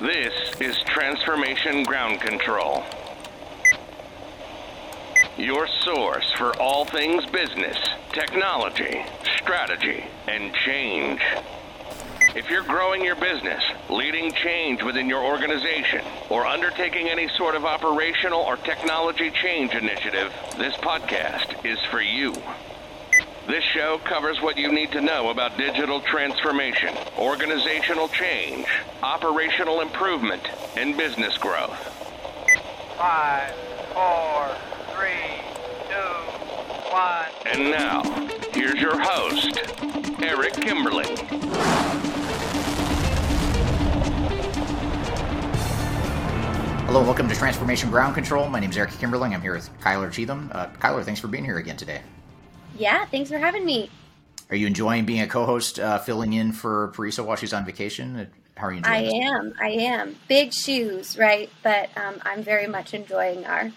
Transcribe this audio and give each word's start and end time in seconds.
This 0.00 0.60
is 0.60 0.78
Transformation 0.84 1.82
Ground 1.82 2.20
Control. 2.20 2.84
Your 5.36 5.66
source 5.66 6.30
for 6.34 6.56
all 6.60 6.84
things 6.84 7.26
business, 7.26 7.76
technology, 8.12 9.04
strategy, 9.38 10.04
and 10.28 10.54
change. 10.54 11.20
If 12.36 12.48
you're 12.48 12.62
growing 12.62 13.04
your 13.04 13.16
business, 13.16 13.64
leading 13.90 14.30
change 14.30 14.84
within 14.84 15.08
your 15.08 15.24
organization, 15.24 16.04
or 16.30 16.46
undertaking 16.46 17.08
any 17.08 17.26
sort 17.30 17.56
of 17.56 17.64
operational 17.64 18.42
or 18.42 18.56
technology 18.56 19.32
change 19.32 19.74
initiative, 19.74 20.32
this 20.56 20.74
podcast 20.74 21.64
is 21.66 21.80
for 21.90 22.00
you. 22.00 22.34
This 23.48 23.64
show 23.64 23.98
covers 24.04 24.42
what 24.42 24.58
you 24.58 24.70
need 24.70 24.92
to 24.92 25.00
know 25.00 25.30
about 25.30 25.56
digital 25.56 26.02
transformation, 26.02 26.94
organizational 27.16 28.06
change, 28.08 28.66
operational 29.02 29.80
improvement, 29.80 30.42
and 30.76 30.94
business 30.98 31.38
growth. 31.38 31.78
Five, 32.98 33.54
four, 33.94 34.54
three, 34.94 35.40
two, 35.88 35.94
one. 36.92 37.24
And 37.46 37.70
now, 37.70 38.02
here's 38.52 38.82
your 38.82 39.00
host, 39.00 39.56
Eric 40.20 40.52
Kimberling. 40.52 41.16
Hello, 46.84 47.02
welcome 47.02 47.30
to 47.30 47.34
Transformation 47.34 47.88
Ground 47.88 48.14
Control. 48.14 48.46
My 48.50 48.60
name 48.60 48.68
is 48.68 48.76
Eric 48.76 48.90
Kimberling. 48.90 49.32
I'm 49.32 49.40
here 49.40 49.54
with 49.54 49.70
Kyler 49.80 50.12
Cheatham. 50.12 50.50
Uh, 50.52 50.66
Kyler, 50.66 51.02
thanks 51.02 51.18
for 51.18 51.28
being 51.28 51.46
here 51.46 51.56
again 51.56 51.78
today. 51.78 52.02
Yeah, 52.78 53.04
thanks 53.06 53.30
for 53.30 53.38
having 53.38 53.64
me. 53.64 53.90
Are 54.50 54.56
you 54.56 54.66
enjoying 54.66 55.04
being 55.04 55.20
a 55.20 55.26
co-host, 55.26 55.78
uh, 55.78 55.98
filling 55.98 56.32
in 56.32 56.52
for 56.52 56.92
Parisa 56.94 57.24
while 57.24 57.36
she's 57.36 57.52
on 57.52 57.66
vacation? 57.66 58.16
Uh, 58.16 58.26
How 58.56 58.68
are 58.68 58.72
you 58.72 58.78
enjoying? 58.78 58.94
I 58.94 59.02
this? 59.04 59.14
am. 59.14 59.54
I 59.60 59.68
am. 59.68 60.16
Big 60.28 60.52
shoes, 60.54 61.18
right? 61.18 61.50
But 61.62 61.90
um, 61.96 62.20
I'm 62.22 62.42
very 62.42 62.66
much 62.66 62.94
enjoying 62.94 63.44
our 63.44 63.70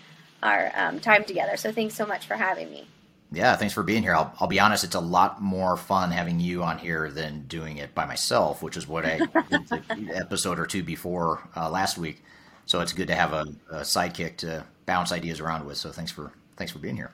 our 0.43 0.71
um, 0.75 0.99
time 0.99 1.23
together. 1.23 1.55
So 1.57 1.71
thanks 1.71 1.93
so 1.93 2.05
much 2.05 2.25
for 2.25 2.35
having 2.35 2.71
me. 2.71 2.87
Yeah, 3.31 3.55
thanks 3.55 3.73
for 3.73 3.83
being 3.83 4.01
here. 4.01 4.15
I'll, 4.15 4.33
I'll 4.39 4.47
be 4.47 4.59
honest, 4.59 4.83
it's 4.83 4.95
a 4.95 4.99
lot 4.99 5.41
more 5.41 5.77
fun 5.77 6.11
having 6.11 6.39
you 6.39 6.63
on 6.63 6.77
here 6.79 7.11
than 7.11 7.43
doing 7.43 7.77
it 7.77 7.93
by 7.95 8.05
myself, 8.05 8.61
which 8.61 8.75
is 8.75 8.87
what 8.87 9.05
I 9.05 9.19
did 9.19 9.29
the 9.69 10.11
episode 10.15 10.59
or 10.59 10.65
two 10.65 10.83
before 10.83 11.47
uh, 11.55 11.69
last 11.69 11.97
week. 11.97 12.23
So 12.65 12.81
it's 12.81 12.91
good 12.91 13.07
to 13.07 13.15
have 13.15 13.33
a, 13.33 13.45
a 13.71 13.79
sidekick 13.81 14.37
to 14.37 14.65
bounce 14.85 15.11
ideas 15.11 15.39
around 15.39 15.65
with. 15.65 15.77
So 15.77 15.91
thanks 15.91 16.11
for 16.11 16.31
thanks 16.57 16.73
for 16.73 16.79
being 16.79 16.95
here. 16.95 17.11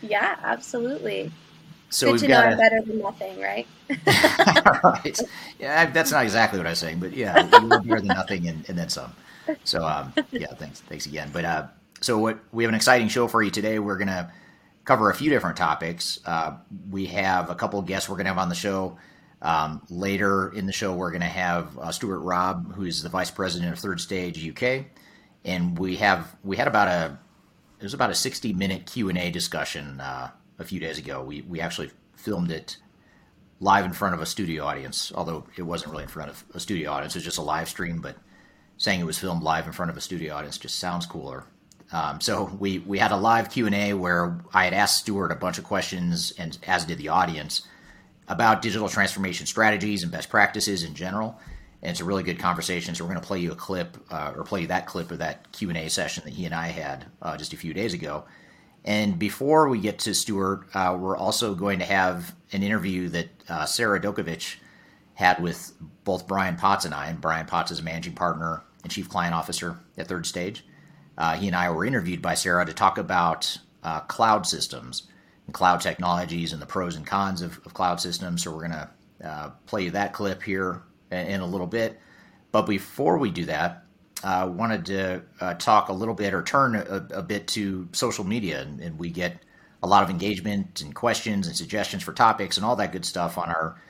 Yeah, 0.00 0.36
absolutely. 0.42 1.32
So 1.90 2.06
Good 2.06 2.12
we've 2.12 2.20
to 2.22 2.28
know 2.28 2.34
got 2.34 2.46
I'm 2.46 2.52
a- 2.52 2.56
better 2.56 2.82
than 2.82 2.98
nothing, 2.98 3.40
right? 3.40 3.66
right. 4.84 5.18
Yeah, 5.58 5.86
that's 5.90 6.12
not 6.12 6.22
exactly 6.22 6.58
what 6.58 6.66
I 6.66 6.70
was 6.70 6.78
saying, 6.78 7.00
but 7.00 7.12
yeah, 7.12 7.42
better 7.42 8.00
than 8.00 8.06
nothing 8.06 8.46
and, 8.46 8.64
and 8.68 8.78
then 8.78 8.88
some. 8.88 9.12
So 9.64 9.84
um, 9.84 10.12
yeah, 10.30 10.54
thanks, 10.54 10.80
thanks 10.82 11.06
again. 11.06 11.30
But 11.32 11.44
uh, 11.44 11.66
so 12.00 12.18
what 12.18 12.38
we 12.52 12.62
have 12.62 12.68
an 12.68 12.74
exciting 12.76 13.08
show 13.08 13.26
for 13.26 13.42
you 13.42 13.50
today. 13.50 13.78
We're 13.80 13.96
gonna 13.98 14.30
cover 14.84 15.10
a 15.10 15.14
few 15.14 15.30
different 15.30 15.56
topics. 15.56 16.20
Uh, 16.24 16.58
we 16.90 17.06
have 17.06 17.50
a 17.50 17.54
couple 17.56 17.80
of 17.80 17.86
guests 17.86 18.08
we're 18.08 18.16
gonna 18.16 18.28
have 18.28 18.38
on 18.38 18.48
the 18.50 18.54
show. 18.54 18.98
Um, 19.42 19.82
later 19.88 20.52
in 20.54 20.66
the 20.66 20.72
show, 20.72 20.94
we're 20.94 21.10
gonna 21.10 21.24
have 21.24 21.76
uh, 21.78 21.90
Stuart 21.90 22.20
Robb, 22.20 22.74
who 22.74 22.84
is 22.84 23.02
the 23.02 23.08
vice 23.08 23.30
president 23.30 23.72
of 23.72 23.78
Third 23.78 24.00
Stage 24.00 24.46
UK, 24.48 24.84
and 25.44 25.76
we 25.78 25.96
have 25.96 26.36
we 26.44 26.56
had 26.56 26.68
about 26.68 26.88
a 26.88 27.18
it 27.78 27.82
was 27.82 27.94
about 27.94 28.10
a 28.10 28.14
60 28.14 28.52
minute 28.52 28.86
q&a 28.86 29.30
discussion 29.30 30.00
uh, 30.00 30.30
a 30.58 30.64
few 30.64 30.80
days 30.80 30.98
ago. 30.98 31.22
We, 31.22 31.42
we 31.42 31.60
actually 31.60 31.90
filmed 32.16 32.50
it 32.50 32.76
live 33.60 33.84
in 33.84 33.92
front 33.92 34.14
of 34.14 34.20
a 34.20 34.26
studio 34.26 34.64
audience 34.64 35.12
although 35.14 35.44
it 35.56 35.62
wasn't 35.62 35.90
really 35.90 36.04
in 36.04 36.08
front 36.08 36.30
of 36.30 36.44
a 36.54 36.60
studio 36.60 36.90
audience. 36.90 37.14
It 37.14 37.18
was 37.18 37.24
just 37.24 37.38
a 37.38 37.42
live 37.42 37.68
stream 37.68 38.00
but 38.00 38.16
saying 38.76 39.00
it 39.00 39.06
was 39.06 39.18
filmed 39.18 39.42
live 39.42 39.66
in 39.66 39.72
front 39.72 39.90
of 39.90 39.96
a 39.96 40.00
studio 40.00 40.34
audience 40.34 40.58
just 40.58 40.78
sounds 40.78 41.06
cooler. 41.06 41.44
Um, 41.90 42.20
so 42.20 42.44
we, 42.58 42.80
we 42.80 42.98
had 42.98 43.12
a 43.12 43.16
live 43.16 43.50
q&a 43.50 43.94
where 43.94 44.38
i 44.52 44.64
had 44.64 44.74
asked 44.74 44.98
stuart 44.98 45.32
a 45.32 45.36
bunch 45.36 45.58
of 45.58 45.64
questions 45.64 46.32
and 46.38 46.58
as 46.66 46.84
did 46.84 46.98
the 46.98 47.08
audience 47.08 47.66
about 48.28 48.60
digital 48.60 48.88
transformation 48.88 49.46
strategies 49.46 50.02
and 50.02 50.12
best 50.12 50.28
practices 50.28 50.82
in 50.82 50.94
general 50.94 51.40
and 51.82 51.90
it's 51.90 52.00
a 52.00 52.04
really 52.04 52.22
good 52.22 52.38
conversation. 52.38 52.94
So 52.94 53.04
we're 53.04 53.10
going 53.10 53.20
to 53.20 53.26
play 53.26 53.38
you 53.38 53.52
a 53.52 53.56
clip, 53.56 53.96
uh, 54.10 54.32
or 54.36 54.44
play 54.44 54.66
that 54.66 54.86
clip 54.86 55.10
of 55.10 55.18
that 55.18 55.52
Q 55.52 55.68
and 55.68 55.78
A 55.78 55.88
session 55.88 56.24
that 56.24 56.32
he 56.32 56.44
and 56.44 56.54
I 56.54 56.68
had 56.68 57.06
uh, 57.22 57.36
just 57.36 57.52
a 57.52 57.56
few 57.56 57.72
days 57.72 57.94
ago. 57.94 58.24
And 58.84 59.18
before 59.18 59.68
we 59.68 59.80
get 59.80 59.98
to 60.00 60.14
Stuart, 60.14 60.66
uh, 60.74 60.96
we're 60.98 61.16
also 61.16 61.54
going 61.54 61.78
to 61.80 61.84
have 61.84 62.34
an 62.52 62.62
interview 62.62 63.08
that 63.10 63.28
uh, 63.48 63.66
Sarah 63.66 64.00
Dokovich 64.00 64.56
had 65.14 65.42
with 65.42 65.72
both 66.04 66.26
Brian 66.26 66.56
Potts 66.56 66.84
and 66.84 66.94
I. 66.94 67.08
And 67.08 67.20
Brian 67.20 67.46
Potts 67.46 67.70
is 67.70 67.80
a 67.80 67.82
managing 67.82 68.14
partner 68.14 68.62
and 68.82 68.90
chief 68.90 69.08
client 69.08 69.34
officer 69.34 69.78
at 69.96 70.06
Third 70.06 70.26
Stage. 70.26 70.64
Uh, 71.16 71.34
he 71.36 71.48
and 71.48 71.56
I 71.56 71.70
were 71.70 71.84
interviewed 71.84 72.22
by 72.22 72.34
Sarah 72.34 72.64
to 72.64 72.72
talk 72.72 72.98
about 72.98 73.58
uh, 73.82 74.00
cloud 74.00 74.46
systems 74.46 75.08
and 75.46 75.54
cloud 75.54 75.80
technologies 75.80 76.52
and 76.52 76.62
the 76.62 76.66
pros 76.66 76.96
and 76.96 77.06
cons 77.06 77.42
of, 77.42 77.60
of 77.66 77.74
cloud 77.74 78.00
systems. 78.00 78.42
So 78.42 78.52
we're 78.52 78.68
going 78.68 78.70
to 78.72 79.52
play 79.66 79.84
you 79.84 79.90
that 79.90 80.12
clip 80.12 80.42
here 80.42 80.82
in, 81.10 81.40
a 81.40 81.46
little 81.46 81.66
bit. 81.66 82.00
But 82.52 82.62
before 82.62 83.18
we 83.18 83.30
do 83.30 83.44
that, 83.46 83.84
I 84.22 84.40
uh, 84.40 84.46
wanted 84.48 84.86
to 84.86 85.22
uh, 85.40 85.54
talk 85.54 85.88
a 85.88 85.92
little 85.92 86.14
bit 86.14 86.34
or 86.34 86.42
turn 86.42 86.74
a, 86.74 87.06
a 87.18 87.22
bit 87.22 87.46
to 87.48 87.88
social 87.92 88.24
media. 88.24 88.62
And, 88.62 88.80
and 88.80 88.98
we 88.98 89.10
get 89.10 89.38
a 89.82 89.86
lot 89.86 90.02
of 90.02 90.10
engagement 90.10 90.80
and 90.80 90.94
questions 90.94 91.46
and 91.46 91.56
suggestions 91.56 92.02
for 92.02 92.12
topics 92.12 92.56
and 92.56 92.66
all 92.66 92.76
that 92.76 92.90
good 92.90 93.04
stuff 93.04 93.38
on 93.38 93.48
our 93.48 93.80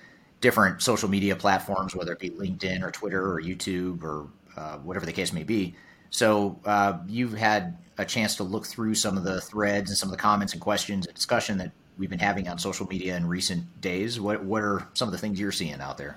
different 0.41 0.83
social 0.83 1.09
media 1.09 1.35
platforms, 1.35 1.97
whether 1.97 2.13
it 2.13 2.19
be 2.19 2.31
LinkedIn 2.31 2.83
or 2.83 2.91
Twitter 2.91 3.33
or 3.33 3.41
YouTube 3.41 4.03
or 4.03 4.29
uh, 4.57 4.77
whatever 4.79 5.07
the 5.07 5.13
case 5.13 5.33
may 5.33 5.45
be. 5.45 5.75
So 6.11 6.59
uh, 6.65 6.99
you've 7.07 7.35
had 7.35 7.79
a 7.97 8.05
chance 8.05 8.37
to 8.37 8.45
look 8.45 8.67
through 8.67 8.95
some 8.95 9.17
of 9.17 9.25
the 9.25 9.41
threads 9.41 9.91
and 9.91 9.99
some 9.99 10.09
of 10.09 10.13
the 10.13 10.23
comments 10.23 10.53
and 10.53 10.63
questions 10.63 11.07
and 11.07 11.15
discussion 11.15 11.59
that 11.59 11.73
we've 11.99 12.11
been 12.11 12.19
having 12.19 12.49
on 12.49 12.59
social 12.59 12.87
media 12.87 13.17
in 13.17 13.27
recent 13.27 13.81
days. 13.81 14.21
What 14.21 14.45
what 14.45 14.63
are 14.63 14.87
some 14.95 15.09
of 15.09 15.13
the 15.13 15.19
things 15.19 15.41
you're 15.41 15.53
seeing 15.53 15.81
out 15.81 15.99
there? 15.99 16.17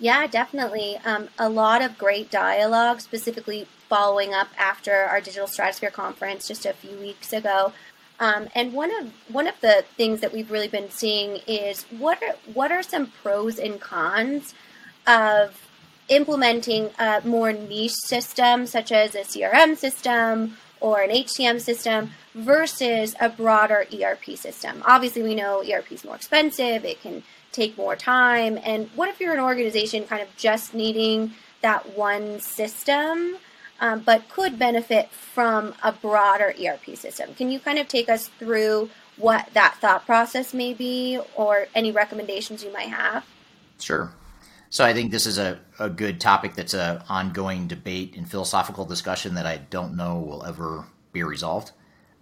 Yeah, 0.00 0.26
definitely. 0.26 0.96
Um, 1.04 1.28
a 1.38 1.50
lot 1.50 1.82
of 1.82 1.98
great 1.98 2.30
dialogue, 2.30 3.02
specifically 3.02 3.66
following 3.90 4.32
up 4.32 4.48
after 4.58 4.94
our 4.94 5.20
Digital 5.20 5.46
Stratosphere 5.46 5.90
conference 5.90 6.48
just 6.48 6.64
a 6.64 6.72
few 6.72 6.96
weeks 6.96 7.34
ago. 7.34 7.74
Um, 8.18 8.48
and 8.54 8.72
one 8.72 8.90
of 8.98 9.12
one 9.28 9.46
of 9.46 9.60
the 9.60 9.84
things 9.96 10.20
that 10.20 10.32
we've 10.32 10.50
really 10.50 10.68
been 10.68 10.90
seeing 10.90 11.40
is 11.46 11.82
what 11.84 12.22
are 12.22 12.36
what 12.52 12.72
are 12.72 12.82
some 12.82 13.12
pros 13.22 13.58
and 13.58 13.78
cons 13.80 14.54
of 15.06 15.66
implementing 16.08 16.90
a 16.98 17.20
more 17.24 17.52
niche 17.52 17.92
system 17.92 18.66
such 18.66 18.92
as 18.92 19.14
a 19.14 19.20
CRM 19.20 19.76
system 19.76 20.56
or 20.80 21.00
an 21.00 21.10
HCM 21.10 21.60
system 21.60 22.10
versus 22.34 23.14
a 23.20 23.28
broader 23.28 23.86
ERP 23.92 24.36
system. 24.36 24.82
Obviously, 24.86 25.22
we 25.22 25.34
know 25.34 25.62
ERP 25.62 25.92
is 25.92 26.04
more 26.04 26.16
expensive. 26.16 26.84
It 26.84 27.00
can 27.00 27.22
take 27.52 27.76
more 27.76 27.96
time. 27.96 28.58
And 28.62 28.88
what 28.94 29.08
if 29.08 29.20
you're 29.20 29.34
an 29.34 29.40
organization 29.40 30.04
kind 30.04 30.22
of 30.22 30.28
just 30.36 30.74
needing 30.74 31.32
that 31.62 31.96
one 31.96 32.40
system, 32.40 33.36
um, 33.80 34.00
but 34.00 34.28
could 34.28 34.58
benefit 34.58 35.10
from 35.10 35.74
a 35.82 35.92
broader 35.92 36.54
ERP 36.60 36.96
system? 36.96 37.34
Can 37.34 37.50
you 37.50 37.60
kind 37.60 37.78
of 37.78 37.88
take 37.88 38.08
us 38.08 38.28
through 38.28 38.90
what 39.16 39.48
that 39.52 39.76
thought 39.80 40.06
process 40.06 40.54
may 40.54 40.72
be 40.72 41.20
or 41.34 41.66
any 41.74 41.90
recommendations 41.90 42.64
you 42.64 42.72
might 42.72 42.88
have? 42.88 43.26
Sure. 43.78 44.12
So 44.72 44.84
I 44.84 44.94
think 44.94 45.10
this 45.10 45.26
is 45.26 45.36
a, 45.36 45.58
a 45.80 45.90
good 45.90 46.20
topic 46.20 46.54
that's 46.54 46.74
an 46.74 47.02
ongoing 47.08 47.66
debate 47.66 48.16
and 48.16 48.30
philosophical 48.30 48.84
discussion 48.84 49.34
that 49.34 49.44
I 49.44 49.58
don't 49.58 49.96
know 49.96 50.18
will 50.18 50.44
ever 50.44 50.86
be 51.12 51.24
resolved. 51.24 51.72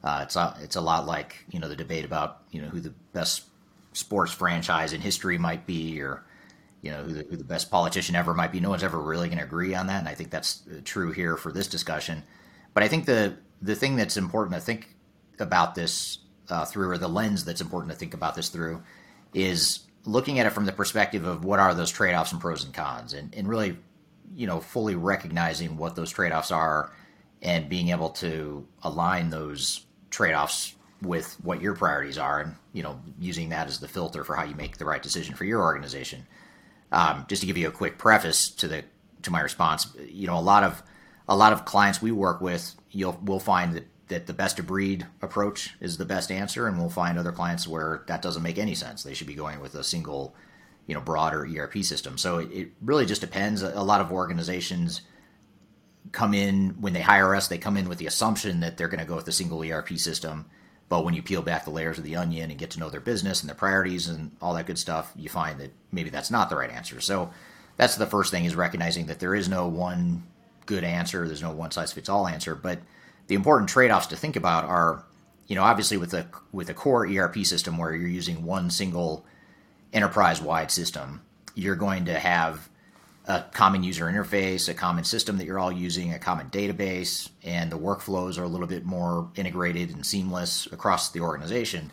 Uh, 0.02 0.20
it's 0.22 0.34
a, 0.34 0.56
it's 0.62 0.76
a 0.76 0.80
lot 0.80 1.06
like 1.06 1.44
you 1.50 1.60
know 1.60 1.68
the 1.68 1.76
debate 1.76 2.06
about 2.06 2.42
you 2.50 2.62
know 2.62 2.68
who 2.68 2.80
the 2.80 2.94
best 3.12 3.44
sports 3.92 4.32
franchise 4.32 4.94
in 4.94 5.00
history 5.02 5.36
might 5.36 5.66
be, 5.66 6.00
or 6.00 6.24
you 6.80 6.90
know 6.90 7.02
who 7.02 7.12
the, 7.12 7.22
who 7.24 7.36
the 7.36 7.44
best 7.44 7.70
politician 7.70 8.16
ever 8.16 8.32
might 8.32 8.52
be. 8.52 8.60
No 8.60 8.70
one's 8.70 8.84
ever 8.84 8.98
really 8.98 9.28
going 9.28 9.38
to 9.38 9.44
agree 9.44 9.74
on 9.74 9.88
that, 9.88 9.98
and 9.98 10.08
I 10.08 10.14
think 10.14 10.30
that's 10.30 10.62
true 10.84 11.12
here 11.12 11.36
for 11.36 11.52
this 11.52 11.66
discussion. 11.66 12.22
But 12.72 12.82
I 12.82 12.88
think 12.88 13.04
the 13.04 13.36
the 13.60 13.74
thing 13.74 13.96
that's 13.96 14.16
important 14.16 14.54
to 14.54 14.60
think 14.60 14.94
about 15.38 15.74
this 15.74 16.18
uh, 16.48 16.64
through, 16.64 16.88
or 16.90 16.96
the 16.96 17.08
lens 17.08 17.44
that's 17.44 17.60
important 17.60 17.92
to 17.92 17.98
think 17.98 18.14
about 18.14 18.36
this 18.36 18.48
through, 18.48 18.82
is 19.34 19.80
looking 20.08 20.38
at 20.38 20.46
it 20.46 20.50
from 20.50 20.64
the 20.64 20.72
perspective 20.72 21.26
of 21.26 21.44
what 21.44 21.60
are 21.60 21.74
those 21.74 21.90
trade-offs 21.90 22.32
and 22.32 22.40
pros 22.40 22.64
and 22.64 22.72
cons, 22.72 23.12
and, 23.12 23.34
and 23.34 23.46
really, 23.46 23.76
you 24.34 24.46
know, 24.46 24.58
fully 24.58 24.94
recognizing 24.94 25.76
what 25.76 25.94
those 25.94 26.10
trade-offs 26.10 26.50
are, 26.50 26.90
and 27.42 27.68
being 27.68 27.90
able 27.90 28.08
to 28.08 28.66
align 28.82 29.30
those 29.30 29.84
trade-offs 30.10 30.74
with 31.02 31.36
what 31.44 31.60
your 31.60 31.74
priorities 31.74 32.18
are, 32.18 32.40
and 32.40 32.54
you 32.72 32.82
know, 32.82 33.00
using 33.20 33.50
that 33.50 33.68
as 33.68 33.78
the 33.78 33.86
filter 33.86 34.24
for 34.24 34.34
how 34.34 34.44
you 34.44 34.54
make 34.54 34.78
the 34.78 34.84
right 34.84 35.02
decision 35.02 35.34
for 35.34 35.44
your 35.44 35.62
organization. 35.62 36.26
Um, 36.90 37.26
just 37.28 37.42
to 37.42 37.46
give 37.46 37.58
you 37.58 37.68
a 37.68 37.72
quick 37.72 37.98
preface 37.98 38.50
to 38.50 38.66
the 38.66 38.84
to 39.22 39.30
my 39.30 39.40
response, 39.40 39.94
you 40.08 40.26
know, 40.26 40.38
a 40.38 40.40
lot 40.40 40.64
of 40.64 40.82
a 41.28 41.36
lot 41.36 41.52
of 41.52 41.66
clients 41.66 42.00
we 42.00 42.12
work 42.12 42.40
with, 42.40 42.74
you'll 42.90 43.18
will 43.22 43.40
find 43.40 43.74
that 43.74 43.86
that 44.08 44.26
the 44.26 44.32
best 44.32 44.58
of 44.58 44.66
breed 44.66 45.06
approach 45.22 45.74
is 45.80 45.96
the 45.96 46.04
best 46.04 46.30
answer, 46.30 46.66
and 46.66 46.78
we'll 46.78 46.90
find 46.90 47.18
other 47.18 47.32
clients 47.32 47.68
where 47.68 48.02
that 48.06 48.22
doesn't 48.22 48.42
make 48.42 48.58
any 48.58 48.74
sense. 48.74 49.02
They 49.02 49.14
should 49.14 49.26
be 49.26 49.34
going 49.34 49.60
with 49.60 49.74
a 49.74 49.84
single, 49.84 50.34
you 50.86 50.94
know, 50.94 51.00
broader 51.00 51.46
ERP 51.46 51.78
system. 51.78 52.18
So 52.18 52.38
it, 52.38 52.50
it 52.52 52.68
really 52.80 53.06
just 53.06 53.20
depends. 53.20 53.62
A 53.62 53.82
lot 53.82 54.00
of 54.00 54.12
organizations 54.12 55.02
come 56.12 56.34
in 56.34 56.70
when 56.80 56.92
they 56.92 57.00
hire 57.00 57.34
us, 57.34 57.48
they 57.48 57.58
come 57.58 57.76
in 57.76 57.88
with 57.88 57.98
the 57.98 58.06
assumption 58.06 58.60
that 58.60 58.76
they're 58.76 58.88
going 58.88 59.00
to 59.00 59.06
go 59.06 59.16
with 59.16 59.28
a 59.28 59.32
single 59.32 59.62
ERP 59.62 59.98
system. 59.98 60.46
But 60.88 61.04
when 61.04 61.12
you 61.12 61.22
peel 61.22 61.42
back 61.42 61.64
the 61.64 61.70
layers 61.70 61.98
of 61.98 62.04
the 62.04 62.16
onion 62.16 62.50
and 62.50 62.58
get 62.58 62.70
to 62.70 62.80
know 62.80 62.88
their 62.88 63.00
business 63.00 63.42
and 63.42 63.48
their 63.48 63.56
priorities 63.56 64.08
and 64.08 64.32
all 64.40 64.54
that 64.54 64.66
good 64.66 64.78
stuff, 64.78 65.12
you 65.16 65.28
find 65.28 65.60
that 65.60 65.72
maybe 65.92 66.08
that's 66.08 66.30
not 66.30 66.48
the 66.48 66.56
right 66.56 66.70
answer. 66.70 67.00
So 67.00 67.30
that's 67.76 67.96
the 67.96 68.06
first 68.06 68.30
thing 68.30 68.46
is 68.46 68.56
recognizing 68.56 69.06
that 69.06 69.20
there 69.20 69.34
is 69.34 69.48
no 69.48 69.68
one 69.68 70.22
good 70.64 70.84
answer. 70.84 71.26
There's 71.26 71.42
no 71.42 71.52
one 71.52 71.70
size 71.72 71.92
fits 71.92 72.08
all 72.08 72.26
answer. 72.26 72.54
But 72.54 72.78
the 73.28 73.34
important 73.34 73.70
trade 73.70 73.90
offs 73.90 74.08
to 74.08 74.16
think 74.16 74.36
about 74.36 74.64
are, 74.64 75.04
you 75.46 75.54
know, 75.54 75.62
obviously 75.62 75.96
with 75.96 76.12
a 76.12 76.26
with 76.52 76.68
a 76.68 76.74
core 76.74 77.06
ERP 77.06 77.44
system 77.44 77.78
where 77.78 77.94
you're 77.94 78.08
using 78.08 78.44
one 78.44 78.70
single 78.70 79.24
enterprise 79.92 80.42
wide 80.42 80.70
system, 80.70 81.22
you're 81.54 81.76
going 81.76 82.04
to 82.06 82.18
have 82.18 82.68
a 83.26 83.44
common 83.52 83.82
user 83.82 84.06
interface, 84.06 84.68
a 84.68 84.74
common 84.74 85.04
system 85.04 85.36
that 85.36 85.44
you're 85.44 85.58
all 85.58 85.70
using, 85.70 86.14
a 86.14 86.18
common 86.18 86.48
database, 86.48 87.28
and 87.44 87.70
the 87.70 87.78
workflows 87.78 88.38
are 88.38 88.44
a 88.44 88.48
little 88.48 88.66
bit 88.66 88.86
more 88.86 89.30
integrated 89.36 89.90
and 89.90 90.04
seamless 90.04 90.66
across 90.72 91.10
the 91.10 91.20
organization. 91.20 91.90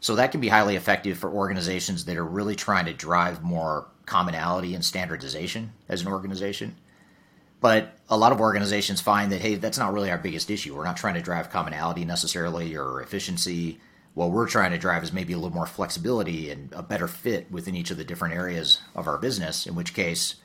So 0.00 0.16
that 0.16 0.32
can 0.32 0.40
be 0.40 0.48
highly 0.48 0.76
effective 0.76 1.18
for 1.18 1.30
organizations 1.30 2.06
that 2.06 2.16
are 2.16 2.24
really 2.24 2.56
trying 2.56 2.86
to 2.86 2.94
drive 2.94 3.42
more 3.42 3.88
commonality 4.06 4.74
and 4.74 4.82
standardization 4.82 5.72
as 5.90 6.00
an 6.00 6.08
organization. 6.08 6.76
But 7.60 7.98
a 8.08 8.16
lot 8.16 8.32
of 8.32 8.40
organizations 8.40 9.00
find 9.00 9.30
that, 9.32 9.40
hey, 9.40 9.56
that's 9.56 9.78
not 9.78 9.92
really 9.92 10.10
our 10.10 10.18
biggest 10.18 10.50
issue. 10.50 10.74
We're 10.74 10.84
not 10.84 10.96
trying 10.96 11.14
to 11.14 11.20
drive 11.20 11.50
commonality 11.50 12.04
necessarily 12.04 12.74
or 12.74 13.02
efficiency. 13.02 13.78
What 14.14 14.30
we're 14.30 14.48
trying 14.48 14.72
to 14.72 14.78
drive 14.78 15.02
is 15.02 15.12
maybe 15.12 15.34
a 15.34 15.36
little 15.36 15.54
more 15.54 15.66
flexibility 15.66 16.50
and 16.50 16.72
a 16.72 16.82
better 16.82 17.06
fit 17.06 17.50
within 17.50 17.76
each 17.76 17.90
of 17.90 17.98
the 17.98 18.04
different 18.04 18.34
areas 18.34 18.80
of 18.94 19.06
our 19.06 19.18
business, 19.18 19.66
in 19.66 19.74
which 19.74 19.94
case, 19.94 20.36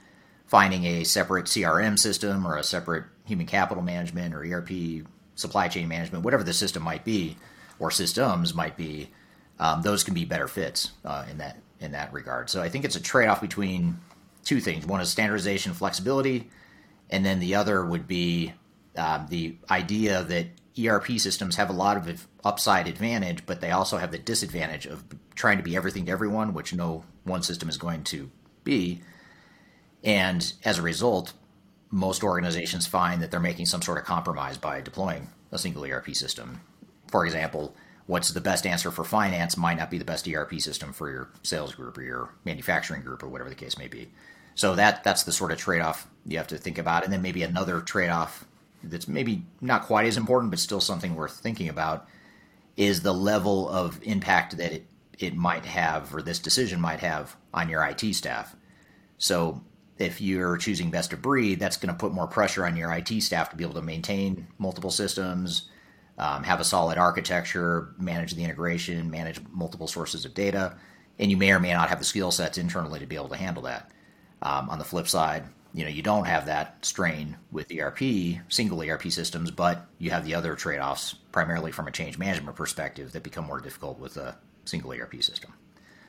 finding 0.45 0.85
a 0.85 1.03
separate 1.03 1.45
CRM 1.45 1.97
system 1.97 2.45
or 2.45 2.57
a 2.57 2.63
separate 2.63 3.05
human 3.23 3.47
capital 3.47 3.81
management 3.81 4.35
or 4.35 4.43
ERP 4.43 5.05
supply 5.35 5.67
chain 5.67 5.87
management, 5.87 6.23
whatever 6.23 6.43
the 6.43 6.53
system 6.53 6.83
might 6.83 7.03
be, 7.03 7.37
or 7.79 7.91
systems 7.91 8.53
might 8.53 8.77
be, 8.77 9.09
um, 9.59 9.81
those 9.81 10.03
can 10.03 10.13
be 10.13 10.25
better 10.25 10.47
fits 10.47 10.91
uh, 11.03 11.25
in 11.29 11.37
that 11.37 11.57
in 11.79 11.91
that 11.91 12.11
regard. 12.13 12.49
So 12.49 12.61
I 12.61 12.69
think 12.69 12.85
it's 12.85 12.95
a 12.95 13.01
trade 13.01 13.27
off 13.27 13.41
between 13.41 13.99
two 14.43 14.61
things. 14.61 14.85
One 14.85 15.01
is 15.01 15.09
standardization, 15.09 15.73
flexibility, 15.73 16.49
and 17.09 17.25
then 17.25 17.39
the 17.39 17.55
other 17.55 17.85
would 17.85 18.07
be 18.07 18.53
um, 18.97 19.27
the 19.29 19.57
idea 19.69 20.23
that 20.23 20.47
ERP 20.77 21.19
systems 21.19 21.55
have 21.55 21.69
a 21.69 21.73
lot 21.73 21.97
of 21.97 22.27
upside 22.43 22.87
advantage, 22.87 23.45
but 23.45 23.61
they 23.61 23.71
also 23.71 23.97
have 23.97 24.11
the 24.11 24.17
disadvantage 24.17 24.85
of 24.85 25.03
trying 25.35 25.57
to 25.57 25.63
be 25.63 25.75
everything 25.75 26.05
to 26.05 26.11
everyone, 26.11 26.53
which 26.53 26.73
no 26.73 27.03
one 27.23 27.43
system 27.43 27.69
is 27.69 27.77
going 27.77 28.03
to 28.03 28.29
be. 28.63 29.01
And 30.03 30.53
as 30.63 30.77
a 30.77 30.81
result, 30.81 31.33
most 31.89 32.23
organizations 32.23 32.87
find 32.87 33.21
that 33.21 33.31
they're 33.31 33.39
making 33.39 33.65
some 33.67 33.81
sort 33.81 33.97
of 33.97 34.03
compromise 34.03 34.57
by 34.57 34.81
deploying 34.81 35.29
a 35.51 35.57
single 35.57 35.85
ERP 35.85 36.13
system. 36.13 36.61
For 37.07 37.25
example, 37.25 37.75
what's 38.05 38.29
the 38.31 38.41
best 38.41 38.65
answer 38.65 38.91
for 38.91 39.03
finance 39.03 39.57
might 39.57 39.77
not 39.77 39.89
be 39.89 39.97
the 39.97 40.05
best 40.05 40.27
ERP 40.27 40.59
system 40.59 40.93
for 40.93 41.09
your 41.09 41.29
sales 41.43 41.73
group 41.73 41.97
or 41.97 42.03
your 42.03 42.29
manufacturing 42.43 43.01
group 43.01 43.23
or 43.23 43.29
whatever 43.29 43.49
the 43.49 43.55
case 43.55 43.77
may 43.77 43.87
be. 43.87 44.09
So 44.55 44.75
that 44.75 45.03
that's 45.03 45.23
the 45.23 45.31
sort 45.31 45.51
of 45.51 45.57
trade-off 45.57 46.07
you 46.25 46.37
have 46.37 46.47
to 46.47 46.57
think 46.57 46.77
about, 46.77 47.03
and 47.03 47.13
then 47.13 47.21
maybe 47.21 47.43
another 47.43 47.81
trade-off 47.81 48.45
that's 48.83 49.07
maybe 49.07 49.43
not 49.61 49.83
quite 49.83 50.07
as 50.07 50.17
important, 50.17 50.51
but 50.51 50.59
still 50.59 50.81
something 50.81 51.15
worth 51.15 51.37
thinking 51.37 51.69
about, 51.69 52.07
is 52.77 53.01
the 53.01 53.13
level 53.13 53.69
of 53.69 53.99
impact 54.03 54.57
that 54.57 54.71
it 54.71 54.85
it 55.19 55.35
might 55.35 55.65
have 55.65 56.13
or 56.13 56.21
this 56.21 56.39
decision 56.39 56.79
might 56.79 56.99
have 56.99 57.35
on 57.53 57.69
your 57.69 57.85
IT 57.85 58.13
staff. 58.13 58.55
So 59.17 59.63
if 59.97 60.19
you're 60.19 60.57
choosing 60.57 60.91
best 60.91 61.13
of 61.13 61.21
breed, 61.21 61.59
that's 61.59 61.77
going 61.77 61.93
to 61.93 61.97
put 61.97 62.11
more 62.11 62.27
pressure 62.27 62.65
on 62.65 62.75
your 62.75 62.91
IT 62.91 63.21
staff 63.21 63.49
to 63.49 63.55
be 63.55 63.63
able 63.63 63.75
to 63.75 63.81
maintain 63.81 64.47
multiple 64.57 64.91
systems, 64.91 65.69
um, 66.17 66.43
have 66.43 66.59
a 66.59 66.65
solid 66.65 66.97
architecture, 66.97 67.93
manage 67.97 68.33
the 68.33 68.43
integration, 68.43 69.09
manage 69.09 69.39
multiple 69.51 69.87
sources 69.87 70.25
of 70.25 70.33
data, 70.33 70.75
and 71.17 71.31
you 71.31 71.37
may 71.37 71.51
or 71.51 71.59
may 71.59 71.71
not 71.71 71.89
have 71.89 71.99
the 71.99 72.05
skill 72.05 72.31
sets 72.31 72.57
internally 72.57 72.99
to 72.99 73.05
be 73.05 73.15
able 73.15 73.29
to 73.29 73.37
handle 73.37 73.63
that. 73.63 73.91
Um, 74.45 74.69
on 74.69 74.77
the 74.77 74.85
flip 74.85 75.07
side, 75.07 75.43
you 75.73 75.83
know 75.83 75.89
you 75.89 76.03
don't 76.03 76.25
have 76.25 76.45
that 76.45 76.85
strain 76.85 77.35
with 77.51 77.71
ERP 77.71 77.99
single 78.47 78.81
ERP 78.81 79.11
systems, 79.11 79.49
but 79.49 79.87
you 79.97 80.11
have 80.11 80.23
the 80.23 80.35
other 80.35 80.55
trade-offs 80.55 81.15
primarily 81.31 81.71
from 81.71 81.87
a 81.87 81.91
change 81.91 82.19
management 82.19 82.55
perspective 82.55 83.11
that 83.13 83.23
become 83.23 83.45
more 83.45 83.59
difficult 83.59 83.99
with 83.99 84.17
a 84.17 84.37
single 84.63 84.93
ERP 84.93 85.21
system. 85.23 85.51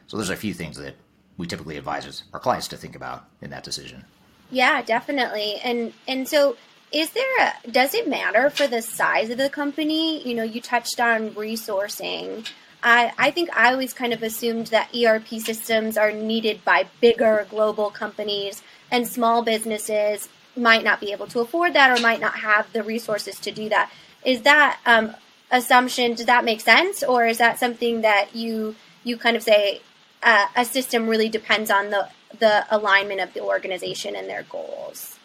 So 0.06 0.18
there's 0.18 0.30
a 0.30 0.36
few 0.36 0.52
things 0.52 0.76
that 0.76 0.96
we 1.38 1.46
typically 1.46 1.78
advise 1.78 2.24
our 2.34 2.40
clients 2.40 2.68
to 2.68 2.76
think 2.76 2.94
about 2.94 3.24
in 3.40 3.50
that 3.50 3.64
decision. 3.64 4.04
Yeah, 4.50 4.82
definitely. 4.82 5.56
And 5.64 5.94
and 6.06 6.28
so 6.28 6.58
is 6.92 7.10
there 7.10 7.38
a 7.40 7.70
does 7.70 7.94
it 7.94 8.06
matter 8.06 8.50
for 8.50 8.66
the 8.66 8.82
size 8.82 9.30
of 9.30 9.38
the 9.38 9.48
company? 9.48 10.26
You 10.28 10.34
know, 10.34 10.44
you 10.44 10.60
touched 10.60 11.00
on 11.00 11.30
resourcing. 11.30 12.48
I, 12.82 13.12
I 13.18 13.30
think 13.30 13.56
I 13.56 13.72
always 13.72 13.92
kind 13.92 14.12
of 14.12 14.22
assumed 14.22 14.68
that 14.68 14.94
ERP 14.94 15.28
systems 15.40 15.96
are 15.96 16.12
needed 16.12 16.64
by 16.64 16.86
bigger 17.00 17.46
global 17.50 17.90
companies 17.90 18.62
and 18.90 19.06
small 19.06 19.42
businesses 19.42 20.28
might 20.56 20.84
not 20.84 21.00
be 21.00 21.12
able 21.12 21.26
to 21.28 21.40
afford 21.40 21.74
that 21.74 21.96
or 21.96 22.00
might 22.02 22.20
not 22.20 22.36
have 22.36 22.72
the 22.72 22.82
resources 22.82 23.38
to 23.40 23.50
do 23.50 23.68
that. 23.68 23.90
Is 24.24 24.42
that 24.42 24.78
um, 24.86 25.14
assumption? 25.50 26.14
Does 26.14 26.26
that 26.26 26.44
make 26.44 26.60
sense, 26.60 27.02
or 27.02 27.26
is 27.26 27.38
that 27.38 27.58
something 27.58 28.00
that 28.02 28.34
you 28.34 28.74
you 29.04 29.16
kind 29.16 29.36
of 29.36 29.42
say 29.42 29.80
uh, 30.22 30.46
a 30.56 30.64
system 30.64 31.08
really 31.08 31.28
depends 31.28 31.70
on 31.70 31.90
the 31.90 32.08
the 32.38 32.66
alignment 32.70 33.20
of 33.20 33.32
the 33.34 33.40
organization 33.40 34.16
and 34.16 34.28
their 34.28 34.44
goals? 34.44 35.18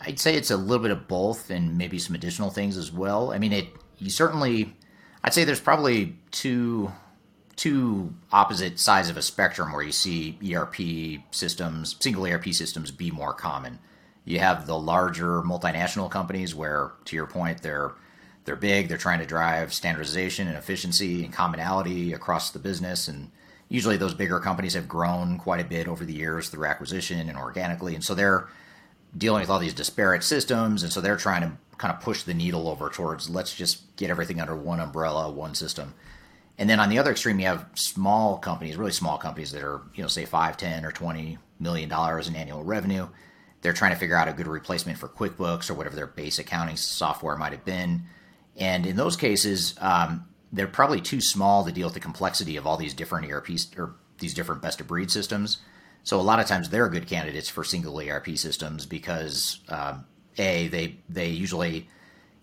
I'd 0.00 0.18
say 0.18 0.34
it's 0.34 0.50
a 0.50 0.56
little 0.56 0.82
bit 0.82 0.92
of 0.92 1.08
both, 1.08 1.50
and 1.50 1.76
maybe 1.76 1.98
some 1.98 2.14
additional 2.14 2.50
things 2.50 2.76
as 2.76 2.90
well. 2.90 3.32
I 3.32 3.38
mean, 3.38 3.52
it 3.52 3.68
you 3.98 4.10
certainly, 4.10 4.74
I'd 5.22 5.34
say 5.34 5.44
there's 5.44 5.60
probably 5.60 6.16
two 6.30 6.92
two 7.56 8.14
opposite 8.32 8.78
sides 8.78 9.10
of 9.10 9.18
a 9.18 9.22
spectrum 9.22 9.70
where 9.70 9.82
you 9.82 9.92
see 9.92 10.38
ERP 10.50 11.20
systems, 11.30 11.94
single 12.00 12.24
ERP 12.24 12.54
systems, 12.54 12.90
be 12.90 13.10
more 13.10 13.34
common. 13.34 13.78
You 14.24 14.38
have 14.38 14.66
the 14.66 14.78
larger 14.78 15.42
multinational 15.42 16.10
companies 16.10 16.54
where, 16.54 16.92
to 17.04 17.16
your 17.16 17.26
point, 17.26 17.60
they're 17.62 17.92
they're 18.46 18.56
big. 18.56 18.88
They're 18.88 18.96
trying 18.96 19.18
to 19.18 19.26
drive 19.26 19.74
standardization 19.74 20.48
and 20.48 20.56
efficiency 20.56 21.22
and 21.24 21.32
commonality 21.32 22.14
across 22.14 22.50
the 22.50 22.58
business, 22.58 23.08
and 23.08 23.30
usually 23.68 23.98
those 23.98 24.14
bigger 24.14 24.40
companies 24.40 24.74
have 24.74 24.88
grown 24.88 25.36
quite 25.36 25.60
a 25.60 25.68
bit 25.68 25.86
over 25.86 26.06
the 26.06 26.14
years 26.14 26.48
through 26.48 26.64
acquisition 26.64 27.28
and 27.28 27.36
organically, 27.36 27.94
and 27.94 28.02
so 28.02 28.14
they're 28.14 28.48
dealing 29.16 29.40
with 29.40 29.50
all 29.50 29.58
these 29.58 29.74
disparate 29.74 30.24
systems, 30.24 30.82
and 30.82 30.92
so 30.92 31.00
they're 31.00 31.16
trying 31.16 31.42
to 31.42 31.52
kind 31.80 31.94
of 31.94 32.02
push 32.02 32.24
the 32.24 32.34
needle 32.34 32.68
over 32.68 32.90
towards 32.90 33.30
let's 33.30 33.54
just 33.54 33.96
get 33.96 34.10
everything 34.10 34.38
under 34.38 34.54
one 34.54 34.80
umbrella, 34.80 35.30
one 35.30 35.54
system. 35.54 35.94
And 36.58 36.68
then 36.68 36.78
on 36.78 36.90
the 36.90 36.98
other 36.98 37.12
extreme, 37.12 37.40
you 37.40 37.46
have 37.46 37.64
small 37.72 38.36
companies, 38.36 38.76
really 38.76 38.92
small 38.92 39.16
companies 39.16 39.50
that 39.52 39.62
are, 39.62 39.80
you 39.94 40.02
know, 40.02 40.08
say 40.08 40.26
five, 40.26 40.58
ten, 40.58 40.84
or 40.84 40.92
twenty 40.92 41.38
million 41.58 41.88
dollars 41.88 42.28
in 42.28 42.36
annual 42.36 42.62
revenue. 42.62 43.08
They're 43.62 43.72
trying 43.72 43.92
to 43.92 43.98
figure 43.98 44.14
out 44.14 44.28
a 44.28 44.34
good 44.34 44.46
replacement 44.46 44.98
for 44.98 45.08
QuickBooks 45.08 45.70
or 45.70 45.74
whatever 45.74 45.96
their 45.96 46.06
base 46.06 46.38
accounting 46.38 46.76
software 46.76 47.36
might 47.38 47.52
have 47.52 47.64
been. 47.64 48.02
And 48.58 48.84
in 48.84 48.96
those 48.96 49.16
cases, 49.16 49.74
um, 49.80 50.26
they're 50.52 50.66
probably 50.66 51.00
too 51.00 51.22
small 51.22 51.64
to 51.64 51.72
deal 51.72 51.86
with 51.86 51.94
the 51.94 52.00
complexity 52.00 52.58
of 52.58 52.66
all 52.66 52.76
these 52.76 52.92
different 52.92 53.30
ERPs 53.30 53.70
or 53.78 53.94
these 54.18 54.34
different 54.34 54.60
best 54.60 54.82
of 54.82 54.86
breed 54.86 55.10
systems. 55.10 55.58
So 56.02 56.20
a 56.20 56.22
lot 56.22 56.40
of 56.40 56.46
times 56.46 56.68
they're 56.68 56.90
good 56.90 57.06
candidates 57.06 57.48
for 57.48 57.64
single 57.64 57.98
ERP 57.98 58.36
systems 58.36 58.84
because 58.84 59.60
um, 59.70 60.04
a 60.40 60.68
they 60.68 60.96
they 61.08 61.28
usually 61.28 61.88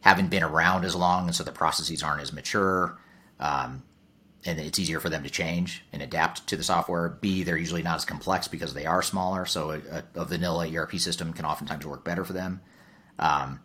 haven't 0.02 0.30
been 0.30 0.44
around 0.44 0.86
as 0.86 0.96
long, 0.96 1.26
and 1.28 1.36
so 1.36 1.44
the 1.44 1.52
processes 1.52 2.04
aren't 2.04 2.22
as 2.22 2.32
mature. 2.32 2.98
Um, 3.40 3.84
and 4.46 4.60
it's 4.60 4.80
easier 4.80 5.00
for 5.00 5.10
them 5.10 5.24
to 5.24 5.30
change 5.30 5.84
and 5.92 6.02
adapt 6.02 6.48
to 6.48 6.56
the 6.56 6.64
software. 6.64 7.10
B, 7.10 7.44
they're 7.44 7.58
usually 7.58 7.84
not 7.84 7.96
as 7.96 8.06
complex 8.06 8.48
because 8.48 8.74
they 8.74 8.86
are 8.86 9.02
smaller, 9.02 9.46
so 9.46 9.72
a, 9.72 10.04
a 10.16 10.26
vanilla 10.26 10.72
ERP 10.74 10.96
system 10.96 11.34
can 11.34 11.44
oftentimes 11.44 11.86
work 11.86 12.06
better 12.06 12.24
for 12.24 12.34
them. 12.34 12.62
Um, 13.20 13.60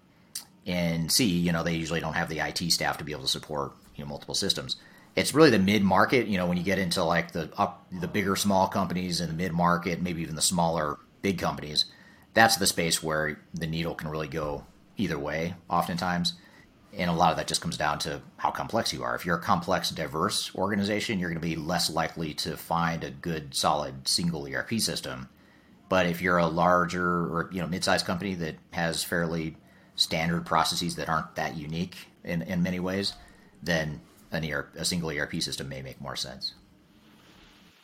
and 0.66 1.12
C, 1.12 1.26
you 1.26 1.52
know, 1.52 1.62
they 1.62 1.74
usually 1.74 2.00
don't 2.00 2.14
have 2.14 2.28
the 2.28 2.40
IT 2.40 2.72
staff 2.72 2.98
to 2.98 3.04
be 3.04 3.12
able 3.12 3.22
to 3.22 3.28
support 3.28 3.72
you 3.94 4.04
know 4.04 4.08
multiple 4.08 4.34
systems. 4.34 4.76
It's 5.14 5.34
really 5.34 5.50
the 5.50 5.58
mid 5.58 5.82
market, 5.82 6.26
you 6.26 6.38
know, 6.38 6.46
when 6.46 6.56
you 6.56 6.64
get 6.64 6.78
into 6.78 7.04
like 7.04 7.32
the 7.32 7.50
up 7.56 7.86
the 7.92 8.08
bigger 8.08 8.34
small 8.34 8.66
companies 8.68 9.20
and 9.20 9.28
the 9.28 9.34
mid 9.34 9.52
market, 9.52 10.00
maybe 10.00 10.22
even 10.22 10.36
the 10.36 10.42
smaller 10.42 10.98
big 11.20 11.38
companies. 11.38 11.84
That's 12.34 12.56
the 12.56 12.66
space 12.66 13.02
where 13.02 13.40
the 13.52 13.66
needle 13.66 13.94
can 13.94 14.08
really 14.08 14.28
go 14.28 14.66
either 14.96 15.18
way, 15.18 15.54
oftentimes 15.68 16.34
and 16.96 17.08
a 17.08 17.14
lot 17.14 17.30
of 17.30 17.38
that 17.38 17.46
just 17.46 17.62
comes 17.62 17.76
down 17.76 17.98
to 18.00 18.20
how 18.36 18.50
complex 18.50 18.92
you 18.92 19.02
are. 19.02 19.14
If 19.14 19.24
you're 19.24 19.36
a 19.36 19.42
complex, 19.42 19.90
diverse 19.90 20.54
organization, 20.54 21.18
you're 21.18 21.30
going 21.30 21.40
to 21.40 21.46
be 21.46 21.56
less 21.56 21.88
likely 21.88 22.34
to 22.34 22.56
find 22.56 23.02
a 23.02 23.10
good, 23.10 23.54
solid 23.54 24.06
single 24.06 24.46
ERP 24.46 24.74
system. 24.78 25.28
But 25.88 26.06
if 26.06 26.20
you're 26.20 26.38
a 26.38 26.46
larger 26.46 27.04
or 27.04 27.50
you 27.52 27.60
know 27.60 27.66
mid-sized 27.66 28.06
company 28.06 28.34
that 28.36 28.56
has 28.72 29.04
fairly 29.04 29.56
standard 29.94 30.44
processes 30.46 30.96
that 30.96 31.08
aren't 31.08 31.34
that 31.36 31.56
unique 31.56 31.96
in, 32.24 32.42
in 32.42 32.62
many 32.62 32.80
ways, 32.80 33.14
then 33.62 34.00
an 34.30 34.44
ERP, 34.50 34.74
a 34.76 34.84
single 34.84 35.10
ERP 35.10 35.34
system 35.42 35.68
may 35.68 35.82
make 35.82 36.00
more 36.00 36.16
sense. 36.16 36.54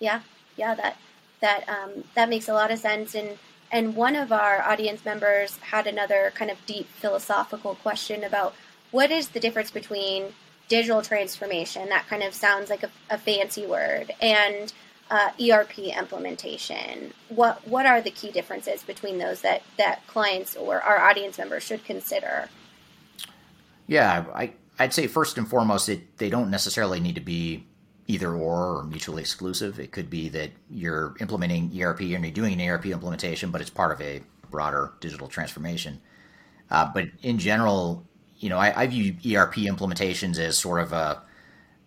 Yeah, 0.00 0.20
yeah, 0.56 0.74
that 0.74 0.96
that 1.40 1.68
um, 1.68 2.04
that 2.14 2.28
makes 2.28 2.48
a 2.48 2.54
lot 2.54 2.70
of 2.70 2.78
sense. 2.78 3.14
And 3.14 3.38
and 3.70 3.94
one 3.94 4.16
of 4.16 4.32
our 4.32 4.62
audience 4.62 5.04
members 5.04 5.56
had 5.58 5.86
another 5.86 6.32
kind 6.34 6.50
of 6.50 6.64
deep 6.66 6.88
philosophical 6.88 7.74
question 7.76 8.24
about 8.24 8.54
what 8.90 9.10
is 9.10 9.28
the 9.28 9.40
difference 9.40 9.70
between 9.70 10.32
digital 10.68 11.02
transformation, 11.02 11.88
that 11.88 12.06
kind 12.08 12.22
of 12.22 12.34
sounds 12.34 12.70
like 12.70 12.82
a, 12.82 12.90
a 13.10 13.18
fancy 13.18 13.66
word, 13.66 14.12
and 14.20 14.72
uh, 15.10 15.30
ERP 15.40 15.78
implementation. 15.78 17.12
What 17.28 17.66
what 17.66 17.86
are 17.86 18.00
the 18.00 18.10
key 18.10 18.30
differences 18.30 18.82
between 18.82 19.18
those 19.18 19.40
that 19.40 19.62
that 19.76 20.06
clients 20.06 20.56
or 20.56 20.82
our 20.82 20.98
audience 20.98 21.38
members 21.38 21.62
should 21.62 21.84
consider? 21.84 22.48
Yeah, 23.86 24.26
I 24.34 24.52
I'd 24.78 24.92
say 24.92 25.06
first 25.06 25.38
and 25.38 25.48
foremost, 25.48 25.88
it 25.88 26.18
they 26.18 26.30
don't 26.30 26.50
necessarily 26.50 27.00
need 27.00 27.14
to 27.14 27.20
be 27.20 27.64
either 28.08 28.34
or 28.34 28.78
or 28.78 28.84
mutually 28.84 29.20
exclusive. 29.22 29.78
It 29.78 29.92
could 29.92 30.10
be 30.10 30.28
that 30.30 30.50
you're 30.70 31.14
implementing 31.20 31.70
ERP 31.80 32.00
and 32.00 32.24
you're 32.24 32.32
doing 32.32 32.60
an 32.60 32.68
ERP 32.68 32.86
implementation, 32.86 33.50
but 33.50 33.60
it's 33.60 33.70
part 33.70 33.92
of 33.92 34.00
a 34.00 34.22
broader 34.50 34.94
digital 35.00 35.28
transformation. 35.28 36.00
Uh, 36.70 36.90
but 36.92 37.04
in 37.22 37.38
general, 37.38 38.06
you 38.38 38.48
know, 38.48 38.58
I, 38.58 38.82
I 38.82 38.86
view 38.86 39.12
ERP 39.12 39.56
implementations 39.56 40.38
as 40.38 40.58
sort 40.58 40.80
of 40.80 40.92
a 40.92 41.22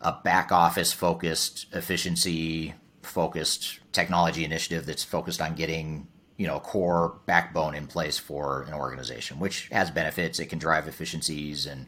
a 0.01 0.13
back 0.23 0.51
office 0.51 0.91
focused, 0.91 1.67
efficiency 1.73 2.73
focused 3.03 3.79
technology 3.91 4.43
initiative 4.43 4.85
that's 4.85 5.03
focused 5.03 5.41
on 5.41 5.55
getting 5.55 6.07
you 6.37 6.47
know 6.47 6.57
a 6.57 6.59
core 6.59 7.19
backbone 7.25 7.75
in 7.75 7.87
place 7.87 8.17
for 8.17 8.63
an 8.63 8.73
organization, 8.73 9.39
which 9.39 9.67
has 9.69 9.91
benefits. 9.91 10.39
It 10.39 10.47
can 10.47 10.59
drive 10.59 10.87
efficiencies 10.87 11.65
and 11.65 11.87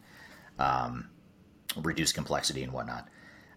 um, 0.58 1.08
reduce 1.76 2.12
complexity 2.12 2.62
and 2.62 2.72
whatnot. 2.72 3.08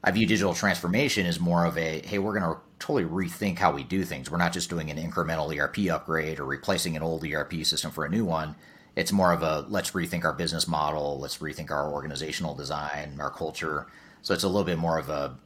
I 0.04 0.12
view 0.12 0.25
digital 0.27 0.54
transformation 0.54 1.25
as 1.25 1.39
more 1.39 1.66
of 1.66 1.77
a 1.77 2.01
hey, 2.06 2.20
we're 2.20 2.39
going 2.39 2.56
to 2.56 2.62
totally 2.80 3.06
rethink 3.06 3.58
how 3.58 3.72
we 3.72 3.84
do 3.84 4.04
things. 4.04 4.30
We're 4.30 4.38
not 4.38 4.54
just 4.54 4.70
doing 4.70 4.92
an 4.92 4.98
incremental 4.98 5.56
ERP 5.56 5.92
upgrade 5.92 6.39
or 6.39 6.46
replacing 6.46 6.96
an 6.96 7.04
old 7.04 7.25
ERP 7.25 7.66
system 7.66 7.92
for 7.92 8.06
a 8.06 8.10
new 8.10 8.24
one. 8.24 8.56
It's 8.96 9.12
more 9.12 9.32
of 9.32 9.44
a 9.44 9.66
let's 9.70 9.92
rethink 9.92 10.24
our 10.24 10.34
business 10.34 10.68
model, 10.68 11.20
let's 11.20 11.38
rethink 11.38 11.72
our 11.72 11.92
organizational 11.92 12.56
design, 12.56 13.18
our 13.20 13.32
culture. 13.32 13.88
So 14.22 14.34
it's 14.34 14.44
a 14.44 14.48
little 14.48 14.63
bit 14.63 14.77
more 14.77 14.98
of 14.98 15.10
a, 15.10 15.38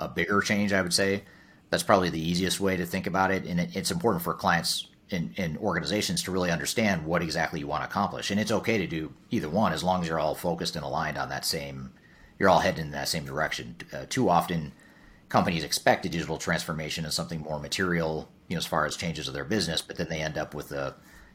a 0.00 0.08
bigger 0.08 0.40
change, 0.40 0.72
I 0.72 0.82
would 0.82 0.94
say. 0.94 1.24
That's 1.70 1.82
probably 1.82 2.10
the 2.10 2.20
easiest 2.20 2.60
way 2.60 2.76
to 2.76 2.86
think 2.86 3.06
about 3.06 3.30
it. 3.30 3.44
And 3.44 3.60
it, 3.60 3.74
it's 3.74 3.90
important 3.90 4.22
for 4.22 4.34
clients 4.34 4.88
and, 5.10 5.34
and 5.36 5.58
organizations 5.58 6.22
to 6.24 6.30
really 6.30 6.50
understand 6.50 7.04
what 7.04 7.22
exactly 7.22 7.60
you 7.60 7.66
want 7.66 7.82
to 7.82 7.88
accomplish. 7.88 8.30
And 8.30 8.40
it's 8.40 8.52
okay 8.52 8.78
to 8.78 8.86
do 8.86 9.12
either 9.30 9.48
one 9.48 9.72
as 9.72 9.84
long 9.84 10.02
as 10.02 10.08
you're 10.08 10.18
all 10.18 10.34
focused 10.34 10.76
and 10.76 10.84
aligned 10.84 11.18
on 11.18 11.28
that 11.28 11.44
same 11.44 11.92
you're 12.42 12.50
all 12.50 12.58
heading 12.58 12.86
in 12.86 12.90
that 12.90 13.08
same 13.08 13.24
direction. 13.24 13.76
Uh, 13.92 14.04
too 14.08 14.28
often, 14.28 14.72
companies 15.28 15.62
expect 15.62 16.04
a 16.04 16.08
digital 16.08 16.38
transformation 16.38 17.04
as 17.04 17.14
something 17.14 17.40
more 17.40 17.60
material, 17.60 18.28
you 18.48 18.56
know, 18.56 18.58
as 18.58 18.66
far 18.66 18.84
as 18.84 18.96
changes 18.96 19.28
of 19.28 19.34
their 19.34 19.44
business, 19.44 19.80
but 19.80 19.96
then 19.96 20.08
they 20.08 20.20
end 20.20 20.36
up 20.36 20.52
with 20.52 20.72
a, 20.72 20.92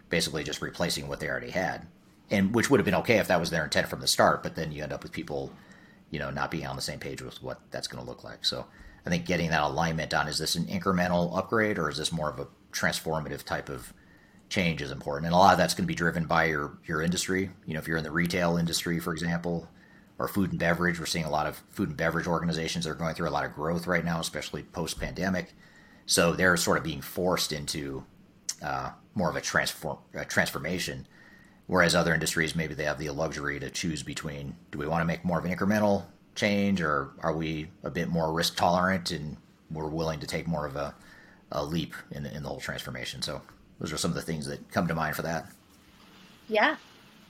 basically 0.09 0.43
just 0.43 0.61
replacing 0.61 1.07
what 1.07 1.21
they 1.21 1.29
already 1.29 1.51
had, 1.51 1.87
and 2.29 2.53
which 2.53 2.69
would 2.69 2.81
have 2.81 2.85
been 2.85 2.93
okay 2.93 3.19
if 3.19 3.29
that 3.29 3.39
was 3.39 3.51
their 3.51 3.63
intent 3.63 3.87
from 3.87 4.01
the 4.01 4.07
start. 4.07 4.43
But 4.43 4.55
then 4.55 4.73
you 4.73 4.83
end 4.83 4.91
up 4.91 5.01
with 5.01 5.13
people, 5.13 5.53
you 6.11 6.19
know, 6.19 6.29
not 6.29 6.51
being 6.51 6.67
on 6.67 6.75
the 6.75 6.81
same 6.81 6.99
page 6.99 7.21
with 7.21 7.41
what 7.41 7.61
that's 7.71 7.87
going 7.87 8.03
to 8.03 8.09
look 8.09 8.25
like. 8.25 8.43
So 8.43 8.65
I 9.05 9.09
think 9.09 9.25
getting 9.25 9.49
that 9.51 9.63
alignment 9.63 10.13
on 10.13 10.27
is 10.27 10.37
this 10.37 10.55
an 10.55 10.65
incremental 10.65 11.37
upgrade 11.37 11.77
or 11.79 11.89
is 11.89 11.95
this 11.95 12.11
more 12.11 12.29
of 12.29 12.37
a 12.37 12.49
transformative 12.73 13.43
type 13.43 13.69
of 13.69 13.93
change 14.49 14.81
is 14.81 14.91
important, 14.91 15.27
and 15.27 15.33
a 15.33 15.37
lot 15.37 15.53
of 15.53 15.57
that's 15.57 15.73
going 15.73 15.85
to 15.85 15.87
be 15.87 15.95
driven 15.95 16.25
by 16.25 16.45
your 16.45 16.77
your 16.85 17.01
industry. 17.01 17.49
You 17.65 17.75
know, 17.75 17.79
if 17.79 17.87
you're 17.87 17.97
in 17.97 18.03
the 18.03 18.11
retail 18.11 18.57
industry, 18.57 18.99
for 18.99 19.13
example, 19.13 19.69
or 20.19 20.27
food 20.27 20.51
and 20.51 20.59
beverage. 20.59 21.00
We're 21.00 21.05
seeing 21.05 21.25
a 21.25 21.29
lot 21.29 21.47
of 21.47 21.62
food 21.69 21.89
and 21.89 21.97
beverage 21.97 22.27
organizations 22.27 22.86
that 22.86 22.91
are 22.91 22.95
going 22.95 23.15
through 23.15 23.29
a 23.29 23.31
lot 23.31 23.45
of 23.45 23.53
growth 23.53 23.88
right 23.88 24.03
now, 24.03 24.19
especially 24.19 24.63
post 24.63 25.00
pandemic. 25.00 25.53
So 26.05 26.33
they're 26.33 26.57
sort 26.57 26.77
of 26.77 26.83
being 26.83 27.01
forced 27.01 27.51
into 27.51 28.03
uh, 28.62 28.91
more 29.13 29.29
of 29.29 29.36
a, 29.36 29.41
transform, 29.41 29.97
a 30.13 30.25
transformation. 30.25 31.07
Whereas 31.67 31.95
other 31.95 32.13
industries, 32.13 32.55
maybe 32.55 32.74
they 32.74 32.86
have 32.86 32.97
the 32.97 33.09
luxury 33.09 33.59
to 33.59 33.69
choose 33.69 34.01
between 34.01 34.55
do 34.71 34.79
we 34.79 34.88
want 34.88 35.01
to 35.01 35.05
make 35.05 35.25
more 35.25 35.38
of 35.38 35.45
an 35.45 35.53
incremental 35.53 36.05
change 36.33 36.81
or 36.81 37.12
are 37.19 37.36
we 37.36 37.67
a 37.83 37.89
bit 37.89 38.07
more 38.07 38.31
risk 38.31 38.55
tolerant 38.55 39.12
and 39.12 39.38
we're 39.71 39.88
willing 39.88 40.19
to 40.19 40.27
take 40.27 40.47
more 40.47 40.65
of 40.65 40.75
a, 40.75 40.95
a 41.51 41.63
leap 41.63 41.93
in, 42.12 42.25
in 42.25 42.43
the 42.43 42.50
whole 42.50 42.59
transformation. 42.59 43.21
So 43.21 43.41
those 43.79 43.91
are 43.91 43.97
some 43.97 44.12
of 44.12 44.15
the 44.15 44.21
things 44.21 44.45
that 44.47 44.71
come 44.71 44.88
to 44.88 44.95
mind 44.95 45.15
for 45.15 45.24
that. 45.24 45.47
Yeah, 46.47 46.77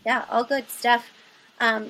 yeah, 0.06 0.26
all 0.30 0.44
good 0.44 0.70
stuff. 0.70 1.10
Um, 1.60 1.90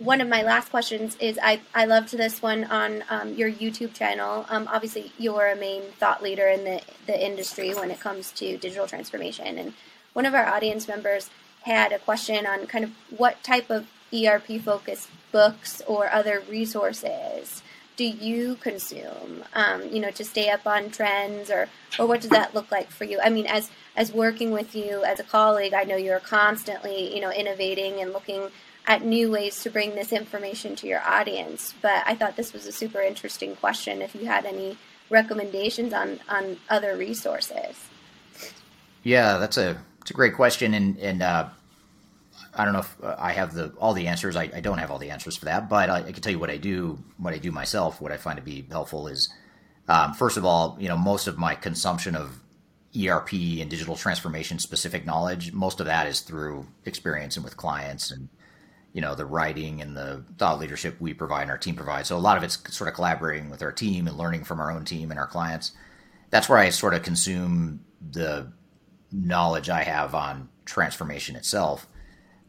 one 0.00 0.22
of 0.22 0.28
my 0.28 0.42
last 0.42 0.70
questions 0.70 1.14
is 1.20 1.38
I, 1.42 1.60
I 1.74 1.84
loved 1.84 2.16
this 2.16 2.40
one 2.40 2.64
on 2.64 3.04
um, 3.10 3.34
your 3.34 3.52
YouTube 3.52 3.92
channel. 3.92 4.46
Um, 4.48 4.66
obviously, 4.72 5.12
you're 5.18 5.48
a 5.48 5.56
main 5.56 5.82
thought 5.98 6.22
leader 6.22 6.48
in 6.48 6.64
the, 6.64 6.80
the 7.06 7.24
industry 7.24 7.74
when 7.74 7.90
it 7.90 8.00
comes 8.00 8.32
to 8.32 8.56
digital 8.56 8.86
transformation. 8.86 9.58
And 9.58 9.74
one 10.14 10.24
of 10.24 10.34
our 10.34 10.46
audience 10.46 10.88
members 10.88 11.28
had 11.62 11.92
a 11.92 11.98
question 11.98 12.46
on 12.46 12.66
kind 12.66 12.82
of 12.82 12.92
what 13.14 13.42
type 13.42 13.68
of 13.68 13.88
ERP 14.10 14.62
focused 14.62 15.10
books 15.32 15.82
or 15.86 16.10
other 16.10 16.42
resources 16.48 17.62
do 17.96 18.04
you 18.04 18.54
consume 18.56 19.44
um, 19.54 19.86
you 19.90 20.00
know 20.00 20.10
to 20.10 20.24
stay 20.24 20.48
up 20.48 20.66
on 20.66 20.90
trends 20.90 21.50
or 21.50 21.68
or 21.98 22.06
what 22.06 22.22
does 22.22 22.30
that 22.30 22.54
look 22.54 22.72
like 22.72 22.90
for 22.90 23.04
you 23.04 23.20
i 23.22 23.28
mean 23.28 23.46
as 23.46 23.70
as 23.94 24.10
working 24.12 24.50
with 24.50 24.74
you 24.74 25.04
as 25.04 25.20
a 25.20 25.22
colleague 25.22 25.74
i 25.74 25.84
know 25.84 25.96
you're 25.96 26.18
constantly 26.18 27.14
you 27.14 27.20
know 27.20 27.30
innovating 27.30 28.00
and 28.00 28.12
looking 28.12 28.48
at 28.86 29.04
new 29.04 29.30
ways 29.30 29.62
to 29.62 29.70
bring 29.70 29.94
this 29.94 30.12
information 30.12 30.74
to 30.76 30.86
your 30.86 31.00
audience. 31.00 31.74
But 31.80 32.02
I 32.06 32.14
thought 32.14 32.36
this 32.36 32.52
was 32.52 32.66
a 32.66 32.72
super 32.72 33.00
interesting 33.00 33.56
question. 33.56 34.02
If 34.02 34.14
you 34.14 34.26
had 34.26 34.44
any 34.44 34.78
recommendations 35.10 35.92
on 35.92 36.20
on 36.28 36.56
other 36.68 36.96
resources. 36.96 37.88
Yeah, 39.02 39.38
that's 39.38 39.56
a 39.58 39.82
it's 40.00 40.10
a 40.10 40.14
great 40.14 40.34
question, 40.34 40.72
and 40.74 40.96
and 40.98 41.22
uh, 41.22 41.48
I 42.54 42.64
don't 42.64 42.72
know 42.72 42.80
if 42.80 43.04
uh, 43.04 43.16
I 43.18 43.32
have 43.32 43.54
the 43.54 43.72
all 43.78 43.92
the 43.92 44.06
answers. 44.06 44.36
I, 44.36 44.50
I 44.54 44.60
don't 44.60 44.78
have 44.78 44.90
all 44.90 44.98
the 44.98 45.10
answers 45.10 45.36
for 45.36 45.46
that, 45.46 45.68
but 45.68 45.90
I, 45.90 45.98
I, 45.98 46.12
can 46.12 46.22
tell 46.22 46.32
you 46.32 46.38
what 46.38 46.50
I 46.50 46.56
do. 46.56 46.98
What 47.18 47.34
I 47.34 47.38
do 47.38 47.52
myself. 47.52 48.00
What 48.00 48.12
I 48.12 48.16
find 48.16 48.36
to 48.36 48.42
be 48.42 48.64
helpful 48.70 49.08
is, 49.08 49.32
um, 49.88 50.14
first 50.14 50.36
of 50.36 50.44
all, 50.44 50.76
you 50.80 50.88
know, 50.88 50.96
most 50.96 51.26
of 51.26 51.36
my 51.38 51.54
consumption 51.54 52.14
of 52.14 52.40
ERP 52.98 53.32
and 53.32 53.70
digital 53.70 53.96
transformation 53.96 54.58
specific 54.58 55.04
knowledge, 55.06 55.52
most 55.52 55.80
of 55.80 55.86
that 55.86 56.06
is 56.06 56.20
through 56.20 56.66
experience 56.84 57.36
and 57.36 57.44
with 57.44 57.56
clients 57.56 58.10
and 58.10 58.28
you 58.92 59.00
know 59.00 59.14
the 59.14 59.26
writing 59.26 59.80
and 59.80 59.96
the 59.96 60.24
thought 60.38 60.58
leadership 60.58 60.96
we 61.00 61.14
provide 61.14 61.42
and 61.42 61.50
our 61.50 61.58
team 61.58 61.76
provides. 61.76 62.08
So 62.08 62.16
a 62.16 62.18
lot 62.18 62.36
of 62.36 62.42
it's 62.42 62.58
sort 62.74 62.88
of 62.88 62.94
collaborating 62.94 63.50
with 63.50 63.62
our 63.62 63.72
team 63.72 64.06
and 64.06 64.16
learning 64.16 64.44
from 64.44 64.60
our 64.60 64.70
own 64.70 64.84
team 64.84 65.10
and 65.10 65.20
our 65.20 65.26
clients. 65.26 65.72
That's 66.30 66.48
where 66.48 66.58
I 66.58 66.70
sort 66.70 66.94
of 66.94 67.02
consume 67.02 67.84
the 68.10 68.52
knowledge 69.12 69.68
I 69.68 69.82
have 69.82 70.14
on 70.14 70.48
transformation 70.64 71.36
itself. 71.36 71.86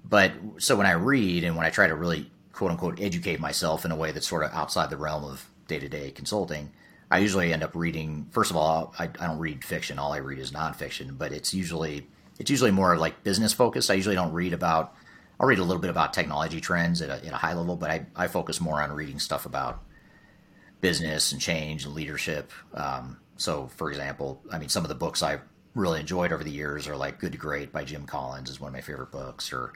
But 0.03 0.33
so 0.57 0.75
when 0.75 0.87
I 0.87 0.91
read 0.91 1.43
and 1.43 1.55
when 1.55 1.65
I 1.65 1.69
try 1.69 1.87
to 1.87 1.95
really 1.95 2.31
quote 2.53 2.71
unquote 2.71 2.99
educate 2.99 3.39
myself 3.39 3.85
in 3.85 3.91
a 3.91 3.95
way 3.95 4.11
that's 4.11 4.27
sort 4.27 4.43
of 4.43 4.51
outside 4.51 4.89
the 4.89 4.97
realm 4.97 5.23
of 5.23 5.47
day 5.67 5.79
to 5.79 5.89
day 5.89 6.11
consulting, 6.11 6.71
I 7.09 7.19
usually 7.19 7.53
end 7.53 7.63
up 7.63 7.75
reading. 7.75 8.27
First 8.31 8.51
of 8.51 8.57
all, 8.57 8.95
I, 8.97 9.03
I 9.03 9.27
don't 9.27 9.39
read 9.39 9.63
fiction. 9.63 9.99
All 9.99 10.13
I 10.13 10.17
read 10.17 10.39
is 10.39 10.51
nonfiction. 10.51 11.17
But 11.17 11.33
it's 11.33 11.53
usually 11.53 12.07
it's 12.39 12.49
usually 12.49 12.71
more 12.71 12.97
like 12.97 13.23
business 13.23 13.53
focused. 13.53 13.91
I 13.91 13.95
usually 13.95 14.15
don't 14.15 14.33
read 14.33 14.53
about 14.53 14.95
I'll 15.41 15.47
read 15.47 15.57
a 15.57 15.63
little 15.63 15.81
bit 15.81 15.89
about 15.89 16.13
technology 16.13 16.61
trends 16.61 17.01
at 17.01 17.09
a, 17.09 17.25
at 17.25 17.33
a 17.33 17.37
high 17.37 17.55
level, 17.55 17.75
but 17.75 17.89
I, 17.89 18.05
I 18.15 18.27
focus 18.27 18.61
more 18.61 18.79
on 18.79 18.91
reading 18.91 19.17
stuff 19.17 19.47
about 19.47 19.81
business 20.81 21.31
and 21.31 21.41
change 21.41 21.83
and 21.83 21.95
leadership. 21.95 22.51
Um, 22.75 23.17
so, 23.37 23.65
for 23.75 23.89
example, 23.89 24.39
I 24.51 24.59
mean, 24.59 24.69
some 24.69 24.85
of 24.85 24.89
the 24.89 24.95
books 24.95 25.23
I've 25.23 25.41
really 25.73 25.99
enjoyed 25.99 26.31
over 26.31 26.43
the 26.43 26.51
years 26.51 26.87
are 26.87 26.95
like 26.95 27.19
Good 27.19 27.31
to 27.31 27.39
Great 27.39 27.71
by 27.71 27.83
Jim 27.83 28.05
Collins 28.05 28.51
is 28.51 28.59
one 28.59 28.67
of 28.67 28.73
my 28.73 28.81
favorite 28.81 29.11
books. 29.11 29.51
Or 29.51 29.73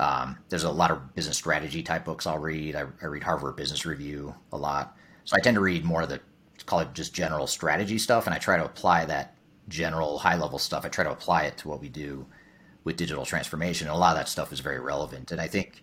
um, 0.00 0.36
there's 0.48 0.64
a 0.64 0.70
lot 0.70 0.90
of 0.90 1.14
business 1.14 1.36
strategy 1.36 1.84
type 1.84 2.04
books 2.04 2.26
I'll 2.26 2.38
read. 2.40 2.74
I, 2.74 2.86
I, 3.00 3.06
read 3.06 3.22
Harvard 3.22 3.54
Business 3.54 3.86
Review 3.86 4.34
a 4.50 4.56
lot. 4.56 4.96
So 5.26 5.36
I 5.36 5.40
tend 5.40 5.54
to 5.54 5.60
read 5.60 5.84
more 5.84 6.02
of 6.02 6.08
the 6.08 6.18
call 6.66 6.80
it 6.80 6.92
just 6.92 7.14
general 7.14 7.46
strategy 7.46 7.98
stuff, 7.98 8.26
and 8.26 8.34
I 8.34 8.38
try 8.38 8.56
to 8.56 8.64
apply 8.64 9.04
that 9.04 9.36
general 9.68 10.18
high 10.18 10.36
level 10.36 10.58
stuff. 10.58 10.84
I 10.84 10.88
try 10.88 11.04
to 11.04 11.12
apply 11.12 11.44
it 11.44 11.56
to 11.58 11.68
what 11.68 11.80
we 11.80 11.88
do 11.88 12.26
with 12.84 12.96
digital 12.96 13.24
transformation. 13.24 13.88
And 13.88 13.96
a 13.96 13.98
lot 13.98 14.12
of 14.12 14.18
that 14.18 14.28
stuff 14.28 14.52
is 14.52 14.60
very 14.60 14.78
relevant. 14.78 15.32
And 15.32 15.40
I 15.40 15.48
think 15.48 15.82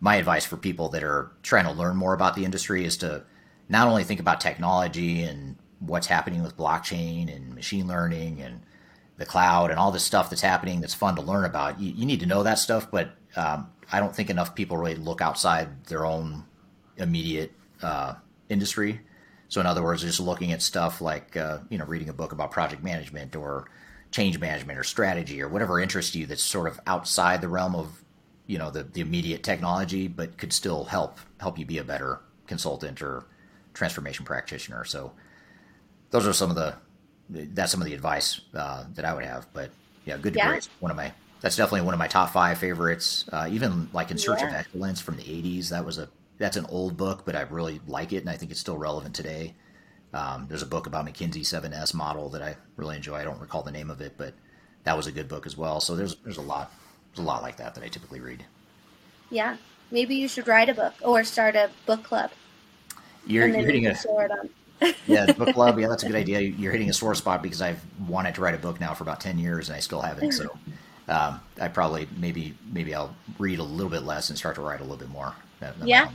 my 0.00 0.16
advice 0.16 0.44
for 0.44 0.56
people 0.56 0.88
that 0.90 1.04
are 1.04 1.32
trying 1.42 1.64
to 1.64 1.72
learn 1.72 1.96
more 1.96 2.12
about 2.12 2.34
the 2.34 2.44
industry 2.44 2.84
is 2.84 2.96
to 2.98 3.24
not 3.68 3.86
only 3.88 4.04
think 4.04 4.20
about 4.20 4.40
technology 4.40 5.22
and 5.22 5.56
what's 5.78 6.08
happening 6.08 6.42
with 6.42 6.56
blockchain 6.56 7.34
and 7.34 7.54
machine 7.54 7.86
learning 7.86 8.42
and 8.42 8.60
the 9.18 9.26
cloud 9.26 9.70
and 9.70 9.78
all 9.78 9.92
this 9.92 10.04
stuff 10.04 10.30
that's 10.30 10.42
happening 10.42 10.80
that's 10.80 10.94
fun 10.94 11.14
to 11.16 11.22
learn 11.22 11.44
about. 11.44 11.80
You, 11.80 11.92
you 11.92 12.06
need 12.06 12.20
to 12.20 12.26
know 12.26 12.42
that 12.42 12.58
stuff, 12.58 12.90
but 12.90 13.12
um, 13.36 13.70
I 13.92 14.00
don't 14.00 14.14
think 14.14 14.30
enough 14.30 14.54
people 14.54 14.76
really 14.76 14.96
look 14.96 15.20
outside 15.20 15.84
their 15.86 16.04
own 16.04 16.44
immediate 16.96 17.52
uh, 17.82 18.14
industry. 18.48 19.00
So, 19.48 19.60
in 19.60 19.66
other 19.66 19.82
words, 19.82 20.02
just 20.02 20.18
looking 20.18 20.52
at 20.52 20.62
stuff 20.62 21.00
like 21.00 21.36
uh, 21.36 21.58
you 21.68 21.78
know 21.78 21.84
reading 21.84 22.08
a 22.08 22.12
book 22.12 22.32
about 22.32 22.50
project 22.50 22.82
management 22.82 23.36
or 23.36 23.68
change 24.12 24.38
management 24.38 24.78
or 24.78 24.84
strategy 24.84 25.42
or 25.42 25.48
whatever 25.48 25.80
interests 25.80 26.14
you 26.14 26.26
that's 26.26 26.42
sort 26.42 26.68
of 26.68 26.78
outside 26.86 27.40
the 27.40 27.48
realm 27.48 27.74
of 27.74 28.04
you 28.46 28.58
know 28.58 28.70
the, 28.70 28.84
the 28.84 29.00
immediate 29.00 29.42
technology 29.42 30.06
but 30.06 30.38
could 30.38 30.52
still 30.52 30.84
help 30.84 31.18
help 31.40 31.58
you 31.58 31.66
be 31.66 31.78
a 31.78 31.84
better 31.84 32.20
consultant 32.46 33.02
or 33.02 33.24
transformation 33.74 34.24
practitioner 34.24 34.84
so 34.84 35.12
those 36.10 36.26
are 36.26 36.32
some 36.32 36.50
of 36.50 36.56
the 36.56 36.74
that's 37.30 37.72
some 37.72 37.80
of 37.80 37.86
the 37.86 37.94
advice 37.94 38.42
uh, 38.54 38.84
that 38.94 39.04
i 39.04 39.12
would 39.14 39.24
have 39.24 39.46
but 39.52 39.70
yeah, 40.04 40.16
Good 40.16 40.34
to 40.34 40.38
Yeah. 40.38 40.48
Great. 40.48 40.68
One 40.80 40.90
of 40.90 40.96
my 40.96 41.12
that's 41.40 41.56
definitely 41.56 41.82
one 41.82 41.94
of 41.94 41.98
my 41.98 42.06
top 42.06 42.30
five 42.30 42.58
favorites. 42.58 43.24
Uh, 43.32 43.48
even 43.50 43.88
like 43.92 44.10
In 44.10 44.18
Search 44.18 44.42
of 44.42 44.48
Excellence 44.52 45.00
from 45.00 45.16
the 45.16 45.24
'80s. 45.24 45.70
That 45.70 45.84
was 45.84 45.98
a 45.98 46.08
that's 46.38 46.56
an 46.56 46.66
old 46.66 46.96
book, 46.96 47.24
but 47.24 47.34
I 47.36 47.42
really 47.42 47.80
like 47.86 48.12
it, 48.12 48.18
and 48.18 48.30
I 48.30 48.36
think 48.36 48.50
it's 48.50 48.60
still 48.60 48.78
relevant 48.78 49.14
today. 49.14 49.54
Um, 50.12 50.46
there's 50.48 50.62
a 50.62 50.66
book 50.66 50.86
about 50.86 51.06
McKinsey 51.06 51.40
7S 51.40 51.94
model 51.94 52.28
that 52.30 52.42
I 52.42 52.56
really 52.76 52.96
enjoy. 52.96 53.16
I 53.16 53.24
don't 53.24 53.40
recall 53.40 53.62
the 53.62 53.72
name 53.72 53.90
of 53.90 54.00
it, 54.00 54.14
but 54.18 54.34
that 54.84 54.96
was 54.96 55.06
a 55.06 55.12
good 55.12 55.28
book 55.28 55.46
as 55.46 55.56
well. 55.56 55.80
So 55.80 55.96
there's 55.96 56.16
there's 56.16 56.36
a 56.36 56.42
lot 56.42 56.72
there's 57.14 57.24
a 57.24 57.28
lot 57.28 57.42
like 57.42 57.56
that 57.56 57.74
that 57.74 57.84
I 57.84 57.88
typically 57.88 58.20
read. 58.20 58.44
Yeah. 59.30 59.56
Maybe 59.90 60.14
you 60.16 60.28
should 60.28 60.48
write 60.48 60.68
a 60.68 60.74
book 60.74 60.94
or 61.02 61.24
start 61.24 61.54
a 61.54 61.70
book 61.86 62.02
club. 62.02 62.30
You're, 63.26 63.46
you're 63.46 63.58
hitting 63.58 63.86
a 63.86 63.94
yeah 65.06 65.26
the 65.26 65.34
book 65.34 65.48
club. 65.54 65.78
Yeah, 65.78 65.88
that's 65.88 66.02
a 66.02 66.06
good 66.06 66.16
idea. 66.16 66.40
You're 66.40 66.72
hitting 66.72 66.90
a 66.90 66.92
sore 66.92 67.14
spot 67.14 67.42
because 67.42 67.62
I've 67.62 67.80
wanted 68.08 68.34
to 68.34 68.40
write 68.40 68.54
a 68.54 68.58
book 68.58 68.80
now 68.80 68.94
for 68.94 69.04
about 69.04 69.20
ten 69.20 69.38
years 69.38 69.68
and 69.68 69.76
I 69.76 69.80
still 69.80 70.00
haven't. 70.00 70.32
So 70.32 70.58
um, 71.08 71.40
I 71.60 71.68
probably 71.68 72.08
maybe 72.16 72.54
maybe 72.70 72.94
I'll 72.94 73.14
read 73.38 73.58
a 73.58 73.62
little 73.64 73.90
bit 73.90 74.02
less 74.02 74.28
and 74.30 74.38
start 74.38 74.56
to 74.56 74.60
write 74.60 74.80
a 74.80 74.82
little 74.82 74.96
bit 74.98 75.10
more. 75.10 75.34
That, 75.60 75.78
that 75.78 75.88
Yeah. 75.88 76.10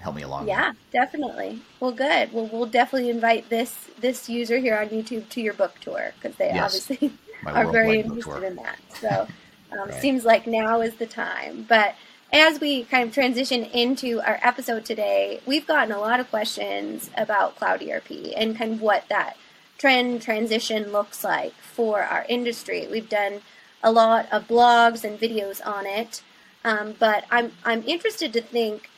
Help 0.00 0.16
me 0.16 0.22
along. 0.22 0.48
Yeah, 0.48 0.72
definitely. 0.92 1.60
Well, 1.80 1.92
good. 1.92 2.32
Well, 2.32 2.48
we'll 2.52 2.66
definitely 2.66 3.10
invite 3.10 3.48
this 3.50 3.88
this 4.00 4.28
user 4.28 4.58
here 4.58 4.76
on 4.78 4.88
YouTube 4.88 5.28
to 5.30 5.40
your 5.40 5.54
book 5.54 5.74
tour 5.80 6.12
because 6.20 6.36
they 6.36 6.48
Yes. 6.48 6.90
obviously 6.90 7.12
My 7.42 7.52
are 7.52 7.70
very 7.70 8.00
interested 8.00 8.42
in 8.42 8.56
that. 8.56 8.78
So, 9.00 9.28
um, 9.72 9.88
Right. 9.88 9.94
seems 10.00 10.24
like 10.24 10.46
now 10.46 10.80
is 10.80 10.96
the 10.96 11.06
time. 11.06 11.64
But 11.68 11.94
as 12.32 12.60
we 12.60 12.84
kind 12.84 13.08
of 13.08 13.14
transition 13.14 13.64
into 13.64 14.20
our 14.20 14.38
episode 14.42 14.84
today, 14.84 15.40
we've 15.46 15.66
gotten 15.66 15.92
a 15.92 15.98
lot 16.00 16.20
of 16.20 16.28
questions 16.30 17.10
about 17.16 17.56
cloud 17.56 17.82
ERP 17.82 18.10
and 18.36 18.56
kind 18.56 18.74
of 18.74 18.80
what 18.82 19.04
that 19.08 19.36
trend 19.78 20.20
transition 20.22 20.92
looks 20.92 21.24
like 21.24 21.54
for 21.54 22.02
our 22.02 22.26
industry. 22.28 22.86
We've 22.90 23.08
done 23.08 23.40
a 23.82 23.90
lot 23.90 24.28
of 24.30 24.46
blogs 24.46 25.04
and 25.04 25.18
videos 25.18 25.64
on 25.66 25.86
it, 25.86 26.22
um, 26.64 26.94
but 26.98 27.24
I'm 27.30 27.52
I'm 27.64 27.82
interested 27.84 28.32
to 28.34 28.42
think 28.42 28.89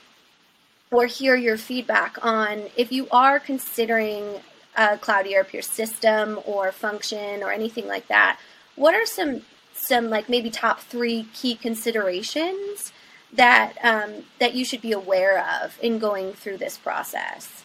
or 0.92 1.06
hear 1.06 1.34
your 1.34 1.56
feedback 1.56 2.24
on 2.24 2.64
if 2.76 2.92
you 2.92 3.08
are 3.10 3.40
considering 3.40 4.40
a 4.76 4.96
cloud 4.98 5.26
ERP 5.26 5.62
system 5.62 6.38
or 6.44 6.70
function 6.70 7.42
or 7.42 7.50
anything 7.50 7.88
like 7.88 8.08
that. 8.08 8.38
What 8.76 8.94
are 8.94 9.06
some 9.06 9.42
some 9.74 10.10
like 10.10 10.28
maybe 10.28 10.50
top 10.50 10.80
three 10.80 11.26
key 11.32 11.56
considerations 11.56 12.92
that 13.32 13.74
um, 13.82 14.24
that 14.38 14.54
you 14.54 14.64
should 14.64 14.82
be 14.82 14.92
aware 14.92 15.44
of 15.62 15.78
in 15.82 15.98
going 15.98 16.32
through 16.32 16.58
this 16.58 16.78
process? 16.78 17.64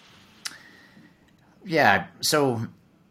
Yeah. 1.65 2.07
So 2.21 2.65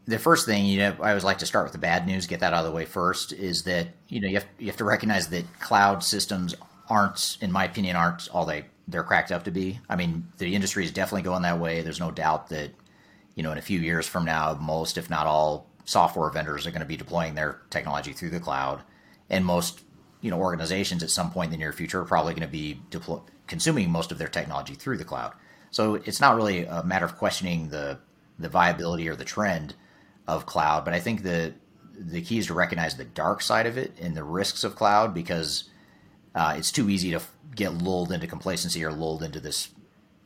the 0.07 0.19
first 0.19 0.47
thing, 0.47 0.65
you 0.67 0.79
know, 0.79 0.97
I 1.01 1.11
always 1.11 1.25
like 1.25 1.39
to 1.39 1.47
start 1.47 1.67
with 1.67 1.73
the 1.73 1.79
bad 1.79 2.07
news, 2.07 2.27
get 2.27 2.41
that 2.41 2.53
out 2.53 2.65
of 2.65 2.71
the 2.71 2.77
way 2.77 2.85
first, 2.85 3.33
is 3.33 3.63
that 3.65 3.89
you 4.09 4.21
know 4.21 4.29
you 4.29 4.35
have 4.35 4.47
you 4.59 4.67
have 4.67 4.77
to 4.77 4.85
recognize 4.85 5.29
that 5.29 5.45
cloud 5.61 6.03
systems 6.03 6.55
aren't, 6.89 7.39
in 7.41 7.51
my 7.51 7.65
opinion, 7.65 7.97
aren't 7.97 8.29
all 8.33 8.47
they 8.47 8.67
they're 8.89 9.03
cracked 9.03 9.33
up 9.33 9.45
to 9.45 9.51
be. 9.51 9.81
I 9.89 9.97
mean, 9.97 10.29
the 10.39 10.55
industry 10.55 10.85
is 10.85 10.93
definitely 10.93 11.23
going 11.23 11.43
that 11.43 11.59
way. 11.59 11.83
There's 11.83 12.01
no 12.01 12.11
doubt 12.11 12.49
that 12.49 12.71
you 13.35 13.43
know 13.43 13.53
in 13.53 13.59
a 13.59 13.63
few 13.63 13.81
years 13.81 14.07
from 14.07 14.25
now, 14.25 14.55
most, 14.55 14.97
if 14.99 15.11
not 15.11 15.27
all, 15.27 15.69
software 15.85 16.31
vendors 16.31 16.67
are 16.67 16.71
going 16.71 16.81
to 16.81 16.87
be 16.87 16.97
deploying 16.97 17.35
their 17.35 17.61
technology 17.71 18.13
through 18.13 18.31
the 18.31 18.41
cloud, 18.41 18.83
and 19.29 19.45
most 19.45 19.81
you 20.21 20.31
know 20.31 20.39
organizations 20.39 21.03
at 21.03 21.11
some 21.11 21.31
point 21.31 21.49
in 21.49 21.53
the 21.53 21.65
near 21.65 21.73
future 21.73 22.01
are 22.01 22.07
probably 22.07 22.35
going 22.35 22.47
to 22.47 22.53
be 22.53 22.81
deploy- 22.91 23.21
consuming 23.47 23.91
most 23.91 24.13
of 24.13 24.19
their 24.19 24.29
technology 24.29 24.75
through 24.75 24.99
the 24.99 25.05
cloud. 25.05 25.33
So 25.71 25.95
it's 25.95 26.21
not 26.21 26.37
really 26.37 26.65
a 26.65 26.83
matter 26.83 27.05
of 27.05 27.17
questioning 27.17 27.69
the 27.69 27.99
the 28.39 28.49
viability 28.49 29.09
or 29.09 29.17
the 29.17 29.25
trend 29.25 29.75
of 30.29 30.47
cloud, 30.47 30.85
but 30.85 30.95
I 30.95 31.01
think 31.01 31.23
the 31.23 31.55
the 31.99 32.21
key 32.21 32.39
is 32.39 32.47
to 32.47 32.55
recognize 32.55 32.97
the 32.97 33.05
dark 33.05 33.41
side 33.41 33.67
of 33.67 33.79
it 33.79 33.93
and 34.01 34.17
the 34.17 34.23
risks 34.23 34.65
of 34.65 34.77
cloud 34.77 35.15
because 35.15 35.65
uh, 36.35 36.55
it's 36.57 36.71
too 36.71 36.91
easy 36.91 37.11
to 37.13 37.21
get 37.57 37.75
lulled 37.75 38.13
into 38.13 38.27
complacency 38.27 38.85
or 38.85 38.93
lulled 38.93 39.23
into 39.23 39.41
this 39.41 39.71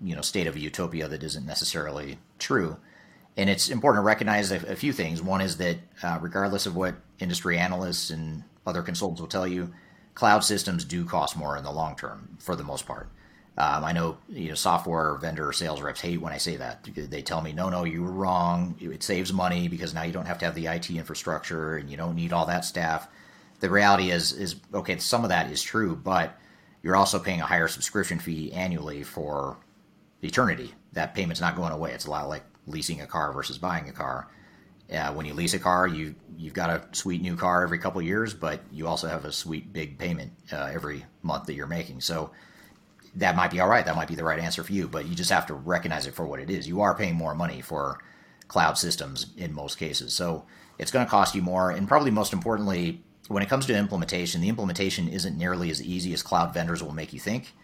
you 0.02 0.14
know 0.14 0.20
state 0.22 0.46
of 0.46 0.56
utopia 0.56 1.08
that 1.08 1.22
isn't 1.22 1.46
necessarily 1.46 2.18
true. 2.38 2.76
And 3.36 3.48
it's 3.48 3.70
important 3.70 4.02
to 4.02 4.06
recognize 4.06 4.50
a, 4.50 4.56
a 4.66 4.76
few 4.76 4.92
things. 4.92 5.22
One 5.22 5.40
is 5.40 5.56
that 5.58 5.78
uh, 6.02 6.18
regardless 6.20 6.66
of 6.66 6.76
what 6.76 6.96
industry 7.20 7.56
analysts 7.56 8.10
and 8.10 8.42
other 8.66 8.82
consultants 8.82 9.20
will 9.20 9.28
tell 9.28 9.46
you, 9.46 9.72
cloud 10.14 10.40
systems 10.40 10.84
do 10.84 11.04
cost 11.04 11.36
more 11.36 11.56
in 11.56 11.64
the 11.64 11.70
long 11.70 11.96
term 11.96 12.36
for 12.40 12.56
the 12.56 12.64
most 12.64 12.86
part. 12.86 13.08
Um, 13.56 13.84
I 13.84 13.92
know 13.92 14.18
you 14.28 14.48
know 14.48 14.54
software 14.54 15.16
vendor 15.16 15.52
sales 15.52 15.80
reps 15.80 16.00
hate 16.00 16.20
when 16.20 16.32
I 16.32 16.38
say 16.38 16.56
that. 16.56 16.88
They 16.94 17.22
tell 17.22 17.42
me, 17.42 17.52
"No, 17.52 17.68
no, 17.68 17.84
you 17.84 18.02
were 18.02 18.12
wrong. 18.12 18.74
It 18.80 19.02
saves 19.02 19.32
money 19.32 19.68
because 19.68 19.94
now 19.94 20.02
you 20.02 20.12
don't 20.12 20.26
have 20.26 20.38
to 20.38 20.46
have 20.46 20.54
the 20.54 20.66
IT 20.66 20.90
infrastructure 20.90 21.76
and 21.76 21.90
you 21.90 21.96
don't 21.96 22.16
need 22.16 22.32
all 22.32 22.46
that 22.46 22.64
staff." 22.64 23.08
The 23.60 23.68
reality 23.68 24.10
is, 24.10 24.32
is 24.32 24.56
okay. 24.72 24.96
Some 24.98 25.24
of 25.24 25.28
that 25.28 25.50
is 25.50 25.62
true, 25.62 25.94
but 25.94 26.39
you're 26.82 26.96
also 26.96 27.18
paying 27.18 27.40
a 27.40 27.46
higher 27.46 27.68
subscription 27.68 28.18
fee 28.18 28.52
annually 28.52 29.02
for 29.02 29.56
eternity. 30.22 30.74
That 30.92 31.14
payment's 31.14 31.40
not 31.40 31.56
going 31.56 31.72
away. 31.72 31.92
It's 31.92 32.06
a 32.06 32.10
lot 32.10 32.28
like 32.28 32.44
leasing 32.66 33.00
a 33.00 33.06
car 33.06 33.32
versus 33.32 33.58
buying 33.58 33.88
a 33.88 33.92
car. 33.92 34.28
Uh, 34.92 35.12
when 35.12 35.24
you 35.24 35.34
lease 35.34 35.54
a 35.54 35.58
car, 35.58 35.86
you 35.86 36.14
you've 36.36 36.54
got 36.54 36.70
a 36.70 36.82
sweet 36.92 37.22
new 37.22 37.36
car 37.36 37.62
every 37.62 37.78
couple 37.78 38.02
years, 38.02 38.34
but 38.34 38.60
you 38.72 38.88
also 38.88 39.06
have 39.06 39.24
a 39.24 39.32
sweet 39.32 39.72
big 39.72 39.98
payment 39.98 40.32
uh, 40.52 40.68
every 40.72 41.04
month 41.22 41.46
that 41.46 41.54
you're 41.54 41.66
making. 41.66 42.00
So 42.00 42.30
that 43.14 43.36
might 43.36 43.50
be 43.50 43.60
all 43.60 43.68
right. 43.68 43.84
That 43.84 43.96
might 43.96 44.08
be 44.08 44.14
the 44.14 44.24
right 44.24 44.40
answer 44.40 44.64
for 44.64 44.72
you, 44.72 44.88
but 44.88 45.06
you 45.06 45.14
just 45.14 45.30
have 45.30 45.46
to 45.46 45.54
recognize 45.54 46.06
it 46.06 46.14
for 46.14 46.26
what 46.26 46.40
it 46.40 46.50
is. 46.50 46.66
You 46.66 46.80
are 46.80 46.94
paying 46.94 47.14
more 47.14 47.34
money 47.34 47.60
for 47.60 47.98
cloud 48.48 48.78
systems 48.78 49.26
in 49.36 49.52
most 49.52 49.78
cases. 49.78 50.12
So 50.12 50.44
it's 50.78 50.90
going 50.90 51.06
to 51.06 51.10
cost 51.10 51.34
you 51.34 51.42
more. 51.42 51.70
And 51.70 51.86
probably 51.86 52.10
most 52.10 52.32
importantly, 52.32 53.02
when 53.30 53.44
it 53.44 53.48
comes 53.48 53.66
to 53.66 53.76
implementation, 53.76 54.40
the 54.40 54.48
implementation 54.48 55.08
isn't 55.08 55.38
nearly 55.38 55.70
as 55.70 55.80
easy 55.80 56.12
as 56.12 56.22
cloud 56.22 56.52
vendors 56.52 56.82
will 56.82 56.92
make 56.92 57.12
you 57.12 57.20
think 57.20 57.54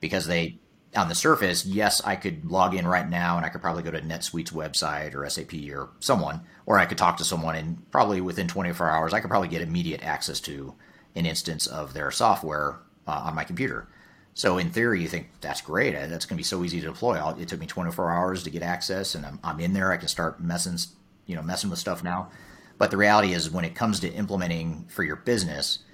because 0.00 0.26
they, 0.26 0.58
on 0.96 1.08
the 1.08 1.14
surface, 1.14 1.64
yes, 1.64 2.02
I 2.04 2.16
could 2.16 2.50
log 2.50 2.74
in 2.74 2.88
right 2.88 3.08
now 3.08 3.36
and 3.36 3.46
I 3.46 3.48
could 3.48 3.62
probably 3.62 3.84
go 3.84 3.92
to 3.92 4.00
NetSuite's 4.00 4.50
website 4.50 5.14
or 5.14 5.28
SAP 5.30 5.54
or 5.72 5.90
someone, 6.00 6.40
or 6.66 6.78
I 6.78 6.86
could 6.86 6.98
talk 6.98 7.18
to 7.18 7.24
someone 7.24 7.54
and 7.54 7.88
probably 7.92 8.20
within 8.20 8.48
24 8.48 8.90
hours, 8.90 9.14
I 9.14 9.20
could 9.20 9.30
probably 9.30 9.46
get 9.46 9.62
immediate 9.62 10.02
access 10.02 10.40
to 10.40 10.74
an 11.14 11.24
instance 11.24 11.68
of 11.68 11.94
their 11.94 12.10
software 12.10 12.80
uh, 13.06 13.22
on 13.26 13.36
my 13.36 13.44
computer. 13.44 13.86
So 14.34 14.58
in 14.58 14.70
theory, 14.70 15.02
you 15.02 15.08
think 15.08 15.28
that's 15.40 15.60
great. 15.60 15.94
Uh, 15.94 16.06
That's 16.08 16.24
going 16.24 16.36
to 16.36 16.40
be 16.40 16.42
so 16.42 16.64
easy 16.64 16.80
to 16.80 16.86
deploy. 16.88 17.20
It 17.38 17.48
took 17.48 17.60
me 17.60 17.66
24 17.66 18.10
hours 18.10 18.42
to 18.42 18.50
get 18.50 18.62
access, 18.62 19.14
and 19.14 19.24
I'm, 19.26 19.38
I'm 19.44 19.60
in 19.60 19.72
there. 19.72 19.92
I 19.92 19.98
can 19.98 20.08
start 20.08 20.40
messing, 20.40 20.78
you 21.26 21.36
know, 21.36 21.42
messing 21.42 21.70
with 21.70 21.78
stuff 21.78 22.02
now. 22.02 22.30
But 22.82 22.90
the 22.90 22.96
reality 22.96 23.32
is, 23.32 23.48
when 23.48 23.64
it 23.64 23.76
comes 23.76 24.00
to 24.00 24.12
implementing 24.12 24.86
for 24.88 25.04
your 25.04 25.14
business, 25.14 25.84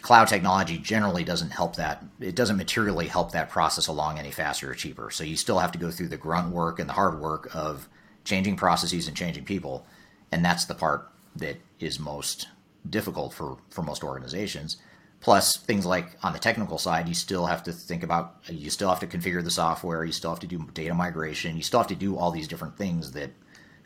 cloud 0.00 0.28
technology 0.28 0.78
generally 0.78 1.24
doesn't 1.24 1.50
help 1.50 1.74
that. 1.74 2.04
It 2.20 2.36
doesn't 2.36 2.56
materially 2.56 3.08
help 3.08 3.32
that 3.32 3.50
process 3.50 3.88
along 3.88 4.20
any 4.20 4.30
faster 4.30 4.70
or 4.70 4.76
cheaper. 4.76 5.10
So 5.10 5.24
you 5.24 5.36
still 5.36 5.58
have 5.58 5.72
to 5.72 5.78
go 5.80 5.90
through 5.90 6.06
the 6.06 6.16
grunt 6.16 6.52
work 6.52 6.78
and 6.78 6.88
the 6.88 6.92
hard 6.92 7.18
work 7.18 7.50
of 7.52 7.88
changing 8.22 8.54
processes 8.54 9.08
and 9.08 9.16
changing 9.16 9.44
people, 9.44 9.84
and 10.30 10.44
that's 10.44 10.66
the 10.66 10.74
part 10.76 11.10
that 11.34 11.56
is 11.80 11.98
most 11.98 12.46
difficult 12.88 13.34
for 13.34 13.58
for 13.68 13.82
most 13.82 14.04
organizations. 14.04 14.76
Plus, 15.20 15.56
things 15.56 15.84
like 15.84 16.16
on 16.22 16.32
the 16.32 16.38
technical 16.38 16.78
side, 16.78 17.08
you 17.08 17.14
still 17.14 17.46
have 17.46 17.64
to 17.64 17.72
think 17.72 18.04
about, 18.04 18.36
you 18.48 18.70
still 18.70 18.88
have 18.88 19.00
to 19.00 19.08
configure 19.08 19.42
the 19.42 19.50
software, 19.50 20.04
you 20.04 20.12
still 20.12 20.30
have 20.30 20.38
to 20.38 20.46
do 20.46 20.64
data 20.74 20.94
migration, 20.94 21.56
you 21.56 21.64
still 21.64 21.80
have 21.80 21.88
to 21.88 21.96
do 21.96 22.16
all 22.16 22.30
these 22.30 22.46
different 22.46 22.78
things 22.78 23.10
that 23.10 23.32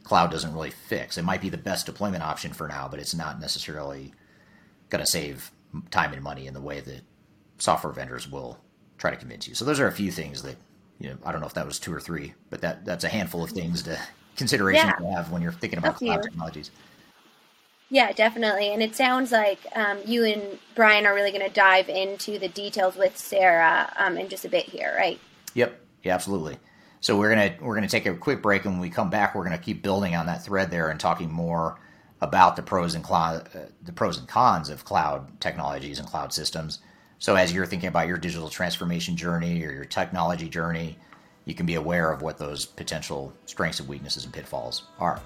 cloud 0.03 0.31
doesn't 0.31 0.53
really 0.53 0.71
fix. 0.71 1.19
It 1.19 1.23
might 1.25 1.41
be 1.41 1.49
the 1.49 1.59
best 1.59 1.87
deployment 1.87 2.23
option 2.23 2.53
for 2.53 2.69
now, 2.69 2.89
but 2.89 3.01
it's 3.01 3.15
not 3.15 3.41
necessarily 3.41 4.13
going 4.89 5.05
to 5.05 5.11
save 5.11 5.51
time 5.91 6.13
and 6.13 6.23
money 6.23 6.47
in 6.47 6.55
the 6.55 6.61
way 6.61 6.81
that 6.81 7.03
software 7.59 7.93
vendors 7.93 8.31
will 8.31 8.59
try 8.99 9.11
to 9.11 9.17
convince 9.17 9.47
you. 9.47 9.55
So 9.55 9.65
those 9.65 9.81
are 9.81 9.87
a 9.87 9.93
few 9.93 10.11
things 10.11 10.43
that, 10.43 10.57
you 10.99 11.11
know, 11.11 11.17
I 11.25 11.33
don't 11.33 11.41
know 11.41 11.47
if 11.47 11.55
that 11.55 11.67
was 11.67 11.79
two 11.79 11.93
or 11.93 12.01
three, 12.01 12.35
but 12.51 12.61
that 12.63 12.85
that's 12.85 13.05
a 13.05 13.09
handful 13.09 13.45
of 13.45 13.51
things 13.51 13.83
to 13.85 13.99
consideration 14.37 14.89
Yeah. 14.89 14.97
to 14.97 15.13
have 15.13 15.31
when 15.31 15.43
you're 15.43 15.53
thinking 15.53 15.79
about 15.79 15.97
cloud 15.97 16.23
technologies. 16.23 16.71
Yeah, 17.93 18.13
definitely. 18.13 18.73
And 18.73 18.83
it 18.83 18.95
sounds 18.95 19.33
like 19.33 19.59
um, 19.75 19.99
you 20.07 20.25
and 20.25 20.59
Brian 20.77 21.07
are 21.07 21.15
really 21.15 21.33
going 21.33 21.45
to 21.47 21.53
dive 21.53 21.89
into 21.89 22.39
the 22.39 22.47
details 22.49 22.95
with 22.95 23.17
Sarah 23.19 23.93
um, 23.99 24.17
in 24.17 24.29
just 24.29 24.45
a 24.45 24.49
bit 24.49 24.65
here, 24.65 24.95
right? 24.97 25.19
Yep. 25.55 25.81
Yeah, 26.05 26.15
absolutely. 26.15 26.57
So 27.01 27.17
we're 27.19 27.31
gonna 27.31 27.55
we're 27.61 27.75
gonna 27.75 27.89
take 27.89 28.07
a 28.07 28.15
quick 28.15 28.43
break, 28.43 28.65
and 28.65 28.75
when 28.75 28.81
we 28.81 28.91
come 28.91 29.11
back, 29.11 29.35
we're 29.35 29.45
gonna 29.45 29.59
keep 29.59 29.83
building 29.83 30.15
on 30.15 30.27
that 30.27 30.45
thread 30.45 30.71
there 30.71 30.91
and 30.91 31.01
talking 31.01 31.31
more 31.31 31.79
about 32.21 32.57
the 32.57 32.63
pros 32.63 32.95
and 32.95 33.03
cloud, 33.03 33.49
uh, 33.55 33.61
the 33.83 33.93
pros 33.93 34.19
and 34.19 34.29
cons 34.29 34.69
of 34.69 34.85
cloud 34.85 35.41
technologies 35.41 35.99
and 35.99 36.07
cloud 36.07 36.33
systems. 36.33 36.81
So 37.19 37.35
as 37.37 37.53
you're 37.53 37.67
thinking 37.67 37.89
about 37.89 38.07
your 38.07 38.19
digital 38.19 38.51
transformation 38.51 39.17
journey 39.17 39.65
or 39.65 39.73
your 39.73 39.85
technology 39.85 40.49
journey, 40.49 40.99
you 41.47 41.55
can 41.55 41.67
be 41.67 41.75
aware 41.75 42.13
of 42.13 42.23
what 42.23 42.39
those 42.39 42.67
potential 42.67 43.33
strengths 43.47 43.81
and 43.81 43.89
weaknesses 43.89 44.25
and 44.25 44.33
pitfalls 44.33 44.85
are. 44.99 45.21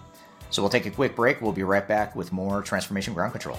So 0.50 0.62
we'll 0.62 0.70
take 0.70 0.86
a 0.86 0.90
quick 0.90 1.16
break. 1.16 1.40
We'll 1.40 1.52
be 1.52 1.64
right 1.64 1.86
back 1.86 2.14
with 2.14 2.32
more 2.32 2.62
transformation 2.62 3.14
ground 3.14 3.32
control. 3.32 3.58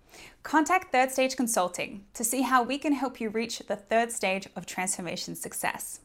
contact 0.43 0.91
Third 0.91 1.11
Stage 1.11 1.35
Consulting 1.35 2.05
to 2.13 2.23
see 2.23 2.41
how 2.41 2.63
we 2.63 2.77
can 2.77 2.93
help 2.93 3.19
you 3.21 3.29
reach 3.29 3.59
the 3.59 3.75
third 3.75 4.11
stage 4.11 4.47
of 4.55 4.65
transformation 4.65 5.35
success. 5.35 5.99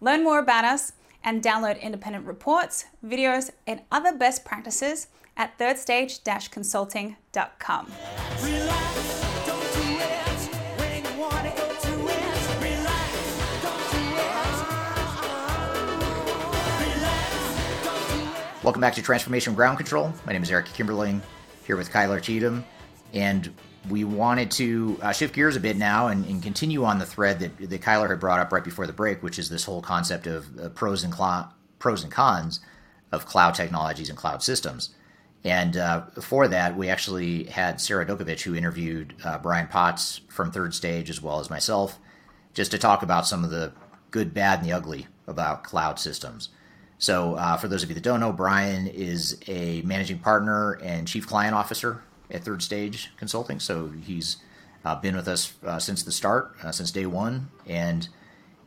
Learn 0.00 0.24
more 0.24 0.38
about 0.38 0.64
us 0.64 0.92
and 1.24 1.42
download 1.42 1.80
independent 1.80 2.24
reports, 2.24 2.84
videos, 3.04 3.50
and 3.66 3.82
other 3.90 4.16
best 4.16 4.44
practices 4.44 5.08
at 5.36 5.58
thirdstage-consulting.com. 5.58 7.92
Welcome 18.62 18.80
back 18.80 18.94
to 18.94 19.02
Transformation 19.02 19.54
Ground 19.54 19.78
Control. 19.78 20.12
My 20.26 20.32
name 20.32 20.42
is 20.42 20.50
Eric 20.50 20.66
Kimberling, 20.66 21.20
here 21.64 21.76
with 21.76 21.90
Kyler 21.90 22.20
Cheatham, 22.20 22.64
and 23.12 23.52
we 23.88 24.04
wanted 24.04 24.50
to 24.52 24.98
uh, 25.02 25.12
shift 25.12 25.34
gears 25.34 25.56
a 25.56 25.60
bit 25.60 25.76
now 25.76 26.08
and, 26.08 26.24
and, 26.26 26.42
continue 26.42 26.84
on 26.84 26.98
the 26.98 27.06
thread 27.06 27.38
that, 27.40 27.56
that 27.70 27.80
Kyler 27.80 28.10
had 28.10 28.20
brought 28.20 28.40
up 28.40 28.52
right 28.52 28.64
before 28.64 28.86
the 28.86 28.92
break, 28.92 29.22
which 29.22 29.38
is 29.38 29.48
this 29.48 29.64
whole 29.64 29.80
concept 29.80 30.26
of 30.26 30.46
uh, 30.58 30.68
pros 30.70 31.04
and 31.04 31.14
cl- 31.14 31.54
pros 31.78 32.02
and 32.02 32.12
cons 32.12 32.60
of 33.12 33.26
cloud 33.26 33.54
technologies 33.54 34.08
and 34.08 34.18
cloud 34.18 34.42
systems. 34.42 34.90
And 35.44 35.76
uh, 35.76 36.06
for 36.20 36.48
that, 36.48 36.76
we 36.76 36.88
actually 36.88 37.44
had 37.44 37.80
Sarah 37.80 38.04
Dokovic, 38.04 38.42
who 38.42 38.54
interviewed 38.54 39.14
uh, 39.24 39.38
Brian 39.38 39.68
Potts 39.68 40.20
from 40.28 40.50
Third 40.50 40.74
Stage, 40.74 41.08
as 41.08 41.22
well 41.22 41.38
as 41.38 41.48
myself, 41.48 41.98
just 42.54 42.72
to 42.72 42.78
talk 42.78 43.02
about 43.02 43.26
some 43.26 43.44
of 43.44 43.50
the 43.50 43.72
good, 44.10 44.34
bad, 44.34 44.58
and 44.58 44.68
the 44.68 44.72
ugly 44.72 45.06
about 45.26 45.62
cloud 45.62 45.98
systems. 45.98 46.48
So, 46.98 47.36
uh, 47.36 47.56
for 47.56 47.68
those 47.68 47.84
of 47.84 47.88
you 47.88 47.94
that 47.94 48.02
don't 48.02 48.18
know, 48.18 48.32
Brian 48.32 48.88
is 48.88 49.38
a 49.46 49.82
managing 49.82 50.18
partner 50.18 50.72
and 50.82 51.06
chief 51.06 51.28
client 51.28 51.54
officer 51.54 52.02
at 52.30 52.44
Third 52.44 52.62
Stage 52.62 53.10
Consulting. 53.16 53.60
So 53.60 53.88
he's 53.88 54.38
uh, 54.84 54.94
been 54.96 55.16
with 55.16 55.28
us 55.28 55.54
uh, 55.64 55.78
since 55.78 56.02
the 56.02 56.12
start, 56.12 56.54
uh, 56.62 56.72
since 56.72 56.90
day 56.90 57.06
one, 57.06 57.48
and 57.66 58.08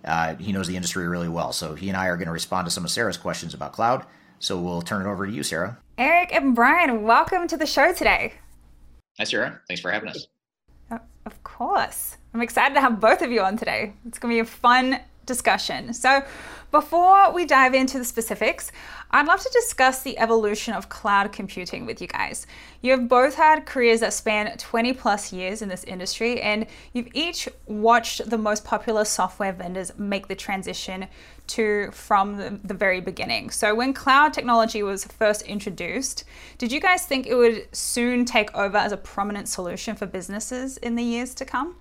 uh, 0.06 0.36
he 0.36 0.52
knows 0.52 0.68
the 0.68 0.76
industry 0.76 1.08
really 1.08 1.30
well. 1.30 1.54
So 1.54 1.76
he 1.76 1.90
and 1.90 1.98
I 1.98 2.08
are 2.08 2.18
going 2.18 2.28
to 2.28 2.34
respond 2.34 2.66
to 2.66 2.72
some 2.72 2.84
of 2.84 2.92
Sarah's 2.92 3.18
questions 3.18 3.54
about 3.54 3.74
cloud. 3.74 4.06
So 4.40 4.60
we'll 4.60 4.82
turn 4.82 5.06
it 5.06 5.10
over 5.10 5.26
to 5.26 5.32
you, 5.32 5.44
Sarah. 5.44 5.78
Eric 5.98 6.34
and 6.34 6.56
Brian, 6.56 7.04
welcome 7.04 7.48
to 7.48 7.58
the 7.58 7.68
show 7.68 7.94
today. 7.94 8.34
Hi, 9.20 9.24
Sarah. 9.24 9.62
Thanks 9.68 9.82
for 9.82 9.92
having 9.92 10.10
us. 10.10 10.28
Uh, 10.90 10.98
of 11.26 11.44
course. 11.44 12.18
I'm 12.34 12.42
excited 12.42 12.74
to 12.76 12.82
have 12.82 13.00
both 13.00 13.22
of 13.22 13.32
you 13.32 13.42
on 13.42 13.58
today. 13.58 13.94
It's 14.08 14.18
going 14.18 14.32
to 14.32 14.36
be 14.36 14.40
a 14.40 14.46
fun 14.46 15.00
discussion. 15.26 15.94
So, 15.94 16.24
before 16.72 17.32
we 17.34 17.46
dive 17.46 17.74
into 17.74 17.98
the 17.98 18.06
specifics, 18.06 18.72
I'd 19.12 19.28
love 19.28 19.42
to 19.42 19.50
discuss 19.52 20.02
the 20.02 20.18
evolution 20.18 20.74
of 20.74 20.88
cloud 20.88 21.34
computing 21.34 21.86
with 21.86 22.02
you 22.02 22.08
guys. 22.08 22.48
You 22.82 22.92
have 22.92 23.10
both 23.10 23.36
had 23.36 23.66
careers 23.66 24.00
that 24.00 24.14
span 24.14 24.58
20 24.58 24.94
plus 24.94 25.34
years 25.34 25.62
in 25.62 25.68
this 25.68 25.84
industry, 25.84 26.42
and 26.42 26.66
you've 26.94 27.10
each 27.14 27.50
watched 27.66 28.30
the 28.30 28.38
most 28.38 28.64
popular 28.64 29.04
software 29.04 29.52
vendors 29.52 29.92
make 29.98 30.28
the 30.28 30.36
transition 30.36 31.08
to 31.48 31.92
from 31.92 32.38
the, 32.38 32.58
the 32.64 32.74
very 32.74 33.02
beginning. 33.02 33.50
So, 33.50 33.76
when 33.76 33.94
cloud 33.94 34.34
technology 34.34 34.82
was 34.82 35.04
first 35.04 35.42
introduced, 35.42 36.24
did 36.58 36.72
you 36.72 36.80
guys 36.80 37.06
think 37.06 37.28
it 37.28 37.36
would 37.36 37.68
soon 37.76 38.24
take 38.24 38.54
over 38.56 38.78
as 38.78 38.94
a 38.94 38.98
prominent 38.98 39.50
solution 39.50 39.96
for 39.96 40.06
businesses 40.06 40.78
in 40.78 40.96
the 40.96 41.04
years 41.04 41.36
to 41.36 41.46
come? 41.46 41.76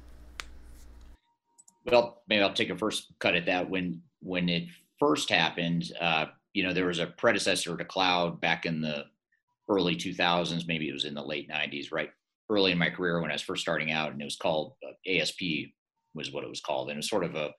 Well, 1.85 2.22
maybe 2.29 2.42
I'll 2.42 2.53
take 2.53 2.70
a 2.70 2.76
first 2.76 3.12
cut 3.20 3.37
at 3.37 3.46
that. 3.46 3.70
When 3.70 4.03
when 4.20 4.48
it 4.48 4.64
first 4.98 5.30
happened, 5.30 5.92
uh, 6.00 6.26
you 6.52 6.62
know, 6.62 6.72
there 6.72 6.87
was 6.87 6.98
a 6.98 7.06
predecessor 7.06 7.76
to 7.76 7.85
cloud 7.85 8.40
back 8.40 8.66
in 8.66 8.80
the 8.80 9.04
early 9.68 9.96
2000s. 9.96 10.66
Maybe 10.66 10.88
it 10.88 10.92
was 10.92 11.04
in 11.04 11.14
the 11.14 11.22
late 11.22 11.48
90s, 11.48 11.92
right? 11.92 12.11
Early 12.50 12.72
in 12.72 12.78
my 12.78 12.90
career 12.90 13.20
when 13.20 13.30
I 13.30 13.35
was 13.35 13.42
first 13.42 13.62
starting 13.62 13.92
out, 13.92 14.12
and 14.12 14.20
it 14.20 14.24
was 14.24 14.37
called 14.37 14.74
uh, 14.87 14.92
ASP 15.11 15.70
was 16.14 16.33
what 16.33 16.44
it 16.44 16.50
was 16.50 16.61
called, 16.61 16.88
and 16.88 16.96
it 16.96 16.98
was 16.98 17.09
sort 17.09 17.24
of 17.24 17.37
a 17.37 17.52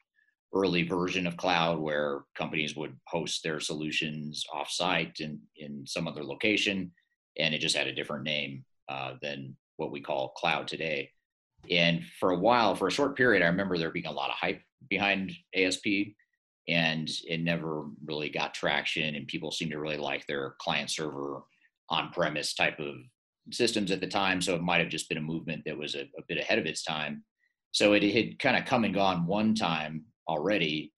early 0.54 0.84
version 0.84 1.26
of 1.26 1.38
cloud 1.38 1.80
where 1.80 2.24
companies 2.36 2.76
would 2.76 2.94
host 3.08 3.42
their 3.42 3.62
solutions 3.62 4.44
offsite 4.54 5.22
in 5.22 5.40
in 5.56 5.86
some 5.88 6.08
other 6.08 6.24
location, 6.24 6.92
and 7.38 7.54
it 7.54 7.60
just 7.60 7.78
had 7.78 7.88
a 7.88 7.96
different 7.96 8.24
name 8.24 8.66
uh, 8.90 9.14
than 9.22 9.56
what 9.78 9.92
we 9.92 10.02
call 10.02 10.34
cloud 10.36 10.68
today. 10.68 11.10
And 11.70 12.04
for 12.20 12.32
a 12.32 12.38
while, 12.38 12.76
for 12.76 12.88
a 12.88 12.92
short 12.92 13.16
period, 13.16 13.44
I 13.44 13.48
remember 13.48 13.78
there 13.78 13.92
being 13.92 14.08
a 14.08 14.12
lot 14.12 14.30
of 14.30 14.36
hype 14.36 14.62
behind 14.90 15.32
ASP 15.56 15.86
and 16.68 17.10
it 17.28 17.42
never 17.42 17.86
really 18.06 18.30
got 18.30 18.54
traction 18.54 19.16
and 19.16 19.28
people 19.28 19.52
seemed 19.52 19.72
to 19.72 19.80
really 19.80 19.98
like 19.98 20.26
their 20.28 20.56
client 20.60 20.90
server 20.90 21.42
on-premise 21.90 22.54
type 22.54 22.80
of 22.80 22.96
systems 23.52 23.92
at 23.92 24.00
the 24.00 24.08
time 24.08 24.42
so 24.42 24.56
it 24.56 24.62
might 24.62 24.80
have 24.80 24.90
just 24.90 25.10
been 25.10 25.18
a 25.18 25.22
movement 25.22 25.64
that 25.66 25.78
was 25.78 25.96
a, 25.96 26.02
a 26.02 26.24
bit 26.28 26.38
ahead 26.38 26.60
of 26.60 26.66
its 26.66 26.84
time. 26.84 27.24
So 27.72 27.94
it 27.94 28.04
had 28.04 28.40
kind 28.40 28.58
of 28.58 28.66
come 28.66 28.84
and 28.84 28.94
gone 28.94 29.26
one 29.26 29.56
time 29.56 30.06
already 30.28 30.94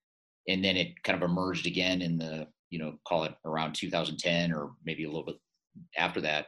and 0.48 0.64
then 0.64 0.76
it 0.76 1.02
kind 1.04 1.22
of 1.22 1.30
emerged 1.30 1.68
again 1.68 2.02
in 2.02 2.18
the 2.18 2.48
you 2.70 2.80
know 2.80 2.96
call 3.08 3.24
it 3.24 3.34
around 3.46 3.74
2010 3.74 4.52
or 4.52 4.72
maybe 4.86 5.04
a 5.04 5.08
little 5.08 5.26
bit 5.26 5.38
after 5.98 6.22
that 6.22 6.48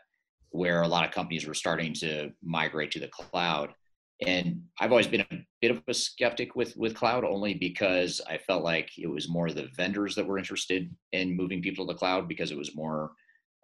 where 0.50 0.82
a 0.82 0.88
lot 0.88 1.06
of 1.06 1.12
companies 1.12 1.46
were 1.46 1.54
starting 1.54 1.94
to 1.94 2.32
migrate 2.44 2.92
to 2.92 3.00
the 3.00 3.10
cloud 3.10 3.74
and 4.22 4.62
I've 4.80 4.92
always 4.92 5.08
been 5.08 5.26
a 5.30 5.46
bit 5.62 5.72
of 5.72 5.82
a 5.88 5.94
skeptic 5.94 6.56
with 6.56 6.76
with 6.78 6.96
cloud 6.96 7.26
only 7.26 7.54
because 7.54 8.22
I 8.28 8.38
felt 8.38 8.64
like 8.64 8.90
it 8.98 9.08
was 9.08 9.30
more 9.30 9.52
the 9.52 9.70
vendors 9.76 10.16
that 10.16 10.26
were 10.26 10.38
interested 10.38 10.94
in 11.12 11.36
moving 11.36 11.62
people 11.62 11.86
to 11.86 11.94
the 11.94 12.00
cloud 12.00 12.28
because 12.28 12.52
it 12.52 12.58
was 12.58 12.76
more 12.76 13.12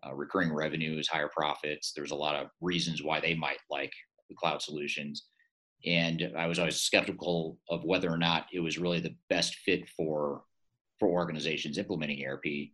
uh, 0.06 0.14
recurring 0.14 0.54
revenues, 0.54 1.08
higher 1.08 1.30
profits. 1.30 1.94
There's 1.94 2.12
a 2.12 2.16
lot 2.16 2.36
of 2.36 2.48
reasons 2.60 3.02
why 3.02 3.20
they 3.20 3.36
might 3.36 3.60
like 3.70 3.94
the 4.30 4.36
cloud 4.36 4.62
solutions, 4.62 5.28
and 5.86 6.32
I 6.38 6.48
was 6.48 6.60
always 6.60 6.82
skeptical 6.82 7.58
of 7.70 7.86
whether 7.86 8.12
or 8.12 8.18
not 8.18 8.48
it 8.52 8.60
was 8.60 8.78
really 8.78 9.00
the 9.00 9.16
best 9.30 9.56
fit 9.56 9.88
for 9.90 10.44
for 11.00 11.08
organizations 11.08 11.78
implementing 11.78 12.26
ERP. 12.26 12.72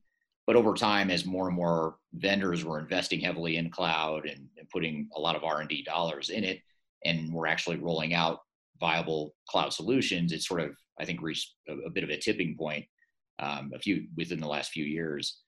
But 0.47 0.55
over 0.55 0.73
time, 0.73 1.11
as 1.11 1.25
more 1.25 1.47
and 1.47 1.55
more 1.55 1.97
vendors 2.13 2.65
were 2.65 2.79
investing 2.79 3.19
heavily 3.19 3.57
in 3.57 3.69
cloud 3.69 4.25
and, 4.25 4.47
and 4.57 4.69
putting 4.69 5.09
a 5.15 5.19
lot 5.19 5.35
of 5.35 5.43
R 5.43 5.59
and 5.59 5.69
D 5.69 5.83
dollars 5.83 6.29
in 6.29 6.43
it 6.43 6.61
and 7.05 7.33
we're 7.33 7.47
actually 7.47 7.77
rolling 7.77 8.13
out 8.13 8.39
viable 8.79 9.33
cloud 9.49 9.73
solutions, 9.73 10.31
it's 10.31 10.47
sort 10.47 10.61
of 10.61 10.71
I 10.99 11.05
think 11.05 11.21
reached 11.21 11.53
a, 11.67 11.73
a 11.87 11.89
bit 11.89 12.03
of 12.03 12.09
a 12.09 12.17
tipping 12.17 12.55
point 12.57 12.85
um, 13.39 13.71
a 13.73 13.79
few 13.79 14.07
within 14.15 14.39
the 14.39 14.47
last 14.47 14.71
few 14.71 14.85
years, 14.85 15.41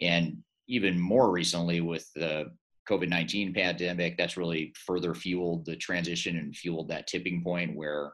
and 0.00 0.36
even 0.68 0.98
more 0.98 1.30
recently 1.30 1.80
with 1.80 2.08
the 2.14 2.46
COVID 2.88 3.08
nineteen 3.08 3.52
pandemic, 3.52 4.16
that's 4.16 4.36
really 4.36 4.72
further 4.86 5.14
fueled 5.14 5.64
the 5.64 5.76
transition 5.76 6.38
and 6.38 6.56
fueled 6.56 6.88
that 6.88 7.06
tipping 7.06 7.42
point 7.42 7.76
where 7.76 8.12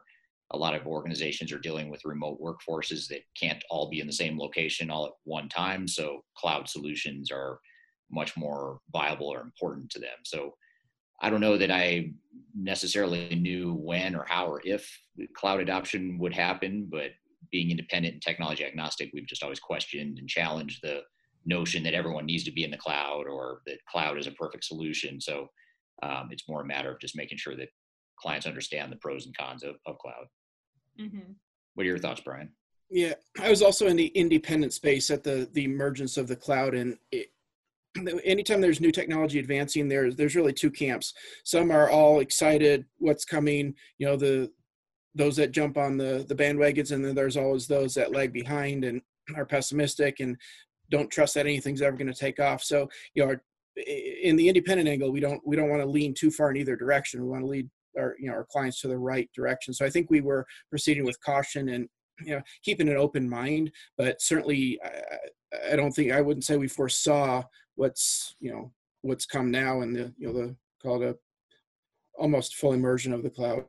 a 0.51 0.57
lot 0.57 0.75
of 0.75 0.85
organizations 0.85 1.51
are 1.51 1.59
dealing 1.59 1.89
with 1.89 2.05
remote 2.05 2.39
workforces 2.39 3.07
that 3.07 3.21
can't 3.39 3.63
all 3.71 3.89
be 3.89 3.99
in 3.99 4.07
the 4.07 4.13
same 4.13 4.37
location 4.37 4.91
all 4.91 5.05
at 5.07 5.13
one 5.23 5.49
time. 5.49 5.87
So 5.87 6.23
cloud 6.37 6.69
solutions 6.69 7.31
are 7.31 7.59
much 8.11 8.37
more 8.37 8.79
viable 8.91 9.27
or 9.27 9.41
important 9.41 9.89
to 9.91 9.99
them. 9.99 10.17
So 10.23 10.53
I 11.23 11.29
don't 11.29 11.41
know 11.41 11.57
that 11.57 11.71
I 11.71 12.11
necessarily 12.53 13.33
knew 13.35 13.73
when 13.73 14.15
or 14.15 14.25
how 14.27 14.47
or 14.47 14.61
if 14.63 14.87
cloud 15.35 15.61
adoption 15.61 16.19
would 16.19 16.33
happen, 16.33 16.87
but 16.91 17.11
being 17.51 17.71
independent 17.71 18.13
and 18.13 18.21
technology 18.21 18.65
agnostic, 18.65 19.09
we've 19.13 19.25
just 19.25 19.41
always 19.41 19.59
questioned 19.59 20.19
and 20.19 20.27
challenged 20.27 20.81
the 20.83 21.01
notion 21.45 21.81
that 21.83 21.93
everyone 21.93 22.25
needs 22.25 22.43
to 22.43 22.51
be 22.51 22.63
in 22.63 22.71
the 22.71 22.77
cloud 22.77 23.25
or 23.27 23.61
that 23.65 23.77
cloud 23.89 24.17
is 24.17 24.27
a 24.27 24.31
perfect 24.31 24.65
solution. 24.65 25.19
So 25.19 25.47
um, 26.03 26.29
it's 26.31 26.47
more 26.47 26.61
a 26.61 26.65
matter 26.65 26.91
of 26.91 26.99
just 26.99 27.15
making 27.15 27.37
sure 27.37 27.55
that 27.55 27.69
clients 28.19 28.45
understand 28.45 28.91
the 28.91 28.97
pros 28.97 29.25
and 29.25 29.37
cons 29.37 29.63
of, 29.63 29.75
of 29.85 29.97
cloud. 29.97 30.25
Mm-hmm. 30.99 31.31
What 31.75 31.83
are 31.85 31.89
your 31.89 31.97
thoughts, 31.97 32.21
Brian? 32.21 32.49
Yeah, 32.89 33.13
I 33.41 33.49
was 33.49 33.61
also 33.61 33.87
in 33.87 33.95
the 33.95 34.07
independent 34.07 34.73
space 34.73 35.09
at 35.09 35.23
the 35.23 35.49
the 35.53 35.63
emergence 35.63 36.17
of 36.17 36.27
the 36.27 36.35
cloud, 36.35 36.75
and 36.75 36.97
it, 37.11 37.32
anytime 38.23 38.61
there's 38.61 38.81
new 38.81 38.91
technology 38.91 39.39
advancing 39.39 39.87
there's 39.87 40.15
there's 40.15 40.35
really 40.35 40.53
two 40.53 40.71
camps. 40.71 41.13
Some 41.43 41.71
are 41.71 41.89
all 41.89 42.19
excited 42.19 42.85
what's 42.97 43.25
coming 43.25 43.73
you 43.97 44.07
know 44.07 44.15
the 44.15 44.51
those 45.15 45.35
that 45.35 45.51
jump 45.51 45.77
on 45.77 45.97
the 45.97 46.25
the 46.27 46.35
bandwagons 46.35 46.91
and 46.91 47.05
then 47.05 47.15
there's 47.15 47.37
always 47.37 47.67
those 47.67 47.93
that 47.93 48.11
lag 48.11 48.33
behind 48.33 48.83
and 48.83 49.01
are 49.35 49.45
pessimistic 49.45 50.19
and 50.19 50.35
don't 50.89 51.11
trust 51.11 51.35
that 51.35 51.45
anything's 51.45 51.81
ever 51.81 51.97
going 51.97 52.11
to 52.11 52.19
take 52.19 52.39
off. 52.39 52.63
So 52.63 52.89
you 53.13 53.25
know 53.25 53.35
in 54.23 54.35
the 54.35 54.47
independent 54.47 54.87
angle 54.87 55.11
we 55.11 55.19
don't 55.19 55.41
we 55.45 55.55
don't 55.55 55.69
want 55.69 55.81
to 55.81 55.87
lean 55.87 56.13
too 56.13 56.31
far 56.31 56.51
in 56.51 56.57
either 56.57 56.75
direction. 56.75 57.21
We 57.21 57.29
want 57.29 57.43
to 57.43 57.47
lead 57.47 57.69
our 57.97 58.15
you 58.19 58.27
know 58.27 58.33
our 58.33 58.45
clients 58.45 58.81
to 58.81 58.87
the 58.87 58.97
right 58.97 59.29
direction. 59.35 59.73
So 59.73 59.85
i 59.85 59.89
think 59.89 60.09
we 60.09 60.21
were 60.21 60.45
proceeding 60.71 61.05
with 61.05 61.21
caution 61.21 61.69
and 61.69 61.87
you 62.21 62.35
know, 62.35 62.41
keeping 62.63 62.89
an 62.89 62.97
open 62.97 63.29
mind, 63.29 63.71
but 63.97 64.21
certainly 64.21 64.79
I, 64.83 65.73
I 65.73 65.75
don't 65.75 65.91
think 65.91 66.11
I 66.11 66.21
wouldn't 66.21 66.43
say 66.43 66.57
we 66.57 66.67
foresaw 66.67 67.43
what's 67.75 68.35
you 68.39 68.51
know 68.51 68.71
what's 69.01 69.25
come 69.25 69.51
now 69.51 69.81
and 69.81 69.95
the 69.95 70.13
you 70.17 70.27
know 70.27 70.33
the 70.33 70.55
called 70.81 71.03
a 71.03 71.15
almost 72.17 72.55
full 72.55 72.73
immersion 72.73 73.13
of 73.13 73.23
the 73.23 73.29
cloud. 73.29 73.65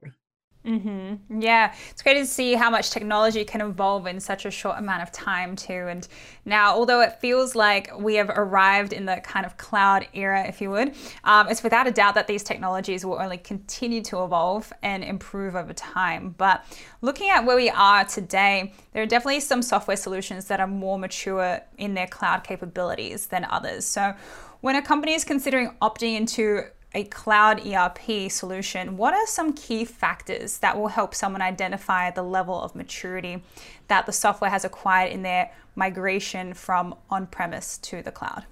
Mm-hmm. 0.66 1.42
Yeah, 1.42 1.74
it's 1.90 2.00
great 2.00 2.14
to 2.14 2.24
see 2.24 2.54
how 2.54 2.70
much 2.70 2.88
technology 2.88 3.44
can 3.44 3.60
evolve 3.60 4.06
in 4.06 4.18
such 4.18 4.46
a 4.46 4.50
short 4.50 4.78
amount 4.78 5.02
of 5.02 5.12
time, 5.12 5.56
too. 5.56 5.72
And 5.88 6.08
now, 6.46 6.74
although 6.74 7.02
it 7.02 7.20
feels 7.20 7.54
like 7.54 7.90
we 7.98 8.14
have 8.14 8.30
arrived 8.30 8.94
in 8.94 9.04
the 9.04 9.20
kind 9.22 9.44
of 9.44 9.58
cloud 9.58 10.08
era, 10.14 10.46
if 10.48 10.62
you 10.62 10.70
would, 10.70 10.94
um, 11.24 11.48
it's 11.50 11.62
without 11.62 11.86
a 11.86 11.90
doubt 11.90 12.14
that 12.14 12.26
these 12.26 12.42
technologies 12.42 13.04
will 13.04 13.20
only 13.20 13.36
continue 13.36 14.00
to 14.04 14.24
evolve 14.24 14.72
and 14.82 15.04
improve 15.04 15.54
over 15.54 15.74
time. 15.74 16.34
But 16.38 16.64
looking 17.02 17.28
at 17.28 17.44
where 17.44 17.56
we 17.56 17.68
are 17.68 18.06
today, 18.06 18.72
there 18.92 19.02
are 19.02 19.06
definitely 19.06 19.40
some 19.40 19.60
software 19.60 19.98
solutions 19.98 20.46
that 20.46 20.60
are 20.60 20.66
more 20.66 20.98
mature 20.98 21.60
in 21.76 21.92
their 21.92 22.06
cloud 22.06 22.42
capabilities 22.42 23.26
than 23.26 23.44
others. 23.44 23.84
So, 23.84 24.14
when 24.62 24.76
a 24.76 24.82
company 24.82 25.12
is 25.12 25.24
considering 25.24 25.76
opting 25.82 26.16
into 26.16 26.64
a 26.94 27.04
cloud 27.04 27.66
ERP 27.66 28.30
solution, 28.30 28.96
what 28.96 29.14
are 29.14 29.26
some 29.26 29.52
key 29.52 29.84
factors 29.84 30.58
that 30.58 30.78
will 30.78 30.88
help 30.88 31.14
someone 31.14 31.42
identify 31.42 32.10
the 32.10 32.22
level 32.22 32.60
of 32.60 32.74
maturity 32.74 33.42
that 33.88 34.06
the 34.06 34.12
software 34.12 34.50
has 34.50 34.64
acquired 34.64 35.12
in 35.12 35.22
their 35.22 35.50
migration 35.74 36.54
from 36.54 36.94
on 37.10 37.26
premise 37.26 37.78
to 37.78 38.00
the 38.02 38.12
cloud? 38.12 38.44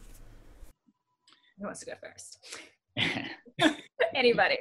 Who 1.58 1.66
wants 1.66 1.80
to 1.80 1.86
go 1.86 1.92
first? 2.02 2.38
Anybody? 4.14 4.58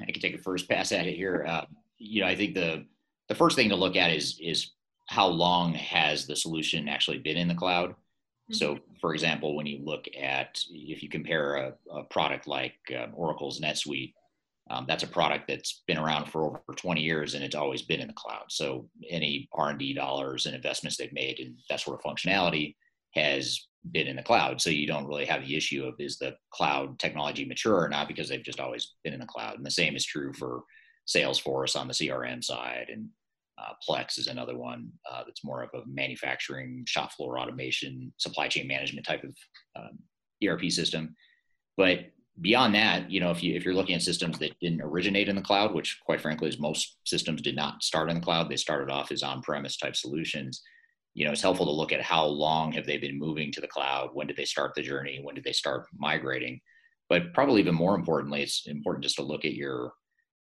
I 0.00 0.10
can 0.10 0.20
take 0.20 0.34
a 0.34 0.38
first 0.38 0.68
pass 0.68 0.92
at 0.92 1.06
it 1.06 1.16
here. 1.16 1.44
Uh, 1.46 1.66
you 1.98 2.22
know, 2.22 2.26
I 2.26 2.34
think 2.34 2.54
the 2.54 2.86
the 3.28 3.34
first 3.34 3.54
thing 3.54 3.68
to 3.68 3.76
look 3.76 3.96
at 3.96 4.10
is 4.10 4.38
is 4.40 4.72
how 5.06 5.26
long 5.26 5.74
has 5.74 6.26
the 6.26 6.36
solution 6.36 6.88
actually 6.88 7.18
been 7.18 7.36
in 7.36 7.48
the 7.48 7.54
cloud. 7.54 7.94
So, 8.50 8.74
mm-hmm. 8.74 8.94
for 9.00 9.14
example, 9.14 9.56
when 9.56 9.66
you 9.66 9.80
look 9.84 10.06
at 10.18 10.60
if 10.70 11.02
you 11.02 11.08
compare 11.08 11.56
a, 11.56 11.72
a 11.92 12.04
product 12.04 12.46
like 12.46 12.74
uh, 12.90 13.06
Oracle's 13.14 13.60
NetSuite, 13.60 14.14
um, 14.70 14.84
that's 14.86 15.02
a 15.02 15.08
product 15.08 15.48
that's 15.48 15.82
been 15.86 15.98
around 15.98 16.26
for 16.26 16.44
over 16.44 16.60
20 16.76 17.00
years 17.00 17.34
and 17.34 17.42
it's 17.42 17.56
always 17.56 17.82
been 17.82 18.00
in 18.00 18.06
the 18.06 18.14
cloud. 18.14 18.44
So, 18.48 18.88
any 19.08 19.48
R&D 19.52 19.94
dollars 19.94 20.46
and 20.46 20.54
investments 20.54 20.96
they've 20.96 21.12
made 21.12 21.38
in 21.38 21.56
that 21.68 21.80
sort 21.80 21.98
of 21.98 22.04
functionality 22.04 22.74
has 23.14 23.66
been 23.92 24.06
in 24.06 24.16
the 24.16 24.22
cloud. 24.22 24.60
So 24.60 24.70
you 24.70 24.86
don't 24.86 25.06
really 25.06 25.24
have 25.24 25.46
the 25.46 25.56
issue 25.56 25.84
of 25.84 25.94
is 25.98 26.18
the 26.18 26.36
cloud 26.50 26.98
technology 26.98 27.44
mature 27.44 27.80
or 27.80 27.88
not 27.88 28.08
because 28.08 28.28
they've 28.28 28.42
just 28.42 28.60
always 28.60 28.94
been 29.04 29.14
in 29.14 29.20
the 29.20 29.26
cloud. 29.26 29.56
And 29.56 29.64
the 29.64 29.70
same 29.70 29.96
is 29.96 30.04
true 30.04 30.32
for 30.34 30.62
Salesforce 31.08 31.76
on 31.76 31.88
the 31.88 31.94
CRM 31.94 32.44
side 32.44 32.86
and 32.92 33.08
uh, 33.60 33.72
Plex 33.86 34.18
is 34.18 34.26
another 34.26 34.56
one 34.56 34.90
uh, 35.10 35.22
that's 35.24 35.44
more 35.44 35.62
of 35.62 35.70
a 35.74 35.86
manufacturing, 35.86 36.84
shop 36.86 37.12
floor 37.12 37.38
automation, 37.38 38.12
supply 38.16 38.48
chain 38.48 38.66
management 38.66 39.06
type 39.06 39.24
of 39.24 39.34
um, 39.76 39.98
ERP 40.46 40.70
system. 40.70 41.14
But 41.76 42.06
beyond 42.40 42.74
that, 42.74 43.10
you 43.10 43.20
know, 43.20 43.30
if 43.30 43.42
you 43.42 43.54
if 43.54 43.64
you're 43.64 43.74
looking 43.74 43.94
at 43.94 44.02
systems 44.02 44.38
that 44.38 44.58
didn't 44.60 44.82
originate 44.82 45.28
in 45.28 45.36
the 45.36 45.42
cloud, 45.42 45.74
which 45.74 45.98
quite 46.04 46.20
frankly 46.20 46.48
is 46.48 46.58
most 46.58 46.98
systems 47.04 47.42
did 47.42 47.56
not 47.56 47.82
start 47.82 48.08
in 48.08 48.16
the 48.16 48.22
cloud, 48.22 48.48
they 48.48 48.56
started 48.56 48.90
off 48.90 49.12
as 49.12 49.22
on-premise 49.22 49.76
type 49.76 49.96
solutions. 49.96 50.62
You 51.14 51.24
know, 51.24 51.32
it's 51.32 51.42
helpful 51.42 51.66
to 51.66 51.72
look 51.72 51.92
at 51.92 52.02
how 52.02 52.24
long 52.24 52.72
have 52.72 52.86
they 52.86 52.96
been 52.96 53.18
moving 53.18 53.50
to 53.52 53.60
the 53.60 53.68
cloud? 53.68 54.10
When 54.14 54.26
did 54.26 54.36
they 54.36 54.44
start 54.44 54.74
the 54.74 54.82
journey? 54.82 55.20
When 55.22 55.34
did 55.34 55.44
they 55.44 55.52
start 55.52 55.86
migrating? 55.92 56.60
But 57.08 57.34
probably 57.34 57.60
even 57.60 57.74
more 57.74 57.96
importantly, 57.96 58.42
it's 58.42 58.66
important 58.66 59.02
just 59.02 59.16
to 59.16 59.22
look 59.22 59.44
at 59.44 59.54
your 59.54 59.92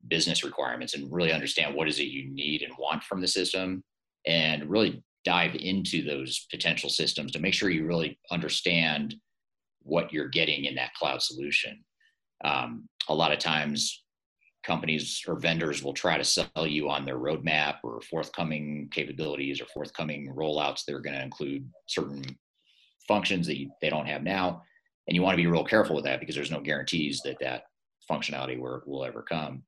business 0.07 0.45
requirements 0.45 0.95
and 0.95 1.13
really 1.13 1.33
understand 1.33 1.75
what 1.75 1.89
is 1.89 1.99
it 1.99 2.05
you 2.05 2.31
need 2.31 2.63
and 2.63 2.73
want 2.79 3.03
from 3.03 3.21
the 3.21 3.29
system 3.29 3.83
and 4.27 4.71
really 4.71 5.03
dive 5.25 5.55
into 5.57 6.03
those 6.05 6.47
potential 6.51 6.89
systems 6.89 7.33
to 7.33 7.41
make 7.41 7.55
sure 7.55 7.71
you 7.71 7.87
really 7.87 8.19
understand 8.31 9.15
what 9.83 10.13
you're 10.13 10.29
getting 10.29 10.65
in 10.65 10.75
that 10.75 10.95
cloud 10.95 11.21
solution. 11.21 11.85
Um, 12.45 12.89
a 13.09 13.15
lot 13.15 13.33
of 13.33 13.39
times 13.39 14.05
companies 14.65 15.23
or 15.27 15.39
vendors 15.39 15.83
will 15.83 15.95
try 15.95 16.19
to 16.19 16.25
sell 16.25 16.67
you 16.67 16.89
on 16.91 17.05
their 17.05 17.19
roadmap 17.19 17.77
or 17.83 18.01
forthcoming 18.03 18.89
capabilities 18.93 19.61
or 19.61 19.67
forthcoming 19.67 20.33
rollouts 20.37 20.85
that 20.85 20.95
are 20.95 21.01
going 21.01 21.17
to 21.17 21.23
include 21.23 21.69
certain 21.87 22.23
functions 23.07 23.47
that 23.47 23.59
you, 23.59 23.71
they 23.81 23.89
don't 23.89 24.07
have 24.07 24.23
now. 24.23 24.63
And 25.07 25.15
you 25.15 25.23
want 25.23 25.35
to 25.35 25.43
be 25.43 25.47
real 25.47 25.65
careful 25.65 25.97
with 25.97 26.05
that 26.05 26.21
because 26.21 26.35
there's 26.35 26.51
no 26.51 26.61
guarantees 26.61 27.23
that 27.25 27.39
that 27.41 27.63
functionality 28.11 28.59
will, 28.59 28.83
will 28.87 29.05
ever 29.05 29.23
come 29.23 29.63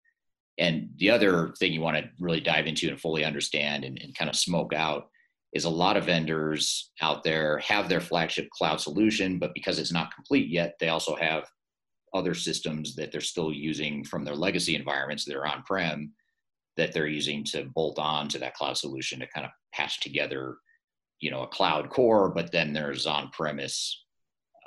and 0.61 0.91
the 0.99 1.11
other 1.11 1.55
thing 1.59 1.73
you 1.73 1.81
want 1.81 1.97
to 1.97 2.09
really 2.21 2.41
dive 2.41 2.67
into 2.67 2.89
and 2.89 3.01
fully 3.01 3.25
understand 3.25 3.83
and, 3.83 4.01
and, 4.01 4.15
kind 4.15 4.29
of 4.29 4.37
smoke 4.37 4.75
out 4.75 5.09
is 5.55 5.65
a 5.65 5.71
lot 5.71 5.97
of 5.97 6.05
vendors 6.05 6.91
out 7.01 7.25
there 7.25 7.59
have 7.59 7.89
their 7.89 8.01
flagship 8.01 8.49
cloud 8.51 8.79
solution, 8.79 9.39
but 9.39 9.55
because 9.55 9.79
it's 9.79 9.93
not 9.93 10.15
complete 10.15 10.49
yet, 10.49 10.75
they 10.79 10.91
also 10.91 11.17
have 11.17 11.45
other 12.15 12.35
systems 12.35 12.95
that 12.95 13.11
they're 13.11 13.21
still 13.23 13.53
using 13.53 14.05
from 14.05 14.23
their 14.23 14.35
legacy 14.35 14.77
environments 14.77 15.25
that 15.25 15.35
are 15.35 15.47
on 15.47 15.63
prem 15.63 16.13
that 16.77 16.93
they're 16.93 17.07
using 17.07 17.43
to 17.43 17.65
bolt 17.75 17.99
on 17.99 18.29
to 18.29 18.39
that 18.39 18.55
cloud 18.55 18.77
solution 18.77 19.19
to 19.19 19.27
kind 19.29 19.47
of 19.47 19.53
patch 19.73 20.01
together, 20.01 20.59
you 21.21 21.31
know, 21.31 21.43
a 21.43 21.49
cloud 21.49 21.89
core, 21.89 22.29
but 22.29 22.53
then 22.53 22.73
there's 22.73 23.07
on 23.07 23.31
premise 23.31 24.05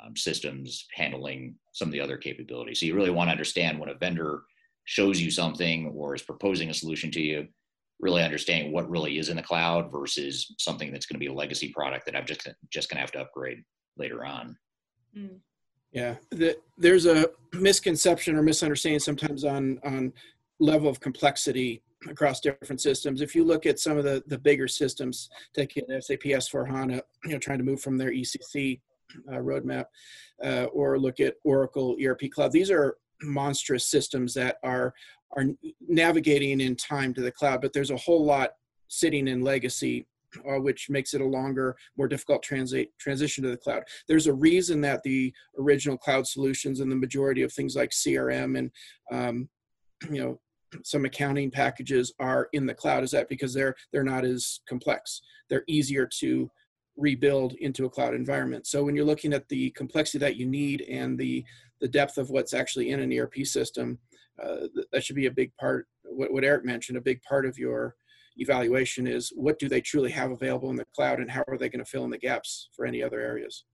um, 0.04 0.16
systems 0.16 0.86
handling 0.92 1.54
some 1.72 1.88
of 1.88 1.92
the 1.92 2.00
other 2.00 2.16
capabilities. 2.16 2.80
So 2.80 2.86
you 2.86 2.94
really 2.94 3.10
want 3.10 3.28
to 3.28 3.32
understand 3.32 3.78
when 3.78 3.88
a 3.88 3.94
vendor 3.94 4.42
shows 4.84 5.20
you 5.20 5.30
something 5.30 5.92
or 5.96 6.14
is 6.14 6.22
proposing 6.22 6.70
a 6.70 6.74
solution 6.74 7.10
to 7.10 7.20
you 7.20 7.48
really 8.00 8.22
understanding 8.22 8.72
what 8.72 8.88
really 8.90 9.18
is 9.18 9.28
in 9.28 9.36
the 9.36 9.42
cloud 9.42 9.90
versus 9.90 10.54
something 10.58 10.92
that's 10.92 11.06
going 11.06 11.14
to 11.14 11.24
be 11.24 11.32
a 11.32 11.32
legacy 11.32 11.68
product 11.68 12.04
that 12.06 12.16
i'm 12.16 12.26
just 12.26 12.48
just 12.70 12.88
going 12.88 12.96
to 12.96 13.00
have 13.00 13.12
to 13.12 13.20
upgrade 13.20 13.62
later 13.96 14.24
on 14.24 14.56
mm. 15.16 15.38
yeah 15.92 16.16
the, 16.30 16.56
there's 16.76 17.06
a 17.06 17.28
misconception 17.52 18.36
or 18.36 18.42
misunderstanding 18.42 19.00
sometimes 19.00 19.44
on 19.44 19.78
on 19.84 20.12
level 20.60 20.88
of 20.88 21.00
complexity 21.00 21.82
across 22.08 22.40
different 22.40 22.80
systems 22.80 23.20
if 23.20 23.34
you 23.34 23.44
look 23.44 23.66
at 23.66 23.78
some 23.78 23.96
of 23.96 24.04
the 24.04 24.22
the 24.26 24.38
bigger 24.38 24.68
systems 24.68 25.30
taking 25.54 25.84
sap 26.00 26.18
s4 26.20 26.68
hana 26.68 27.00
you 27.24 27.32
know 27.32 27.38
trying 27.38 27.58
to 27.58 27.64
move 27.64 27.80
from 27.80 27.96
their 27.96 28.10
ecc 28.10 28.80
uh, 29.32 29.36
roadmap 29.36 29.86
uh, 30.44 30.64
or 30.72 30.98
look 30.98 31.20
at 31.20 31.36
oracle 31.44 31.96
erp 32.02 32.20
cloud 32.30 32.52
these 32.52 32.70
are 32.70 32.96
monstrous 33.22 33.86
systems 33.86 34.34
that 34.34 34.56
are 34.62 34.92
are 35.36 35.44
navigating 35.88 36.60
in 36.60 36.76
time 36.76 37.12
to 37.14 37.20
the 37.20 37.30
cloud 37.30 37.60
but 37.60 37.72
there's 37.72 37.90
a 37.90 37.96
whole 37.96 38.24
lot 38.24 38.50
sitting 38.88 39.28
in 39.28 39.40
legacy 39.42 40.06
uh, 40.48 40.60
which 40.60 40.90
makes 40.90 41.14
it 41.14 41.20
a 41.20 41.24
longer 41.24 41.76
more 41.96 42.08
difficult 42.08 42.42
transit 42.42 42.88
transition 42.98 43.44
to 43.44 43.50
the 43.50 43.56
cloud. 43.56 43.84
There's 44.08 44.26
a 44.26 44.34
reason 44.34 44.80
that 44.80 45.02
the 45.02 45.32
original 45.58 45.96
cloud 45.96 46.26
solutions 46.26 46.80
and 46.80 46.90
the 46.90 46.96
majority 46.96 47.42
of 47.42 47.52
things 47.52 47.76
like 47.76 47.90
crm 47.90 48.58
and 48.58 48.70
um, 49.12 49.48
you 50.10 50.22
know 50.22 50.40
some 50.82 51.04
accounting 51.04 51.50
packages 51.50 52.12
are 52.18 52.48
in 52.52 52.66
the 52.66 52.74
cloud. 52.74 53.04
Is 53.04 53.12
that 53.12 53.28
because 53.28 53.54
they're 53.54 53.74
they're 53.92 54.02
not 54.02 54.24
as 54.24 54.60
complex? 54.68 55.20
They're 55.48 55.64
easier 55.68 56.08
to 56.20 56.50
rebuild 56.96 57.54
into 57.54 57.86
a 57.86 57.90
cloud 57.90 58.14
environment. 58.14 58.66
So 58.66 58.84
when 58.84 58.94
you're 58.94 59.04
looking 59.04 59.32
at 59.32 59.48
the 59.48 59.70
complexity 59.70 60.18
that 60.18 60.36
you 60.36 60.46
need 60.46 60.82
and 60.82 61.18
the 61.18 61.44
the 61.80 61.88
depth 61.88 62.18
of 62.18 62.30
what's 62.30 62.54
actually 62.54 62.90
in 62.90 63.00
an 63.00 63.12
ERP 63.12 63.44
system, 63.44 63.98
uh, 64.42 64.66
that 64.92 65.04
should 65.04 65.16
be 65.16 65.26
a 65.26 65.30
big 65.30 65.54
part. 65.56 65.86
What, 66.04 66.32
what 66.32 66.44
Eric 66.44 66.64
mentioned, 66.64 66.98
a 66.98 67.02
big 67.02 67.22
part 67.22 67.46
of 67.46 67.58
your 67.58 67.96
evaluation 68.36 69.06
is 69.06 69.32
what 69.34 69.58
do 69.58 69.68
they 69.68 69.80
truly 69.80 70.10
have 70.10 70.30
available 70.30 70.70
in 70.70 70.76
the 70.76 70.86
cloud, 70.94 71.20
and 71.20 71.30
how 71.30 71.44
are 71.48 71.58
they 71.58 71.68
going 71.68 71.84
to 71.84 71.90
fill 71.90 72.04
in 72.04 72.10
the 72.10 72.18
gaps 72.18 72.68
for 72.74 72.84
any 72.84 73.02
other 73.02 73.20
areas. 73.20 73.64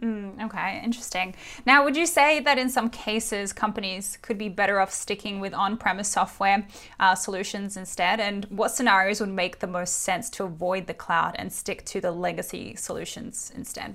Mm, 0.00 0.42
okay, 0.46 0.80
interesting. 0.82 1.34
Now, 1.64 1.84
would 1.84 1.96
you 1.96 2.06
say 2.06 2.40
that 2.40 2.58
in 2.58 2.68
some 2.68 2.90
cases 2.90 3.52
companies 3.52 4.18
could 4.20 4.36
be 4.36 4.48
better 4.48 4.80
off 4.80 4.90
sticking 4.90 5.38
with 5.38 5.54
on 5.54 5.76
premise 5.76 6.08
software 6.08 6.66
uh, 6.98 7.14
solutions 7.14 7.76
instead? 7.76 8.18
And 8.18 8.46
what 8.46 8.72
scenarios 8.72 9.20
would 9.20 9.28
make 9.28 9.60
the 9.60 9.68
most 9.68 9.98
sense 9.98 10.28
to 10.30 10.44
avoid 10.44 10.88
the 10.88 10.94
cloud 10.94 11.36
and 11.38 11.52
stick 11.52 11.84
to 11.86 12.00
the 12.00 12.10
legacy 12.10 12.74
solutions 12.74 13.52
instead? 13.54 13.94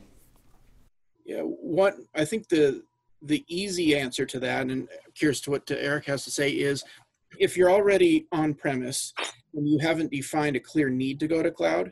Yeah, 1.25 1.41
what 1.41 1.95
I 2.15 2.23
think 2.23 2.47
the 2.47 2.83
the 3.21 3.43
easy 3.47 3.95
answer 3.95 4.25
to 4.25 4.39
that, 4.39 4.61
and 4.61 4.71
I'm 4.71 4.87
curious 5.15 5.41
to 5.41 5.51
what 5.51 5.69
Eric 5.69 6.05
has 6.05 6.23
to 6.25 6.31
say, 6.31 6.51
is 6.51 6.83
if 7.39 7.57
you're 7.57 7.71
already 7.71 8.27
on 8.31 8.53
premise 8.53 9.13
and 9.53 9.67
you 9.67 9.79
haven't 9.79 10.11
defined 10.11 10.55
a 10.55 10.59
clear 10.59 10.89
need 10.89 11.19
to 11.19 11.27
go 11.27 11.41
to 11.41 11.51
cloud, 11.51 11.91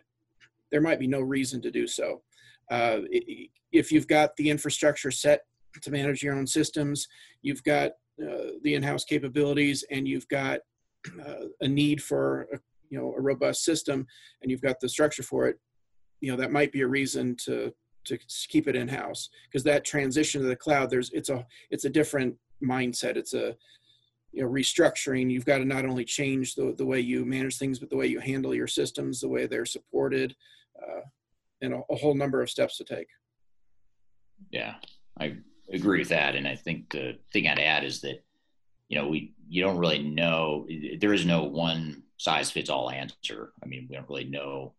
there 0.72 0.82
might 0.82 1.00
be 1.00 1.08
no 1.08 1.22
reason 1.22 1.62
to 1.62 1.72
do 1.72 1.88
so. 1.88 2.22
Uh, 2.72 3.00
if 3.72 3.92
you've 3.92 4.08
got 4.08 4.36
the 4.38 4.50
infrastructure 4.50 5.12
set 5.12 5.42
to 5.82 5.92
manage 5.92 6.24
your 6.24 6.36
own 6.36 6.48
systems, 6.48 7.08
you've 7.42 7.64
got 7.64 7.92
uh, 8.22 8.52
the 8.64 8.76
in-house 8.76 9.04
capabilities, 9.04 9.84
and 9.92 10.08
you've 10.08 10.28
got 10.30 10.60
uh, 11.26 11.46
a 11.62 11.68
need 11.68 12.02
for 12.02 12.48
a, 12.54 12.60
you 12.90 12.98
know 12.98 13.14
a 13.18 13.22
robust 13.22 13.64
system, 13.64 14.06
and 14.42 14.50
you've 14.50 14.62
got 14.62 14.80
the 14.80 14.90
structure 14.90 15.24
for 15.24 15.48
it. 15.48 15.58
You 16.22 16.32
know 16.32 16.38
that 16.38 16.52
might 16.52 16.72
be 16.72 16.82
a 16.82 16.88
reason 16.88 17.36
to 17.46 17.74
to 18.06 18.18
keep 18.48 18.68
it 18.68 18.76
in-house. 18.76 19.30
Because 19.48 19.64
that 19.64 19.86
transition 19.86 20.42
to 20.42 20.48
the 20.48 20.56
cloud, 20.56 20.90
there's 20.90 21.12
it's 21.12 21.30
a 21.30 21.46
it's 21.70 21.86
a 21.86 21.90
different 21.90 22.36
mindset. 22.64 23.18
It's 23.18 23.34
a 23.34 23.56
you 24.36 24.44
know 24.44 24.50
restructuring. 24.50 25.32
You've 25.32 25.46
got 25.46 25.60
to 25.60 25.66
not 25.66 25.86
only 25.86 26.06
change 26.06 26.56
the, 26.56 26.76
the 26.78 26.86
way 26.86 27.00
you 27.00 27.26
manage 27.26 27.58
things 27.58 27.80
but 27.80 27.90
the 27.90 27.96
way 27.96 28.08
you 28.08 28.20
handle 28.20 28.54
your 28.54 28.68
systems 28.68 29.22
the 29.22 29.30
way 29.30 29.48
they're 29.48 29.66
supported 29.66 30.36
uh, 30.82 31.02
and 31.62 31.74
a, 31.74 31.82
a, 31.90 31.96
whole 31.96 32.14
number 32.14 32.42
of 32.42 32.50
steps 32.50 32.78
to 32.78 32.84
take. 32.84 33.08
Yeah 34.52 34.76
i 35.20 35.38
agree 35.72 36.00
with 36.00 36.10
that. 36.10 36.36
And 36.36 36.48
i 36.48 36.56
think 36.56 36.92
the 36.92 37.18
thing 37.32 37.48
i'd 37.48 37.60
add 37.60 37.84
is 37.84 38.02
that 38.02 38.24
you 38.90 39.00
know 39.00 39.08
we 39.08 39.34
you 39.48 39.64
don't 39.64 39.78
really 39.78 40.04
know 40.04 40.68
there 41.00 41.14
is 41.14 41.26
no 41.26 41.44
one 41.44 42.04
size 42.18 42.52
fits 42.52 42.70
all 42.70 42.92
answer. 42.92 43.54
I 43.64 43.66
mean 43.66 43.88
we 43.90 43.96
don't 43.96 44.10
really 44.10 44.26
know 44.26 44.74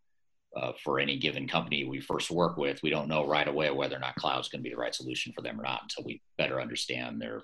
uh, 0.57 0.73
for 0.83 0.99
any 0.99 1.19
given 1.19 1.47
company 1.47 1.85
we 1.85 2.01
first 2.01 2.31
work 2.31 2.57
with 2.57 2.83
we 2.83 2.91
don't 2.91 3.09
know 3.09 3.27
right 3.27 3.47
away 3.47 3.71
whether 3.71 3.97
or 3.97 4.01
not 4.01 4.17
cloud 4.17 4.41
is 4.41 4.49
going 4.49 4.61
to 4.61 4.69
be 4.69 4.75
the 4.75 4.81
right 4.81 4.95
solution 4.95 5.33
for 5.33 5.43
them 5.43 5.61
or 5.61 5.63
not 5.63 5.83
until 5.83 6.05
we 6.05 6.21
better 6.39 6.61
understand 6.61 7.21
their 7.21 7.43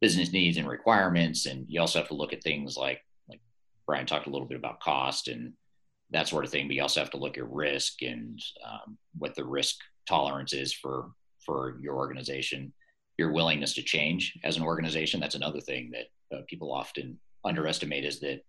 business 0.00 0.32
needs 0.32 0.56
and 0.56 0.68
requirements. 0.68 1.46
And 1.46 1.66
you 1.68 1.80
also 1.80 1.98
have 1.98 2.08
to 2.08 2.14
look 2.14 2.32
at 2.32 2.42
things 2.42 2.76
like, 2.76 3.04
like 3.28 3.40
Brian 3.86 4.06
talked 4.06 4.26
a 4.26 4.30
little 4.30 4.48
bit 4.48 4.58
about 4.58 4.80
cost 4.80 5.28
and 5.28 5.52
that 6.10 6.26
sort 6.26 6.44
of 6.44 6.50
thing, 6.50 6.66
but 6.66 6.74
you 6.74 6.82
also 6.82 7.00
have 7.00 7.10
to 7.10 7.18
look 7.18 7.38
at 7.38 7.48
risk 7.48 8.02
and 8.02 8.40
um, 8.66 8.96
what 9.18 9.34
the 9.34 9.44
risk 9.44 9.76
tolerance 10.08 10.52
is 10.52 10.72
for, 10.72 11.10
for 11.44 11.78
your 11.80 11.96
organization, 11.96 12.72
your 13.18 13.32
willingness 13.32 13.74
to 13.74 13.82
change 13.82 14.36
as 14.42 14.56
an 14.56 14.62
organization. 14.62 15.20
That's 15.20 15.34
another 15.34 15.60
thing 15.60 15.92
that 15.92 16.36
uh, 16.36 16.42
people 16.48 16.72
often 16.72 17.18
underestimate 17.44 18.04
is 18.04 18.20
that 18.20 18.40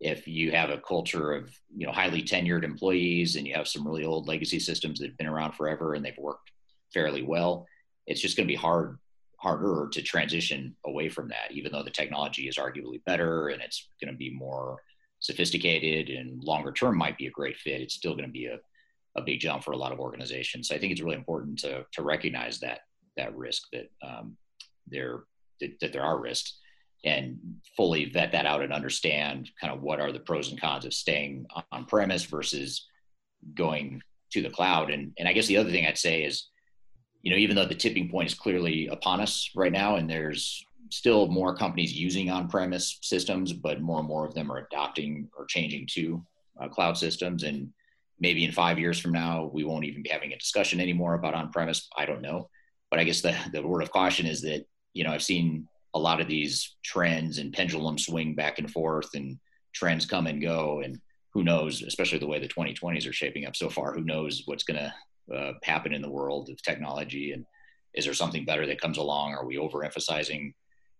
if 0.00 0.26
you 0.26 0.50
have 0.50 0.70
a 0.70 0.78
culture 0.78 1.32
of 1.32 1.50
you 1.74 1.86
know 1.86 1.92
highly 1.92 2.22
tenured 2.22 2.64
employees 2.64 3.36
and 3.36 3.46
you 3.46 3.54
have 3.54 3.68
some 3.68 3.86
really 3.86 4.04
old 4.04 4.28
legacy 4.28 4.58
systems 4.58 4.98
that 4.98 5.06
have 5.06 5.16
been 5.16 5.26
around 5.26 5.52
forever 5.52 5.94
and 5.94 6.04
they've 6.04 6.18
worked 6.18 6.50
fairly 6.92 7.22
well 7.22 7.66
it's 8.06 8.20
just 8.20 8.36
going 8.36 8.46
to 8.46 8.52
be 8.52 8.56
hard 8.56 8.98
harder 9.44 9.88
to 9.92 10.00
transition 10.00 10.74
away 10.86 11.06
from 11.10 11.28
that, 11.28 11.50
even 11.50 11.70
though 11.70 11.82
the 11.82 11.90
technology 11.90 12.48
is 12.48 12.56
arguably 12.56 13.04
better 13.04 13.48
and 13.48 13.60
it's 13.60 13.88
going 14.02 14.10
to 14.10 14.16
be 14.16 14.30
more 14.30 14.78
sophisticated 15.20 16.08
and 16.08 16.42
longer 16.42 16.72
term 16.72 16.96
might 16.96 17.18
be 17.18 17.26
a 17.26 17.30
great 17.30 17.58
fit. 17.58 17.82
It's 17.82 17.94
still 17.94 18.14
going 18.14 18.24
to 18.24 18.32
be 18.32 18.46
a, 18.46 18.58
a 19.16 19.22
big 19.22 19.40
jump 19.40 19.62
for 19.62 19.72
a 19.72 19.76
lot 19.76 19.92
of 19.92 20.00
organizations. 20.00 20.68
So 20.68 20.74
I 20.74 20.78
think 20.78 20.92
it's 20.92 21.02
really 21.02 21.16
important 21.16 21.58
to, 21.58 21.84
to 21.92 22.02
recognize 22.02 22.58
that, 22.60 22.80
that 23.18 23.36
risk 23.36 23.64
that 23.72 23.90
um, 24.02 24.38
there, 24.86 25.24
that, 25.60 25.78
that 25.80 25.92
there 25.92 26.02
are 26.02 26.18
risks 26.18 26.58
and 27.04 27.38
fully 27.76 28.06
vet 28.06 28.32
that 28.32 28.46
out 28.46 28.62
and 28.62 28.72
understand 28.72 29.50
kind 29.60 29.72
of 29.72 29.82
what 29.82 30.00
are 30.00 30.12
the 30.12 30.20
pros 30.20 30.50
and 30.50 30.60
cons 30.60 30.84
of 30.84 30.94
staying 30.94 31.46
on 31.70 31.84
premise 31.84 32.24
versus 32.24 32.88
going 33.54 34.00
to 34.32 34.42
the 34.42 34.50
cloud. 34.50 34.90
And, 34.90 35.12
and 35.18 35.28
I 35.28 35.32
guess 35.32 35.46
the 35.46 35.58
other 35.58 35.70
thing 35.70 35.86
I'd 35.86 35.98
say 35.98 36.24
is, 36.24 36.48
you 37.22 37.30
know, 37.30 37.36
even 37.36 37.56
though 37.56 37.66
the 37.66 37.74
tipping 37.74 38.10
point 38.10 38.30
is 38.30 38.34
clearly 38.34 38.88
upon 38.88 39.20
us 39.20 39.50
right 39.54 39.72
now, 39.72 39.96
and 39.96 40.08
there's 40.08 40.64
still 40.90 41.26
more 41.26 41.56
companies 41.56 41.92
using 41.92 42.30
on-premise 42.30 42.98
systems, 43.02 43.52
but 43.52 43.80
more 43.80 43.98
and 43.98 44.08
more 44.08 44.26
of 44.26 44.34
them 44.34 44.50
are 44.50 44.58
adopting 44.58 45.28
or 45.36 45.46
changing 45.46 45.86
to 45.92 46.24
uh, 46.60 46.68
cloud 46.68 46.96
systems. 46.96 47.42
And 47.42 47.70
maybe 48.20 48.44
in 48.44 48.52
five 48.52 48.78
years 48.78 48.98
from 48.98 49.12
now, 49.12 49.50
we 49.52 49.64
won't 49.64 49.84
even 49.84 50.02
be 50.02 50.10
having 50.10 50.32
a 50.32 50.38
discussion 50.38 50.80
anymore 50.80 51.14
about 51.14 51.34
on-premise. 51.34 51.88
I 51.96 52.06
don't 52.06 52.22
know, 52.22 52.48
but 52.90 53.00
I 53.00 53.04
guess 53.04 53.22
the 53.22 53.34
the 53.52 53.66
word 53.66 53.82
of 53.82 53.90
caution 53.90 54.26
is 54.26 54.42
that 54.42 54.64
you 54.92 55.04
know 55.04 55.10
I've 55.10 55.22
seen 55.22 55.66
a 55.94 55.98
lot 55.98 56.20
of 56.20 56.28
these 56.28 56.76
trends 56.84 57.38
and 57.38 57.52
pendulum 57.52 57.98
swing 57.98 58.34
back 58.34 58.58
and 58.58 58.70
forth, 58.70 59.14
and 59.14 59.38
trends 59.72 60.06
come 60.06 60.26
and 60.26 60.42
go, 60.42 60.80
and 60.80 61.00
who 61.32 61.42
knows, 61.42 61.82
especially 61.82 62.18
the 62.18 62.26
way 62.26 62.38
the 62.38 62.48
2020s 62.48 63.08
are 63.08 63.12
shaping 63.12 63.46
up 63.46 63.56
so 63.56 63.68
far, 63.68 63.92
who 63.92 64.04
knows 64.04 64.42
what's 64.46 64.64
going 64.64 64.78
to 64.78 65.34
uh, 65.34 65.52
happen 65.62 65.92
in 65.92 66.02
the 66.02 66.10
world 66.10 66.50
of 66.50 66.62
technology? 66.62 67.32
And 67.32 67.44
is 67.94 68.04
there 68.04 68.14
something 68.14 68.44
better 68.44 68.66
that 68.66 68.80
comes 68.80 68.98
along? 68.98 69.34
Are 69.34 69.46
we 69.46 69.56
overemphasizing 69.56 70.52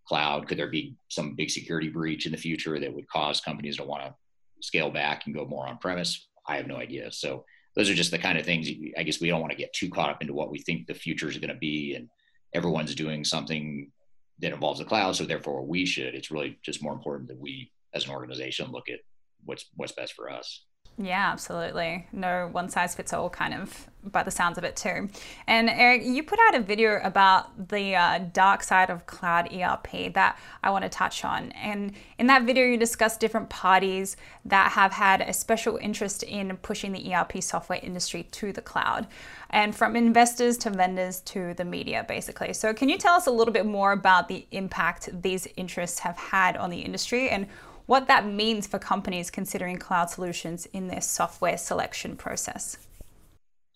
cloud? 0.06 0.48
Could 0.48 0.58
there 0.58 0.70
be 0.70 0.96
some 1.08 1.34
big 1.34 1.50
security 1.50 1.88
breach 1.88 2.26
in 2.26 2.32
the 2.32 2.38
future 2.38 2.78
that 2.78 2.92
would 2.92 3.08
cause 3.08 3.40
companies 3.40 3.76
to 3.76 3.84
want 3.84 4.04
to 4.04 4.14
scale 4.60 4.90
back 4.90 5.26
and 5.26 5.34
go 5.34 5.44
more 5.44 5.66
on 5.68 5.78
premise 5.78 6.26
i 6.46 6.56
have 6.56 6.66
no 6.66 6.76
idea. 6.76 7.10
So 7.12 7.44
those 7.76 7.90
are 7.90 7.94
just 7.94 8.10
the 8.10 8.18
kind 8.18 8.38
of 8.38 8.44
things 8.44 8.68
i 8.96 9.02
guess 9.02 9.20
we 9.20 9.28
don't 9.28 9.40
want 9.40 9.52
to 9.52 9.58
get 9.58 9.72
too 9.72 9.90
caught 9.90 10.10
up 10.10 10.20
into 10.20 10.34
what 10.34 10.50
we 10.50 10.60
think 10.60 10.86
the 10.86 10.94
future 10.94 11.28
is 11.28 11.38
going 11.38 11.52
to 11.52 11.58
be. 11.58 11.94
And 11.94 12.08
everyone's 12.52 12.94
doing 12.94 13.24
something 13.24 13.90
that 14.40 14.52
involves 14.52 14.78
the 14.78 14.84
cloud. 14.84 15.16
So 15.16 15.24
therefore 15.24 15.64
we 15.64 15.86
should 15.86 16.14
it's 16.14 16.30
really 16.30 16.58
just 16.62 16.82
more 16.82 16.92
important 16.92 17.28
that 17.28 17.38
we 17.38 17.70
as 17.94 18.04
an 18.04 18.12
organization 18.12 18.70
look 18.70 18.88
at 18.88 19.00
what's 19.44 19.66
what's 19.76 19.92
best 19.92 20.14
for 20.14 20.30
us 20.30 20.64
yeah, 20.96 21.30
absolutely. 21.32 22.06
No 22.12 22.48
one 22.52 22.68
size 22.68 22.94
fits 22.94 23.12
all, 23.12 23.28
kind 23.28 23.52
of, 23.52 23.88
by 24.04 24.22
the 24.22 24.30
sounds 24.30 24.58
of 24.58 24.64
it, 24.64 24.76
too. 24.76 25.08
And 25.48 25.68
Eric, 25.68 26.02
you 26.04 26.22
put 26.22 26.38
out 26.38 26.54
a 26.54 26.60
video 26.60 27.00
about 27.02 27.68
the 27.68 27.96
uh, 27.96 28.18
dark 28.32 28.62
side 28.62 28.90
of 28.90 29.04
cloud 29.04 29.52
ERP 29.52 30.14
that 30.14 30.38
I 30.62 30.70
want 30.70 30.84
to 30.84 30.88
touch 30.88 31.24
on. 31.24 31.50
And 31.52 31.94
in 32.20 32.28
that 32.28 32.44
video, 32.44 32.64
you 32.64 32.76
discuss 32.76 33.16
different 33.16 33.48
parties 33.48 34.16
that 34.44 34.70
have 34.72 34.92
had 34.92 35.20
a 35.20 35.32
special 35.32 35.78
interest 35.78 36.22
in 36.22 36.56
pushing 36.58 36.92
the 36.92 37.12
ERP 37.12 37.42
software 37.42 37.80
industry 37.82 38.22
to 38.30 38.52
the 38.52 38.62
cloud, 38.62 39.08
and 39.50 39.74
from 39.74 39.96
investors 39.96 40.56
to 40.58 40.70
vendors 40.70 41.20
to 41.22 41.54
the 41.54 41.64
media, 41.64 42.04
basically. 42.06 42.52
So, 42.52 42.72
can 42.72 42.88
you 42.88 42.98
tell 42.98 43.14
us 43.14 43.26
a 43.26 43.32
little 43.32 43.54
bit 43.54 43.66
more 43.66 43.90
about 43.90 44.28
the 44.28 44.46
impact 44.52 45.08
these 45.22 45.48
interests 45.56 45.98
have 45.98 46.16
had 46.16 46.56
on 46.56 46.70
the 46.70 46.78
industry 46.78 47.30
and 47.30 47.48
what 47.86 48.06
that 48.08 48.26
means 48.26 48.66
for 48.66 48.78
companies 48.78 49.30
considering 49.30 49.76
cloud 49.76 50.10
solutions 50.10 50.66
in 50.66 50.88
their 50.88 51.00
software 51.00 51.58
selection 51.58 52.16
process. 52.16 52.78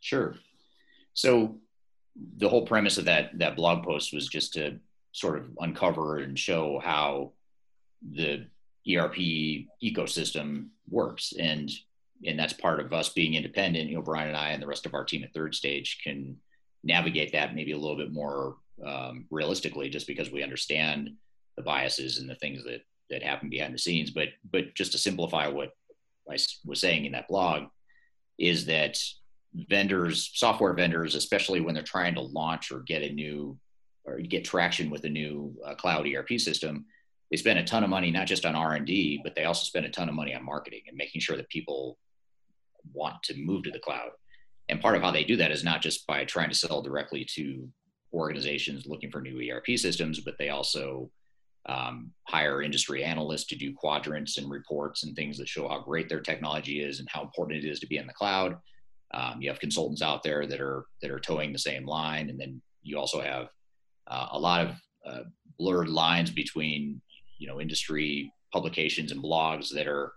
Sure. 0.00 0.34
So 1.14 1.58
the 2.36 2.48
whole 2.48 2.66
premise 2.66 2.98
of 2.98 3.04
that 3.04 3.38
that 3.38 3.56
blog 3.56 3.84
post 3.84 4.12
was 4.12 4.26
just 4.28 4.54
to 4.54 4.78
sort 5.12 5.38
of 5.38 5.50
uncover 5.60 6.18
and 6.18 6.38
show 6.38 6.80
how 6.82 7.32
the 8.12 8.46
ERP 8.88 9.16
ecosystem 9.82 10.68
works 10.88 11.32
and 11.38 11.70
and 12.26 12.38
that's 12.38 12.52
part 12.52 12.80
of 12.80 12.92
us 12.92 13.10
being 13.10 13.34
independent 13.34 13.88
you 13.88 13.96
know 13.96 14.02
Brian 14.02 14.28
and 14.28 14.36
I 14.36 14.50
and 14.50 14.62
the 14.62 14.66
rest 14.66 14.86
of 14.86 14.94
our 14.94 15.04
team 15.04 15.22
at 15.22 15.32
third 15.32 15.54
stage 15.54 16.00
can 16.02 16.36
navigate 16.82 17.32
that 17.32 17.54
maybe 17.54 17.72
a 17.72 17.78
little 17.78 17.96
bit 17.96 18.12
more 18.12 18.56
um, 18.84 19.26
realistically 19.30 19.88
just 19.88 20.06
because 20.06 20.30
we 20.30 20.42
understand 20.42 21.10
the 21.56 21.62
biases 21.62 22.18
and 22.18 22.28
the 22.28 22.36
things 22.36 22.64
that 22.64 22.82
that 23.10 23.22
happen 23.22 23.48
behind 23.48 23.74
the 23.74 23.78
scenes. 23.78 24.10
But 24.10 24.28
but 24.50 24.74
just 24.74 24.92
to 24.92 24.98
simplify 24.98 25.48
what 25.48 25.70
I 26.30 26.36
was 26.64 26.80
saying 26.80 27.04
in 27.04 27.12
that 27.12 27.28
blog 27.28 27.64
is 28.38 28.66
that 28.66 28.98
vendors, 29.54 30.30
software 30.34 30.74
vendors, 30.74 31.14
especially 31.14 31.60
when 31.60 31.74
they're 31.74 31.82
trying 31.82 32.14
to 32.14 32.20
launch 32.20 32.70
or 32.70 32.80
get 32.80 33.02
a 33.02 33.12
new 33.12 33.58
or 34.04 34.18
get 34.18 34.44
traction 34.44 34.90
with 34.90 35.04
a 35.04 35.08
new 35.08 35.54
uh, 35.66 35.74
cloud 35.74 36.06
ERP 36.06 36.38
system, 36.38 36.86
they 37.30 37.36
spend 37.36 37.58
a 37.58 37.64
ton 37.64 37.84
of 37.84 37.90
money 37.90 38.10
not 38.10 38.26
just 38.26 38.46
on 38.46 38.54
R&D, 38.54 39.20
but 39.22 39.34
they 39.34 39.44
also 39.44 39.64
spend 39.64 39.84
a 39.84 39.90
ton 39.90 40.08
of 40.08 40.14
money 40.14 40.34
on 40.34 40.44
marketing 40.44 40.82
and 40.88 40.96
making 40.96 41.20
sure 41.20 41.36
that 41.36 41.48
people 41.50 41.98
want 42.94 43.22
to 43.24 43.36
move 43.36 43.64
to 43.64 43.70
the 43.70 43.78
cloud. 43.78 44.10
And 44.70 44.80
part 44.80 44.96
of 44.96 45.02
how 45.02 45.10
they 45.10 45.24
do 45.24 45.36
that 45.36 45.50
is 45.50 45.64
not 45.64 45.82
just 45.82 46.06
by 46.06 46.24
trying 46.24 46.48
to 46.48 46.54
sell 46.54 46.80
directly 46.80 47.26
to 47.34 47.68
organizations 48.12 48.86
looking 48.86 49.10
for 49.10 49.20
new 49.20 49.50
ERP 49.50 49.78
systems, 49.78 50.20
but 50.20 50.36
they 50.38 50.48
also 50.48 51.10
um, 51.68 52.10
hire 52.26 52.62
industry 52.62 53.04
analysts 53.04 53.44
to 53.46 53.56
do 53.56 53.74
quadrants 53.74 54.38
and 54.38 54.50
reports 54.50 55.04
and 55.04 55.14
things 55.14 55.36
that 55.38 55.48
show 55.48 55.68
how 55.68 55.80
great 55.80 56.08
their 56.08 56.20
technology 56.20 56.82
is 56.82 56.98
and 56.98 57.08
how 57.10 57.22
important 57.22 57.62
it 57.62 57.68
is 57.68 57.78
to 57.80 57.86
be 57.86 57.98
in 57.98 58.06
the 58.06 58.12
cloud. 58.12 58.56
Um, 59.12 59.40
you 59.40 59.48
have 59.50 59.60
consultants 59.60 60.02
out 60.02 60.22
there 60.22 60.46
that 60.46 60.60
are 60.60 60.86
that 61.02 61.10
are 61.10 61.20
toeing 61.20 61.52
the 61.52 61.58
same 61.58 61.86
line, 61.86 62.30
and 62.30 62.38
then 62.38 62.60
you 62.82 62.98
also 62.98 63.20
have 63.20 63.48
uh, 64.06 64.28
a 64.32 64.38
lot 64.38 64.66
of 64.66 64.76
uh, 65.06 65.22
blurred 65.58 65.88
lines 65.88 66.30
between 66.30 67.00
you 67.38 67.46
know 67.46 67.60
industry 67.60 68.32
publications 68.52 69.12
and 69.12 69.22
blogs 69.22 69.72
that 69.74 69.86
are 69.86 70.12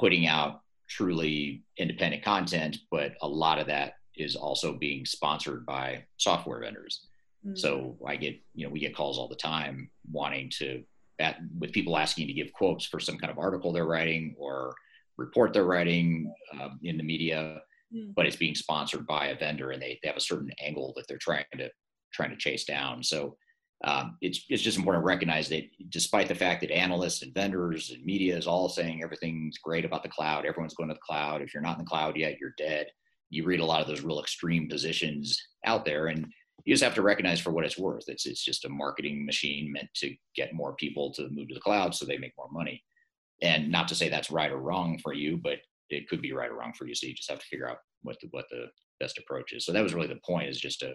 putting 0.00 0.26
out 0.26 0.60
truly 0.88 1.62
independent 1.76 2.24
content, 2.24 2.78
but 2.90 3.12
a 3.22 3.28
lot 3.28 3.58
of 3.58 3.66
that 3.66 3.94
is 4.16 4.36
also 4.36 4.72
being 4.72 5.04
sponsored 5.04 5.64
by 5.66 6.04
software 6.16 6.60
vendors. 6.60 7.07
Mm-hmm. 7.46 7.56
So 7.56 7.96
I 8.06 8.16
get, 8.16 8.36
you 8.54 8.66
know, 8.66 8.72
we 8.72 8.80
get 8.80 8.94
calls 8.94 9.18
all 9.18 9.28
the 9.28 9.36
time 9.36 9.90
wanting 10.10 10.50
to, 10.58 10.82
at, 11.18 11.38
with 11.58 11.72
people 11.72 11.96
asking 11.96 12.26
to 12.26 12.32
give 12.32 12.52
quotes 12.52 12.86
for 12.86 13.00
some 13.00 13.18
kind 13.18 13.30
of 13.30 13.38
article 13.38 13.72
they're 13.72 13.86
writing 13.86 14.34
or 14.38 14.74
report 15.16 15.52
they're 15.52 15.64
writing 15.64 16.32
uh, 16.58 16.68
in 16.82 16.96
the 16.96 17.02
media, 17.02 17.60
mm-hmm. 17.94 18.12
but 18.14 18.26
it's 18.26 18.36
being 18.36 18.54
sponsored 18.54 19.06
by 19.06 19.28
a 19.28 19.38
vendor 19.38 19.70
and 19.70 19.82
they, 19.82 19.98
they 20.02 20.08
have 20.08 20.16
a 20.16 20.20
certain 20.20 20.50
angle 20.64 20.92
that 20.96 21.06
they're 21.08 21.18
trying 21.18 21.44
to 21.56 21.70
trying 22.12 22.30
to 22.30 22.36
chase 22.36 22.64
down. 22.64 23.02
So 23.02 23.36
um, 23.84 24.16
it's 24.20 24.44
it's 24.48 24.62
just 24.62 24.76
important 24.76 25.02
to 25.02 25.06
recognize 25.06 25.48
that 25.50 25.64
despite 25.90 26.26
the 26.26 26.34
fact 26.34 26.62
that 26.62 26.70
analysts 26.70 27.22
and 27.22 27.32
vendors 27.32 27.90
and 27.90 28.04
media 28.04 28.36
is 28.36 28.46
all 28.46 28.68
saying 28.68 29.02
everything's 29.02 29.58
great 29.58 29.84
about 29.84 30.02
the 30.02 30.08
cloud, 30.08 30.46
everyone's 30.46 30.74
going 30.74 30.88
to 30.88 30.94
the 30.94 31.00
cloud. 31.00 31.42
If 31.42 31.54
you're 31.54 31.62
not 31.62 31.78
in 31.78 31.84
the 31.84 31.88
cloud 31.88 32.16
yet, 32.16 32.38
you're 32.40 32.54
dead. 32.58 32.88
You 33.30 33.44
read 33.44 33.60
a 33.60 33.64
lot 33.64 33.80
of 33.80 33.86
those 33.86 34.02
real 34.02 34.20
extreme 34.20 34.68
positions 34.68 35.40
out 35.64 35.84
there, 35.84 36.08
and 36.08 36.26
you 36.68 36.74
just 36.74 36.84
have 36.84 36.94
to 36.96 37.00
recognize 37.00 37.40
for 37.40 37.50
what 37.50 37.64
it's 37.64 37.78
worth. 37.78 38.10
It's 38.10 38.26
it's 38.26 38.44
just 38.44 38.66
a 38.66 38.68
marketing 38.68 39.24
machine 39.24 39.72
meant 39.72 39.88
to 39.94 40.14
get 40.36 40.52
more 40.52 40.74
people 40.74 41.10
to 41.14 41.30
move 41.30 41.48
to 41.48 41.54
the 41.54 41.60
cloud 41.60 41.94
so 41.94 42.04
they 42.04 42.18
make 42.18 42.34
more 42.36 42.50
money. 42.52 42.84
And 43.40 43.70
not 43.70 43.88
to 43.88 43.94
say 43.94 44.10
that's 44.10 44.30
right 44.30 44.52
or 44.52 44.58
wrong 44.58 44.98
for 44.98 45.14
you, 45.14 45.38
but 45.38 45.60
it 45.88 46.10
could 46.10 46.20
be 46.20 46.34
right 46.34 46.50
or 46.50 46.58
wrong 46.58 46.74
for 46.76 46.86
you. 46.86 46.94
So 46.94 47.06
you 47.06 47.14
just 47.14 47.30
have 47.30 47.38
to 47.38 47.46
figure 47.46 47.70
out 47.70 47.78
what 48.02 48.18
the 48.20 48.28
what 48.32 48.50
the 48.50 48.66
best 49.00 49.16
approach 49.16 49.54
is. 49.54 49.64
So 49.64 49.72
that 49.72 49.82
was 49.82 49.94
really 49.94 50.08
the 50.08 50.20
point 50.26 50.50
is 50.50 50.60
just 50.60 50.80
to 50.80 50.92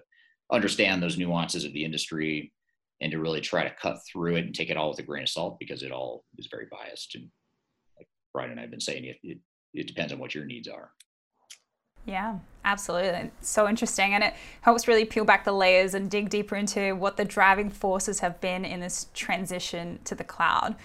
understand 0.52 1.02
those 1.02 1.18
nuances 1.18 1.66
of 1.66 1.74
the 1.74 1.84
industry 1.84 2.54
and 3.02 3.12
to 3.12 3.20
really 3.20 3.42
try 3.42 3.64
to 3.64 3.76
cut 3.82 3.98
through 4.12 4.36
it 4.36 4.46
and 4.46 4.54
take 4.54 4.70
it 4.70 4.78
all 4.78 4.92
with 4.92 5.00
a 5.00 5.04
grain 5.04 5.24
of 5.24 5.30
salt 5.30 5.58
because 5.60 5.82
it 5.82 5.92
all 5.92 6.24
is 6.38 6.50
very 6.52 6.68
biased. 6.72 7.16
And 7.16 7.30
like 7.98 8.08
Brian 8.32 8.52
and 8.52 8.60
I 8.60 8.64
have 8.64 8.70
been 8.70 8.80
saying, 8.80 9.06
it, 9.06 9.18
it, 9.24 9.40
it 9.74 9.88
depends 9.88 10.14
on 10.14 10.20
what 10.20 10.36
your 10.36 10.46
needs 10.46 10.68
are. 10.68 10.92
Yeah, 12.06 12.40
absolutely. 12.66 13.32
It's 13.40 13.50
so 13.50 13.68
interesting. 13.68 14.14
And 14.14 14.24
it 14.24 14.34
helps 14.62 14.88
really 14.88 15.06
peel 15.06 15.26
back 15.26 15.46
the 15.46 15.54
layers 15.54 15.94
and 15.94 16.10
dig 16.10 16.30
deeper 16.30 16.56
into 16.56 16.96
what 16.96 17.18
the 17.18 17.26
driving 17.26 17.70
forces 17.70 18.20
have 18.20 18.40
been 18.42 18.66
in 18.66 18.80
this 18.80 19.08
transition 19.14 20.00
to 20.06 20.16
the 20.16 20.24
cloud. 20.24 20.76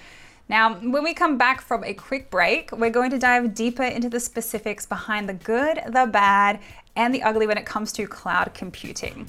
Now, 0.49 0.77
when 0.77 1.05
we 1.05 1.13
come 1.13 1.37
back 1.37 1.61
from 1.61 1.85
a 1.85 1.93
quick 1.93 2.31
break, 2.31 2.73
we're 2.73 2.89
going 2.89 3.11
to 3.11 3.19
dive 3.19 3.55
deeper 3.55 3.83
into 3.83 4.09
the 4.09 4.21
specifics 4.21 4.87
behind 4.87 5.29
the 5.29 5.35
good, 5.35 5.81
the 5.87 6.09
bad, 6.11 6.61
and 6.97 7.15
the 7.15 7.23
ugly 7.23 7.47
when 7.47 7.59
it 7.59 7.67
comes 7.67 7.93
to 7.93 8.07
cloud 8.07 8.55
computing. 8.55 9.29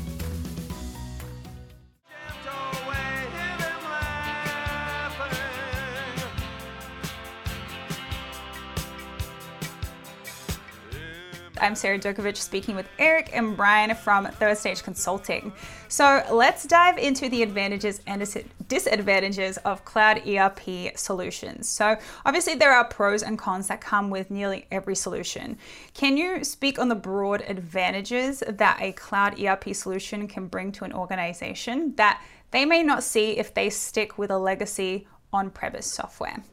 I'm 11.61 11.75
Sarah 11.75 11.99
Djokovic 11.99 12.37
speaking 12.37 12.75
with 12.75 12.89
Eric 12.97 13.29
and 13.33 13.55
Brian 13.55 13.93
from 13.93 14.25
Third 14.25 14.57
Stage 14.57 14.81
Consulting. 14.81 15.53
So 15.89 16.23
let's 16.31 16.65
dive 16.65 16.97
into 16.97 17.29
the 17.29 17.43
advantages 17.43 18.01
and 18.07 18.27
disadvantages 18.67 19.57
of 19.57 19.85
cloud 19.85 20.27
ERP 20.27 20.97
solutions. 20.97 21.69
So, 21.69 21.97
obviously, 22.25 22.55
there 22.55 22.71
are 22.71 22.85
pros 22.85 23.21
and 23.21 23.37
cons 23.37 23.67
that 23.67 23.79
come 23.79 24.09
with 24.09 24.31
nearly 24.31 24.65
every 24.71 24.95
solution. 24.95 25.55
Can 25.93 26.17
you 26.17 26.43
speak 26.43 26.79
on 26.79 26.89
the 26.89 26.95
broad 26.95 27.43
advantages 27.47 28.43
that 28.47 28.79
a 28.81 28.93
cloud 28.93 29.39
ERP 29.39 29.75
solution 29.75 30.27
can 30.27 30.47
bring 30.47 30.71
to 30.71 30.83
an 30.83 30.93
organization 30.93 31.93
that 31.97 32.23
they 32.49 32.65
may 32.65 32.81
not 32.81 33.03
see 33.03 33.37
if 33.37 33.53
they 33.53 33.69
stick 33.69 34.17
with 34.17 34.31
a 34.31 34.37
legacy 34.39 35.07
on 35.31 35.51
premise 35.51 35.85
software? 35.85 36.43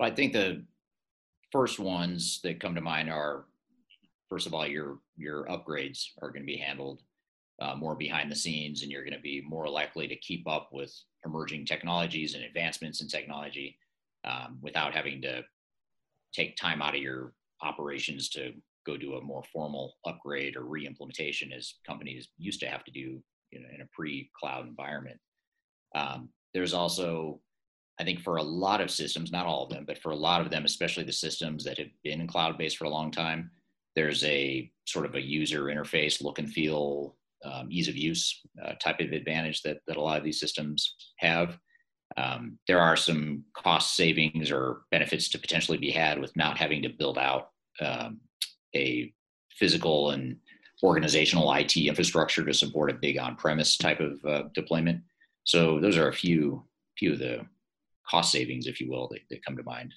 I 0.00 0.10
think 0.10 0.32
the 0.32 0.64
first 1.54 1.78
ones 1.78 2.40
that 2.42 2.58
come 2.58 2.74
to 2.74 2.80
mind 2.80 3.08
are 3.08 3.44
first 4.28 4.44
of 4.44 4.52
all 4.52 4.66
your 4.66 4.98
your 5.16 5.44
upgrades 5.44 6.06
are 6.20 6.30
going 6.30 6.42
to 6.42 6.52
be 6.52 6.56
handled 6.56 7.00
uh, 7.62 7.76
more 7.76 7.94
behind 7.94 8.28
the 8.28 8.34
scenes 8.34 8.82
and 8.82 8.90
you're 8.90 9.04
going 9.04 9.14
to 9.14 9.20
be 9.20 9.40
more 9.46 9.68
likely 9.68 10.08
to 10.08 10.16
keep 10.16 10.48
up 10.48 10.70
with 10.72 10.92
emerging 11.24 11.64
technologies 11.64 12.34
and 12.34 12.42
advancements 12.42 13.00
in 13.00 13.06
technology 13.06 13.78
um, 14.24 14.58
without 14.62 14.92
having 14.92 15.22
to 15.22 15.44
take 16.32 16.56
time 16.56 16.82
out 16.82 16.96
of 16.96 17.00
your 17.00 17.32
operations 17.62 18.28
to 18.28 18.52
go 18.84 18.96
do 18.96 19.14
a 19.14 19.22
more 19.22 19.44
formal 19.52 19.94
upgrade 20.04 20.56
or 20.56 20.64
re-implementation 20.64 21.52
as 21.52 21.74
companies 21.86 22.26
used 22.36 22.58
to 22.58 22.66
have 22.66 22.82
to 22.82 22.90
do 22.90 23.22
you 23.52 23.60
know, 23.60 23.68
in 23.72 23.80
a 23.80 23.88
pre-cloud 23.92 24.66
environment. 24.66 25.20
Um, 25.94 26.30
there's 26.52 26.74
also 26.74 27.40
I 27.98 28.04
think 28.04 28.20
for 28.20 28.36
a 28.36 28.42
lot 28.42 28.80
of 28.80 28.90
systems, 28.90 29.30
not 29.30 29.46
all 29.46 29.64
of 29.64 29.70
them, 29.70 29.84
but 29.86 29.98
for 29.98 30.10
a 30.10 30.16
lot 30.16 30.40
of 30.40 30.50
them, 30.50 30.64
especially 30.64 31.04
the 31.04 31.12
systems 31.12 31.64
that 31.64 31.78
have 31.78 31.90
been 32.02 32.26
cloud 32.26 32.58
based 32.58 32.76
for 32.76 32.84
a 32.84 32.90
long 32.90 33.10
time, 33.10 33.50
there's 33.94 34.24
a 34.24 34.70
sort 34.86 35.06
of 35.06 35.14
a 35.14 35.20
user 35.20 35.64
interface, 35.64 36.22
look 36.22 36.38
and 36.38 36.50
feel, 36.50 37.16
um, 37.44 37.68
ease 37.70 37.88
of 37.88 37.96
use 37.96 38.40
uh, 38.64 38.72
type 38.80 39.00
of 39.00 39.12
advantage 39.12 39.62
that, 39.62 39.78
that 39.86 39.96
a 39.96 40.00
lot 40.00 40.18
of 40.18 40.24
these 40.24 40.40
systems 40.40 40.96
have. 41.18 41.58
Um, 42.16 42.58
there 42.66 42.80
are 42.80 42.96
some 42.96 43.44
cost 43.54 43.96
savings 43.96 44.50
or 44.50 44.82
benefits 44.90 45.28
to 45.30 45.38
potentially 45.38 45.78
be 45.78 45.90
had 45.90 46.18
with 46.18 46.34
not 46.36 46.58
having 46.58 46.82
to 46.82 46.88
build 46.88 47.18
out 47.18 47.50
um, 47.80 48.20
a 48.74 49.12
physical 49.50 50.10
and 50.10 50.36
organizational 50.82 51.52
IT 51.54 51.76
infrastructure 51.76 52.44
to 52.44 52.52
support 52.54 52.90
a 52.90 52.94
big 52.94 53.18
on-premise 53.18 53.76
type 53.76 54.00
of 54.00 54.24
uh, 54.24 54.42
deployment. 54.54 55.00
So 55.44 55.80
those 55.80 55.96
are 55.96 56.08
a 56.08 56.12
few 56.12 56.64
few 56.96 57.12
of 57.12 57.18
the 57.18 57.44
cost 58.08 58.32
savings, 58.32 58.66
if 58.66 58.80
you 58.80 58.90
will, 58.90 59.08
that, 59.08 59.20
that 59.30 59.44
come 59.44 59.56
to 59.56 59.62
mind? 59.62 59.92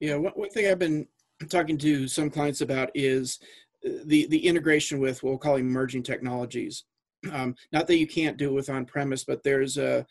Yeah, 0.00 0.16
one, 0.16 0.32
one 0.34 0.50
thing 0.50 0.66
I've 0.66 0.78
been 0.78 1.06
talking 1.48 1.78
to 1.78 2.08
some 2.08 2.30
clients 2.30 2.60
about 2.60 2.90
is 2.94 3.38
uh, 3.86 3.90
the 4.04 4.26
the 4.26 4.46
integration 4.46 4.98
with 4.98 5.22
what 5.22 5.30
we'll 5.30 5.38
call 5.38 5.56
emerging 5.56 6.02
technologies. 6.02 6.84
Um, 7.32 7.54
not 7.72 7.86
that 7.86 7.98
you 7.98 8.06
can't 8.06 8.36
do 8.36 8.48
it 8.48 8.54
with 8.54 8.70
on-premise, 8.70 9.24
but 9.24 9.42
there's 9.42 9.78
a 9.78 10.06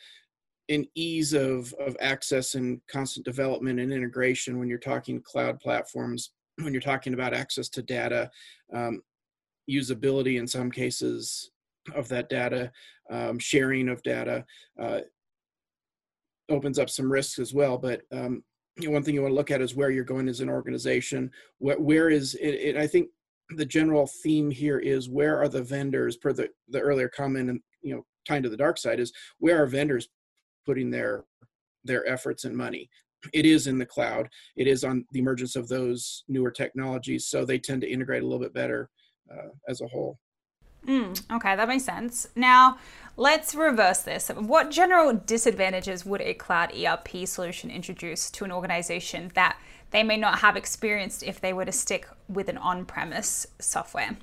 an 0.69 0.85
ease 0.95 1.33
of 1.33 1.73
of 1.73 1.95
access 1.99 2.55
and 2.55 2.81
constant 2.87 3.25
development 3.25 3.79
and 3.79 3.93
integration 3.93 4.57
when 4.57 4.67
you're 4.67 4.79
talking 4.79 5.21
cloud 5.21 5.59
platforms. 5.59 6.31
When 6.61 6.73
you're 6.73 6.81
talking 6.81 7.13
about 7.13 7.33
access 7.33 7.67
to 7.69 7.81
data, 7.81 8.31
um, 8.73 9.01
usability 9.69 10.39
in 10.39 10.47
some 10.47 10.71
cases 10.71 11.51
of 11.93 12.07
that 12.07 12.29
data, 12.29 12.71
um, 13.09 13.39
sharing 13.39 13.89
of 13.89 14.01
data. 14.03 14.45
Uh, 14.81 15.01
opens 16.49 16.79
up 16.79 16.89
some 16.89 17.11
risks 17.11 17.39
as 17.39 17.53
well. 17.53 17.77
But 17.77 18.01
um, 18.11 18.43
you 18.77 18.87
know, 18.87 18.93
one 18.93 19.03
thing 19.03 19.15
you 19.15 19.21
want 19.21 19.31
to 19.31 19.35
look 19.35 19.51
at 19.51 19.61
is 19.61 19.75
where 19.75 19.89
you're 19.89 20.03
going 20.03 20.27
as 20.27 20.41
an 20.41 20.49
organization. 20.49 21.31
where, 21.59 21.79
where 21.79 22.09
is 22.09 22.35
it, 22.35 22.49
it, 22.49 22.77
I 22.77 22.87
think 22.87 23.09
the 23.51 23.65
general 23.65 24.07
theme 24.23 24.49
here 24.49 24.79
is 24.79 25.09
where 25.09 25.39
are 25.39 25.47
the 25.47 25.61
vendors 25.61 26.17
per 26.17 26.33
the, 26.33 26.49
the 26.69 26.79
earlier 26.79 27.09
comment 27.09 27.49
and 27.49 27.59
you 27.81 27.93
know 27.93 28.05
tying 28.27 28.43
to 28.43 28.49
the 28.49 28.57
dark 28.57 28.77
side 28.77 28.99
is 28.99 29.13
where 29.37 29.61
are 29.61 29.67
vendors 29.67 30.09
putting 30.65 30.89
their 30.89 31.25
their 31.83 32.07
efforts 32.07 32.45
and 32.45 32.57
money 32.57 32.89
it 33.33 33.45
is 33.45 33.67
in 33.67 33.77
the 33.77 33.85
cloud 33.85 34.27
it 34.55 34.67
is 34.67 34.83
on 34.83 35.05
the 35.11 35.19
emergence 35.19 35.55
of 35.55 35.67
those 35.67 36.23
newer 36.27 36.49
technologies 36.49 37.27
so 37.27 37.45
they 37.45 37.59
tend 37.59 37.81
to 37.81 37.89
integrate 37.89 38.23
a 38.23 38.25
little 38.25 38.39
bit 38.39 38.53
better 38.53 38.89
uh, 39.31 39.49
as 39.67 39.81
a 39.81 39.87
whole 39.87 40.17
Mm, 40.85 41.35
okay, 41.35 41.55
that 41.55 41.67
makes 41.67 41.83
sense. 41.83 42.27
Now, 42.35 42.77
let's 43.17 43.55
reverse 43.55 44.01
this. 44.01 44.29
What 44.29 44.71
general 44.71 45.13
disadvantages 45.13 46.05
would 46.05 46.21
a 46.21 46.33
cloud 46.33 46.73
ERP 46.75 47.27
solution 47.27 47.71
introduce 47.71 48.29
to 48.31 48.45
an 48.45 48.51
organization 48.51 49.31
that 49.35 49.57
they 49.91 50.03
may 50.03 50.17
not 50.17 50.39
have 50.39 50.55
experienced 50.55 51.23
if 51.23 51.41
they 51.41 51.53
were 51.53 51.65
to 51.65 51.71
stick 51.71 52.07
with 52.27 52.49
an 52.49 52.57
on 52.57 52.85
premise 52.85 53.47
software? 53.59 54.17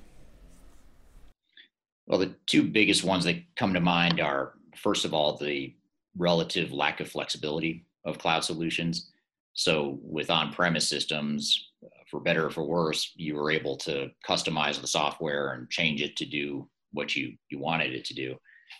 Well, 2.07 2.19
the 2.19 2.35
two 2.45 2.63
biggest 2.63 3.03
ones 3.03 3.23
that 3.25 3.43
come 3.55 3.73
to 3.73 3.79
mind 3.79 4.19
are 4.19 4.53
first 4.75 5.05
of 5.05 5.13
all, 5.13 5.37
the 5.37 5.73
relative 6.17 6.71
lack 6.71 6.99
of 6.99 7.09
flexibility 7.09 7.85
of 8.05 8.19
cloud 8.19 8.43
solutions. 8.43 9.09
So, 9.53 9.99
with 10.01 10.29
on 10.29 10.51
premise 10.51 10.87
systems, 10.87 11.71
for 12.13 12.19
better 12.19 12.45
or 12.45 12.51
for 12.51 12.63
worse, 12.63 13.11
you 13.15 13.35
were 13.35 13.49
able 13.49 13.75
to 13.75 14.07
customize 14.27 14.79
the 14.79 14.85
software 14.87 15.53
and 15.53 15.67
change 15.71 15.99
it 15.99 16.15
to 16.15 16.25
do 16.25 16.69
what 16.91 17.15
you 17.15 17.33
you 17.49 17.57
wanted 17.57 17.91
it 17.91 18.05
to 18.05 18.13
do. 18.13 18.35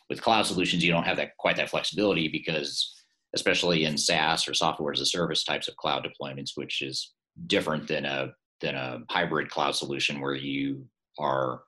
With 0.07 0.21
cloud 0.21 0.45
solutions, 0.45 0.83
you 0.83 0.91
don't 0.91 1.05
have 1.05 1.17
that 1.17 1.35
quite 1.37 1.57
that 1.57 1.71
flexibility 1.71 2.27
because, 2.27 2.93
especially 3.33 3.85
in 3.85 3.97
SaaS 3.97 4.47
or 4.47 4.53
software 4.53 4.93
as 4.93 5.01
a 5.01 5.05
service 5.05 5.43
types 5.43 5.67
of 5.67 5.75
cloud 5.77 6.07
deployments, 6.07 6.51
which 6.53 6.83
is 6.83 7.13
different 7.47 7.87
than 7.87 8.05
a 8.05 8.33
than 8.61 8.75
a 8.75 8.99
hybrid 9.09 9.49
cloud 9.49 9.75
solution 9.75 10.21
where 10.21 10.35
you 10.35 10.85
are 11.17 11.63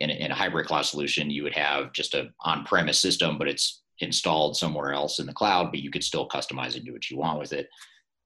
in 0.00 0.10
a, 0.10 0.14
in 0.14 0.32
a 0.32 0.34
hybrid 0.34 0.66
cloud 0.66 0.84
solution, 0.84 1.30
you 1.30 1.44
would 1.44 1.54
have 1.54 1.92
just 1.92 2.14
a 2.14 2.28
on-premise 2.40 3.00
system, 3.00 3.38
but 3.38 3.48
it's 3.48 3.82
installed 4.00 4.56
somewhere 4.56 4.92
else 4.92 5.20
in 5.20 5.26
the 5.26 5.32
cloud, 5.32 5.70
but 5.70 5.78
you 5.78 5.92
could 5.92 6.02
still 6.02 6.28
customize 6.28 6.74
and 6.74 6.84
do 6.84 6.92
what 6.92 7.08
you 7.08 7.16
want 7.16 7.38
with 7.38 7.52
it. 7.52 7.68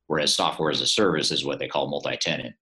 Whereas 0.07 0.35
software 0.35 0.71
as 0.71 0.81
a 0.81 0.87
service 0.87 1.31
is 1.31 1.45
what 1.45 1.59
they 1.59 1.69
call 1.69 1.91
multi-tenant 1.91 2.55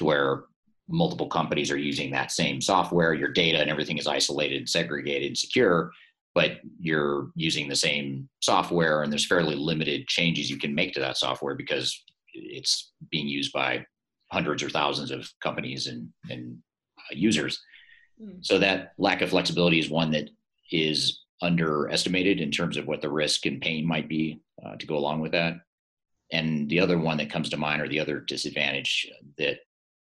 to 0.00 0.06
where 0.06 0.44
multiple 0.88 1.28
companies 1.28 1.70
are 1.70 1.78
using 1.78 2.10
that 2.10 2.32
same 2.32 2.60
software, 2.60 3.12
your 3.12 3.28
data 3.28 3.60
and 3.60 3.70
everything 3.70 3.98
is 3.98 4.06
isolated, 4.06 4.66
segregated, 4.68 5.36
secure, 5.36 5.92
but 6.34 6.60
you're 6.80 7.30
using 7.34 7.68
the 7.68 7.76
same 7.76 8.26
software 8.40 9.02
and 9.02 9.12
there's 9.12 9.26
fairly 9.26 9.54
limited 9.54 10.08
changes 10.08 10.50
you 10.50 10.58
can 10.58 10.74
make 10.74 10.94
to 10.94 11.00
that 11.00 11.18
software 11.18 11.54
because 11.54 12.02
it's 12.32 12.92
being 13.10 13.28
used 13.28 13.52
by 13.52 13.84
hundreds 14.32 14.62
or 14.62 14.70
thousands 14.70 15.10
of 15.10 15.30
companies 15.42 15.86
and, 15.86 16.08
and 16.30 16.56
uh, 16.98 17.14
users. 17.14 17.60
Mm. 18.20 18.38
So 18.40 18.58
that 18.58 18.94
lack 18.96 19.20
of 19.20 19.30
flexibility 19.30 19.78
is 19.78 19.90
one 19.90 20.10
that 20.12 20.30
is 20.72 21.20
underestimated 21.42 22.40
in 22.40 22.50
terms 22.50 22.78
of 22.78 22.86
what 22.86 23.02
the 23.02 23.10
risk 23.10 23.44
and 23.44 23.60
pain 23.60 23.86
might 23.86 24.08
be 24.08 24.40
uh, 24.64 24.76
to 24.76 24.86
go 24.86 24.96
along 24.96 25.20
with 25.20 25.32
that. 25.32 25.56
And 26.32 26.70
the 26.70 26.80
other 26.80 26.98
one 26.98 27.18
that 27.18 27.30
comes 27.30 27.50
to 27.50 27.56
mind, 27.56 27.82
or 27.82 27.88
the 27.88 27.98
other 27.98 28.20
disadvantage 28.20 29.10
that 29.36 29.58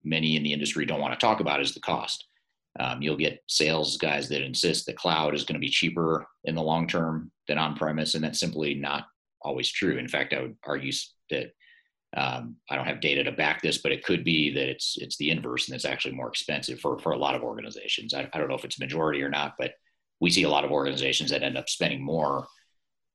many 0.05 0.37
in 0.37 0.43
the 0.43 0.53
industry 0.53 0.87
don't 0.87 1.01
want 1.01 1.13
to 1.13 1.19
talk 1.25 1.41
about, 1.41 1.61
is 1.61 1.75
the 1.75 1.81
cost. 1.81 2.27
Um, 2.79 3.03
you'll 3.03 3.17
get 3.17 3.43
sales 3.49 3.97
guys 3.97 4.29
that 4.29 4.43
insist 4.43 4.87
the 4.87 4.93
cloud 4.93 5.35
is 5.35 5.45
going 5.45 5.55
to 5.55 5.61
be 5.61 5.69
cheaper 5.69 6.27
in 6.45 6.55
the 6.55 6.63
long 6.63 6.87
term 6.87 7.31
than 7.49 7.59
on 7.59 7.77
premise, 7.77 8.15
and 8.15 8.23
that's 8.23 8.41
simply 8.41 8.75
not 8.75 9.07
always 9.43 9.71
true. 9.71 9.97
In 9.97 10.09
fact, 10.09 10.33
I 10.33 10.43
would 10.43 10.57
argue 10.65 10.93
that 11.31 11.53
um, 12.17 12.57
I 12.69 12.77
don't 12.77 12.87
have 12.87 13.01
data 13.01 13.25
to 13.25 13.33
back 13.33 13.63
this, 13.63 13.79
but 13.79 13.93
it 13.93 14.05
could 14.05 14.25
be 14.25 14.53
that 14.55 14.69
it's 14.69 14.97
it's 14.99 15.17
the 15.17 15.31
inverse 15.31 15.69
and 15.69 15.75
it's 15.75 15.85
actually 15.85 16.15
more 16.15 16.29
expensive 16.29 16.81
for 16.81 16.99
for 16.99 17.13
a 17.13 17.19
lot 17.19 17.35
of 17.35 17.43
organizations. 17.43 18.15
I, 18.15 18.29
I 18.33 18.39
don't 18.39 18.49
know 18.49 18.57
if 18.57 18.65
it's 18.65 18.79
a 18.79 18.85
majority 18.85 19.23
or 19.23 19.29
not, 19.29 19.55
but 19.59 19.73
we 20.21 20.31
see 20.31 20.43
a 20.43 20.49
lot 20.49 20.65
of 20.65 20.71
organizations 20.71 21.31
that 21.31 21.43
end 21.43 21.57
up 21.57 21.69
spending 21.69 22.05
more 22.05 22.47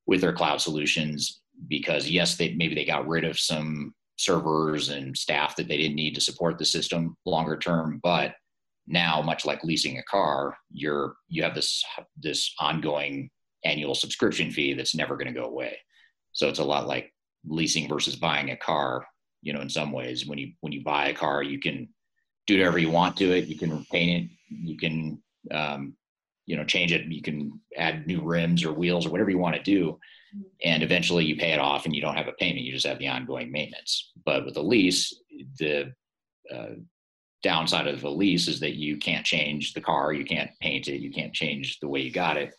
with 0.08 0.22
their 0.22 0.34
cloud 0.34 0.62
solutions 0.62 1.42
because 1.68 2.10
yes, 2.10 2.36
they 2.36 2.54
maybe 2.54 2.76
they 2.76 2.86
got 2.86 3.08
rid 3.08 3.24
of 3.24 3.40
some 3.40 3.94
servers 4.18 4.89
and 4.89 5.18
staff 5.18 5.55
that 5.55 5.68
they 5.68 5.78
didn't 5.78 5.95
need 5.95 6.16
to 6.16 6.22
support 6.22 6.57
the 6.57 6.66
system 6.66 7.16
longer 7.26 7.57
term, 7.57 7.99
but 8.03 8.34
now 8.88 9.22
much 9.22 9.45
like 9.45 9.63
leasing 9.63 9.97
a 9.97 10.03
car, 10.03 10.57
you're 10.72 11.16
you 11.28 11.43
have 11.43 11.55
this 11.55 11.84
this 12.18 12.53
ongoing 12.59 13.30
annual 13.63 13.95
subscription 13.95 14.51
fee 14.51 14.74
that's 14.74 14.95
never 14.95 15.16
going 15.16 15.34
to 15.34 15.39
go 15.39 15.47
away. 15.47 15.78
So 16.34 16.47
it's 16.47 16.59
a 16.59 16.63
lot 16.63 16.88
like 16.88 17.11
leasing 17.47 17.88
versus 17.88 18.16
buying 18.16 18.51
a 18.51 18.57
car 18.57 19.05
you 19.41 19.53
know 19.53 19.61
in 19.61 19.70
some 19.70 19.91
ways 19.91 20.26
when 20.26 20.39
you 20.39 20.51
when 20.61 20.74
you 20.74 20.84
buy 20.84 21.09
a 21.09 21.13
car 21.13 21.43
you 21.43 21.59
can 21.59 21.88
do 22.47 22.57
whatever 22.57 22.80
you 22.80 22.89
want 22.89 23.16
to 23.16 23.32
it 23.32 23.45
you 23.45 23.55
can 23.55 23.86
paint 23.91 24.24
it 24.24 24.30
you 24.49 24.76
can 24.76 25.22
um, 25.51 25.95
you 26.45 26.55
know 26.55 26.63
change 26.63 26.91
it 26.91 27.05
you 27.05 27.22
can 27.22 27.59
add 27.78 28.07
new 28.07 28.22
rims 28.22 28.63
or 28.63 28.74
wheels 28.74 29.05
or 29.05 29.09
whatever 29.09 29.30
you 29.30 29.38
want 29.38 29.55
to 29.55 29.61
do. 29.61 29.99
And 30.64 30.84
eventually 30.84 31.26
you 31.26 31.36
pay 31.36 31.52
it 31.52 31.60
off 31.60 31.86
and 31.86 31.96
you 31.96 32.02
don't 32.02 32.16
have 32.16 32.28
a 32.28 32.34
payment 32.34 32.66
you 32.66 32.72
just 32.72 32.86
have 32.86 33.00
the 33.00 33.08
ongoing 33.08 33.52
maintenance 33.52 34.12
but 34.26 34.46
with 34.46 34.58
a 34.58 34.62
lease 34.62 35.14
the 35.60 35.92
uh, 36.54 36.76
downside 37.44 37.88
of 37.88 38.04
a 38.04 38.10
lease 38.10 38.48
is 38.48 38.60
that 38.60 38.76
you 38.76 38.98
can't 38.98 39.26
change 39.26 39.74
the 39.74 39.82
car 39.82 40.14
you 40.14 40.26
can't 40.26 40.52
paint 40.62 40.88
it 40.88 41.02
you 41.02 41.12
can't 41.12 41.34
change 41.34 41.80
the 41.80 41.88
way 41.88 42.00
you 42.00 42.12
got 42.12 42.38
it 42.38 42.54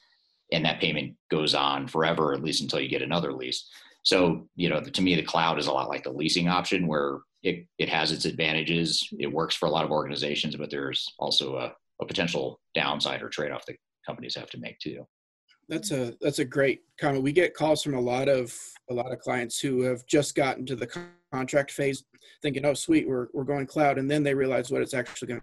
and 0.53 0.65
that 0.65 0.81
payment 0.81 1.15
goes 1.31 1.55
on 1.55 1.89
forever 1.89 2.33
at 2.33 2.43
least 2.43 2.63
until 2.63 2.81
you 2.81 2.89
get 2.89 3.03
another 3.03 3.33
lease 3.33 3.69
so, 4.07 4.47
you 4.55 4.69
know, 4.69 4.81
to 4.81 5.03
me, 5.03 5.17
the 5.17 5.23
cloud 5.25 5.59
is 5.59 5.67
a 5.67 5.73
lot 5.73 5.89
like 5.89 6.05
the 6.05 6.13
leasing 6.13 6.47
option 6.47 6.87
where 6.87 7.19
it, 7.43 7.67
it 7.77 7.89
has 7.89 8.13
its 8.13 8.25
advantages. 8.25 9.07
It 9.19 9.27
works 9.27 9.57
for 9.57 9.67
a 9.67 9.71
lot 9.71 9.85
of 9.85 9.91
organizations, 9.91 10.55
but 10.55 10.71
there's 10.71 11.13
also 11.19 11.57
a, 11.57 11.73
a 12.01 12.07
potential 12.07 12.61
downside 12.73 13.21
or 13.21 13.29
trade 13.29 13.51
off 13.51 13.67
that 13.67 13.79
companies 14.07 14.37
have 14.37 14.49
to 14.51 14.61
make 14.61 14.79
too. 14.79 15.05
That's 15.69 15.91
a 15.91 16.15
that's 16.21 16.39
a 16.39 16.45
great 16.45 16.81
comment. 17.01 17.25
We 17.25 17.33
get 17.33 17.55
calls 17.55 17.83
from 17.83 17.95
a 17.95 18.01
lot 18.01 18.29
of 18.29 18.57
a 18.91 18.95
lot 18.95 19.13
of 19.13 19.19
clients 19.19 19.59
who 19.59 19.83
have 19.83 20.07
just 20.07 20.35
gotten 20.35 20.65
to 20.67 20.77
the 20.77 20.89
contract 21.33 21.73
phase, 21.73 22.05
thinking, 22.41 22.65
"Oh, 22.65 22.75
sweet, 22.75 23.09
we're 23.09 23.27
we're 23.33 23.45
going 23.45 23.67
cloud," 23.67 23.99
and 23.99 24.11
then 24.11 24.23
they 24.23 24.35
realize 24.35 24.71
what 24.71 24.83
it's 24.83 24.95
actually 24.95 25.29
going 25.29 25.41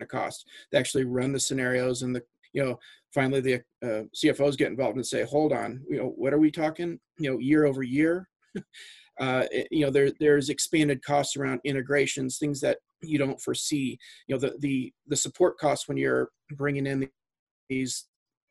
to 0.00 0.06
cost. 0.06 0.46
They 0.70 0.78
actually 0.78 1.04
run 1.04 1.32
the 1.32 1.40
scenarios 1.40 2.02
and 2.02 2.14
the 2.14 2.22
you 2.52 2.62
know 2.62 2.78
finally 3.12 3.40
the 3.40 3.54
uh, 3.82 4.04
cfos 4.14 4.56
get 4.56 4.70
involved 4.70 4.96
and 4.96 5.06
say 5.06 5.24
hold 5.24 5.52
on 5.52 5.82
you 5.88 5.98
know 5.98 6.12
what 6.16 6.32
are 6.32 6.38
we 6.38 6.50
talking 6.50 6.98
you 7.18 7.30
know 7.30 7.38
year 7.38 7.64
over 7.64 7.82
year 7.82 8.28
uh, 9.20 9.44
you 9.70 9.84
know 9.84 9.90
there 9.90 10.10
there's 10.20 10.48
expanded 10.48 11.02
costs 11.02 11.36
around 11.36 11.60
integrations 11.64 12.38
things 12.38 12.60
that 12.60 12.78
you 13.02 13.18
don't 13.18 13.40
foresee 13.40 13.98
you 14.26 14.34
know 14.34 14.38
the 14.38 14.54
the 14.60 14.92
the 15.08 15.16
support 15.16 15.58
costs 15.58 15.88
when 15.88 15.96
you're 15.96 16.28
bringing 16.56 16.86
in 16.86 17.08
these 17.68 18.06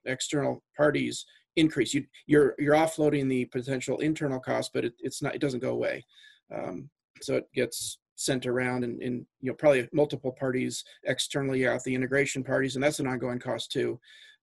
external 0.06 0.64
parties 0.76 1.26
increase. 1.56 1.94
You 1.94 2.06
you're 2.28 2.56
you're 2.58 2.76
offloading 2.76 3.30
the 3.30 3.46
potential 3.46 4.00
internal 4.00 4.40
cost 4.40 4.72
but 4.74 4.86
it, 4.86 4.94
it's 5.00 5.22
not 5.22 5.36
it 5.36 5.42
doesn't 5.42 5.60
go 5.60 5.72
away. 5.72 6.06
Um, 6.54 6.90
so 7.22 7.36
it 7.36 7.46
gets 7.54 8.00
sent 8.16 8.46
around 8.46 8.84
and, 8.84 9.02
you 9.02 9.26
know 9.42 9.54
probably 9.54 9.88
multiple 9.94 10.32
parties 10.32 10.84
externally 11.06 11.68
out 11.68 11.84
the 11.84 11.96
integration 11.96 12.44
parties 12.44 12.76
and 12.76 12.84
that's 12.84 13.00
an 13.00 13.08
ongoing 13.08 13.40
cost 13.40 13.72
too. 13.72 14.00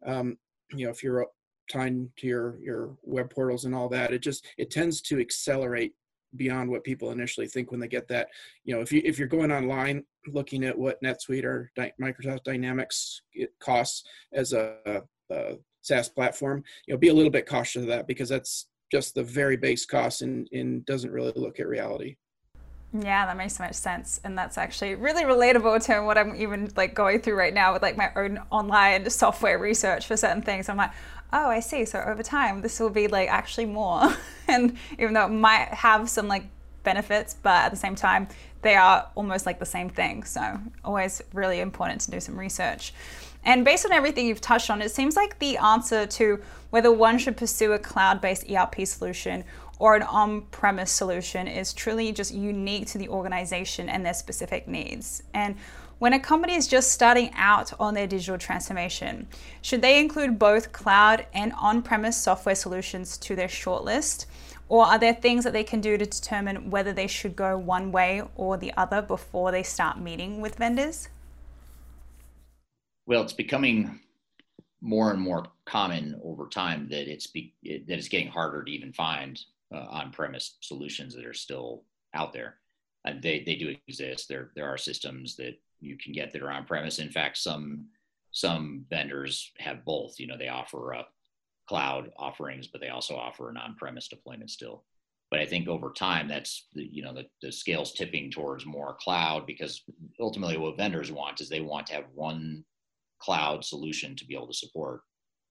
Um, 0.06 0.36
you 0.72 0.84
know 0.84 0.90
if 0.90 1.02
you're 1.02 1.26
tying 1.70 2.11
to 2.18 2.26
your 2.26 2.59
your 2.61 2.96
web 3.02 3.30
portals 3.30 3.64
and 3.64 3.74
all 3.74 3.88
that 3.90 4.12
it 4.12 4.22
just 4.22 4.46
it 4.56 4.70
tends 4.70 5.00
to 5.02 5.20
accelerate 5.20 5.92
beyond 6.36 6.70
what 6.70 6.84
people 6.84 7.11
initially 7.11 7.46
think 7.46 7.70
when 7.70 7.80
they 7.80 7.88
get 7.88 8.09
that. 8.09 8.28
You 8.64 8.74
know 8.74 8.80
if 8.80 8.92
you 8.92 9.00
if 9.04 9.18
you're 9.18 9.28
going 9.28 9.52
online 9.52 10.04
looking 10.26 10.64
at 10.64 10.76
what 10.76 11.02
netsuite 11.02 11.44
or 11.44 11.70
microsoft 12.00 12.44
dynamics 12.44 13.22
it 13.32 13.50
costs 13.61 14.04
as 14.32 14.52
a, 14.52 15.02
a 15.30 15.56
saas 15.80 16.08
platform 16.08 16.62
you 16.86 16.94
know 16.94 16.98
be 16.98 17.08
a 17.08 17.14
little 17.14 17.30
bit 17.30 17.46
cautious 17.46 17.82
of 17.82 17.88
that 17.88 18.06
because 18.06 18.28
that's 18.28 18.68
just 18.90 19.14
the 19.14 19.22
very 19.22 19.56
base 19.56 19.84
cost 19.84 20.22
and, 20.22 20.48
and 20.52 20.84
doesn't 20.86 21.10
really 21.10 21.32
look 21.36 21.60
at 21.60 21.68
reality 21.68 22.16
yeah, 22.92 23.26
that 23.26 23.36
makes 23.36 23.56
so 23.56 23.64
much 23.64 23.74
sense. 23.74 24.18
And 24.24 24.36
that's 24.36 24.56
actually 24.56 24.94
really 24.94 25.24
relatable 25.24 25.84
to 25.86 26.00
what 26.00 26.16
I'm 26.16 26.34
even 26.36 26.72
like 26.74 26.94
going 26.94 27.20
through 27.20 27.34
right 27.34 27.52
now 27.52 27.74
with 27.74 27.82
like 27.82 27.98
my 27.98 28.10
own 28.16 28.40
online 28.50 29.10
software 29.10 29.58
research 29.58 30.06
for 30.06 30.16
certain 30.16 30.40
things. 30.40 30.68
I'm 30.68 30.78
like, 30.78 30.92
oh, 31.32 31.48
I 31.48 31.60
see. 31.60 31.84
So 31.84 32.00
over 32.00 32.22
time, 32.22 32.62
this 32.62 32.80
will 32.80 32.90
be 32.90 33.06
like 33.06 33.28
actually 33.28 33.66
more. 33.66 34.14
and 34.48 34.76
even 34.98 35.12
though 35.12 35.26
it 35.26 35.30
might 35.30 35.68
have 35.68 36.08
some 36.08 36.28
like 36.28 36.44
benefits, 36.82 37.34
but 37.42 37.66
at 37.66 37.70
the 37.70 37.76
same 37.76 37.94
time, 37.94 38.26
they 38.62 38.74
are 38.74 39.10
almost 39.14 39.44
like 39.44 39.58
the 39.58 39.66
same 39.66 39.90
thing. 39.90 40.24
So 40.24 40.58
always 40.82 41.20
really 41.34 41.60
important 41.60 42.00
to 42.02 42.10
do 42.10 42.20
some 42.20 42.38
research. 42.38 42.94
And 43.45 43.64
based 43.64 43.86
on 43.86 43.93
everything 43.93 44.26
you've 44.26 44.41
touched 44.41 44.70
on, 44.70 44.82
it 44.82 44.91
seems 44.91 45.16
like 45.16 45.39
the 45.39 45.57
answer 45.57 46.07
to 46.07 46.43
whether 46.70 46.93
one 46.93 47.18
should 47.18 47.36
pursue 47.36 47.72
a 47.72 47.78
cloud 47.78 48.20
based 48.20 48.51
ERP 48.51 48.86
solution 48.86 49.45
or 49.78 49.95
an 49.95 50.03
on 50.03 50.43
premise 50.43 50.91
solution 50.91 51.47
is 51.47 51.72
truly 51.72 52.12
just 52.12 52.34
unique 52.34 52.86
to 52.89 52.99
the 52.99 53.09
organization 53.09 53.89
and 53.89 54.05
their 54.05 54.14
specific 54.14 54.66
needs. 54.66 55.22
And 55.32 55.57
when 55.99 56.12
a 56.12 56.20
company 56.20 56.55
is 56.55 56.68
just 56.68 56.93
starting 56.93 57.30
out 57.34 57.72
on 57.80 57.95
their 57.95 58.07
digital 58.07 58.39
transformation, 58.39 59.26
should 59.62 59.82
they 59.82 59.99
include 59.99 60.39
both 60.39 60.72
cloud 60.72 61.26
and 61.32 61.53
on 61.61 61.82
premise 61.82 62.16
software 62.16 62.55
solutions 62.55 63.18
to 63.18 63.34
their 63.34 63.49
shortlist? 63.49 64.26
Or 64.68 64.84
are 64.84 64.99
there 64.99 65.14
things 65.14 65.45
that 65.45 65.53
they 65.53 65.64
can 65.64 65.80
do 65.80 65.97
to 65.97 66.05
determine 66.05 66.70
whether 66.70 66.93
they 66.93 67.07
should 67.07 67.34
go 67.34 67.57
one 67.57 67.91
way 67.91 68.22
or 68.36 68.57
the 68.57 68.72
other 68.76 69.01
before 69.01 69.51
they 69.51 69.62
start 69.62 69.99
meeting 69.99 70.41
with 70.41 70.57
vendors? 70.57 71.09
Well, 73.09 73.22
it's 73.22 73.32
becoming 73.32 74.00
more 74.82 75.11
and 75.11 75.18
more 75.18 75.46
common 75.64 76.20
over 76.22 76.46
time 76.46 76.88
that 76.90 77.11
it's 77.11 77.26
be, 77.26 77.54
that 77.64 77.96
it's 77.96 78.06
getting 78.06 78.28
harder 78.28 78.62
to 78.62 78.70
even 78.70 78.92
find 78.92 79.40
uh, 79.74 79.86
on-premise 79.88 80.59
solutions 80.61 81.14
that 81.14 81.24
are 81.24 81.32
still 81.32 81.84
out 82.12 82.34
there. 82.34 82.56
Uh, 83.06 83.14
they 83.22 83.42
they 83.44 83.56
do 83.56 83.74
exist. 83.88 84.28
There 84.28 84.50
there 84.54 84.68
are 84.68 84.76
systems 84.76 85.36
that 85.36 85.59
you 85.80 85.96
can 85.96 86.12
get 86.12 86.32
that 86.32 86.42
are 86.42 86.50
on-premise. 86.50 86.98
In 86.98 87.09
fact, 87.11 87.38
some 87.38 87.86
some 88.32 88.84
vendors 88.90 89.52
have 89.56 89.86
both. 89.86 90.20
You 90.20 90.26
know, 90.26 90.36
they 90.36 90.48
offer 90.48 90.92
up 90.92 91.14
cloud 91.66 92.11
offerings, 92.18 92.66
but 92.66 92.82
they 92.82 92.90
also 92.90 93.16
offer 93.16 93.48
an 93.48 93.56
on-premise 93.56 94.09
deployment 94.09 94.50
still. 94.50 94.84
But 95.30 95.40
I 95.40 95.46
think 95.46 95.66
over 95.66 95.92
time, 95.92 96.28
that's 96.28 96.66
the, 96.74 96.84
you 96.84 97.02
know 97.02 97.14
the, 97.14 97.24
the 97.40 97.52
scale's 97.52 97.92
tipping 97.92 98.30
towards 98.30 98.66
more 98.66 98.98
cloud 99.00 99.46
because 99.46 99.82
ultimately 100.20 100.59
what 100.59 100.76
vendors 100.76 101.11
want 101.11 101.40
is 101.40 101.48
they 101.48 101.62
want 101.62 101.86
to 101.86 101.94
have 101.94 102.04
one 102.14 102.66
cloud 103.20 103.64
solution 103.64 104.16
to 104.16 104.24
be 104.24 104.34
able 104.34 104.46
to 104.46 104.54
support 104.54 105.00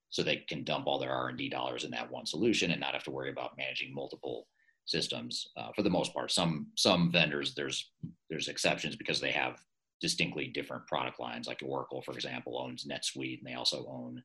so 0.10 0.24
they 0.24 0.38
can 0.48 0.64
dump 0.64 0.88
all 0.88 1.00
their 1.00 1.12
r&d 1.12 1.50
dollars 1.50 1.84
in 1.84 1.92
that 1.92 2.10
one 2.10 2.26
solution 2.26 2.72
and 2.72 2.80
not 2.80 2.94
have 2.94 3.04
to 3.04 3.12
worry 3.12 3.30
about 3.30 3.58
managing 3.58 3.94
multiple 3.94 4.48
systems. 4.86 5.50
Uh, 5.58 5.70
for 5.76 5.82
the 5.82 5.90
most 5.90 6.14
part 6.14 6.32
some 6.32 6.68
some 6.78 7.12
vendors 7.12 7.54
there's 7.56 7.92
there's 8.30 8.48
exceptions 8.48 8.96
because 8.96 9.20
they 9.20 9.32
have 9.32 9.60
distinctly 10.00 10.48
different 10.48 10.86
product 10.88 11.20
lines. 11.20 11.48
Like 11.48 11.62
oracle 11.66 12.02
for 12.02 12.14
example 12.14 12.60
owns 12.60 12.86
netsuite 12.86 13.40
and 13.40 13.48
they 13.48 13.56
also 13.56 13.86
own 13.90 14.24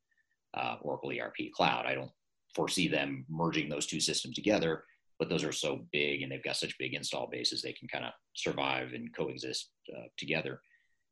uh, 0.54 0.76
oracle 0.82 1.10
erp 1.10 1.34
cloud. 1.54 1.86
I 1.86 1.94
don't 1.94 2.10
foresee 2.54 2.86
them 2.86 3.24
merging 3.28 3.68
those 3.68 3.86
two 3.86 4.00
systems 4.00 4.34
together 4.34 4.84
but 5.22 5.28
those 5.28 5.44
are 5.44 5.52
so 5.52 5.86
big 5.92 6.22
and 6.22 6.32
they've 6.32 6.42
got 6.42 6.56
such 6.56 6.76
big 6.78 6.94
install 6.94 7.28
bases 7.30 7.62
they 7.62 7.72
can 7.72 7.86
kind 7.86 8.04
of 8.04 8.10
survive 8.34 8.92
and 8.92 9.14
coexist 9.14 9.70
uh, 9.96 10.06
together. 10.16 10.60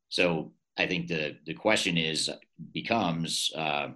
So 0.09 0.53
i 0.81 0.87
think 0.87 1.07
the 1.07 1.37
the 1.47 1.55
question 1.55 1.97
is 1.97 2.31
becomes 2.73 3.53
uh, 3.57 3.89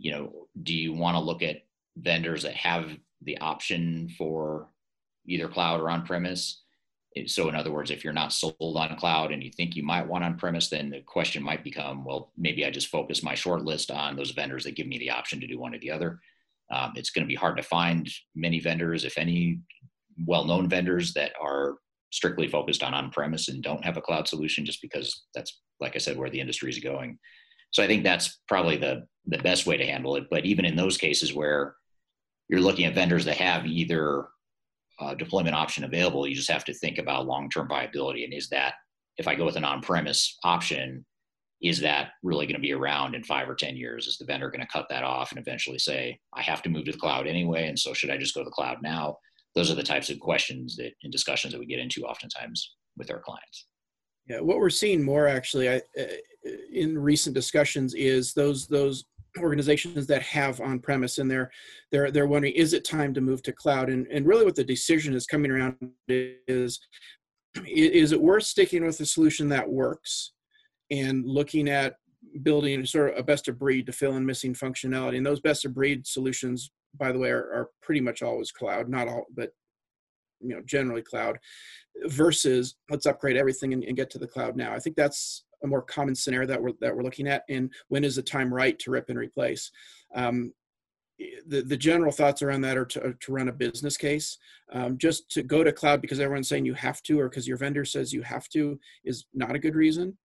you 0.00 0.10
know, 0.10 0.32
do 0.62 0.74
you 0.74 0.94
want 0.94 1.14
to 1.14 1.20
look 1.20 1.42
at 1.42 1.62
vendors 1.96 2.42
that 2.42 2.54
have 2.54 2.96
the 3.22 3.36
option 3.38 4.08
for 4.16 4.68
either 5.26 5.46
cloud 5.46 5.80
or 5.80 5.90
on 5.90 6.06
premise? 6.06 6.62
So, 7.26 7.48
in 7.48 7.54
other 7.54 7.70
words, 7.70 7.90
if 7.90 8.02
you're 8.02 8.12
not 8.14 8.32
sold 8.32 8.56
on 8.60 8.96
cloud 8.96 9.30
and 9.30 9.42
you 9.42 9.50
think 9.50 9.76
you 9.76 9.82
might 9.82 10.06
want 10.06 10.24
on 10.24 10.38
premise, 10.38 10.70
then 10.70 10.88
the 10.88 11.00
question 11.00 11.42
might 11.42 11.62
become, 11.62 12.04
well, 12.04 12.32
maybe 12.38 12.64
I 12.64 12.70
just 12.70 12.88
focus 12.88 13.22
my 13.22 13.34
short 13.34 13.62
list 13.62 13.90
on 13.90 14.16
those 14.16 14.30
vendors 14.30 14.64
that 14.64 14.76
give 14.76 14.86
me 14.86 14.98
the 14.98 15.10
option 15.10 15.38
to 15.40 15.46
do 15.46 15.58
one 15.58 15.74
or 15.74 15.78
the 15.78 15.90
other. 15.90 16.18
Um, 16.72 16.92
it's 16.96 17.10
going 17.10 17.24
to 17.24 17.28
be 17.28 17.34
hard 17.34 17.58
to 17.58 17.62
find 17.62 18.08
many 18.34 18.58
vendors, 18.58 19.04
if 19.04 19.18
any, 19.18 19.60
well 20.26 20.44
known 20.44 20.68
vendors 20.68 21.12
that 21.14 21.32
are 21.42 21.74
strictly 22.10 22.48
focused 22.48 22.82
on 22.82 22.94
on 22.94 23.10
premise 23.10 23.48
and 23.48 23.62
don't 23.62 23.84
have 23.84 23.96
a 23.96 24.02
cloud 24.02 24.28
solution, 24.28 24.64
just 24.64 24.82
because 24.82 25.24
that's, 25.34 25.60
like 25.80 25.94
I 25.94 25.98
said, 25.98 26.16
where 26.16 26.30
the 26.30 26.40
industry 26.40 26.70
is 26.70 26.78
going. 26.78 27.18
So, 27.72 27.82
I 27.82 27.86
think 27.86 28.04
that's 28.04 28.40
probably 28.48 28.76
the, 28.76 29.06
the 29.26 29.38
best 29.38 29.66
way 29.66 29.76
to 29.76 29.86
handle 29.86 30.16
it. 30.16 30.24
But 30.30 30.44
even 30.44 30.64
in 30.64 30.76
those 30.76 30.98
cases 30.98 31.34
where 31.34 31.74
you're 32.48 32.60
looking 32.60 32.84
at 32.84 32.94
vendors 32.94 33.24
that 33.26 33.36
have 33.36 33.64
either 33.64 34.26
uh, 35.00 35.14
deployment 35.14 35.56
option 35.56 35.84
available. 35.84 36.26
You 36.26 36.34
just 36.34 36.50
have 36.50 36.64
to 36.64 36.74
think 36.74 36.98
about 36.98 37.26
long-term 37.26 37.68
viability. 37.68 38.24
And 38.24 38.34
is 38.34 38.48
that, 38.50 38.74
if 39.16 39.26
I 39.26 39.34
go 39.34 39.46
with 39.46 39.56
an 39.56 39.64
on-premise 39.64 40.38
option, 40.44 41.04
is 41.62 41.80
that 41.80 42.10
really 42.22 42.46
going 42.46 42.56
to 42.56 42.60
be 42.60 42.72
around 42.72 43.14
in 43.14 43.22
five 43.22 43.48
or 43.48 43.54
10 43.54 43.76
years? 43.76 44.06
Is 44.06 44.18
the 44.18 44.24
vendor 44.24 44.50
going 44.50 44.60
to 44.60 44.72
cut 44.72 44.86
that 44.90 45.04
off 45.04 45.30
and 45.30 45.38
eventually 45.38 45.78
say, 45.78 46.18
I 46.34 46.42
have 46.42 46.62
to 46.62 46.70
move 46.70 46.86
to 46.86 46.92
the 46.92 46.98
cloud 46.98 47.26
anyway? 47.26 47.68
And 47.68 47.78
so 47.78 47.92
should 47.92 48.10
I 48.10 48.16
just 48.16 48.34
go 48.34 48.40
to 48.40 48.46
the 48.46 48.50
cloud 48.50 48.78
now? 48.82 49.18
Those 49.54 49.70
are 49.70 49.74
the 49.74 49.82
types 49.82 50.10
of 50.10 50.20
questions 50.20 50.76
that 50.76 50.92
in 51.02 51.10
discussions 51.10 51.52
that 51.52 51.58
we 51.58 51.66
get 51.66 51.80
into 51.80 52.04
oftentimes 52.04 52.76
with 52.96 53.10
our 53.10 53.20
clients. 53.20 53.66
Yeah, 54.28 54.40
what 54.40 54.58
we're 54.58 54.70
seeing 54.70 55.02
more 55.02 55.26
actually 55.26 55.68
I, 55.68 55.76
uh, 55.98 56.04
in 56.72 56.96
recent 56.96 57.34
discussions 57.34 57.94
is 57.94 58.32
those 58.32 58.66
those 58.68 59.04
organizations 59.38 60.06
that 60.06 60.22
have 60.22 60.60
on 60.60 60.78
premise 60.78 61.18
and 61.18 61.30
they're 61.30 61.50
they're 61.90 62.10
they're 62.10 62.26
wondering 62.26 62.54
is 62.54 62.72
it 62.72 62.84
time 62.84 63.14
to 63.14 63.20
move 63.20 63.42
to 63.42 63.52
cloud 63.52 63.88
and 63.88 64.06
and 64.08 64.26
really 64.26 64.44
what 64.44 64.56
the 64.56 64.64
decision 64.64 65.14
is 65.14 65.26
coming 65.26 65.50
around 65.50 65.76
is 66.08 66.80
is 67.66 68.12
it 68.12 68.20
worth 68.20 68.44
sticking 68.44 68.84
with 68.84 69.00
a 69.00 69.06
solution 69.06 69.48
that 69.48 69.68
works 69.68 70.32
and 70.90 71.24
looking 71.26 71.68
at 71.68 71.94
building 72.42 72.84
sort 72.84 73.12
of 73.12 73.18
a 73.18 73.22
best 73.22 73.48
of 73.48 73.58
breed 73.58 73.86
to 73.86 73.92
fill 73.92 74.16
in 74.16 74.26
missing 74.26 74.54
functionality 74.54 75.16
and 75.16 75.26
those 75.26 75.40
best 75.40 75.64
of 75.64 75.74
breed 75.74 76.06
solutions 76.06 76.70
by 76.96 77.12
the 77.12 77.18
way 77.18 77.30
are, 77.30 77.52
are 77.52 77.70
pretty 77.82 78.00
much 78.00 78.22
always 78.22 78.50
cloud 78.50 78.88
not 78.88 79.08
all 79.08 79.26
but 79.34 79.50
you 80.40 80.48
know 80.48 80.62
generally 80.64 81.02
cloud 81.02 81.38
versus 82.06 82.76
let's 82.88 83.06
upgrade 83.06 83.36
everything 83.36 83.72
and, 83.72 83.84
and 83.84 83.96
get 83.96 84.10
to 84.10 84.18
the 84.18 84.26
cloud 84.26 84.56
now 84.56 84.72
i 84.72 84.78
think 84.78 84.96
that's 84.96 85.44
a 85.62 85.66
more 85.66 85.82
common 85.82 86.14
scenario 86.14 86.46
that 86.48 86.62
we're 86.62 86.72
that 86.80 86.94
we're 86.94 87.02
looking 87.02 87.28
at, 87.28 87.44
and 87.48 87.72
when 87.88 88.04
is 88.04 88.16
the 88.16 88.22
time 88.22 88.52
right 88.52 88.78
to 88.78 88.90
rip 88.90 89.08
and 89.08 89.18
replace? 89.18 89.70
Um, 90.14 90.52
the, 91.46 91.60
the 91.60 91.76
general 91.76 92.12
thoughts 92.12 92.40
around 92.40 92.62
that 92.62 92.78
are 92.78 92.86
to, 92.86 93.14
to 93.20 93.32
run 93.32 93.48
a 93.48 93.52
business 93.52 93.98
case. 93.98 94.38
Um, 94.72 94.96
just 94.96 95.30
to 95.32 95.42
go 95.42 95.62
to 95.62 95.70
cloud 95.70 96.00
because 96.00 96.18
everyone's 96.18 96.48
saying 96.48 96.64
you 96.64 96.72
have 96.74 97.02
to, 97.02 97.20
or 97.20 97.28
because 97.28 97.46
your 97.46 97.58
vendor 97.58 97.84
says 97.84 98.12
you 98.12 98.22
have 98.22 98.48
to, 98.50 98.80
is 99.04 99.26
not 99.34 99.54
a 99.54 99.58
good 99.58 99.74
reason. 99.74 100.16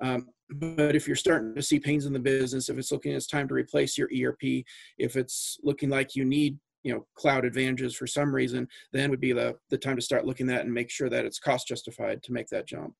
Um, 0.00 0.28
but 0.50 0.94
if 0.94 1.06
you're 1.06 1.16
starting 1.16 1.54
to 1.54 1.62
see 1.62 1.80
pains 1.80 2.06
in 2.06 2.12
the 2.12 2.18
business, 2.18 2.68
if 2.68 2.78
it's 2.78 2.92
looking 2.92 3.12
it's 3.12 3.26
time 3.26 3.48
to 3.48 3.54
replace 3.54 3.98
your 3.98 4.08
ERP, 4.08 4.64
if 4.98 5.16
it's 5.16 5.58
looking 5.62 5.90
like 5.90 6.14
you 6.14 6.24
need 6.24 6.58
you 6.82 6.94
know 6.94 7.04
cloud 7.16 7.44
advantages 7.44 7.96
for 7.96 8.06
some 8.06 8.32
reason, 8.34 8.68
then 8.92 9.10
would 9.10 9.20
be 9.20 9.32
the 9.32 9.56
the 9.70 9.78
time 9.78 9.96
to 9.96 10.02
start 10.02 10.24
looking 10.24 10.48
at 10.50 10.60
and 10.62 10.72
make 10.72 10.90
sure 10.90 11.08
that 11.08 11.24
it's 11.24 11.38
cost 11.38 11.66
justified 11.66 12.22
to 12.22 12.32
make 12.32 12.48
that 12.48 12.66
jump. 12.66 12.94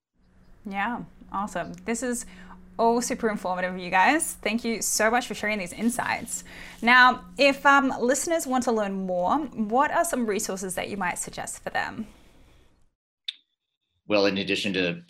Yeah, 0.68 1.02
awesome. 1.32 1.72
This 1.84 2.02
is 2.02 2.26
all 2.78 3.00
super 3.00 3.30
informative, 3.30 3.78
you 3.78 3.90
guys. 3.90 4.34
Thank 4.42 4.64
you 4.64 4.82
so 4.82 5.10
much 5.10 5.26
for 5.26 5.34
sharing 5.34 5.58
these 5.58 5.72
insights. 5.72 6.44
Now, 6.82 7.24
if 7.38 7.64
um, 7.64 7.94
listeners 8.00 8.46
want 8.46 8.64
to 8.64 8.72
learn 8.72 9.06
more, 9.06 9.38
what 9.38 9.90
are 9.90 10.04
some 10.04 10.26
resources 10.26 10.74
that 10.74 10.90
you 10.90 10.96
might 10.96 11.18
suggest 11.18 11.62
for 11.62 11.70
them? 11.70 12.06
Well, 14.08 14.26
in 14.26 14.38
addition 14.38 14.72
to 14.74 15.02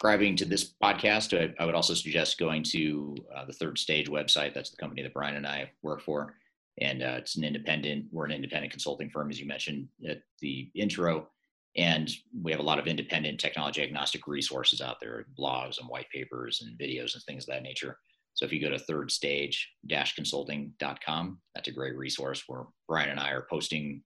subscribing 0.00 0.34
to 0.34 0.46
this 0.46 0.72
podcast, 0.82 1.38
I, 1.38 1.52
I 1.62 1.66
would 1.66 1.74
also 1.74 1.92
suggest 1.92 2.38
going 2.38 2.62
to 2.62 3.14
uh, 3.36 3.44
the 3.44 3.52
Third 3.52 3.76
Stage 3.76 4.08
website. 4.08 4.54
That's 4.54 4.70
the 4.70 4.78
company 4.78 5.02
that 5.02 5.12
Brian 5.12 5.36
and 5.36 5.46
I 5.46 5.70
work 5.82 6.00
for. 6.00 6.36
And 6.80 7.02
uh, 7.02 7.16
it's 7.18 7.36
an 7.36 7.44
independent, 7.44 8.06
we're 8.10 8.24
an 8.24 8.30
independent 8.30 8.72
consulting 8.72 9.10
firm, 9.10 9.28
as 9.28 9.38
you 9.38 9.46
mentioned 9.46 9.88
at 10.08 10.22
the 10.40 10.70
intro. 10.74 11.28
And 11.76 12.10
we 12.42 12.50
have 12.50 12.60
a 12.60 12.64
lot 12.64 12.78
of 12.78 12.86
independent 12.86 13.38
technology 13.38 13.82
agnostic 13.82 14.26
resources 14.26 14.80
out 14.80 14.96
there, 15.02 15.26
blogs 15.38 15.78
and 15.78 15.86
white 15.86 16.08
papers 16.08 16.64
and 16.64 16.78
videos 16.78 17.12
and 17.12 17.22
things 17.24 17.44
of 17.44 17.48
that 17.48 17.62
nature. 17.62 17.98
So 18.32 18.46
if 18.46 18.54
you 18.54 18.60
go 18.62 18.70
to 18.70 18.82
thirdstage-consulting.com, 18.82 21.38
that's 21.54 21.68
a 21.68 21.72
great 21.72 21.98
resource 21.98 22.44
where 22.46 22.64
Brian 22.88 23.10
and 23.10 23.20
I 23.20 23.32
are 23.32 23.46
posting 23.50 24.02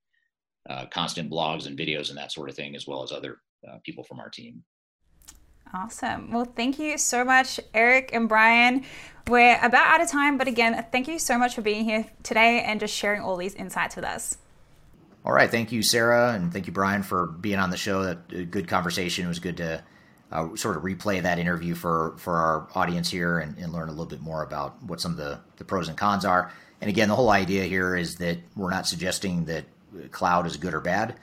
uh, 0.68 0.86
constant 0.86 1.30
blogs 1.30 1.68
and 1.68 1.78
videos 1.78 2.08
and 2.08 2.18
that 2.18 2.32
sort 2.32 2.50
of 2.50 2.56
thing, 2.56 2.74
as 2.74 2.88
well 2.88 3.04
as 3.04 3.12
other 3.12 3.36
uh, 3.68 3.76
people 3.84 4.02
from 4.02 4.18
our 4.18 4.28
team. 4.28 4.64
Awesome. 5.74 6.30
Well, 6.30 6.44
thank 6.44 6.78
you 6.78 6.96
so 6.98 7.24
much, 7.24 7.58
Eric 7.74 8.10
and 8.12 8.28
Brian. 8.28 8.84
We're 9.26 9.58
about 9.60 9.86
out 9.88 10.00
of 10.00 10.08
time, 10.08 10.38
but 10.38 10.46
again, 10.46 10.86
thank 10.92 11.08
you 11.08 11.18
so 11.18 11.36
much 11.36 11.56
for 11.56 11.62
being 11.62 11.84
here 11.84 12.06
today 12.22 12.62
and 12.62 12.78
just 12.78 12.94
sharing 12.94 13.22
all 13.22 13.36
these 13.36 13.54
insights 13.54 13.96
with 13.96 14.04
us. 14.04 14.38
All 15.24 15.32
right, 15.32 15.50
thank 15.50 15.72
you, 15.72 15.82
Sarah, 15.82 16.34
and 16.34 16.52
thank 16.52 16.68
you, 16.68 16.72
Brian, 16.72 17.02
for 17.02 17.26
being 17.26 17.58
on 17.58 17.70
the 17.70 17.76
show. 17.76 18.04
That 18.04 18.50
good 18.52 18.68
conversation. 18.68 19.24
It 19.24 19.28
was 19.28 19.40
good 19.40 19.56
to 19.56 19.82
uh, 20.30 20.54
sort 20.54 20.76
of 20.76 20.84
replay 20.84 21.20
that 21.22 21.40
interview 21.40 21.74
for 21.74 22.14
for 22.18 22.36
our 22.36 22.68
audience 22.76 23.10
here 23.10 23.40
and, 23.40 23.58
and, 23.58 23.72
learn 23.72 23.88
a 23.88 23.92
little 23.92 24.06
bit 24.06 24.20
more 24.20 24.44
about 24.44 24.80
what 24.84 25.00
some 25.00 25.12
of 25.12 25.18
the, 25.18 25.40
the 25.56 25.64
pros 25.64 25.88
and 25.88 25.96
cons 25.96 26.24
are. 26.24 26.52
And 26.80 26.88
again, 26.88 27.08
the 27.08 27.16
whole 27.16 27.30
idea 27.30 27.64
here 27.64 27.96
is 27.96 28.16
that 28.16 28.38
we're 28.54 28.70
not 28.70 28.86
suggesting 28.86 29.46
that 29.46 29.64
cloud 30.12 30.46
is 30.46 30.56
good 30.56 30.74
or 30.74 30.80
bad, 30.80 31.16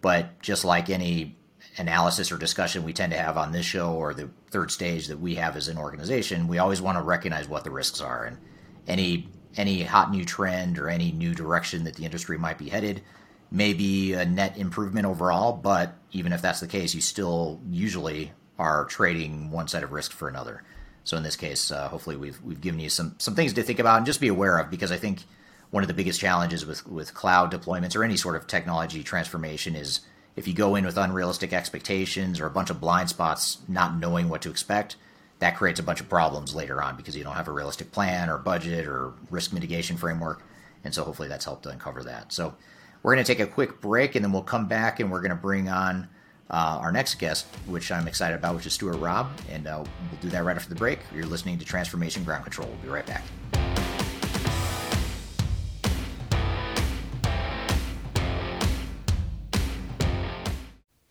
but 0.00 0.40
just 0.42 0.64
like 0.64 0.90
any 0.90 1.34
analysis 1.78 2.32
or 2.32 2.38
discussion 2.38 2.84
we 2.84 2.92
tend 2.92 3.12
to 3.12 3.18
have 3.18 3.36
on 3.36 3.52
this 3.52 3.66
show 3.66 3.92
or 3.92 4.14
the 4.14 4.30
third 4.50 4.70
stage 4.70 5.08
that 5.08 5.20
we 5.20 5.34
have 5.34 5.56
as 5.56 5.68
an 5.68 5.78
organization, 5.78 6.48
we 6.48 6.58
always 6.58 6.80
want 6.80 6.96
to 6.96 7.02
recognize 7.02 7.48
what 7.48 7.64
the 7.64 7.70
risks 7.70 8.00
are 8.00 8.24
and 8.24 8.38
any 8.86 9.28
any 9.56 9.82
hot 9.82 10.10
new 10.10 10.24
trend 10.24 10.78
or 10.78 10.88
any 10.88 11.12
new 11.12 11.34
direction 11.34 11.84
that 11.84 11.94
the 11.94 12.04
industry 12.04 12.36
might 12.38 12.58
be 12.58 12.68
headed 12.68 13.02
may 13.50 13.72
be 13.72 14.12
a 14.12 14.24
net 14.24 14.56
improvement 14.58 15.06
overall, 15.06 15.52
but 15.52 15.94
even 16.12 16.32
if 16.32 16.42
that's 16.42 16.60
the 16.60 16.66
case, 16.66 16.94
you 16.94 17.00
still 17.00 17.60
usually 17.70 18.32
are 18.58 18.84
trading 18.86 19.50
one 19.50 19.68
set 19.68 19.82
of 19.82 19.92
risk 19.92 20.12
for 20.12 20.28
another. 20.28 20.62
So 21.04 21.16
in 21.16 21.22
this 21.22 21.36
case, 21.36 21.70
uh, 21.70 21.88
hopefully 21.88 22.16
we've 22.16 22.40
we've 22.42 22.60
given 22.60 22.80
you 22.80 22.88
some 22.88 23.14
some 23.18 23.34
things 23.34 23.52
to 23.54 23.62
think 23.62 23.78
about 23.78 23.98
and 23.98 24.06
just 24.06 24.20
be 24.20 24.28
aware 24.28 24.58
of 24.58 24.70
because 24.70 24.90
I 24.90 24.96
think 24.96 25.24
one 25.70 25.82
of 25.82 25.88
the 25.88 25.94
biggest 25.94 26.20
challenges 26.20 26.66
with 26.66 26.86
with 26.86 27.14
cloud 27.14 27.52
deployments 27.52 27.94
or 27.94 28.02
any 28.02 28.16
sort 28.16 28.36
of 28.36 28.46
technology 28.46 29.02
transformation 29.02 29.76
is 29.76 30.00
if 30.36 30.46
you 30.46 30.54
go 30.54 30.76
in 30.76 30.84
with 30.84 30.98
unrealistic 30.98 31.52
expectations 31.52 32.38
or 32.38 32.46
a 32.46 32.50
bunch 32.50 32.70
of 32.70 32.80
blind 32.80 33.08
spots, 33.08 33.58
not 33.66 33.96
knowing 33.98 34.28
what 34.28 34.42
to 34.42 34.50
expect, 34.50 34.96
that 35.38 35.56
creates 35.56 35.80
a 35.80 35.82
bunch 35.82 36.00
of 36.00 36.08
problems 36.08 36.54
later 36.54 36.82
on 36.82 36.96
because 36.96 37.16
you 37.16 37.24
don't 37.24 37.34
have 37.34 37.48
a 37.48 37.52
realistic 37.52 37.90
plan 37.90 38.28
or 38.28 38.38
budget 38.38 38.86
or 38.86 39.14
risk 39.30 39.52
mitigation 39.52 39.96
framework. 39.96 40.42
And 40.84 40.94
so 40.94 41.04
hopefully 41.04 41.28
that's 41.28 41.44
helped 41.44 41.64
to 41.64 41.70
uncover 41.70 42.04
that. 42.04 42.32
So 42.32 42.54
we're 43.02 43.14
going 43.14 43.24
to 43.24 43.34
take 43.34 43.40
a 43.40 43.50
quick 43.50 43.80
break 43.80 44.14
and 44.14 44.24
then 44.24 44.32
we'll 44.32 44.42
come 44.42 44.66
back 44.66 45.00
and 45.00 45.10
we're 45.10 45.20
going 45.20 45.30
to 45.30 45.36
bring 45.36 45.68
on 45.68 46.08
uh, 46.50 46.78
our 46.80 46.92
next 46.92 47.16
guest, 47.16 47.46
which 47.66 47.90
I'm 47.90 48.06
excited 48.06 48.36
about, 48.36 48.54
which 48.54 48.66
is 48.66 48.74
Stuart 48.74 48.96
Robb. 48.96 49.30
And 49.50 49.66
uh, 49.66 49.84
we'll 50.10 50.20
do 50.20 50.28
that 50.30 50.44
right 50.44 50.56
after 50.56 50.68
the 50.68 50.74
break. 50.74 51.00
You're 51.14 51.26
listening 51.26 51.58
to 51.58 51.64
Transformation 51.64 52.24
Ground 52.24 52.44
Control. 52.44 52.68
We'll 52.68 52.78
be 52.78 52.88
right 52.88 53.06
back. 53.06 53.24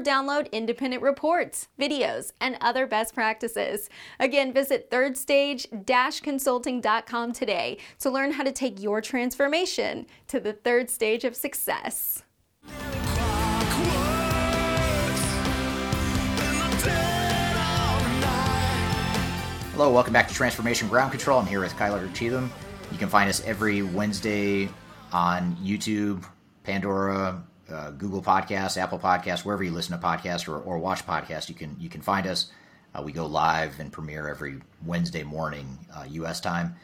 download 0.00 0.50
independent 0.52 1.02
reports, 1.02 1.68
videos, 1.78 2.32
and 2.40 2.56
other 2.60 2.86
best 2.86 3.14
practices. 3.14 3.88
Again, 4.18 4.52
visit 4.52 4.90
thirdstage-consulting.com 4.90 7.32
today 7.32 7.78
to 7.98 8.10
learn 8.10 8.32
how 8.32 8.42
to 8.42 8.52
take 8.52 8.82
your 8.82 9.00
transformation 9.00 10.06
to 10.28 10.40
the 10.40 10.52
third 10.52 10.90
stage 10.90 11.24
of 11.24 11.36
success. 11.36 12.24
Hello, 19.72 19.90
welcome 19.90 20.12
back 20.12 20.28
to 20.28 20.34
Transformation 20.34 20.88
Ground 20.88 21.10
Control. 21.10 21.40
I'm 21.40 21.46
here 21.46 21.60
with 21.60 21.72
Kyler 21.72 22.12
Cheatham. 22.12 22.52
You 22.92 22.98
can 22.98 23.08
find 23.08 23.30
us 23.30 23.42
every 23.46 23.80
Wednesday 23.80 24.68
on 25.10 25.56
YouTube, 25.56 26.22
Pandora, 26.64 27.42
uh, 27.70 27.90
Google 27.90 28.22
Podcasts, 28.22 28.76
Apple 28.76 28.98
Podcasts, 28.98 29.44
wherever 29.44 29.62
you 29.62 29.70
listen 29.70 29.98
to 29.98 30.04
podcasts 30.04 30.48
or, 30.48 30.58
or 30.58 30.78
watch 30.78 31.06
podcasts, 31.06 31.48
you 31.48 31.54
can 31.54 31.76
you 31.78 31.88
can 31.88 32.00
find 32.00 32.26
us. 32.26 32.50
Uh, 32.94 33.02
we 33.02 33.12
go 33.12 33.26
live 33.26 33.78
and 33.78 33.92
premiere 33.92 34.28
every 34.28 34.60
Wednesday 34.84 35.22
morning 35.22 35.78
U.S. 36.08 36.40
Uh, 36.44 36.50
time. 36.50 36.74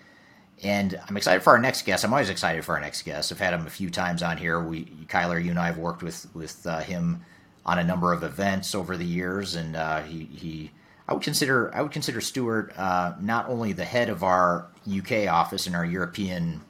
And 0.63 0.99
I'm 1.09 1.17
excited 1.17 1.43
for 1.43 1.51
our 1.51 1.59
next 1.59 1.85
guest. 1.85 2.05
I'm 2.05 2.13
always 2.13 2.31
excited 2.31 2.65
for 2.65 2.77
our 2.77 2.81
next 2.81 3.03
guest. 3.03 3.31
I've 3.31 3.39
had 3.39 3.53
him 3.53 3.67
a 3.67 3.71
few 3.71 3.91
times 3.91 4.23
on 4.23 4.39
here. 4.39 4.61
We, 4.61 4.85
Kyler, 5.07 5.43
you 5.43 5.51
and 5.51 5.59
I 5.59 5.67
have 5.67 5.79
worked 5.79 6.03
with 6.03 6.27
with 6.35 6.67
uh, 6.67 6.81
him 6.81 7.23
on 7.65 7.79
a 7.79 7.85
number 7.85 8.13
of 8.13 8.23
events 8.23 8.75
over 8.75 8.97
the 8.97 9.05
years, 9.05 9.57
and 9.57 9.77
uh, 9.77 10.03
he, 10.03 10.25
he, 10.25 10.71
I 11.09 11.15
would 11.15 11.23
consider 11.23 11.75
I 11.75 11.83
would 11.83 11.93
consider 11.93 12.21
Stuart 12.21 12.73
uh, 12.79 13.15
not 13.21 13.49
only 13.49 13.73
the 13.73 13.85
head 13.85 14.09
of 14.09 14.23
our 14.23 14.69
UK 14.89 15.27
office 15.29 15.67
and 15.67 15.77
our 15.77 15.85
European 15.85 16.63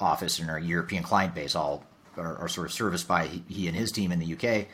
office 0.00 0.40
and 0.40 0.50
our 0.50 0.58
European 0.58 1.04
client 1.04 1.34
base, 1.34 1.54
all 1.54 1.84
are, 2.16 2.36
are, 2.36 2.48
sort 2.48 2.66
of 2.66 2.72
serviced 2.72 3.08
by 3.08 3.26
he 3.48 3.68
and 3.68 3.76
his 3.76 3.92
team 3.92 4.12
in 4.12 4.18
the 4.18 4.34
UK, 4.34 4.66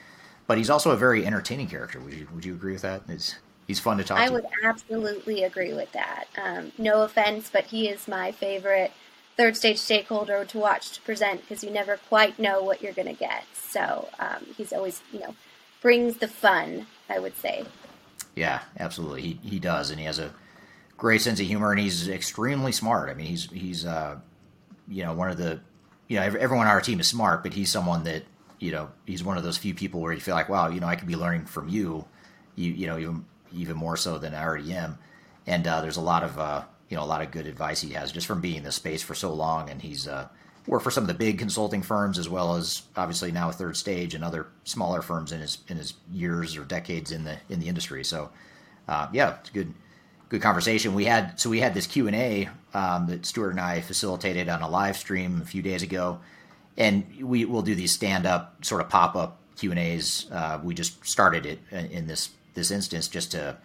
but 0.47 0.59
he's 0.59 0.71
also 0.71 0.91
a 0.91 0.97
very 0.97 1.27
entertaining 1.27 1.69
character. 1.69 2.01
Would 2.01 2.15
you 2.15 2.29
Would 2.35 2.45
you 2.45 2.55
agree 2.55 2.73
with 2.73 2.83
that? 2.83 3.03
It's, 3.09 3.37
he's 3.67 3.81
fun 3.81 3.99
to 3.99 4.05
talk 4.05 4.19
I 4.19 4.27
to. 4.27 4.33
I 4.33 4.35
would 4.35 4.47
absolutely 4.65 5.45
agree 5.45 5.73
with 5.73 5.93
that. 5.93 6.27
Um, 6.43 6.73
no 6.79 7.03
offense, 7.03 7.51
but 7.53 7.67
he 7.67 7.89
is 7.89 8.09
my 8.09 8.33
favorite 8.33 8.93
third 9.37 9.57
stage 9.57 9.79
stakeholder 9.79 10.45
to 10.45 10.59
watch 10.59 10.93
to 10.93 11.01
present 11.03 11.41
because 11.41 11.65
you 11.65 11.71
never 11.71 11.97
quite 12.09 12.39
know 12.39 12.63
what 12.63 12.83
you're 12.83 12.93
going 12.93 13.09
to 13.09 13.15
get. 13.15 13.45
So 13.55 14.09
um, 14.19 14.47
he's 14.57 14.73
always, 14.73 15.03
you 15.13 15.21
know, 15.21 15.35
brings 15.81 16.19
the 16.19 16.29
fun. 16.29 16.87
I 17.09 17.19
would 17.19 17.37
say. 17.37 17.65
Yeah, 18.35 18.61
absolutely. 18.79 19.23
He 19.23 19.41
he 19.43 19.59
does, 19.59 19.91
and 19.91 19.99
he 19.99 20.07
has 20.07 20.19
a 20.19 20.33
great 20.97 21.21
sense 21.21 21.41
of 21.41 21.47
humor, 21.47 21.71
and 21.73 21.81
he's 21.81 22.09
extremely 22.09 22.73
smart. 22.73 23.11
I 23.11 23.15
mean, 23.15 23.27
he's 23.27 23.51
he's 23.51 23.85
uh, 23.85 24.17
you 24.89 25.05
know 25.05 25.13
one 25.13 25.31
of 25.31 25.37
the 25.37 25.61
you 26.13 26.19
know 26.19 26.25
everyone 26.25 26.67
on 26.67 26.73
our 26.73 26.83
team 26.83 27.01
is 27.01 27.09
smart, 27.09 27.43
but 27.43 27.55
he's 27.55 27.71
someone 27.71 28.05
that 28.05 28.25
you 28.59 28.71
know 28.71 28.91
he's 29.07 29.25
one 29.25 29.39
of 29.39 29.45
those 29.45 29.57
few 29.57 29.73
people 29.73 29.99
where 29.99 30.13
you 30.13 30.21
feel 30.21 30.35
like 30.35 30.51
wow, 30.51 30.69
you 30.69 30.79
know, 30.79 30.87
I 30.87 30.95
could 30.95 31.09
be 31.09 31.17
learning 31.17 31.47
from 31.47 31.71
you, 31.71 32.05
you 32.55 32.71
you 32.71 32.87
know 32.87 32.99
even 32.99 33.25
even 33.51 33.79
more 33.79 33.97
so 33.97 34.19
than 34.19 34.35
I 34.35 34.45
already 34.45 34.75
am. 34.75 34.99
And 35.47 35.67
uh, 35.67 35.81
there's 35.81 35.97
a 35.97 36.03
lot 36.03 36.23
of 36.23 36.39
uh, 36.39 36.65
you 36.91 36.99
know 36.99 37.03
a 37.03 37.07
lot 37.07 37.23
of 37.23 37.31
good 37.31 37.47
advice 37.47 37.81
he 37.81 37.95
has 37.95 38.13
just 38.13 38.27
from 38.27 38.43
being 38.43 38.57
in 38.57 38.65
the 38.65 38.73
space 38.73 39.03
for 39.03 39.15
so 39.15 39.33
long, 39.33 39.71
and 39.71 39.81
he's 39.81 40.07
uh, 40.07 40.29
worked 40.67 40.85
for 40.85 40.91
some 40.91 41.05
of 41.05 41.09
the 41.09 41.15
big 41.15 41.39
consulting 41.39 41.81
firms 41.81 42.19
as 42.19 42.29
well 42.29 42.57
as 42.57 42.83
obviously 42.95 43.33
now 43.33 43.51
Third 43.51 43.79
Stage 43.79 44.15
and 44.15 44.23
other 44.23 44.49
smaller 44.65 45.01
firms 45.01 45.33
in 45.33 45.41
his 45.41 45.59
in 45.69 45.79
his 45.79 45.95
years 46.13 46.59
or 46.59 46.65
decades 46.65 47.11
in 47.11 47.25
the 47.25 47.39
in 47.49 47.59
the 47.59 47.69
industry. 47.69 48.05
So 48.05 48.31
uh, 48.87 49.09
yeah, 49.15 49.39
it's 49.41 49.49
good 49.49 49.73
good 50.33 50.41
conversation. 50.41 50.95
We 50.95 51.05
had 51.05 51.39
so 51.39 51.51
we 51.51 51.61
had 51.61 51.75
this 51.75 51.87
Q 51.87 52.07
and 52.07 52.17
A 52.17 52.49
um, 52.73 53.07
that 53.09 53.27
Stuart 53.27 53.51
and 53.51 53.61
I 53.61 53.83
facilitated 53.83 54.49
on 54.49 54.63
a 54.63 54.69
live 54.69 54.97
stream 54.97 55.43
a 55.43 55.45
few 55.45 55.61
days 55.61 55.83
ago, 55.83 56.21
and 56.79 57.05
we 57.21 57.45
will 57.45 57.61
do 57.61 57.75
these 57.75 57.93
stand 57.93 58.25
up 58.25 58.65
sort 58.65 58.81
of 58.81 58.89
pop 58.89 59.15
up 59.15 59.39
Q 59.57 59.73
and 59.73 59.79
A's. 59.79 60.27
Uh, 60.33 60.59
we 60.65 60.75
just 60.75 61.05
started 61.07 61.45
it 61.45 61.59
in 61.71 62.07
this 62.07 62.31
this 62.55 62.71
instance 62.71 63.09
just 63.09 63.33
to 63.33 63.59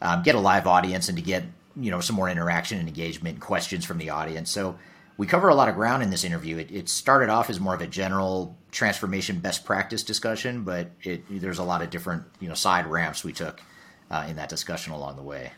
um, 0.00 0.22
get 0.22 0.36
a 0.36 0.38
live 0.38 0.68
audience 0.68 1.08
and 1.08 1.18
to 1.18 1.24
get 1.24 1.42
you 1.74 1.90
know 1.90 1.98
some 1.98 2.14
more 2.14 2.28
interaction 2.28 2.78
and 2.78 2.86
engagement 2.86 3.34
and 3.34 3.42
questions 3.42 3.84
from 3.84 3.98
the 3.98 4.10
audience. 4.10 4.48
So 4.48 4.78
we 5.16 5.26
cover 5.26 5.48
a 5.48 5.56
lot 5.56 5.68
of 5.68 5.74
ground 5.74 6.04
in 6.04 6.10
this 6.10 6.22
interview. 6.22 6.56
It, 6.58 6.70
it 6.70 6.88
started 6.88 7.30
off 7.30 7.50
as 7.50 7.58
more 7.58 7.74
of 7.74 7.80
a 7.80 7.88
general 7.88 8.56
transformation 8.70 9.40
best 9.40 9.64
practice 9.64 10.04
discussion, 10.04 10.62
but 10.62 10.92
it, 11.02 11.24
there's 11.28 11.58
a 11.58 11.64
lot 11.64 11.82
of 11.82 11.90
different 11.90 12.22
you 12.38 12.46
know 12.46 12.54
side 12.54 12.86
ramps 12.86 13.24
we 13.24 13.32
took 13.32 13.60
uh, 14.08 14.24
in 14.28 14.36
that 14.36 14.48
discussion 14.48 14.92
along 14.92 15.16
the 15.16 15.22
way. 15.22 15.50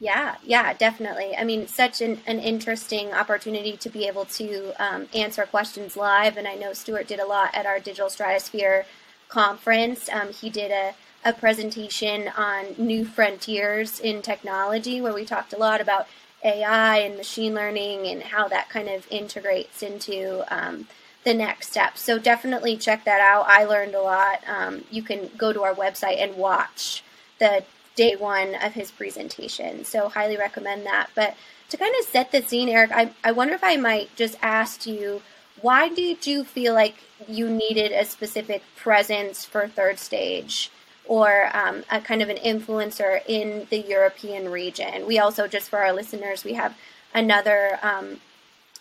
Yeah, 0.00 0.36
yeah, 0.42 0.72
definitely. 0.72 1.36
I 1.36 1.44
mean, 1.44 1.66
such 1.68 2.00
an, 2.00 2.22
an 2.26 2.38
interesting 2.40 3.12
opportunity 3.12 3.76
to 3.76 3.90
be 3.90 4.06
able 4.06 4.24
to 4.26 4.72
um, 4.82 5.08
answer 5.14 5.44
questions 5.44 5.94
live. 5.96 6.38
And 6.38 6.48
I 6.48 6.54
know 6.54 6.72
Stuart 6.72 7.06
did 7.06 7.20
a 7.20 7.26
lot 7.26 7.54
at 7.54 7.66
our 7.66 7.78
Digital 7.78 8.08
Stratosphere 8.08 8.86
conference. 9.28 10.08
Um, 10.08 10.32
he 10.32 10.50
did 10.50 10.70
a 10.70 10.94
a 11.22 11.34
presentation 11.34 12.28
on 12.28 12.64
new 12.78 13.04
frontiers 13.04 14.00
in 14.00 14.22
technology 14.22 15.02
where 15.02 15.12
we 15.12 15.24
talked 15.24 15.52
a 15.52 15.58
lot 15.58 15.78
about 15.80 16.06
AI 16.42 16.96
and 16.98 17.16
machine 17.18 17.52
learning 17.54 18.06
and 18.06 18.22
how 18.22 18.48
that 18.48 18.70
kind 18.70 18.88
of 18.88 19.06
integrates 19.10 19.82
into 19.82 20.42
um, 20.50 20.86
the 21.24 21.34
next 21.34 21.68
step. 21.70 21.98
So 21.98 22.18
definitely 22.18 22.78
check 22.78 23.04
that 23.04 23.20
out. 23.20 23.44
I 23.48 23.64
learned 23.64 23.94
a 23.94 24.00
lot. 24.00 24.40
Um, 24.48 24.84
you 24.90 25.02
can 25.02 25.30
go 25.36 25.52
to 25.52 25.62
our 25.62 25.74
website 25.74 26.22
and 26.22 26.36
watch 26.36 27.04
the 27.38 27.64
day 28.00 28.16
one 28.16 28.54
of 28.54 28.72
his 28.72 28.90
presentation. 28.90 29.84
So 29.84 30.08
highly 30.08 30.38
recommend 30.38 30.86
that. 30.86 31.10
But 31.14 31.36
to 31.68 31.76
kind 31.76 31.94
of 32.00 32.06
set 32.06 32.32
the 32.32 32.40
scene, 32.40 32.70
Eric, 32.70 32.92
I, 32.92 33.12
I 33.22 33.32
wonder 33.32 33.52
if 33.52 33.62
I 33.62 33.76
might 33.76 34.16
just 34.16 34.38
ask 34.40 34.86
you 34.86 35.20
why 35.60 35.90
did 35.90 36.26
you 36.26 36.42
feel 36.42 36.72
like 36.72 36.94
you 37.28 37.50
needed 37.50 37.92
a 37.92 38.06
specific 38.06 38.62
presence 38.76 39.44
for 39.44 39.68
third 39.68 39.98
stage? 39.98 40.70
or 41.06 41.50
um, 41.56 41.82
a 41.90 42.00
kind 42.00 42.22
of 42.22 42.28
an 42.28 42.36
influencer 42.36 43.20
in 43.26 43.66
the 43.70 43.78
European 43.78 44.48
region. 44.48 45.04
We 45.08 45.18
also, 45.18 45.48
just 45.48 45.68
for 45.68 45.80
our 45.80 45.92
listeners, 45.92 46.44
we 46.44 46.52
have 46.52 46.76
another 47.12 47.80
um, 47.82 48.20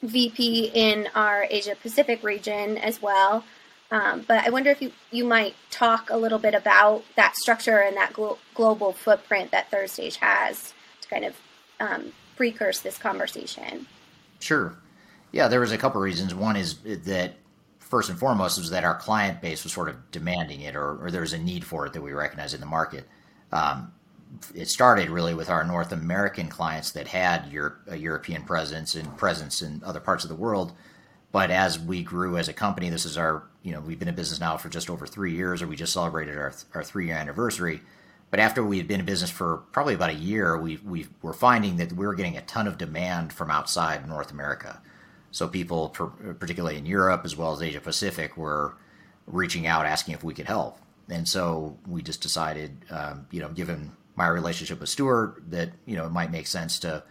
VP 0.03 0.71
in 0.75 1.07
our 1.15 1.47
Asia 1.49 1.75
Pacific 1.81 2.21
region 2.23 2.77
as 2.77 3.01
well. 3.01 3.43
Um, 3.91 4.23
but 4.27 4.45
I 4.45 4.49
wonder 4.49 4.69
if 4.69 4.81
you, 4.81 4.91
you 5.11 5.25
might 5.25 5.55
talk 5.71 6.09
a 6.09 6.17
little 6.17 6.37
bit 6.37 6.53
about 6.53 7.03
that 7.15 7.35
structure 7.35 7.79
and 7.79 7.97
that 7.97 8.13
glo- 8.13 8.37
global 8.53 8.93
footprint 8.93 9.51
that 9.51 9.71
Third 9.71 9.89
Stage 9.89 10.17
has 10.17 10.73
to 11.01 11.07
kind 11.07 11.25
of 11.25 11.35
um, 11.79 12.13
precurse 12.35 12.79
this 12.79 12.97
conversation. 12.97 13.87
Sure. 14.39 14.75
Yeah, 15.31 15.47
there 15.47 15.59
was 15.59 15.71
a 15.71 15.77
couple 15.77 16.01
of 16.01 16.03
reasons. 16.05 16.35
One 16.35 16.55
is 16.55 16.75
that 16.83 17.33
first 17.79 18.09
and 18.09 18.19
foremost 18.19 18.59
was 18.59 18.69
that 18.69 18.83
our 18.83 18.95
client 18.95 19.41
base 19.41 19.63
was 19.63 19.73
sort 19.73 19.89
of 19.89 20.11
demanding 20.11 20.61
it, 20.61 20.75
or, 20.75 21.03
or 21.03 21.11
there 21.11 21.21
was 21.21 21.33
a 21.33 21.39
need 21.39 21.65
for 21.65 21.87
it 21.87 21.93
that 21.93 22.01
we 22.01 22.13
recognize 22.13 22.53
in 22.53 22.59
the 22.59 22.65
market. 22.65 23.07
Um, 23.51 23.91
it 24.53 24.69
started 24.69 25.09
really 25.09 25.33
with 25.33 25.49
our 25.49 25.63
North 25.63 25.91
American 25.91 26.47
clients 26.47 26.91
that 26.91 27.07
had 27.07 27.51
Europe, 27.51 27.81
a 27.87 27.97
European 27.97 28.43
presence 28.43 28.93
and 28.93 29.17
presence 29.17 29.63
in 29.63 29.81
other 29.83 29.99
parts 29.99 30.23
of 30.23 30.29
the 30.29 30.35
world. 30.35 30.73
But 31.31 31.51
as 31.51 31.79
we 31.79 32.03
grew 32.03 32.37
as 32.37 32.47
a 32.47 32.53
company, 32.53 32.89
this 32.89 33.05
is 33.05 33.17
our, 33.17 33.43
you 33.61 33.71
know, 33.71 33.81
we've 33.81 33.99
been 33.99 34.07
in 34.07 34.15
business 34.15 34.39
now 34.39 34.57
for 34.57 34.69
just 34.69 34.89
over 34.89 35.05
three 35.05 35.35
years, 35.35 35.61
or 35.61 35.67
we 35.67 35.75
just 35.75 35.93
celebrated 35.93 36.37
our, 36.37 36.53
our 36.73 36.83
three 36.83 37.07
year 37.07 37.15
anniversary. 37.15 37.81
But 38.31 38.39
after 38.39 38.63
we 38.63 38.77
had 38.77 38.87
been 38.87 38.99
in 38.99 39.05
business 39.05 39.29
for 39.29 39.57
probably 39.71 39.95
about 39.95 40.09
a 40.11 40.15
year, 40.15 40.57
we, 40.57 40.77
we 40.77 41.07
were 41.21 41.33
finding 41.33 41.77
that 41.77 41.93
we 41.93 42.05
were 42.05 42.15
getting 42.15 42.37
a 42.37 42.41
ton 42.41 42.67
of 42.67 42.77
demand 42.77 43.33
from 43.33 43.49
outside 43.49 44.07
North 44.07 44.31
America. 44.31 44.81
So 45.31 45.47
people, 45.47 45.89
particularly 45.89 46.77
in 46.77 46.85
Europe 46.85 47.21
as 47.25 47.35
well 47.35 47.53
as 47.53 47.61
Asia 47.61 47.81
Pacific, 47.81 48.37
were 48.37 48.75
reaching 49.27 49.67
out 49.67 49.85
asking 49.85 50.15
if 50.15 50.23
we 50.23 50.33
could 50.33 50.47
help. 50.47 50.79
And 51.09 51.27
so 51.27 51.77
we 51.87 52.01
just 52.01 52.21
decided, 52.21 52.85
um, 52.89 53.27
you 53.31 53.41
know, 53.41 53.49
given 53.49 53.91
my 54.15 54.27
relationship 54.27 54.79
with 54.79 54.89
Stuart, 54.89 55.41
that 55.49 55.71
you 55.85 55.95
know 55.95 56.05
it 56.05 56.11
might 56.11 56.31
make 56.31 56.45
sense 56.45 56.79
to 56.79 57.03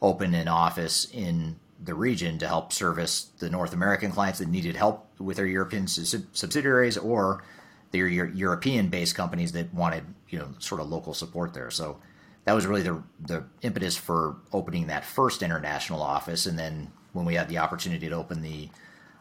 open 0.00 0.34
an 0.34 0.48
office 0.48 1.06
in 1.12 1.56
the 1.84 1.94
region 1.94 2.38
to 2.38 2.48
help 2.48 2.72
service 2.72 3.30
the 3.38 3.50
North 3.50 3.72
American 3.72 4.10
clients 4.10 4.38
that 4.38 4.48
needed 4.48 4.76
help 4.76 5.06
with 5.18 5.36
their 5.36 5.46
European 5.46 5.86
subsidiaries 5.86 6.96
or 6.96 7.44
the 7.90 7.98
European-based 7.98 9.14
companies 9.14 9.52
that 9.52 9.72
wanted, 9.72 10.04
you 10.28 10.38
know, 10.38 10.48
sort 10.58 10.80
of 10.80 10.88
local 10.88 11.14
support 11.14 11.54
there. 11.54 11.70
So 11.70 11.98
that 12.44 12.52
was 12.52 12.66
really 12.66 12.82
the 12.82 13.02
the 13.20 13.44
impetus 13.62 13.96
for 13.96 14.36
opening 14.52 14.88
that 14.88 15.04
first 15.04 15.42
international 15.42 16.02
office, 16.02 16.46
and 16.46 16.58
then 16.58 16.90
when 17.12 17.24
we 17.24 17.34
had 17.34 17.48
the 17.48 17.58
opportunity 17.58 18.08
to 18.08 18.14
open 18.14 18.42
the 18.42 18.68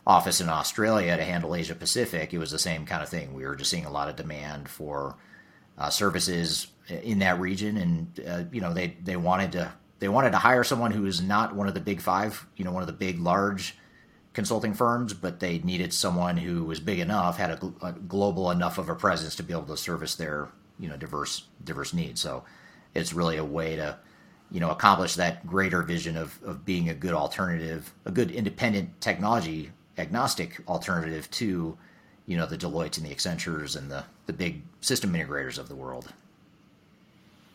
office 0.05 0.41
in 0.41 0.49
Australia 0.49 1.15
to 1.15 1.23
handle 1.23 1.55
Asia 1.55 1.75
Pacific, 1.75 2.33
it 2.33 2.37
was 2.37 2.51
the 2.51 2.59
same 2.59 2.85
kind 2.85 3.01
of 3.01 3.09
thing. 3.09 3.33
We 3.33 3.45
were 3.45 3.55
just 3.55 3.71
seeing 3.71 3.85
a 3.85 3.91
lot 3.91 4.09
of 4.09 4.15
demand 4.15 4.67
for 4.67 5.15
uh, 5.77 5.89
services 5.89 6.67
in 6.89 7.19
that 7.19 7.39
region, 7.39 7.77
and 7.77 8.19
uh, 8.27 8.43
you 8.51 8.61
know 8.61 8.73
they 8.73 8.97
they 9.03 9.15
wanted 9.15 9.53
to 9.53 9.71
they 9.99 10.09
wanted 10.09 10.31
to 10.31 10.37
hire 10.37 10.63
someone 10.63 10.91
who 10.91 11.05
is 11.05 11.21
not 11.21 11.55
one 11.55 11.67
of 11.67 11.73
the 11.73 11.79
big 11.79 12.01
five, 12.01 12.45
you 12.55 12.65
know, 12.65 12.71
one 12.71 12.83
of 12.83 12.87
the 12.87 12.93
big 12.93 13.19
large 13.19 13.75
consulting 14.33 14.73
firms, 14.73 15.13
but 15.13 15.39
they 15.39 15.59
needed 15.59 15.93
someone 15.93 16.37
who 16.37 16.65
was 16.65 16.79
big 16.79 16.99
enough, 16.99 17.37
had 17.37 17.51
a, 17.51 17.73
a 17.85 17.91
global 17.93 18.51
enough 18.51 18.77
of 18.77 18.89
a 18.89 18.95
presence 18.95 19.35
to 19.35 19.43
be 19.43 19.53
able 19.53 19.63
to 19.63 19.77
service 19.77 20.15
their 20.15 20.49
you 20.79 20.89
know 20.89 20.97
diverse 20.97 21.45
diverse 21.63 21.93
needs. 21.93 22.21
So 22.21 22.43
it's 22.93 23.13
really 23.13 23.37
a 23.37 23.45
way 23.45 23.75
to 23.75 23.97
you 24.51 24.59
know 24.59 24.71
accomplish 24.71 25.15
that 25.15 25.45
greater 25.45 25.81
vision 25.81 26.17
of, 26.17 26.37
of 26.43 26.65
being 26.65 26.89
a 26.89 26.93
good 26.93 27.13
alternative, 27.13 27.93
a 28.05 28.11
good 28.11 28.31
independent 28.31 28.99
technology 29.01 29.71
agnostic 29.97 30.59
alternative 30.67 31.29
to 31.29 31.77
you 32.25 32.37
know 32.37 32.45
the 32.45 32.57
Deloitte 32.57 32.97
and 32.97 33.05
the 33.05 33.13
Accentures 33.13 33.75
and 33.75 33.89
the 33.89 34.03
the 34.25 34.33
big 34.33 34.63
system 34.81 35.13
integrators 35.13 35.57
of 35.57 35.69
the 35.69 35.75
world. 35.75 36.11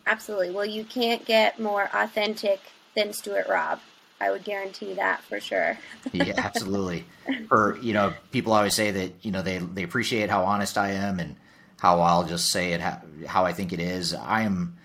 Absolutely. 0.09 0.51
Well, 0.51 0.65
you 0.65 0.85
can't 0.85 1.25
get 1.27 1.61
more 1.61 1.91
authentic 1.93 2.61
than 2.97 3.13
Stuart 3.13 3.47
Robb. 3.47 3.81
I 4.21 4.31
would 4.31 4.43
guarantee 4.43 4.95
that 4.95 5.23
for 5.23 5.39
sure. 5.39 5.79
yeah, 6.13 6.33
absolutely. 6.39 7.05
Or 7.51 7.79
you 7.83 7.93
know, 7.93 8.15
people 8.33 8.53
always 8.53 8.75
say 8.75 8.91
that 8.91 9.13
you 9.23 9.31
know 9.31 9.43
they 9.43 9.59
they 9.59 9.83
appreciate 9.83 10.31
how 10.31 10.45
honest 10.45 10.79
I 10.79 10.93
am 10.93 11.21
and 11.21 11.37
how 11.79 12.01
I'll 12.01 12.25
just 12.25 12.51
say 12.51 12.73
it 12.73 12.81
how, 12.81 13.01
how 13.27 13.45
I 13.45 13.53
think 13.53 13.73
it 13.73 13.81
is. 13.81 14.15
I 14.15 14.43
am 14.43 14.77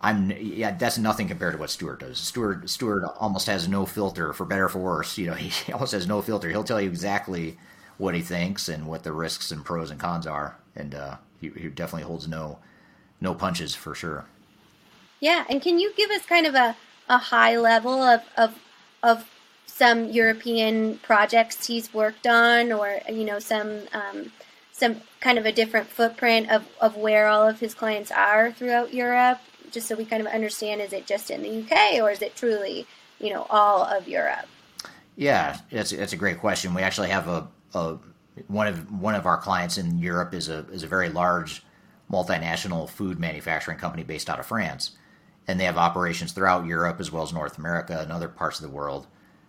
I'm 0.00 0.32
yeah, 0.32 0.72
that's 0.76 0.98
nothing 0.98 1.28
compared 1.28 1.54
to 1.54 1.58
what 1.60 1.70
Stuart 1.70 2.00
does. 2.00 2.18
Stuart 2.18 2.68
Stuart 2.68 3.04
almost 3.20 3.46
has 3.46 3.68
no 3.68 3.86
filter, 3.86 4.32
for 4.32 4.44
better 4.44 4.68
for 4.68 4.80
worse. 4.80 5.16
You 5.16 5.28
know, 5.28 5.34
he 5.34 5.72
almost 5.72 5.92
has 5.92 6.06
no 6.06 6.20
filter. 6.20 6.50
He'll 6.50 6.64
tell 6.64 6.80
you 6.80 6.88
exactly 6.88 7.56
what 7.98 8.14
he 8.14 8.20
thinks 8.20 8.68
and 8.68 8.88
what 8.88 9.04
the 9.04 9.12
risks 9.12 9.52
and 9.52 9.64
pros 9.64 9.90
and 9.90 10.00
cons 10.00 10.26
are, 10.26 10.58
and 10.74 10.94
uh, 10.94 11.16
he, 11.40 11.50
he 11.50 11.68
definitely 11.68 12.06
holds 12.06 12.26
no 12.26 12.58
no 13.20 13.32
punches 13.34 13.74
for 13.74 13.94
sure. 13.94 14.26
Yeah, 15.22 15.44
and 15.48 15.62
can 15.62 15.78
you 15.78 15.92
give 15.96 16.10
us 16.10 16.26
kind 16.26 16.46
of 16.46 16.56
a, 16.56 16.76
a 17.08 17.16
high 17.16 17.56
level 17.56 18.02
of, 18.02 18.22
of 18.36 18.58
of 19.04 19.30
some 19.66 20.10
European 20.10 20.98
projects 20.98 21.68
he's 21.68 21.94
worked 21.94 22.26
on, 22.26 22.72
or 22.72 22.98
you 23.08 23.24
know 23.24 23.38
some 23.38 23.82
um, 23.92 24.32
some 24.72 24.96
kind 25.20 25.38
of 25.38 25.46
a 25.46 25.52
different 25.52 25.86
footprint 25.86 26.50
of, 26.50 26.66
of 26.80 26.96
where 26.96 27.28
all 27.28 27.48
of 27.48 27.60
his 27.60 27.72
clients 27.72 28.10
are 28.10 28.50
throughout 28.50 28.92
Europe, 28.92 29.38
just 29.70 29.86
so 29.86 29.94
we 29.94 30.04
kind 30.04 30.26
of 30.26 30.26
understand: 30.26 30.80
is 30.80 30.92
it 30.92 31.06
just 31.06 31.30
in 31.30 31.44
the 31.44 31.62
UK, 31.62 32.02
or 32.02 32.10
is 32.10 32.20
it 32.20 32.34
truly 32.34 32.84
you 33.20 33.32
know 33.32 33.46
all 33.48 33.84
of 33.84 34.08
Europe? 34.08 34.48
Yeah, 35.14 35.56
that's 35.70 35.92
that's 35.92 36.12
a 36.12 36.16
great 36.16 36.40
question. 36.40 36.74
We 36.74 36.82
actually 36.82 37.10
have 37.10 37.28
a, 37.28 37.46
a 37.74 37.96
one 38.48 38.66
of 38.66 39.00
one 39.00 39.14
of 39.14 39.26
our 39.26 39.36
clients 39.36 39.78
in 39.78 39.98
Europe 39.98 40.34
is 40.34 40.48
a 40.48 40.66
is 40.72 40.82
a 40.82 40.88
very 40.88 41.10
large 41.10 41.62
multinational 42.10 42.90
food 42.90 43.20
manufacturing 43.20 43.78
company 43.78 44.02
based 44.02 44.28
out 44.28 44.40
of 44.40 44.46
France, 44.46 44.96
and 45.48 45.58
they 45.58 45.64
have 45.64 45.76
operations 45.76 46.32
throughout 46.32 46.66
Europe 46.66 47.00
as 47.00 47.10
well 47.10 47.22
as 47.22 47.32
North 47.32 47.58
America 47.58 47.98
and 48.00 48.12
other 48.12 48.28
parts 48.28 48.60
of 48.60 48.68
the 48.68 48.74
world. 48.74 49.06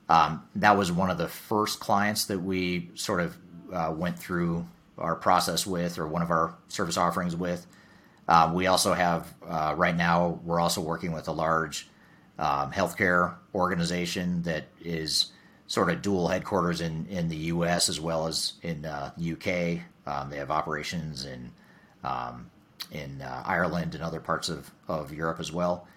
Um, 0.09 0.43
that 0.55 0.77
was 0.77 0.91
one 0.91 1.09
of 1.09 1.17
the 1.17 1.27
first 1.27 1.79
clients 1.79 2.25
that 2.25 2.39
we 2.39 2.89
sort 2.95 3.21
of 3.21 3.37
uh, 3.71 3.93
went 3.95 4.19
through 4.19 4.67
our 4.97 5.15
process 5.15 5.65
with, 5.65 5.97
or 5.97 6.07
one 6.07 6.21
of 6.21 6.29
our 6.29 6.55
service 6.67 6.97
offerings 6.97 7.35
with. 7.35 7.65
Uh, 8.27 8.51
we 8.53 8.67
also 8.67 8.93
have 8.93 9.33
uh, 9.47 9.73
right 9.75 9.95
now 9.95 10.39
we're 10.43 10.59
also 10.59 10.81
working 10.81 11.11
with 11.11 11.27
a 11.27 11.31
large 11.31 11.89
um, 12.39 12.71
healthcare 12.71 13.35
organization 13.53 14.41
that 14.43 14.65
is 14.81 15.31
sort 15.67 15.89
of 15.89 16.01
dual 16.01 16.27
headquarters 16.27 16.81
in, 16.81 17.05
in 17.07 17.29
the 17.29 17.35
U.S. 17.35 17.89
as 17.89 17.99
well 17.99 18.27
as 18.27 18.53
in 18.61 18.85
uh, 18.85 19.11
UK. 19.17 19.81
Um, 20.05 20.29
they 20.29 20.37
have 20.37 20.51
operations 20.51 21.25
in 21.25 21.51
um, 22.03 22.49
in 22.91 23.21
uh, 23.21 23.43
Ireland 23.45 23.95
and 23.95 24.03
other 24.03 24.19
parts 24.19 24.49
of, 24.49 24.71
of 24.88 25.13
Europe 25.13 25.39
as 25.39 25.51
well. 25.51 25.88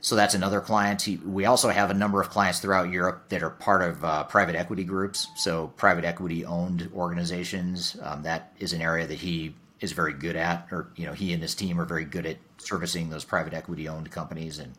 So 0.00 0.16
that's 0.16 0.34
another 0.34 0.60
client. 0.60 1.06
We 1.24 1.44
also 1.44 1.68
have 1.68 1.90
a 1.90 1.94
number 1.94 2.20
of 2.20 2.28
clients 2.28 2.58
throughout 2.58 2.90
Europe 2.90 3.28
that 3.28 3.42
are 3.42 3.50
part 3.50 3.82
of 3.82 4.04
uh, 4.04 4.24
private 4.24 4.56
equity 4.56 4.82
groups. 4.82 5.28
So 5.36 5.68
private 5.76 6.04
equity 6.04 6.44
owned 6.44 6.90
organizations. 6.92 7.96
Um, 8.02 8.24
that 8.24 8.52
is 8.58 8.72
an 8.72 8.82
area 8.82 9.06
that 9.06 9.18
he 9.18 9.54
is 9.80 9.92
very 9.92 10.12
good 10.12 10.34
at, 10.34 10.66
or 10.72 10.88
you 10.96 11.06
know, 11.06 11.12
he 11.12 11.32
and 11.32 11.40
his 11.40 11.54
team 11.54 11.80
are 11.80 11.84
very 11.84 12.04
good 12.04 12.26
at 12.26 12.38
servicing 12.58 13.10
those 13.10 13.24
private 13.24 13.54
equity 13.54 13.88
owned 13.88 14.10
companies. 14.10 14.58
And 14.58 14.72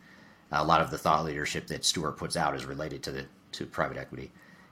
a 0.52 0.62
lot 0.62 0.82
of 0.82 0.90
the 0.90 0.98
thought 0.98 1.24
leadership 1.24 1.68
that 1.68 1.86
Stuart 1.86 2.12
puts 2.12 2.36
out 2.36 2.54
is 2.54 2.66
related 2.66 3.02
to 3.04 3.10
the 3.10 3.24
to 3.52 3.66
private 3.66 3.96
equity 3.96 4.30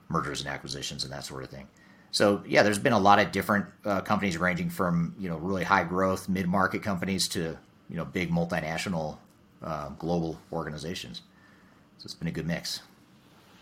mergers 0.09 0.41
and 0.41 0.49
acquisitions 0.49 1.03
and 1.03 1.13
that 1.13 1.25
sort 1.25 1.43
of 1.43 1.49
thing. 1.49 1.67
So 2.13 2.43
yeah, 2.47 2.61
there's 2.61 2.79
been 2.79 2.93
a 2.93 2.99
lot 2.99 3.19
of 3.19 3.31
different 3.31 3.65
uh, 3.83 4.01
companies 4.01 4.37
ranging 4.37 4.69
from 4.69 5.15
you 5.19 5.27
know 5.27 5.37
really 5.37 5.63
high 5.63 5.83
growth 5.83 6.29
mid 6.29 6.47
market 6.47 6.81
companies 6.83 7.27
to 7.29 7.57
you 7.89 7.97
know 7.97 8.05
big 8.05 8.31
multinational 8.31 9.17
uh, 9.61 9.89
global 9.99 10.39
organizations. 10.51 11.21
So 11.97 12.05
it's 12.05 12.13
been 12.13 12.27
a 12.27 12.31
good 12.31 12.47
mix. 12.47 12.81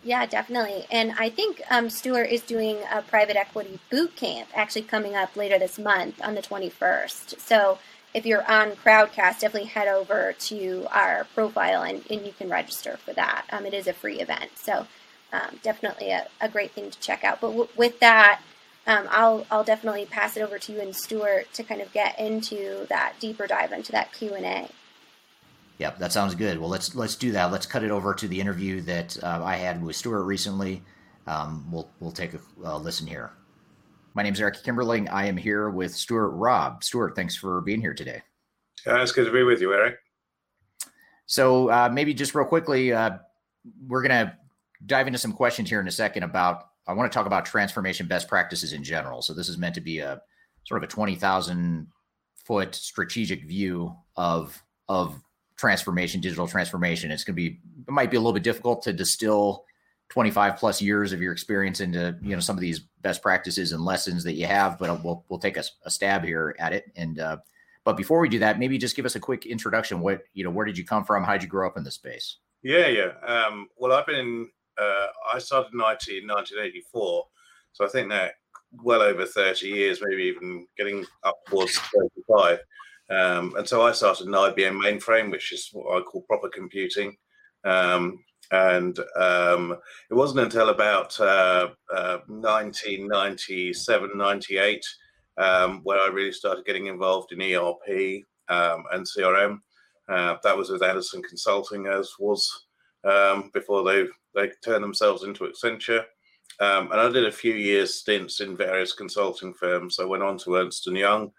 Yeah, 0.04 0.26
definitely. 0.26 0.86
And 0.92 1.14
I 1.18 1.30
think 1.30 1.62
um, 1.70 1.90
Stuart 1.90 2.26
is 2.26 2.42
doing 2.42 2.78
a 2.92 3.02
private 3.04 3.36
equity 3.36 3.80
boot 3.90 4.16
camp 4.16 4.50
actually 4.54 4.82
coming 4.82 5.16
up 5.16 5.36
later 5.36 5.60
this 5.60 5.78
month 5.78 6.20
on 6.24 6.34
the 6.34 6.42
21st. 6.42 7.40
So 7.40 7.78
if 8.14 8.26
you're 8.26 8.50
on 8.52 8.72
Crowdcast, 8.72 9.40
definitely 9.40 9.66
head 9.66 9.88
over 9.88 10.34
to 10.34 10.88
our 10.90 11.28
profile 11.36 11.84
and, 11.84 12.04
and 12.10 12.26
you 12.26 12.34
can 12.34 12.50
register 12.50 12.98
for 12.98 13.14
that. 13.14 13.46
Um, 13.52 13.66
it 13.66 13.76
is 13.76 13.86
a 13.86 13.94
free 13.94 14.20
event. 14.20 14.50
So 14.56 14.88
um, 15.34 15.60
definitely 15.64 16.12
a, 16.12 16.28
a, 16.42 16.50
great 16.50 16.72
thing 16.72 16.92
to 16.92 17.00
check 17.00 17.24
out. 17.24 17.40
But 17.40 17.48
w- 17.48 17.70
with 17.78 18.00
that, 18.00 18.42
um, 18.88 19.08
I'll 19.10 19.46
I'll 19.50 19.64
definitely 19.64 20.06
pass 20.06 20.36
it 20.36 20.42
over 20.42 20.58
to 20.60 20.72
you 20.72 20.82
and 20.82 20.96
Stuart 20.96 21.54
to 21.54 21.64
kind 21.64 21.82
of 21.82 21.92
get 21.94 22.20
into 22.20 22.86
that 22.90 23.14
deeper 23.20 23.48
dive 23.48 23.72
into 23.72 23.92
that 23.92 24.12
Q 24.12 24.34
and 24.34 24.46
A. 24.46 24.70
Yep, 25.78 26.00
that 26.00 26.12
sounds 26.12 26.36
good. 26.36 26.60
Well, 26.60 26.70
let's 26.70 26.96
let's 26.96 27.16
do 27.16 27.32
that. 27.32 27.52
Let's 27.52 27.66
cut 27.66 27.84
it 27.84 27.92
over 27.92 28.14
to 28.14 28.28
the 28.28 28.40
interview 28.40 28.82
that 28.82 29.18
uh, 29.24 29.42
I 29.44 29.56
had 29.56 29.84
with 29.84 29.96
Stuart 29.96 30.24
recently. 30.24 30.84
Um, 31.28 31.66
we'll 31.72 31.90
we'll 32.00 32.12
take 32.12 32.34
a 32.34 32.40
uh, 32.64 32.78
listen 32.78 33.08
here. 33.08 33.32
My 34.14 34.24
name 34.24 34.34
is 34.34 34.42
Eric 34.42 34.64
Kimberling. 34.64 35.10
I 35.10 35.28
am 35.28 35.38
here 35.38 35.70
with 35.70 35.96
Stuart 35.96 36.32
Robb. 36.32 36.84
Stuart, 36.84 37.16
thanks 37.16 37.36
for 37.36 37.62
being 37.62 37.80
here 37.80 37.94
today. 37.94 38.22
Uh, 38.86 39.02
it's 39.02 39.12
good 39.12 39.26
to 39.26 39.32
be 39.32 39.44
with 39.44 39.62
you, 39.62 39.74
Eric. 39.74 39.98
So 41.28 41.70
uh, 41.70 41.90
maybe 41.92 42.14
just 42.14 42.36
real 42.36 42.46
quickly, 42.46 42.92
uh, 42.92 43.12
we're 43.88 44.02
gonna 44.02 44.38
dive 44.86 45.08
into 45.08 45.20
some 45.20 45.34
questions 45.34 45.70
here 45.70 45.80
in 45.80 45.88
a 45.88 45.92
second 45.92 46.24
about. 46.24 46.68
I 46.88 46.94
want 46.94 47.12
to 47.12 47.16
talk 47.16 47.28
about 47.28 47.46
transformation 47.46 48.08
best 48.08 48.28
practices 48.28 48.74
in 48.74 48.84
general. 48.84 49.22
So 49.22 49.34
this 49.34 49.48
is 49.48 49.58
meant 49.58 49.76
to 49.76 49.82
be 49.82 50.00
a 50.00 50.22
sort 50.66 50.84
of 50.84 50.90
a 50.90 50.92
twenty 50.92 51.16
thousand 51.16 51.88
foot 52.46 52.74
strategic 52.76 53.46
view 53.46 53.96
of 54.16 54.62
of 54.90 55.22
transformation, 55.62 56.20
digital 56.20 56.48
transformation. 56.48 57.12
It's 57.12 57.24
going 57.24 57.36
to 57.36 57.42
be, 57.42 57.60
it 57.88 57.92
might 57.92 58.10
be 58.10 58.18
a 58.18 58.20
little 58.20 58.34
bit 58.34 58.44
difficult 58.44 58.82
to 58.84 58.94
distill 58.94 59.64
25 60.10 60.58
plus 60.58 60.82
years 60.82 61.14
of 61.14 61.22
your 61.22 61.32
experience 61.32 61.80
into, 61.80 62.18
you 62.22 62.36
know, 62.36 62.42
some 62.42 62.58
of 62.58 62.62
these 62.62 62.80
best 63.02 63.22
practices 63.22 63.72
and 63.72 63.86
lessons 63.86 64.24
that 64.24 64.34
you 64.34 64.48
have, 64.48 64.80
but 64.80 65.04
we'll, 65.04 65.24
we'll 65.30 65.40
take 65.40 65.58
a, 65.58 65.64
a 65.86 65.92
stab 65.92 66.26
here 66.26 66.56
at 66.58 66.74
it. 66.74 66.86
And, 66.96 67.20
uh, 67.20 67.38
but 67.86 67.96
before 67.96 68.20
we 68.20 68.28
do 68.28 68.40
that, 68.40 68.58
maybe 68.58 68.80
just 68.80 68.96
give 68.96 69.06
us 69.06 69.16
a 69.16 69.20
quick 69.20 69.46
introduction. 69.46 70.02
What, 70.02 70.24
you 70.34 70.44
know, 70.44 70.50
where 70.50 70.66
did 70.66 70.80
you 70.80 70.84
come 70.84 71.06
from? 71.06 71.24
How 71.24 71.34
did 71.34 71.44
you 71.44 71.50
grow 71.50 71.68
up 71.68 71.78
in 71.78 71.84
the 71.84 71.92
space? 71.92 72.38
Yeah, 72.64 72.88
yeah. 72.88 73.12
Um, 73.26 73.68
well, 73.78 73.94
I've 73.94 74.08
been 74.08 74.50
uh, 74.82 75.08
I 75.34 75.40
started 75.40 75.74
in 75.74 75.80
IT 75.80 76.24
in 76.24 76.28
1984. 76.28 77.26
So 77.74 77.86
I 77.86 77.90
think 77.90 78.10
that 78.10 78.34
well 78.84 79.02
over 79.02 79.26
30 79.26 79.68
years, 79.68 80.00
maybe 80.02 80.24
even 80.24 80.66
getting 80.78 81.06
up 81.24 81.36
towards 81.48 81.78
35. 81.78 82.60
Um, 83.10 83.56
and 83.58 83.68
so 83.68 83.82
I 83.82 83.92
started 83.92 84.28
an 84.28 84.34
IBM 84.34 84.82
mainframe, 84.82 85.32
which 85.32 85.52
is 85.52 85.70
what 85.74 85.98
I 85.98 86.02
call 86.02 86.22
proper 86.24 86.50
computing. 86.50 87.16
Um, 87.66 88.24
and 88.52 88.98
um, 89.18 89.78
it 90.10 90.14
wasn't 90.14 90.42
until 90.42 90.70
about 90.70 91.20
uh, 91.20 91.70
uh, 91.94 92.20
1997, 92.28 94.12
98 94.16 94.86
um, 95.38 95.82
where 95.84 96.00
I 96.00 96.08
really 96.08 96.32
started 96.32 96.66
getting 96.66 96.88
involved 96.88 97.32
in 97.32 97.42
ERP 97.42 98.24
um, 98.50 98.84
and 98.92 99.06
CRM. 99.06 99.60
Uh, 100.10 100.36
that 100.44 100.58
was 100.58 100.70
with 100.70 100.84
Andersen 100.84 101.22
Consulting, 101.24 101.88
as 101.88 102.12
was 102.20 102.66
um, 103.04 103.50
before 103.54 103.84
they 103.84 104.06
they 104.36 104.52
turned 104.64 104.84
themselves 104.84 105.24
into 105.24 105.46
Accenture. 105.46 106.04
and 106.60 106.94
I 106.94 107.10
did 107.10 107.26
a 107.26 107.32
few 107.32 107.54
years 107.54 107.94
stints 107.94 108.42
in 108.42 108.56
various 108.56 108.94
consulting 108.94 109.54
firms. 109.54 110.00
I 110.00 110.06
went 110.06 110.24
on 110.24 110.38
to 110.40 110.56
Ernst 110.56 110.88
and 110.88 110.98
Young, 110.98 111.32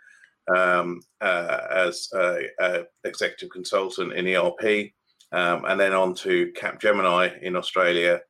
um, 0.55 1.01
uh, 1.21 1.59
as 1.71 2.09
a, 2.15 2.47
a 2.61 2.85
executive 3.05 3.51
consultant 3.51 4.13
in 4.13 4.27
ERP, 4.29 4.93
um, 5.33 5.65
and 5.67 5.79
then 5.79 5.93
on 5.93 6.15
to 6.17 6.53
Capgemini 6.53 7.41
in 7.43 7.57
Australia, 7.57 8.21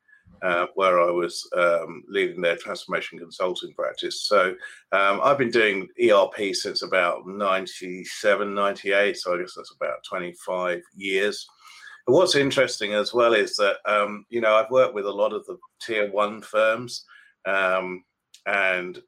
uh, 0.42 0.66
where 0.74 1.00
I 1.00 1.10
was 1.10 1.48
um, 1.56 2.04
leading 2.08 2.40
their 2.40 2.56
transformation 2.56 3.18
consulting 3.18 3.72
practice. 3.74 4.22
So 4.22 4.54
um, 4.92 5.20
I've 5.22 5.38
been 5.38 5.50
doing 5.50 5.88
ERP 6.02 6.54
since 6.54 6.82
about 6.82 7.26
97, 7.26 8.54
98. 8.54 9.16
So 9.16 9.34
I 9.34 9.38
guess 9.38 9.54
that's 9.56 9.74
about 9.74 10.04
25 10.08 10.82
years. 10.94 11.46
What's 12.06 12.34
interesting 12.34 12.94
as 12.94 13.14
well 13.14 13.32
is 13.34 13.56
that, 13.56 13.76
um, 13.86 14.26
you 14.28 14.40
know, 14.40 14.54
I've 14.54 14.70
worked 14.70 14.94
with 14.94 15.06
a 15.06 15.10
lot 15.10 15.32
of 15.32 15.46
the 15.46 15.56
tier 15.80 16.10
one 16.10 16.42
firms 16.42 17.04
um, 17.46 18.02
and 18.46 19.00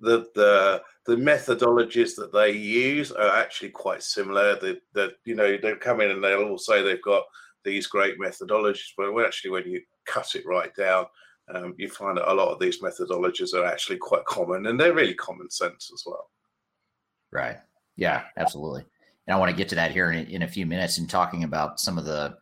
the, 0.00 0.26
the 0.34 0.82
the 1.06 1.16
methodologies 1.16 2.16
that 2.16 2.32
they 2.32 2.50
use 2.50 3.12
are 3.12 3.36
actually 3.36 3.70
quite 3.70 4.02
similar. 4.02 4.58
That 4.60 4.80
that 4.94 5.12
you 5.24 5.34
know 5.34 5.56
they 5.56 5.74
come 5.76 6.00
in 6.00 6.10
and 6.10 6.22
they'll 6.22 6.44
all 6.44 6.58
say 6.58 6.82
they've 6.82 7.02
got 7.02 7.24
these 7.64 7.86
great 7.86 8.18
methodologies, 8.18 8.92
but 8.96 9.10
actually 9.24 9.50
when 9.50 9.66
you 9.66 9.80
cut 10.06 10.34
it 10.34 10.44
right 10.46 10.74
down, 10.74 11.06
um, 11.54 11.74
you 11.78 11.88
find 11.88 12.18
that 12.18 12.30
a 12.30 12.34
lot 12.34 12.52
of 12.52 12.58
these 12.58 12.82
methodologies 12.82 13.54
are 13.54 13.64
actually 13.64 13.96
quite 13.96 14.24
common 14.26 14.66
and 14.66 14.78
they're 14.78 14.92
really 14.92 15.14
common 15.14 15.50
sense 15.50 15.90
as 15.92 16.02
well. 16.06 16.30
Right. 17.32 17.56
Yeah, 17.96 18.24
absolutely. 18.36 18.84
And 19.26 19.34
I 19.34 19.38
want 19.38 19.50
to 19.50 19.56
get 19.56 19.68
to 19.70 19.74
that 19.76 19.92
here 19.92 20.10
in, 20.10 20.26
in 20.26 20.42
a 20.42 20.48
few 20.48 20.66
minutes 20.66 20.98
and 20.98 21.08
talking 21.08 21.44
about 21.44 21.80
some 21.80 21.98
of 21.98 22.04
the 22.04 22.36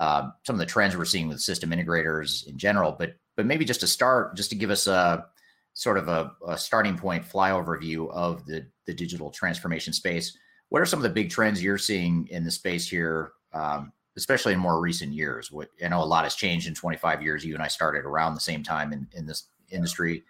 uh, 0.00 0.30
some 0.42 0.54
of 0.54 0.58
the 0.58 0.66
trends 0.66 0.96
we're 0.96 1.04
seeing 1.04 1.28
with 1.28 1.40
system 1.40 1.70
integrators 1.70 2.46
in 2.46 2.58
general. 2.58 2.92
But 2.98 3.16
but 3.36 3.46
maybe 3.46 3.64
just 3.64 3.80
to 3.80 3.86
start, 3.86 4.36
just 4.36 4.50
to 4.50 4.56
give 4.56 4.70
us 4.70 4.86
a 4.86 5.26
sort 5.74 5.98
of 5.98 6.08
a, 6.08 6.32
a 6.46 6.56
starting 6.56 6.96
point 6.96 7.24
flyover 7.24 7.78
view 7.78 8.10
of 8.12 8.46
the, 8.46 8.66
the 8.86 8.94
digital 8.94 9.30
transformation 9.30 9.92
space. 9.92 10.36
What 10.68 10.80
are 10.80 10.86
some 10.86 11.00
of 11.00 11.02
the 11.02 11.10
big 11.10 11.30
trends 11.30 11.62
you're 11.62 11.78
seeing 11.78 12.28
in 12.30 12.44
the 12.44 12.50
space 12.50 12.88
here, 12.88 13.32
um, 13.52 13.92
especially 14.16 14.52
in 14.52 14.60
more 14.60 14.80
recent 14.80 15.12
years? 15.12 15.50
What 15.50 15.68
I 15.84 15.88
know 15.88 16.02
a 16.02 16.04
lot 16.04 16.24
has 16.24 16.36
changed 16.36 16.68
in 16.68 16.74
25 16.74 17.22
years. 17.22 17.44
You 17.44 17.54
and 17.54 17.62
I 17.62 17.68
started 17.68 18.04
around 18.04 18.34
the 18.34 18.40
same 18.40 18.62
time 18.62 18.92
in, 18.92 19.06
in 19.12 19.26
this 19.26 19.44
industry, 19.70 20.24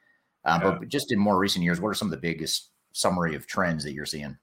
um, 0.45 0.63
yeah. 0.63 0.77
but 0.81 0.89
just 0.89 1.13
in 1.13 1.19
more 1.19 1.39
recent 1.39 1.65
years, 1.65 1.81
what 1.81 1.91
are 1.91 1.95
some 1.95 2.09
of 2.09 2.13
the 2.13 2.17
biggest 2.17 2.71
summary 2.93 3.35
of 3.35 3.47
trends 3.47 3.85
that 3.85 3.93
you're 3.93 4.07
seeing? 4.07 4.37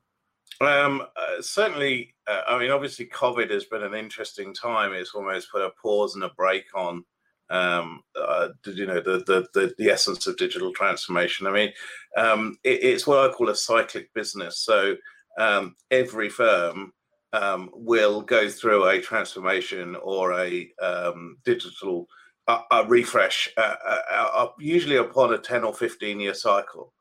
Um, 0.62 1.02
uh, 1.16 1.42
certainly, 1.42 2.14
uh, 2.28 2.42
I 2.48 2.60
mean, 2.60 2.72
obviously, 2.72 3.08
COVID 3.08 3.50
has 3.50 3.66
been 3.66 3.84
an 3.84 3.96
interesting 3.96 4.54
time. 4.54 4.94
It's 4.94 5.16
almost 5.16 5.52
put 5.52 5.64
a 5.64 5.72
pause 5.82 6.16
and 6.16 6.24
a 6.24 6.30
break 6.30 6.66
on 6.76 7.04
um, 7.50 8.02
uh, 8.16 8.50
you 8.66 8.86
know 8.86 9.02
the, 9.02 9.24
the, 9.28 9.48
the 9.54 9.74
the 9.78 9.90
essence 9.90 10.26
of 10.28 10.38
digital 10.38 10.72
transformation. 10.72 11.48
I 11.48 11.52
mean, 11.52 11.74
um, 12.16 12.58
it, 12.64 12.84
it's 12.84 13.06
what 13.06 13.30
I 13.30 13.34
call 13.34 13.50
a 13.50 13.56
cyclic 13.56 14.14
business. 14.14 14.60
So 14.60 14.96
um, 15.38 15.76
every 15.90 16.30
firm 16.30 16.94
um, 17.34 17.70
will 17.74 18.22
go 18.22 18.48
through 18.48 18.88
a 18.88 19.02
transformation 19.02 19.96
or 19.96 20.40
a 20.40 20.72
um, 20.82 21.38
digital 21.44 22.08
a, 22.48 22.86
refresh, 22.88 23.50
uh, 23.58 23.76
uh, 23.86 24.00
uh, 24.12 24.48
usually 24.60 24.98
upon 24.98 25.34
a 25.34 25.38
ten 25.38 25.64
or 25.64 25.74
fifteen 25.74 26.20
year 26.20 26.34
cycle. 26.34 26.94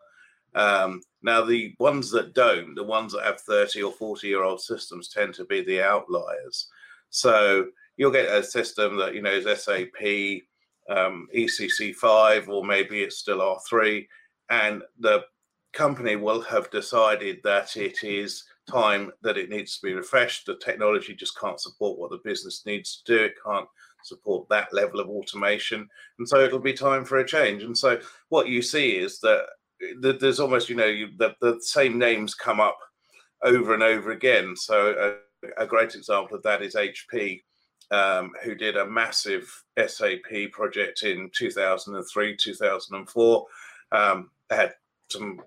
Um, 0.54 1.00
now, 1.22 1.44
the 1.44 1.74
ones 1.78 2.10
that 2.12 2.34
don't, 2.34 2.74
the 2.74 2.84
ones 2.84 3.12
that 3.12 3.24
have 3.24 3.40
30 3.40 3.82
or 3.82 3.92
40 3.92 4.26
year 4.26 4.42
old 4.42 4.60
systems, 4.60 5.08
tend 5.08 5.34
to 5.34 5.44
be 5.44 5.62
the 5.62 5.82
outliers. 5.82 6.68
So 7.10 7.66
you'll 7.96 8.10
get 8.10 8.32
a 8.32 8.42
system 8.42 8.96
that, 8.96 9.14
you 9.14 9.22
know, 9.22 9.32
is 9.32 9.44
SAP, 9.44 10.42
um, 10.88 11.28
ECC5, 11.34 12.48
or 12.48 12.64
maybe 12.64 13.02
it's 13.02 13.18
still 13.18 13.38
R3, 13.38 14.06
and 14.48 14.82
the 14.98 15.24
company 15.72 16.16
will 16.16 16.40
have 16.40 16.70
decided 16.70 17.40
that 17.44 17.76
it 17.76 18.02
is 18.02 18.44
time 18.68 19.12
that 19.22 19.36
it 19.36 19.50
needs 19.50 19.78
to 19.78 19.86
be 19.86 19.94
refreshed. 19.94 20.46
The 20.46 20.56
technology 20.56 21.14
just 21.14 21.38
can't 21.38 21.60
support 21.60 21.98
what 21.98 22.10
the 22.10 22.20
business 22.24 22.62
needs 22.66 23.02
to 23.02 23.16
do. 23.16 23.24
It 23.24 23.34
can't 23.44 23.68
support 24.02 24.48
that 24.48 24.72
level 24.72 25.00
of 25.00 25.08
automation. 25.08 25.88
And 26.18 26.28
so 26.28 26.40
it'll 26.40 26.58
be 26.58 26.72
time 26.72 27.04
for 27.04 27.18
a 27.18 27.26
change. 27.26 27.62
And 27.62 27.76
so 27.76 28.00
what 28.30 28.48
you 28.48 28.62
see 28.62 28.96
is 28.96 29.20
that 29.20 29.46
there's 29.98 30.40
almost 30.40 30.68
you 30.68 30.76
know 30.76 30.86
you, 30.86 31.08
the, 31.16 31.34
the 31.40 31.58
same 31.60 31.98
names 31.98 32.34
come 32.34 32.60
up 32.60 32.78
over 33.42 33.74
and 33.74 33.82
over 33.82 34.10
again. 34.10 34.54
So 34.56 35.16
a, 35.46 35.62
a 35.62 35.66
great 35.66 35.94
example 35.94 36.36
of 36.36 36.42
that 36.42 36.62
is 36.62 36.74
hp 36.74 37.42
um, 37.90 38.32
who 38.44 38.54
did 38.54 38.76
a 38.76 38.86
massive 38.86 39.64
sap 39.86 40.52
project 40.52 41.02
in 41.02 41.30
2003 41.34 42.36
2004 42.36 43.46
um, 43.92 44.30
had 44.50 44.74
some 45.10 45.40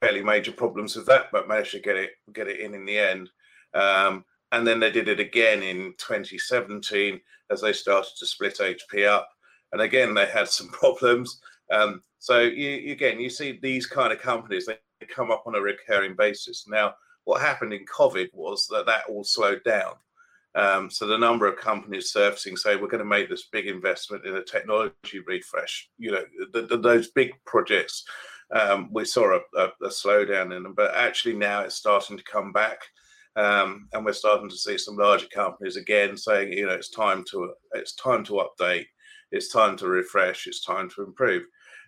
fairly 0.00 0.22
major 0.22 0.52
problems 0.52 0.96
with 0.96 1.06
that 1.06 1.26
but 1.30 1.48
managed 1.48 1.72
to 1.72 1.80
get 1.80 1.96
it 1.96 2.12
get 2.32 2.48
it 2.48 2.60
in 2.60 2.74
in 2.74 2.84
the 2.84 2.98
end. 2.98 3.30
Um, 3.74 4.24
and 4.52 4.66
then 4.66 4.80
they 4.80 4.90
did 4.90 5.08
it 5.08 5.20
again 5.20 5.62
in 5.62 5.94
2017 5.98 7.20
as 7.50 7.60
they 7.60 7.72
started 7.72 8.12
to 8.18 8.26
split 8.26 8.58
hp 8.58 9.06
up. 9.06 9.28
And 9.72 9.82
again 9.82 10.14
they 10.14 10.26
had 10.26 10.48
some 10.48 10.68
problems. 10.72 11.40
Um, 11.70 12.02
so 12.26 12.40
you, 12.40 12.90
again, 12.90 13.20
you 13.20 13.30
see 13.30 13.60
these 13.62 13.86
kind 13.86 14.12
of 14.12 14.18
companies 14.18 14.66
they 14.66 14.78
come 15.06 15.30
up 15.30 15.44
on 15.46 15.54
a 15.54 15.60
recurring 15.60 16.16
basis. 16.16 16.66
Now, 16.66 16.94
what 17.22 17.40
happened 17.40 17.72
in 17.72 17.86
COVID 17.86 18.30
was 18.32 18.66
that 18.66 18.84
that 18.86 19.04
all 19.08 19.22
slowed 19.22 19.62
down. 19.62 19.92
Um, 20.56 20.90
so 20.90 21.06
the 21.06 21.18
number 21.18 21.46
of 21.46 21.56
companies 21.56 22.10
surfacing 22.10 22.56
say 22.56 22.74
we're 22.74 22.88
going 22.88 22.98
to 22.98 23.04
make 23.04 23.30
this 23.30 23.46
big 23.52 23.68
investment 23.68 24.26
in 24.26 24.34
a 24.34 24.42
technology 24.42 25.20
refresh. 25.24 25.88
You 25.98 26.10
know, 26.10 26.24
the, 26.52 26.62
the, 26.62 26.76
those 26.78 27.12
big 27.12 27.32
projects, 27.44 28.02
um, 28.50 28.88
we 28.92 29.04
saw 29.04 29.36
a, 29.36 29.40
a, 29.56 29.68
a, 29.84 29.88
slowdown 29.88 30.52
in 30.56 30.64
them, 30.64 30.74
but 30.74 30.96
actually 30.96 31.36
now 31.36 31.60
it's 31.60 31.76
starting 31.76 32.16
to 32.16 32.24
come 32.24 32.50
back, 32.50 32.80
um, 33.36 33.86
and 33.92 34.04
we're 34.04 34.12
starting 34.12 34.48
to 34.48 34.56
see 34.56 34.78
some 34.78 34.96
larger 34.96 35.28
companies 35.32 35.76
again 35.76 36.16
saying, 36.16 36.52
you 36.52 36.66
know, 36.66 36.72
it's 36.72 36.90
time 36.90 37.22
to 37.30 37.52
it's 37.74 37.94
time 37.94 38.24
to 38.24 38.42
update, 38.42 38.86
it's 39.30 39.52
time 39.52 39.76
to 39.76 39.86
refresh, 39.86 40.48
it's 40.48 40.64
time 40.64 40.90
to 40.90 41.04
improve 41.04 41.44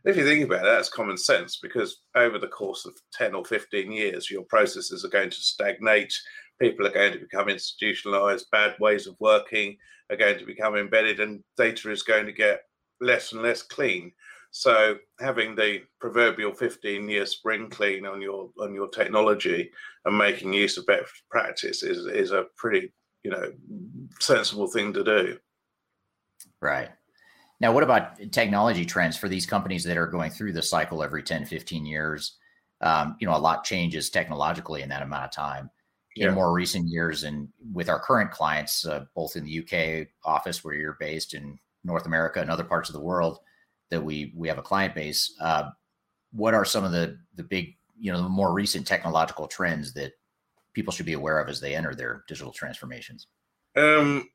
if 0.08 0.16
you 0.16 0.24
think 0.24 0.44
about 0.44 0.64
it, 0.64 0.70
that's 0.70 0.88
common 0.88 1.18
sense 1.18 1.58
because 1.62 2.00
over 2.14 2.38
the 2.38 2.48
course 2.48 2.86
of 2.86 2.94
10 3.12 3.34
or 3.34 3.44
15 3.44 3.92
years, 3.92 4.30
your 4.30 4.42
processes 4.44 5.04
are 5.04 5.10
going 5.10 5.28
to 5.28 5.36
stagnate. 5.36 6.14
People 6.58 6.86
are 6.86 6.92
going 6.92 7.12
to 7.12 7.18
become 7.18 7.50
institutionalized. 7.50 8.50
Bad 8.50 8.74
ways 8.80 9.06
of 9.06 9.16
working 9.20 9.76
are 10.10 10.16
going 10.16 10.38
to 10.38 10.46
become 10.46 10.76
embedded, 10.76 11.20
and 11.20 11.44
data 11.58 11.90
is 11.90 12.02
going 12.02 12.24
to 12.24 12.32
get 12.32 12.62
less 13.02 13.32
and 13.32 13.42
less 13.42 13.62
clean. 13.62 14.10
So 14.50 14.96
having 15.20 15.54
the 15.54 15.82
proverbial 16.00 16.54
15 16.54 17.06
year 17.06 17.26
spring 17.26 17.68
clean 17.68 18.06
on 18.06 18.22
your 18.22 18.50
on 18.58 18.74
your 18.74 18.88
technology 18.88 19.70
and 20.06 20.16
making 20.16 20.54
use 20.54 20.78
of 20.78 20.86
best 20.86 21.12
practice 21.30 21.82
is 21.82 22.06
is 22.06 22.32
a 22.32 22.46
pretty 22.56 22.92
you 23.24 23.30
know 23.30 23.52
sensible 24.20 24.68
thing 24.68 24.94
to 24.94 25.04
do. 25.04 25.38
Right. 26.62 26.88
Now, 27.60 27.72
what 27.72 27.82
about 27.82 28.18
technology 28.30 28.84
trends 28.84 29.16
for 29.16 29.28
these 29.28 29.46
companies 29.46 29.84
that 29.84 29.96
are 29.96 30.06
going 30.06 30.30
through 30.30 30.52
the 30.52 30.62
cycle 30.62 31.02
every 31.02 31.22
10, 31.22 31.44
15 31.44 31.86
years? 31.86 32.36
Um, 32.80 33.16
you 33.18 33.26
know, 33.26 33.36
a 33.36 33.38
lot 33.38 33.64
changes 33.64 34.10
technologically 34.10 34.82
in 34.82 34.88
that 34.90 35.02
amount 35.02 35.24
of 35.24 35.32
time. 35.32 35.70
Yeah. 36.14 36.28
In 36.28 36.34
more 36.34 36.52
recent 36.52 36.88
years, 36.88 37.22
and 37.22 37.48
with 37.72 37.88
our 37.88 38.00
current 38.00 38.32
clients, 38.32 38.84
uh, 38.84 39.04
both 39.14 39.36
in 39.36 39.44
the 39.44 39.60
UK 39.60 40.08
office 40.24 40.64
where 40.64 40.74
you're 40.74 40.96
based, 40.98 41.34
in 41.34 41.58
North 41.84 42.06
America 42.06 42.40
and 42.40 42.50
other 42.50 42.64
parts 42.64 42.88
of 42.88 42.94
the 42.94 43.00
world, 43.00 43.38
that 43.90 44.02
we 44.02 44.32
we 44.36 44.48
have 44.48 44.58
a 44.58 44.62
client 44.62 44.96
base. 44.96 45.32
Uh, 45.40 45.70
what 46.32 46.54
are 46.54 46.64
some 46.64 46.82
of 46.82 46.90
the 46.90 47.18
the 47.36 47.44
big, 47.44 47.76
you 47.96 48.10
know, 48.10 48.20
the 48.20 48.28
more 48.28 48.52
recent 48.52 48.84
technological 48.84 49.46
trends 49.46 49.92
that 49.94 50.12
people 50.72 50.92
should 50.92 51.06
be 51.06 51.12
aware 51.12 51.38
of 51.38 51.48
as 51.48 51.60
they 51.60 51.76
enter 51.76 51.94
their 51.94 52.24
digital 52.26 52.52
transformations? 52.52 53.28
Um, 53.76 54.28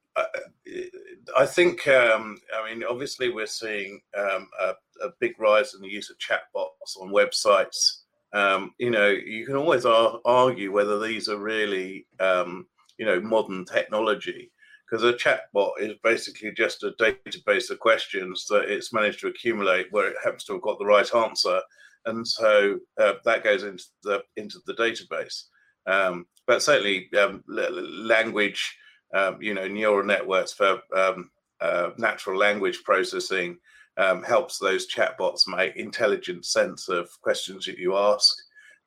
I 1.37 1.45
think, 1.45 1.87
um, 1.87 2.37
I 2.55 2.69
mean, 2.69 2.83
obviously, 2.83 3.29
we're 3.29 3.45
seeing 3.45 4.01
um, 4.17 4.47
a, 4.61 4.73
a, 5.05 5.09
big 5.19 5.39
rise 5.39 5.73
in 5.73 5.81
the 5.81 5.89
use 5.89 6.09
of 6.09 6.17
chatbots 6.17 6.99
on 6.99 7.13
websites. 7.13 8.01
Um, 8.33 8.73
you 8.79 8.89
know, 8.89 9.09
you 9.09 9.45
can 9.45 9.55
always 9.55 9.85
ar- 9.85 10.19
argue 10.25 10.71
whether 10.71 10.99
these 10.99 11.29
are 11.29 11.37
really, 11.37 12.07
um, 12.19 12.67
you 12.97 13.05
know, 13.05 13.21
modern 13.21 13.65
technology, 13.65 14.51
because 14.89 15.03
a 15.03 15.13
chatbot 15.13 15.71
is 15.79 15.93
basically 16.03 16.51
just 16.51 16.83
a 16.83 16.91
database 16.99 17.69
of 17.69 17.79
questions 17.79 18.45
that 18.49 18.69
it's 18.69 18.93
managed 18.93 19.19
to 19.21 19.27
accumulate 19.27 19.87
where 19.91 20.07
it 20.07 20.17
happens 20.23 20.43
to 20.45 20.53
have 20.53 20.61
got 20.61 20.79
the 20.79 20.85
right 20.85 21.13
answer, 21.15 21.61
and 22.05 22.27
so 22.27 22.79
uh, 22.99 23.13
that 23.23 23.43
goes 23.43 23.63
into 23.63 23.85
the 24.03 24.23
into 24.35 24.59
the 24.65 24.73
database. 24.73 25.43
Um, 25.85 26.25
but 26.47 26.61
certainly, 26.61 27.09
um, 27.17 27.43
language 27.47 28.75
um, 29.13 29.41
you 29.41 29.53
know, 29.53 29.67
neural 29.67 30.05
networks 30.05 30.53
for 30.53 30.81
um, 30.95 31.29
uh, 31.61 31.91
natural 31.97 32.37
language 32.37 32.83
processing 32.83 33.57
um, 33.97 34.23
helps 34.23 34.57
those 34.57 34.91
chatbots 34.91 35.47
make 35.47 35.75
intelligent 35.75 36.45
sense 36.45 36.89
of 36.89 37.09
questions 37.21 37.65
that 37.65 37.77
you 37.77 37.95
ask. 37.95 38.35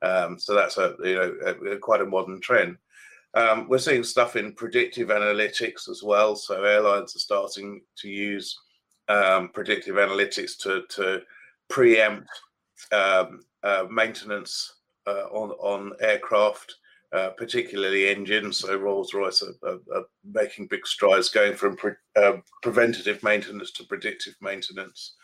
Um, 0.03 0.39
so 0.39 0.55
that's 0.55 0.79
a 0.79 0.95
you 1.03 1.15
know 1.15 1.35
a, 1.45 1.51
a 1.73 1.79
quite 1.79 2.01
a 2.01 2.07
modern 2.07 2.41
trend. 2.41 2.77
Um, 3.35 3.69
we're 3.69 3.79
seeing 3.79 4.05
stuff 4.05 4.37
in 4.37 4.53
predictive 4.53 5.09
analytics 5.09 5.89
as 5.89 6.03
well. 6.03 6.37
So 6.37 6.65
airlines 6.65 7.15
are 7.15 7.21
starting 7.21 7.83
to 7.99 8.09
use 8.09 8.59
um, 9.09 9.51
predictive 9.51 9.97
analytics 9.97 10.59
to 10.59 10.83
to 10.91 11.23
preempt 11.69 12.29
uh, 12.93 13.27
maintenance 13.91 14.75
uh, 15.07 15.27
on 15.31 15.51
on 15.53 15.93
aircraft. 16.01 16.75
Uh, 17.17 17.31
particularly 17.31 18.09
engines. 18.09 18.59
So 18.59 18.77
Rolls 18.77 19.15
Royce 19.15 19.43
are, 19.43 19.55
are, 19.67 19.79
are, 19.95 20.05
making 20.23 20.67
big 20.67 20.87
strides 20.87 21.31
going 21.31 21.55
from 21.55 21.75
pre, 21.75 21.93
uh, 22.15 22.35
preventative 22.63 23.23
maintenance 23.23 23.71
to 23.73 23.85
predictive 23.85 24.35
maintenance. 24.43 25.15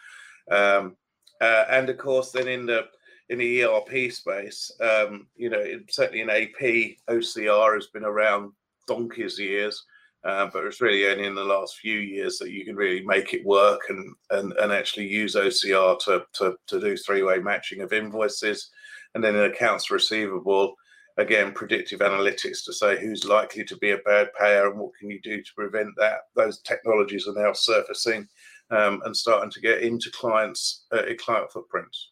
Um, 0.50 0.96
uh, 1.42 1.66
and 1.68 1.90
of 1.90 1.98
course, 1.98 2.30
then 2.30 2.48
in 2.48 2.64
the 2.64 2.86
in 3.28 3.36
the 3.40 3.64
ERP 3.64 4.10
space, 4.10 4.72
um, 4.80 5.26
you 5.36 5.50
know, 5.50 5.62
certainly 5.90 6.22
in 6.22 6.30
AP, 6.30 6.96
OCR 7.10 7.74
has 7.74 7.88
been 7.88 8.04
around 8.04 8.52
donkeys 8.88 9.38
years, 9.38 9.84
uh, 10.24 10.48
but 10.50 10.64
it's 10.64 10.80
really 10.80 11.06
only 11.08 11.26
in 11.26 11.34
the 11.34 11.44
last 11.44 11.76
few 11.76 11.98
years 11.98 12.38
that 12.38 12.52
you 12.52 12.64
can 12.64 12.74
really 12.74 13.04
make 13.04 13.34
it 13.34 13.44
work 13.44 13.82
and 13.90 14.14
and, 14.30 14.54
and 14.54 14.72
actually 14.72 15.08
use 15.08 15.34
OCR 15.34 15.98
to, 16.04 16.24
to, 16.32 16.56
to 16.68 16.80
do 16.80 16.96
three 16.96 17.22
way 17.22 17.38
matching 17.38 17.82
of 17.82 17.92
invoices. 17.92 18.70
And 19.14 19.22
then 19.22 19.36
in 19.36 19.42
accounts 19.42 19.90
receivable, 19.90 20.74
again 21.18 21.52
predictive 21.52 22.00
analytics 22.00 22.64
to 22.64 22.72
say 22.72 23.00
who's 23.00 23.24
likely 23.24 23.64
to 23.64 23.76
be 23.76 23.90
a 23.90 23.98
bad 23.98 24.28
payer 24.38 24.70
and 24.70 24.78
what 24.78 24.92
can 24.98 25.10
you 25.10 25.20
do 25.20 25.42
to 25.42 25.54
prevent 25.54 25.94
that. 25.96 26.20
Those 26.34 26.60
technologies 26.60 27.26
are 27.28 27.34
now 27.34 27.52
surfacing 27.52 28.28
um, 28.70 29.02
and 29.04 29.16
starting 29.16 29.50
to 29.50 29.60
get 29.60 29.82
into 29.82 30.10
clients 30.10 30.84
uh, 30.92 31.02
client 31.18 31.52
footprints. 31.52 32.10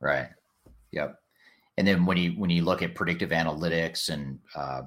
Right. 0.00 0.28
Yep. 0.92 1.16
And 1.78 1.86
then 1.86 2.06
when 2.06 2.16
you 2.16 2.32
when 2.32 2.50
you 2.50 2.64
look 2.64 2.82
at 2.82 2.94
predictive 2.94 3.30
analytics 3.30 4.08
and 4.08 4.38
uh, 4.54 4.82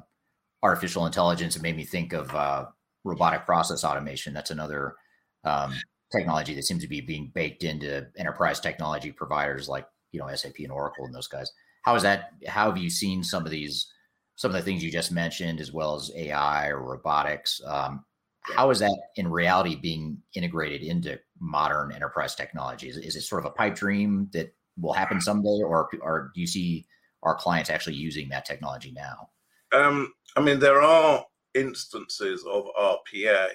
artificial 0.63 1.05
intelligence 1.05 1.55
it 1.55 1.61
made 1.61 1.77
me 1.77 1.83
think 1.83 2.13
of 2.13 2.33
uh, 2.35 2.65
robotic 3.03 3.45
process 3.45 3.83
automation. 3.83 4.33
That's 4.33 4.51
another 4.51 4.95
um, 5.43 5.73
technology 6.11 6.55
that 6.55 6.63
seems 6.63 6.81
to 6.81 6.89
be 6.89 7.01
being 7.01 7.31
baked 7.33 7.63
into 7.63 8.07
enterprise 8.17 8.59
technology 8.59 9.11
providers 9.11 9.69
like 9.69 9.85
you 10.11 10.19
know 10.19 10.33
sap 10.35 10.53
and 10.59 10.71
oracle 10.71 11.05
and 11.05 11.13
those 11.13 11.27
guys 11.27 11.51
how 11.85 11.95
is 11.95 12.01
that? 12.01 12.31
How 12.47 12.65
have 12.65 12.77
you 12.77 12.89
seen 12.89 13.23
some 13.23 13.45
of 13.45 13.51
these, 13.51 13.91
some 14.35 14.49
of 14.49 14.55
the 14.55 14.63
things 14.63 14.83
you 14.83 14.91
just 14.91 15.11
mentioned, 15.11 15.61
as 15.61 15.71
well 15.71 15.95
as 15.95 16.11
AI 16.15 16.69
or 16.69 16.81
robotics? 16.81 17.61
Um, 17.65 18.03
how 18.41 18.71
is 18.71 18.79
that 18.79 18.97
in 19.15 19.29
reality 19.29 19.75
being 19.75 20.17
integrated 20.33 20.81
into 20.81 21.19
modern 21.39 21.91
enterprise 21.91 22.33
technology? 22.33 22.89
Is, 22.89 22.97
is 22.97 23.15
it 23.15 23.21
sort 23.21 23.45
of 23.45 23.51
a 23.51 23.55
pipe 23.55 23.75
dream 23.75 24.29
that 24.33 24.53
will 24.81 24.93
happen 24.93 25.21
someday, 25.21 25.61
or 25.63 25.87
or 26.01 26.31
do 26.33 26.41
you 26.41 26.47
see 26.47 26.85
our 27.21 27.35
clients 27.35 27.69
actually 27.69 27.95
using 27.95 28.29
that 28.29 28.45
technology 28.45 28.91
now? 28.91 29.29
Um, 29.71 30.11
I 30.35 30.41
mean, 30.41 30.59
there 30.59 30.81
are 30.81 31.23
instances 31.53 32.43
of 32.45 32.65
RPA 32.79 33.49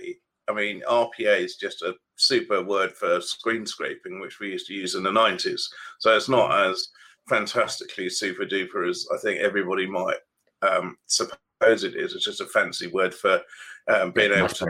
I 0.50 0.52
mean, 0.52 0.82
RPA 0.88 1.44
is 1.44 1.54
just 1.54 1.82
a 1.82 1.94
super 2.16 2.62
word 2.62 2.92
for 2.92 3.20
screen 3.20 3.64
scraping, 3.64 4.20
which 4.20 4.40
we 4.40 4.48
used 4.48 4.66
to 4.66 4.74
use 4.74 4.96
in 4.96 5.04
the 5.04 5.10
90s. 5.10 5.62
So 6.00 6.14
it's 6.16 6.28
not 6.28 6.68
as 6.68 6.88
fantastically 7.30 8.10
super 8.10 8.44
duper 8.44 8.90
as 8.90 9.06
I 9.14 9.16
think 9.18 9.40
everybody 9.40 9.86
might 9.86 10.18
um, 10.62 10.98
suppose 11.06 11.84
it 11.84 11.94
is. 11.94 12.14
It's 12.14 12.24
just 12.24 12.40
a 12.40 12.46
fancy 12.46 12.88
word 12.88 13.14
for 13.14 13.40
um, 13.88 14.10
being 14.10 14.32
able 14.32 14.48
to. 14.48 14.66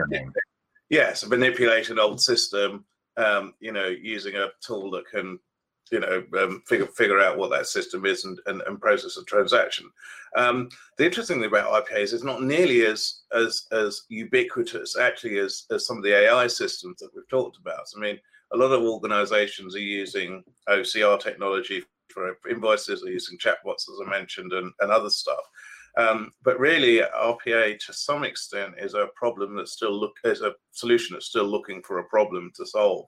Yes, 0.89 1.25
manipulate 1.25 1.89
an 1.89 1.99
old 1.99 2.21
system, 2.21 2.85
um, 3.17 3.53
you 3.59 3.71
know, 3.71 3.87
using 3.87 4.35
a 4.35 4.49
tool 4.61 4.91
that 4.91 5.07
can 5.07 5.39
you 5.89 5.99
know 5.99 6.23
um, 6.39 6.61
figure 6.67 6.85
figure 6.85 7.19
out 7.19 7.37
what 7.37 7.49
that 7.49 7.67
system 7.67 8.05
is 8.05 8.25
and, 8.25 8.39
and, 8.45 8.61
and 8.67 8.79
process 8.79 9.17
a 9.17 9.23
transaction. 9.23 9.89
Um, 10.37 10.69
the 10.97 11.05
interesting 11.05 11.39
thing 11.39 11.47
about 11.47 11.85
IPAs 11.85 12.03
is 12.03 12.13
it's 12.13 12.23
not 12.23 12.43
nearly 12.43 12.85
as 12.85 13.21
as 13.33 13.65
as 13.71 14.03
ubiquitous 14.09 14.97
actually 14.97 15.39
as 15.39 15.65
as 15.71 15.87
some 15.87 15.97
of 15.97 16.03
the 16.03 16.15
AI 16.15 16.47
systems 16.47 16.99
that 16.99 17.09
we've 17.15 17.27
talked 17.27 17.57
about. 17.57 17.87
I 17.95 17.99
mean, 17.99 18.19
a 18.53 18.57
lot 18.57 18.71
of 18.71 18.83
organizations 18.83 19.75
are 19.75 19.79
using 19.79 20.43
OCR 20.69 21.19
technology 21.19 21.83
for 22.11 22.35
invoices, 22.49 23.01
they're 23.01 23.11
using 23.11 23.37
chatbots 23.37 23.89
as 23.89 23.99
I 24.05 24.09
mentioned, 24.09 24.53
and, 24.53 24.71
and 24.79 24.91
other 24.91 25.09
stuff. 25.09 25.43
Um, 25.97 26.31
but 26.43 26.59
really, 26.59 27.01
RPA 27.01 27.77
to 27.85 27.93
some 27.93 28.23
extent 28.23 28.75
is 28.77 28.93
a 28.93 29.09
problem 29.15 29.55
that's 29.55 29.73
still 29.73 29.91
look 29.91 30.13
is 30.23 30.41
a 30.41 30.53
solution 30.71 31.15
that's 31.15 31.25
still 31.25 31.45
looking 31.45 31.81
for 31.83 31.99
a 31.99 32.05
problem 32.05 32.51
to 32.55 32.65
solve. 32.65 33.07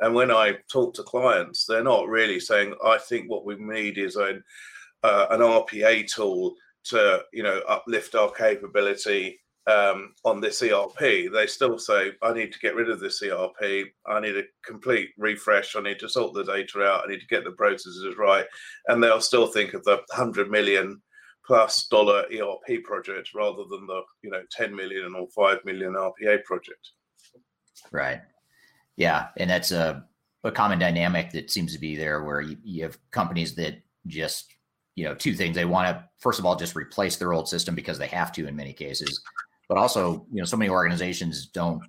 And 0.00 0.14
when 0.14 0.30
I 0.32 0.56
talk 0.70 0.94
to 0.94 1.04
clients, 1.04 1.64
they're 1.64 1.84
not 1.84 2.08
really 2.08 2.40
saying, 2.40 2.74
"I 2.84 2.98
think 2.98 3.30
what 3.30 3.44
we 3.44 3.54
need 3.56 3.98
is 3.98 4.16
an 4.16 4.42
uh, 5.04 5.26
an 5.30 5.40
RPA 5.40 6.12
tool 6.12 6.54
to 6.84 7.22
you 7.32 7.42
know 7.42 7.60
uplift 7.68 8.14
our 8.14 8.30
capability 8.32 9.38
um, 9.66 10.14
on 10.24 10.40
this 10.40 10.62
ERP." 10.62 11.32
They 11.32 11.46
still 11.46 11.78
say, 11.78 12.12
"I 12.22 12.32
need 12.32 12.52
to 12.52 12.58
get 12.58 12.74
rid 12.74 12.90
of 12.90 13.00
this 13.00 13.22
ERP. 13.22 13.92
I 14.06 14.20
need 14.20 14.36
a 14.36 14.44
complete 14.64 15.10
refresh. 15.18 15.76
I 15.76 15.80
need 15.80 15.98
to 16.00 16.08
sort 16.08 16.34
the 16.34 16.44
data 16.44 16.82
out. 16.82 17.04
I 17.04 17.10
need 17.10 17.20
to 17.20 17.26
get 17.26 17.44
the 17.44 17.52
processes 17.52 18.16
right." 18.16 18.46
And 18.88 19.02
they'll 19.02 19.20
still 19.20 19.46
think 19.46 19.74
of 19.74 19.84
the 19.84 20.02
hundred 20.10 20.50
million 20.50 21.00
plus 21.46 21.86
dollar 21.88 22.24
ERP 22.32 22.82
project 22.84 23.30
rather 23.34 23.64
than 23.70 23.86
the 23.86 24.02
you 24.22 24.30
know 24.30 24.42
10 24.50 24.74
million 24.74 25.14
or 25.14 25.28
5 25.28 25.64
million 25.64 25.92
RPA 25.92 26.42
project. 26.44 26.90
Right. 27.92 28.22
Yeah, 28.96 29.28
and 29.36 29.50
that's 29.50 29.70
a 29.70 30.04
a 30.44 30.52
common 30.52 30.78
dynamic 30.78 31.32
that 31.32 31.50
seems 31.50 31.72
to 31.72 31.78
be 31.78 31.96
there 31.96 32.22
where 32.22 32.42
you, 32.42 32.56
you 32.62 32.82
have 32.82 32.98
companies 33.10 33.54
that 33.54 33.82
just 34.06 34.52
you 34.94 35.04
know 35.04 35.14
two 35.14 35.34
things 35.34 35.56
they 35.56 35.64
want 35.64 35.88
to 35.88 36.04
first 36.18 36.38
of 36.38 36.44
all 36.44 36.54
just 36.54 36.76
replace 36.76 37.16
their 37.16 37.32
old 37.32 37.48
system 37.48 37.74
because 37.74 37.98
they 37.98 38.06
have 38.06 38.30
to 38.30 38.46
in 38.46 38.54
many 38.54 38.72
cases 38.72 39.22
but 39.68 39.78
also 39.78 40.26
you 40.30 40.38
know 40.38 40.44
so 40.44 40.56
many 40.56 40.70
organizations 40.70 41.46
don't 41.46 41.82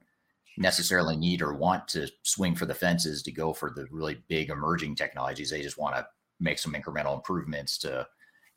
necessarily 0.57 1.17
need 1.17 1.41
or 1.41 1.53
want 1.53 1.87
to 1.87 2.07
swing 2.23 2.55
for 2.55 2.65
the 2.65 2.73
fences 2.73 3.21
to 3.23 3.31
go 3.31 3.53
for 3.53 3.71
the 3.75 3.85
really 3.91 4.17
big 4.29 4.49
emerging 4.49 4.95
technologies 4.95 5.49
they 5.49 5.61
just 5.61 5.77
want 5.77 5.95
to 5.95 6.05
make 6.39 6.59
some 6.59 6.73
incremental 6.73 7.15
improvements 7.15 7.77
to 7.77 8.07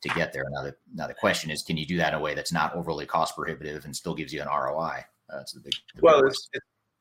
to 0.01 0.09
get 0.09 0.31
there. 0.31 0.45
Now 0.51 0.63
the 0.63 0.75
now 0.93 1.07
the 1.07 1.13
question 1.13 1.51
is, 1.51 1.63
can 1.63 1.77
you 1.77 1.85
do 1.85 1.97
that 1.97 2.13
in 2.13 2.19
a 2.19 2.21
way 2.21 2.33
that's 2.33 2.53
not 2.53 2.75
overly 2.75 3.05
cost 3.05 3.35
prohibitive 3.35 3.85
and 3.85 3.95
still 3.95 4.15
gives 4.15 4.33
you 4.33 4.41
an 4.41 4.47
ROI? 4.47 5.03
Uh, 5.31 5.37
that's 5.37 5.53
the 5.53 5.59
big. 5.59 5.73
The 5.95 6.01
well, 6.01 6.21
big 6.21 6.31
it's, 6.31 6.49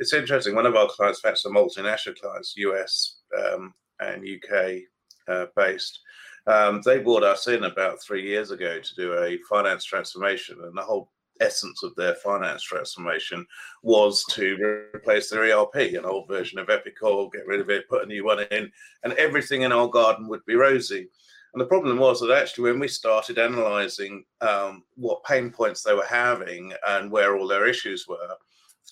it's 0.01 0.13
interesting. 0.13 0.55
One 0.55 0.67
of 0.67 0.77
our 0.77 0.89
clients, 0.89 1.21
that's 1.23 1.45
a 1.45 1.49
multinational 1.49 2.19
clients, 2.19 2.55
US 2.57 3.21
um, 3.39 3.75
and 4.01 4.27
UK 4.27 4.83
uh, 5.29 5.47
based, 5.57 6.01
um, 6.47 6.81
they 6.85 6.99
brought 6.99 7.23
us 7.23 7.47
in 7.47 7.65
about 7.65 8.03
three 8.03 8.23
years 8.23 8.51
ago 8.51 8.81
to 8.81 8.95
do 8.95 9.13
a 9.15 9.39
finance 9.49 9.85
transformation, 9.85 10.59
and 10.63 10.77
the 10.77 10.83
whole 10.83 11.13
essence 11.41 11.83
of 11.83 11.95
their 11.95 12.15
finance 12.17 12.63
transformation 12.63 13.47
was 13.83 14.25
to 14.31 14.89
replace 14.95 15.31
their 15.31 15.45
ERP, 15.45 15.75
an 15.75 16.05
old 16.05 16.29
version 16.29 16.59
of 16.59 16.69
Epicor, 16.69 17.33
get 17.33 17.47
rid 17.47 17.61
of 17.61 17.71
it, 17.71 17.89
put 17.89 18.05
a 18.05 18.07
new 18.07 18.25
one 18.25 18.41
in, 18.51 18.71
and 19.05 19.13
everything 19.15 19.63
in 19.63 19.73
our 19.73 19.89
garden 19.89 20.29
would 20.29 20.45
be 20.47 20.55
rosy. 20.55 21.09
And 21.55 21.61
the 21.61 21.67
problem 21.67 21.99
was 21.99 22.21
that 22.21 22.31
actually, 22.31 22.71
when 22.71 22.81
we 22.81 22.89
started 22.89 23.39
analysing 23.39 24.25
um, 24.41 24.85
what 24.97 25.25
pain 25.25 25.51
points 25.51 25.83
they 25.83 25.95
were 25.95 26.05
having 26.05 26.73
and 26.87 27.11
where 27.11 27.37
all 27.37 27.49
their 27.49 27.67
issues 27.67 28.07
were, 28.07 28.37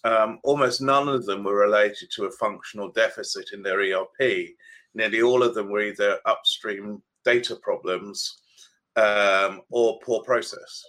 um, 0.04 0.38
almost 0.42 0.80
none 0.80 1.08
of 1.08 1.26
them 1.26 1.44
were 1.44 1.56
related 1.56 2.10
to 2.12 2.24
a 2.24 2.30
functional 2.32 2.90
deficit 2.92 3.50
in 3.52 3.62
their 3.62 3.80
ERP. 3.80 4.48
Nearly 4.94 5.22
all 5.22 5.42
of 5.42 5.54
them 5.54 5.70
were 5.70 5.82
either 5.82 6.18
upstream 6.24 7.02
data 7.24 7.56
problems 7.56 8.40
um, 8.96 9.60
or 9.70 9.98
poor 10.00 10.22
process. 10.22 10.84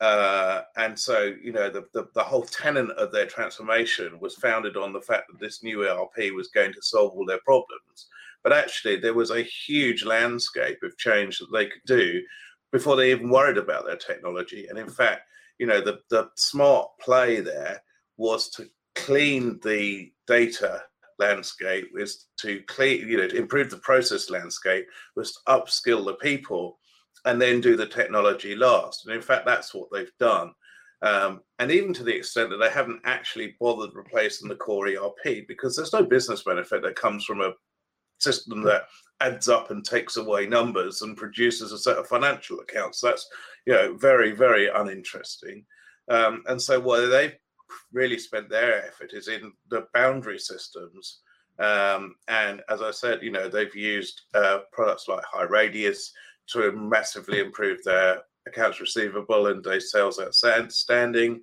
Uh, 0.00 0.62
and 0.76 0.96
so, 0.96 1.34
you 1.42 1.52
know, 1.52 1.68
the, 1.68 1.84
the, 1.92 2.06
the, 2.14 2.22
whole 2.22 2.44
tenet 2.44 2.88
of 2.90 3.10
their 3.10 3.26
transformation 3.26 4.20
was 4.20 4.36
founded 4.36 4.76
on 4.76 4.92
the 4.92 5.00
fact 5.00 5.24
that 5.28 5.40
this 5.40 5.64
new 5.64 5.82
ERP 5.82 6.32
was 6.34 6.48
going 6.54 6.72
to 6.72 6.82
solve 6.82 7.12
all 7.14 7.26
their 7.26 7.40
problems. 7.44 8.06
But 8.44 8.52
actually, 8.52 8.96
there 8.96 9.14
was 9.14 9.32
a 9.32 9.42
huge 9.42 10.04
landscape 10.04 10.78
of 10.84 10.96
change 10.98 11.38
that 11.38 11.50
they 11.52 11.66
could 11.66 11.82
do 11.84 12.22
before 12.70 12.94
they 12.94 13.10
even 13.10 13.28
worried 13.28 13.58
about 13.58 13.86
their 13.86 13.96
technology. 13.96 14.68
And 14.68 14.78
in 14.78 14.88
fact, 14.88 15.22
you 15.58 15.66
know, 15.66 15.80
the, 15.80 15.98
the 16.10 16.30
smart 16.36 16.88
play 17.00 17.40
there 17.40 17.82
was 18.16 18.50
to 18.50 18.68
clean 18.94 19.58
the 19.64 20.12
data 20.28 20.82
landscape, 21.18 21.88
was 21.92 22.26
to 22.38 22.62
clean, 22.68 23.08
you 23.08 23.16
know, 23.16 23.26
to 23.26 23.36
improve 23.36 23.70
the 23.70 23.78
process 23.78 24.30
landscape, 24.30 24.86
was 25.16 25.32
to 25.32 25.40
upskill 25.48 26.04
the 26.04 26.14
people 26.14 26.78
and 27.24 27.40
then 27.40 27.60
do 27.60 27.76
the 27.76 27.86
technology 27.86 28.54
last. 28.54 29.06
And 29.06 29.14
in 29.14 29.22
fact, 29.22 29.46
that's 29.46 29.74
what 29.74 29.88
they've 29.92 30.16
done. 30.18 30.52
Um, 31.02 31.42
and 31.58 31.70
even 31.70 31.92
to 31.94 32.02
the 32.02 32.14
extent 32.14 32.50
that 32.50 32.56
they 32.56 32.70
haven't 32.70 33.00
actually 33.04 33.56
bothered 33.60 33.94
replacing 33.94 34.48
the 34.48 34.56
core 34.56 34.88
ERP 34.88 35.46
because 35.46 35.76
there's 35.76 35.92
no 35.92 36.02
business 36.02 36.42
benefit 36.42 36.82
that 36.82 36.96
comes 36.96 37.24
from 37.24 37.40
a 37.40 37.52
system 38.18 38.62
that 38.64 38.82
adds 39.20 39.48
up 39.48 39.70
and 39.70 39.84
takes 39.84 40.16
away 40.16 40.46
numbers 40.46 41.02
and 41.02 41.16
produces 41.16 41.72
a 41.72 41.78
set 41.78 41.96
of 41.96 42.08
financial 42.08 42.60
accounts. 42.60 43.00
That's 43.00 43.28
you 43.66 43.74
know 43.74 43.94
very 43.96 44.32
very 44.32 44.68
uninteresting. 44.68 45.64
Um, 46.08 46.42
and 46.46 46.60
so 46.60 46.80
what 46.80 47.06
they've 47.06 47.36
really 47.92 48.18
spent 48.18 48.48
their 48.48 48.86
effort 48.86 49.12
is 49.12 49.28
in 49.28 49.52
the 49.70 49.86
boundary 49.94 50.38
systems. 50.38 51.20
Um, 51.58 52.14
and 52.28 52.62
as 52.68 52.82
I 52.82 52.90
said, 52.90 53.22
you 53.22 53.30
know 53.30 53.48
they've 53.48 53.74
used 53.74 54.22
uh, 54.34 54.60
products 54.72 55.06
like 55.08 55.22
HighRadius 55.32 56.10
to 56.52 56.72
massively 56.72 57.40
improve 57.40 57.82
their 57.84 58.22
accounts 58.46 58.80
receivable 58.80 59.48
and 59.48 59.62
day 59.62 59.78
sales 59.78 60.20
outstanding. 60.20 61.42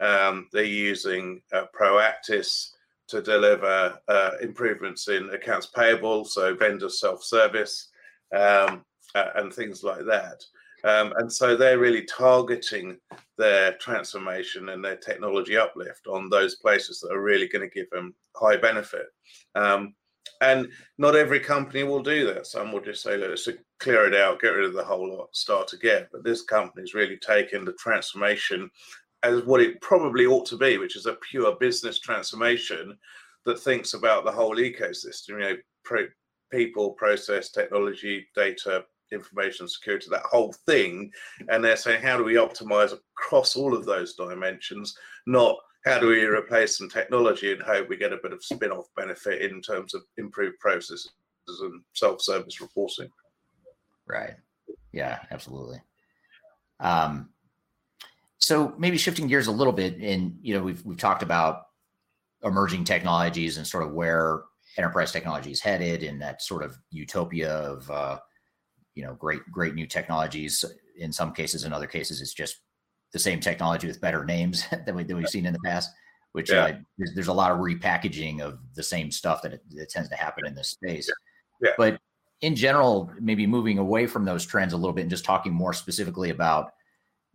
Um, 0.00 0.48
they're 0.52 0.64
using 0.64 1.42
uh, 1.52 1.64
Proactis 1.78 2.70
to 3.08 3.20
deliver 3.20 3.98
uh, 4.08 4.30
improvements 4.40 5.08
in 5.08 5.30
accounts 5.30 5.66
payable, 5.66 6.24
so 6.24 6.54
vendor 6.54 6.88
self-service 6.88 7.88
um, 8.34 8.84
uh, 9.14 9.30
and 9.36 9.52
things 9.52 9.84
like 9.84 10.04
that. 10.06 10.42
Um, 10.84 11.14
and 11.16 11.32
so 11.32 11.56
they're 11.56 11.78
really 11.78 12.02
targeting 12.04 12.98
their 13.38 13.72
transformation 13.74 14.68
and 14.68 14.84
their 14.84 14.96
technology 14.96 15.56
uplift 15.56 16.06
on 16.06 16.28
those 16.28 16.56
places 16.56 17.00
that 17.00 17.12
are 17.12 17.22
really 17.22 17.48
going 17.48 17.68
to 17.68 17.74
give 17.74 17.88
them 17.90 18.14
high 18.36 18.56
benefit. 18.56 19.06
Um, 19.54 19.94
and 20.40 20.68
not 20.98 21.16
every 21.16 21.40
company 21.40 21.82
will 21.82 22.02
do 22.02 22.26
that. 22.26 22.46
Some 22.46 22.72
will 22.72 22.80
just 22.80 23.02
say, 23.02 23.16
let's 23.16 23.48
clear 23.80 24.06
it 24.06 24.14
out, 24.14 24.40
get 24.40 24.48
rid 24.48 24.64
of 24.64 24.74
the 24.74 24.84
whole 24.84 25.08
lot, 25.08 25.34
start 25.34 25.72
again. 25.72 26.06
But 26.12 26.24
this 26.24 26.42
company's 26.42 26.94
really 26.94 27.16
taken 27.18 27.64
the 27.64 27.72
transformation 27.74 28.70
as 29.22 29.42
what 29.44 29.60
it 29.60 29.80
probably 29.80 30.26
ought 30.26 30.46
to 30.46 30.56
be, 30.56 30.78
which 30.78 30.96
is 30.96 31.06
a 31.06 31.16
pure 31.30 31.56
business 31.56 31.98
transformation 31.98 32.96
that 33.46 33.58
thinks 33.58 33.94
about 33.94 34.24
the 34.24 34.32
whole 34.32 34.56
ecosystem, 34.56 35.28
you 35.28 35.38
know, 35.38 35.56
pro- 35.84 36.08
people, 36.50 36.90
process, 36.92 37.50
technology, 37.50 38.26
data, 38.34 38.84
information 39.12 39.68
security, 39.68 40.06
that 40.10 40.22
whole 40.22 40.52
thing. 40.66 41.10
And 41.48 41.64
they're 41.64 41.76
saying, 41.76 42.02
how 42.02 42.16
do 42.16 42.24
we 42.24 42.34
optimize 42.34 42.92
across 42.92 43.56
all 43.56 43.74
of 43.74 43.86
those 43.86 44.14
dimensions, 44.14 44.96
not 45.26 45.56
how 45.84 45.98
do 45.98 46.08
we 46.08 46.24
replace 46.24 46.78
some 46.78 46.88
technology 46.88 47.52
and 47.52 47.62
hope 47.62 47.88
we 47.88 47.96
get 47.96 48.12
a 48.12 48.18
bit 48.22 48.32
of 48.32 48.42
spin 48.42 48.70
off 48.70 48.86
benefit 48.96 49.42
in 49.42 49.60
terms 49.60 49.94
of 49.94 50.02
improved 50.16 50.58
processes 50.58 51.12
and 51.46 51.82
self 51.92 52.22
service 52.22 52.60
reporting? 52.60 53.10
Right. 54.06 54.34
Yeah, 54.92 55.18
absolutely. 55.30 55.82
Um, 56.80 57.30
so 58.38 58.74
maybe 58.78 58.96
shifting 58.96 59.26
gears 59.26 59.46
a 59.46 59.52
little 59.52 59.72
bit, 59.72 59.98
and 59.98 60.38
you 60.42 60.54
know, 60.54 60.62
we've 60.62 60.84
we've 60.84 60.98
talked 60.98 61.22
about 61.22 61.62
emerging 62.42 62.84
technologies 62.84 63.56
and 63.56 63.66
sort 63.66 63.84
of 63.84 63.92
where 63.92 64.42
enterprise 64.76 65.12
technology 65.12 65.50
is 65.50 65.60
headed, 65.60 66.02
and 66.02 66.20
that 66.20 66.42
sort 66.42 66.62
of 66.62 66.78
utopia 66.90 67.50
of 67.50 67.90
uh, 67.90 68.18
you 68.94 69.02
know 69.02 69.14
great 69.14 69.40
great 69.50 69.74
new 69.74 69.86
technologies. 69.86 70.64
In 70.96 71.12
some 71.12 71.32
cases, 71.32 71.64
in 71.64 71.72
other 71.72 71.86
cases, 71.86 72.20
it's 72.20 72.34
just 72.34 72.60
the 73.14 73.18
same 73.18 73.40
technology 73.40 73.86
with 73.86 74.00
better 74.02 74.24
names 74.24 74.66
than, 74.84 74.94
we, 74.94 75.04
that 75.04 75.16
we've 75.16 75.28
seen 75.28 75.46
in 75.46 75.54
the 75.54 75.60
past. 75.64 75.90
Which 76.32 76.50
yeah. 76.50 76.64
uh, 76.64 76.72
there's, 76.98 77.14
there's, 77.14 77.28
a 77.28 77.32
lot 77.32 77.52
of 77.52 77.58
repackaging 77.58 78.40
of 78.40 78.58
the 78.74 78.82
same 78.82 79.12
stuff 79.12 79.40
that, 79.42 79.52
it, 79.52 79.62
that 79.70 79.88
tends 79.88 80.08
to 80.08 80.16
happen 80.16 80.44
in 80.44 80.54
this 80.56 80.70
space. 80.70 81.08
Yeah. 81.08 81.68
Yeah. 81.68 81.74
But 81.78 82.00
in 82.40 82.56
general, 82.56 83.10
maybe 83.20 83.46
moving 83.46 83.78
away 83.78 84.08
from 84.08 84.24
those 84.24 84.44
trends 84.44 84.72
a 84.72 84.76
little 84.76 84.92
bit 84.92 85.02
and 85.02 85.10
just 85.10 85.24
talking 85.24 85.52
more 85.52 85.72
specifically 85.72 86.30
about 86.30 86.72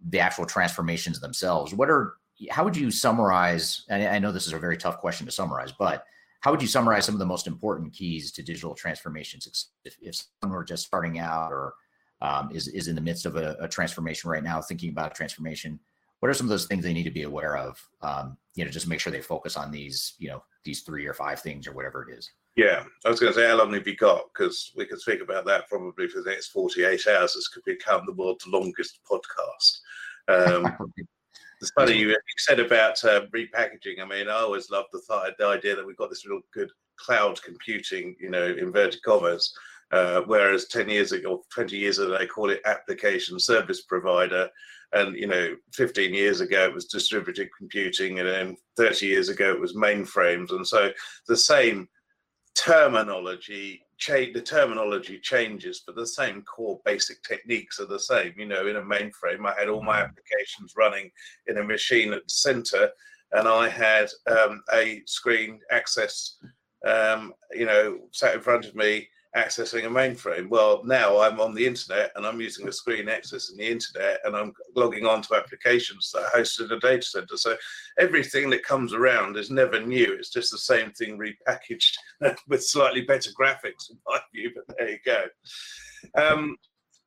the 0.10 0.20
actual 0.20 0.46
transformations 0.46 1.22
themselves. 1.22 1.74
What 1.74 1.90
are 1.90 2.16
how 2.50 2.64
would 2.64 2.76
you 2.76 2.92
summarize? 2.92 3.86
I 3.90 4.20
know 4.20 4.32
this 4.32 4.48
is 4.48 4.54
a 4.54 4.60
very 4.60 4.78
tough 4.78 4.98
question 4.98 5.26
to 5.26 5.32
summarize, 5.32 5.72
but 5.72 6.04
how 6.42 6.52
would 6.52 6.62
you 6.62 6.68
summarize 6.68 7.06
some 7.06 7.16
of 7.16 7.20
the 7.20 7.26
most 7.26 7.48
important 7.48 7.94
keys 7.94 8.32
to 8.34 8.44
digital 8.44 8.74
transformations 8.74 9.74
if, 9.84 9.98
if 10.02 10.24
someone 10.42 10.56
were 10.56 10.64
just 10.64 10.86
starting 10.86 11.20
out 11.20 11.52
or 11.52 11.74
um, 12.22 12.50
is, 12.54 12.68
is 12.68 12.88
in 12.88 12.96
the 12.96 13.02
midst 13.02 13.26
of 13.26 13.36
a, 13.36 13.56
a, 13.60 13.68
transformation 13.68 14.30
right 14.30 14.44
now, 14.44 14.62
thinking 14.62 14.90
about 14.90 15.16
transformation? 15.16 15.80
What 16.20 16.30
are 16.30 16.34
some 16.34 16.48
of 16.48 16.50
those 16.50 16.66
things 16.66 16.84
they 16.84 16.94
need 16.94 17.04
to 17.04 17.12
be 17.12 17.24
aware 17.24 17.58
of? 17.58 17.82
Um, 18.02 18.38
you 18.56 18.66
know, 18.66 18.72
just 18.72 18.88
make 18.88 19.00
sure 19.00 19.12
they 19.12 19.22
focus 19.22 19.56
on 19.56 19.72
these, 19.72 20.16
you 20.20 20.28
know, 20.28 20.44
these 20.66 20.82
three 20.82 21.06
or 21.06 21.14
five 21.14 21.40
things 21.40 21.66
or 21.66 21.72
whatever 21.72 22.10
it 22.10 22.18
is. 22.18 22.30
Yeah, 22.56 22.84
I 23.06 23.10
was 23.10 23.22
going 23.22 23.32
to 23.32 23.40
say, 23.40 23.48
how 23.48 23.58
long 23.58 23.74
have 23.74 23.88
you 23.88 23.96
got? 23.96 24.26
Because 24.34 24.74
we 24.76 24.86
could 24.86 25.00
speak 25.00 25.22
about 25.22 25.46
that 25.46 25.70
probably 25.70 26.10
for 26.10 26.22
the 26.22 26.30
next 26.30 26.50
48 26.50 27.08
hours. 27.08 27.34
This 27.34 27.48
could 27.48 27.64
become 27.64 28.06
the 28.06 28.14
world's 28.14 28.46
longest 28.48 29.00
podcast. 29.10 29.80
Um, 30.28 30.76
it's 31.62 31.72
funny 31.72 31.98
you, 31.98 32.10
you 32.10 32.16
said 32.38 32.60
about 32.60 33.02
uh, 33.06 33.28
repackaging. 33.28 34.02
I 34.02 34.06
mean, 34.06 34.28
I 34.28 34.40
always 34.40 34.70
loved 34.70 34.90
the, 34.92 35.00
thought, 35.00 35.32
the 35.38 35.46
idea 35.46 35.76
that 35.76 35.86
we've 35.86 35.96
got 35.96 36.10
this 36.10 36.28
real 36.28 36.42
good 36.54 36.70
cloud 36.98 37.42
computing, 37.44 38.16
you 38.20 38.30
know, 38.30 38.46
inverted 38.48 39.02
commas. 39.04 39.54
Uh, 39.92 40.22
whereas 40.26 40.66
10 40.68 40.90
years 40.90 41.12
ago, 41.12 41.44
20 41.54 41.76
years 41.76 42.00
ago, 42.00 42.18
they 42.18 42.28
call 42.28 42.50
it 42.50 42.62
application 42.66 43.40
service 43.40 43.82
provider. 43.82 44.50
And, 44.94 45.16
you 45.16 45.28
know, 45.28 45.56
15 45.74 46.14
years 46.14 46.42
ago, 46.42 46.66
it 46.66 46.74
was 46.74 46.86
distributed 46.86 47.50
computing. 47.58 48.20
And 48.20 48.28
then 48.28 48.58
30 48.78 49.06
years 49.06 49.30
ago, 49.30 49.52
it 49.52 49.60
was 49.60 49.76
mainframes. 49.76 50.52
And 50.52 50.66
so 50.66 50.92
the 51.28 51.38
same 51.38 51.88
terminology 52.56 53.82
change 53.98 54.34
the 54.34 54.42
terminology 54.42 55.20
changes 55.20 55.84
but 55.86 55.96
the 55.96 56.08
same 56.08 56.42
core 56.44 56.80
basic 56.86 57.22
techniques 57.24 57.80
are 57.80 57.86
the 57.86 58.00
same 58.00 58.34
you 58.38 58.46
know 58.46 58.68
in 58.68 58.78
a 58.78 58.82
mainframe 58.82 59.46
i 59.46 59.54
had 59.58 59.70
all 59.70 59.84
my 59.84 59.98
mm-hmm. 59.98 60.06
applications 60.06 60.74
running 60.76 61.12
in 61.48 61.58
a 61.58 61.64
machine 61.64 62.14
at 62.14 62.24
the 62.24 62.30
center 62.30 62.90
and 63.34 63.48
i 63.48 63.68
had 63.68 64.10
um, 64.32 64.62
a 64.74 65.02
screen 65.06 65.60
access 65.72 66.38
um, 66.88 67.34
you 67.54 67.66
know 67.66 68.00
sat 68.12 68.36
in 68.36 68.42
front 68.42 68.66
of 68.66 68.76
me 68.76 69.08
accessing 69.36 69.86
a 69.86 69.90
mainframe. 69.90 70.50
Well, 70.50 70.82
now 70.84 71.20
I'm 71.20 71.40
on 71.40 71.54
the 71.54 71.66
internet 71.66 72.12
and 72.16 72.26
I'm 72.26 72.42
using 72.42 72.68
a 72.68 72.72
screen 72.72 73.06
accessing 73.06 73.58
the 73.58 73.70
internet 73.70 74.20
and 74.26 74.36
I'm 74.36 74.54
logging 74.76 75.06
on 75.06 75.22
to 75.24 75.36
applications 75.36 76.12
that 76.12 76.24
are 76.24 76.40
hosted 76.40 76.66
in 76.66 76.72
a 76.72 76.80
data 76.80 77.04
center. 77.04 77.38
So 77.38 77.56
everything 78.00 78.50
that 78.50 78.64
comes 78.64 78.94
around 78.94 79.38
is 79.38 79.52
never 79.52 79.80
new. 79.80 80.14
It's 80.14 80.32
just 80.32 80.52
the 80.52 80.58
same 80.58 80.92
thing 80.92 81.20
repackaged 81.20 81.94
with 82.48 82.64
slightly 82.64 83.02
better 83.02 83.30
graphics, 83.40 83.92
in 83.92 83.98
my 84.08 84.20
view. 84.34 84.52
But 84.56 84.78
there 84.78 84.90
you 84.90 85.00
go. 85.06 85.24
Um, 86.16 86.58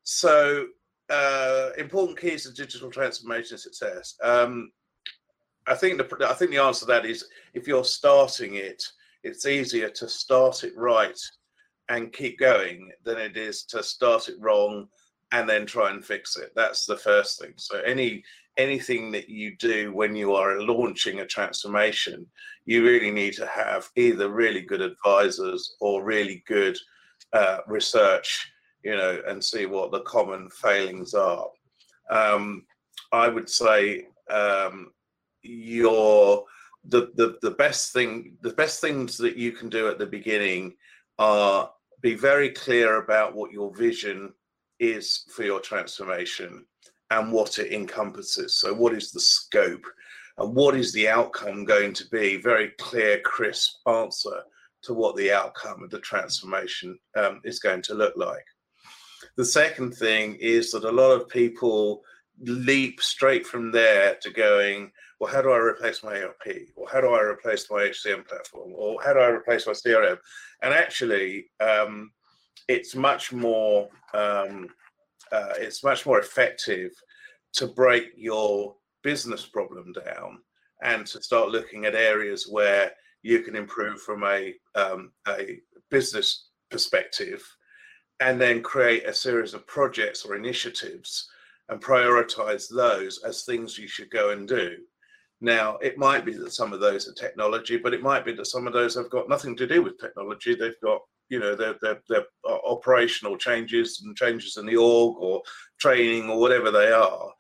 so 0.04 0.66
uh, 1.10 1.70
important 1.76 2.18
keys 2.18 2.44
to 2.44 2.52
digital 2.52 2.90
transformation 2.90 3.58
success. 3.58 4.16
Um, 4.22 4.70
I 5.66 5.74
think 5.74 5.98
the 5.98 6.28
I 6.28 6.34
think 6.34 6.50
the 6.50 6.58
answer 6.58 6.80
to 6.80 6.86
that 6.86 7.06
is 7.06 7.24
if 7.54 7.68
you're 7.68 7.84
starting 7.84 8.56
it, 8.56 8.82
it's 9.22 9.46
easier 9.46 9.88
to 9.90 10.08
start 10.08 10.64
it 10.64 10.72
right 10.76 11.18
and 11.88 12.12
keep 12.12 12.38
going 12.38 12.90
than 13.04 13.18
it 13.18 13.36
is 13.36 13.64
to 13.64 13.82
start 13.82 14.28
it 14.28 14.36
wrong 14.38 14.88
and 15.32 15.48
then 15.48 15.66
try 15.66 15.90
and 15.90 16.04
fix 16.04 16.36
it. 16.36 16.52
That's 16.54 16.84
the 16.86 16.96
first 16.96 17.40
thing. 17.40 17.54
So 17.56 17.80
any 17.80 18.22
anything 18.58 19.10
that 19.10 19.30
you 19.30 19.56
do 19.56 19.92
when 19.94 20.14
you 20.14 20.34
are 20.34 20.60
launching 20.60 21.20
a 21.20 21.26
transformation, 21.26 22.26
you 22.66 22.84
really 22.84 23.10
need 23.10 23.32
to 23.34 23.46
have 23.46 23.88
either 23.96 24.28
really 24.28 24.60
good 24.60 24.82
advisors 24.82 25.76
or 25.80 26.04
really 26.04 26.44
good 26.46 26.76
uh, 27.32 27.58
research, 27.66 28.52
you 28.84 28.94
know, 28.94 29.22
and 29.26 29.42
see 29.42 29.64
what 29.64 29.90
the 29.90 30.00
common 30.00 30.50
failings 30.50 31.14
are. 31.14 31.46
Um, 32.10 32.66
I 33.10 33.28
would 33.28 33.48
say 33.48 34.08
um, 34.30 34.92
your 35.42 36.44
the, 36.84 37.10
the 37.14 37.38
the 37.42 37.52
best 37.52 37.92
thing 37.92 38.36
the 38.42 38.50
best 38.50 38.80
things 38.80 39.16
that 39.18 39.36
you 39.36 39.52
can 39.52 39.68
do 39.68 39.88
at 39.88 39.98
the 39.98 40.06
beginning 40.06 40.74
are 41.18 41.70
be 42.00 42.14
very 42.14 42.50
clear 42.50 42.96
about 42.96 43.34
what 43.34 43.52
your 43.52 43.74
vision 43.74 44.32
is 44.80 45.24
for 45.34 45.44
your 45.44 45.60
transformation 45.60 46.66
and 47.10 47.32
what 47.32 47.58
it 47.58 47.72
encompasses. 47.72 48.58
So, 48.58 48.74
what 48.74 48.94
is 48.94 49.12
the 49.12 49.20
scope 49.20 49.84
and 50.38 50.54
what 50.54 50.76
is 50.76 50.92
the 50.92 51.08
outcome 51.08 51.64
going 51.64 51.92
to 51.94 52.08
be? 52.08 52.36
Very 52.38 52.70
clear, 52.78 53.20
crisp 53.20 53.74
answer 53.86 54.42
to 54.82 54.94
what 54.94 55.16
the 55.16 55.32
outcome 55.32 55.82
of 55.82 55.90
the 55.90 56.00
transformation 56.00 56.98
um, 57.16 57.40
is 57.44 57.60
going 57.60 57.82
to 57.82 57.94
look 57.94 58.14
like. 58.16 58.44
The 59.36 59.44
second 59.44 59.92
thing 59.92 60.36
is 60.40 60.72
that 60.72 60.84
a 60.84 60.90
lot 60.90 61.12
of 61.12 61.28
people 61.28 62.02
leap 62.40 63.00
straight 63.00 63.46
from 63.46 63.70
there 63.70 64.16
to 64.22 64.30
going, 64.30 64.90
well, 65.22 65.32
how 65.32 65.40
do 65.40 65.52
I 65.52 65.58
replace 65.58 66.02
my 66.02 66.14
ERP? 66.14 66.70
Or 66.74 66.88
how 66.88 67.00
do 67.00 67.14
I 67.14 67.20
replace 67.22 67.70
my 67.70 67.82
HCM 67.82 68.26
platform? 68.26 68.72
Or 68.74 69.00
how 69.04 69.12
do 69.12 69.20
I 69.20 69.28
replace 69.28 69.68
my 69.68 69.72
CRM? 69.72 70.18
And 70.62 70.74
actually, 70.74 71.46
um, 71.60 72.10
it's 72.66 72.96
much 72.96 73.32
more 73.32 73.88
um, 74.14 74.66
uh, 75.30 75.54
it's 75.58 75.84
much 75.84 76.06
more 76.06 76.18
effective 76.18 76.90
to 77.52 77.68
break 77.68 78.10
your 78.16 78.74
business 79.04 79.46
problem 79.46 79.92
down 79.92 80.40
and 80.82 81.06
to 81.06 81.22
start 81.22 81.50
looking 81.50 81.84
at 81.84 81.94
areas 81.94 82.48
where 82.50 82.90
you 83.22 83.42
can 83.42 83.54
improve 83.54 84.00
from 84.00 84.24
a 84.24 84.52
um, 84.74 85.12
a 85.28 85.60
business 85.88 86.48
perspective, 86.68 87.44
and 88.18 88.40
then 88.40 88.60
create 88.60 89.06
a 89.06 89.14
series 89.14 89.54
of 89.54 89.68
projects 89.68 90.24
or 90.24 90.34
initiatives 90.34 91.28
and 91.68 91.80
prioritize 91.80 92.68
those 92.68 93.22
as 93.22 93.44
things 93.44 93.78
you 93.78 93.86
should 93.86 94.10
go 94.10 94.30
and 94.30 94.48
do 94.48 94.78
now, 95.42 95.76
it 95.78 95.98
might 95.98 96.24
be 96.24 96.34
that 96.34 96.52
some 96.52 96.72
of 96.72 96.78
those 96.78 97.08
are 97.08 97.12
technology, 97.12 97.76
but 97.76 97.92
it 97.92 98.00
might 98.00 98.24
be 98.24 98.32
that 98.34 98.46
some 98.46 98.68
of 98.68 98.72
those 98.72 98.94
have 98.94 99.10
got 99.10 99.28
nothing 99.28 99.56
to 99.56 99.66
do 99.66 99.82
with 99.82 99.98
technology. 99.98 100.54
They've 100.54 100.80
got, 100.80 101.00
you 101.30 101.40
know, 101.40 101.56
their 101.56 101.74
their, 101.82 102.00
their 102.08 102.26
operational 102.46 103.36
changes 103.36 104.02
and 104.04 104.16
changes 104.16 104.56
in 104.56 104.66
the 104.66 104.76
org 104.76 105.16
or 105.18 105.42
training 105.80 106.30
or 106.30 106.38
whatever 106.38 106.70
they 106.70 106.92
are. 106.92 107.32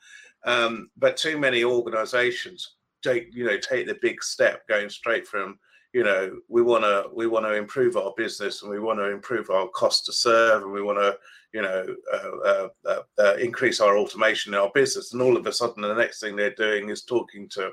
Um, 0.44 0.90
but 0.96 1.16
too 1.16 1.38
many 1.38 1.62
organisations 1.62 2.74
take, 3.04 3.28
you 3.32 3.44
know, 3.44 3.56
take 3.58 3.86
the 3.86 3.98
big 4.02 4.20
step 4.20 4.66
going 4.66 4.90
straight 4.90 5.24
from, 5.24 5.60
you 5.92 6.02
know, 6.02 6.40
we 6.48 6.60
want 6.60 6.82
to 6.82 7.08
we 7.14 7.28
want 7.28 7.46
to 7.46 7.54
improve 7.54 7.96
our 7.96 8.12
business 8.16 8.62
and 8.62 8.70
we 8.72 8.80
want 8.80 8.98
to 8.98 9.12
improve 9.12 9.48
our 9.50 9.68
cost 9.68 10.06
to 10.06 10.12
serve 10.12 10.64
and 10.64 10.72
we 10.72 10.82
want 10.82 10.98
to, 10.98 11.16
you 11.54 11.62
know, 11.62 11.86
uh, 12.12 12.36
uh, 12.44 12.68
uh, 12.84 13.02
uh, 13.18 13.34
increase 13.34 13.80
our 13.80 13.96
automation 13.96 14.54
in 14.54 14.58
our 14.58 14.72
business. 14.74 15.12
And 15.12 15.22
all 15.22 15.36
of 15.36 15.46
a 15.46 15.52
sudden, 15.52 15.82
the 15.82 15.94
next 15.94 16.18
thing 16.18 16.34
they're 16.34 16.54
doing 16.54 16.88
is 16.88 17.04
talking 17.04 17.48
to 17.50 17.70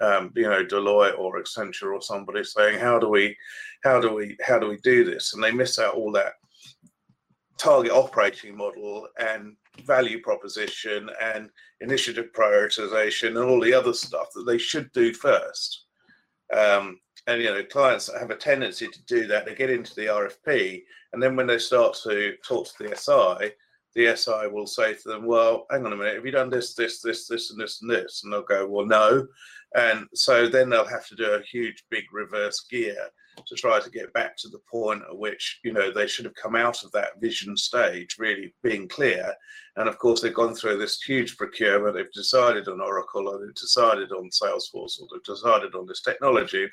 um, 0.00 0.32
you 0.34 0.48
know 0.48 0.64
Deloitte 0.64 1.18
or 1.18 1.40
Accenture 1.40 1.92
or 1.94 2.02
somebody 2.02 2.44
saying 2.44 2.78
how 2.78 2.98
do 2.98 3.08
we 3.08 3.36
how 3.82 4.00
do 4.00 4.14
we 4.14 4.36
how 4.42 4.58
do 4.58 4.68
we 4.68 4.78
do 4.78 5.04
this? 5.04 5.34
And 5.34 5.42
they 5.42 5.50
miss 5.50 5.78
out 5.78 5.94
all 5.94 6.12
that 6.12 6.34
target 7.58 7.92
operating 7.92 8.56
model 8.56 9.08
and 9.18 9.56
value 9.84 10.20
proposition 10.22 11.10
and 11.20 11.50
initiative 11.80 12.30
prioritization 12.32 13.28
and 13.28 13.38
all 13.38 13.60
the 13.60 13.74
other 13.74 13.92
stuff 13.92 14.28
that 14.34 14.44
they 14.44 14.58
should 14.58 14.90
do 14.92 15.12
first. 15.12 15.84
Um, 16.56 17.00
and 17.26 17.42
you 17.42 17.50
know 17.50 17.62
clients 17.64 18.10
have 18.18 18.30
a 18.30 18.36
tendency 18.36 18.88
to 18.88 19.04
do 19.06 19.26
that. 19.26 19.44
They 19.44 19.54
get 19.54 19.70
into 19.70 19.94
the 19.94 20.06
rfp 20.06 20.82
and 21.12 21.22
then 21.22 21.36
when 21.36 21.46
they 21.46 21.58
start 21.58 21.96
to 22.04 22.34
talk 22.46 22.68
to 22.76 22.88
the 22.88 22.96
si 22.96 23.50
the 23.98 24.16
SI 24.16 24.46
will 24.46 24.66
say 24.66 24.94
to 24.94 25.08
them, 25.08 25.26
Well, 25.26 25.66
hang 25.72 25.84
on 25.84 25.92
a 25.92 25.96
minute, 25.96 26.14
have 26.14 26.24
you 26.24 26.30
done 26.30 26.50
this, 26.50 26.74
this, 26.74 27.02
this, 27.02 27.26
this, 27.26 27.50
and 27.50 27.60
this, 27.60 27.82
and 27.82 27.90
this? 27.90 28.22
And 28.22 28.32
they'll 28.32 28.42
go, 28.42 28.64
Well, 28.64 28.86
no. 28.86 29.26
And 29.74 30.06
so 30.14 30.48
then 30.48 30.70
they'll 30.70 30.86
have 30.86 31.06
to 31.08 31.16
do 31.16 31.32
a 31.32 31.42
huge, 31.42 31.82
big 31.90 32.04
reverse 32.12 32.64
gear 32.70 32.96
to 33.44 33.54
try 33.56 33.80
to 33.80 33.90
get 33.90 34.12
back 34.12 34.36
to 34.36 34.48
the 34.48 34.60
point 34.70 35.02
at 35.08 35.18
which, 35.18 35.58
you 35.64 35.72
know, 35.72 35.90
they 35.90 36.06
should 36.06 36.24
have 36.24 36.34
come 36.34 36.54
out 36.54 36.84
of 36.84 36.92
that 36.92 37.20
vision 37.20 37.56
stage 37.56 38.16
really 38.20 38.54
being 38.62 38.86
clear. 38.86 39.34
And 39.76 39.88
of 39.88 39.98
course, 39.98 40.20
they've 40.20 40.32
gone 40.32 40.54
through 40.54 40.78
this 40.78 41.02
huge 41.02 41.36
procurement. 41.36 41.96
They've 41.96 42.12
decided 42.12 42.68
on 42.68 42.80
Oracle, 42.80 43.28
or 43.28 43.40
they've 43.40 43.54
decided 43.54 44.12
on 44.12 44.30
Salesforce, 44.30 45.00
or 45.00 45.08
they've 45.10 45.22
decided 45.24 45.74
on 45.74 45.86
this 45.86 46.02
technology. 46.02 46.68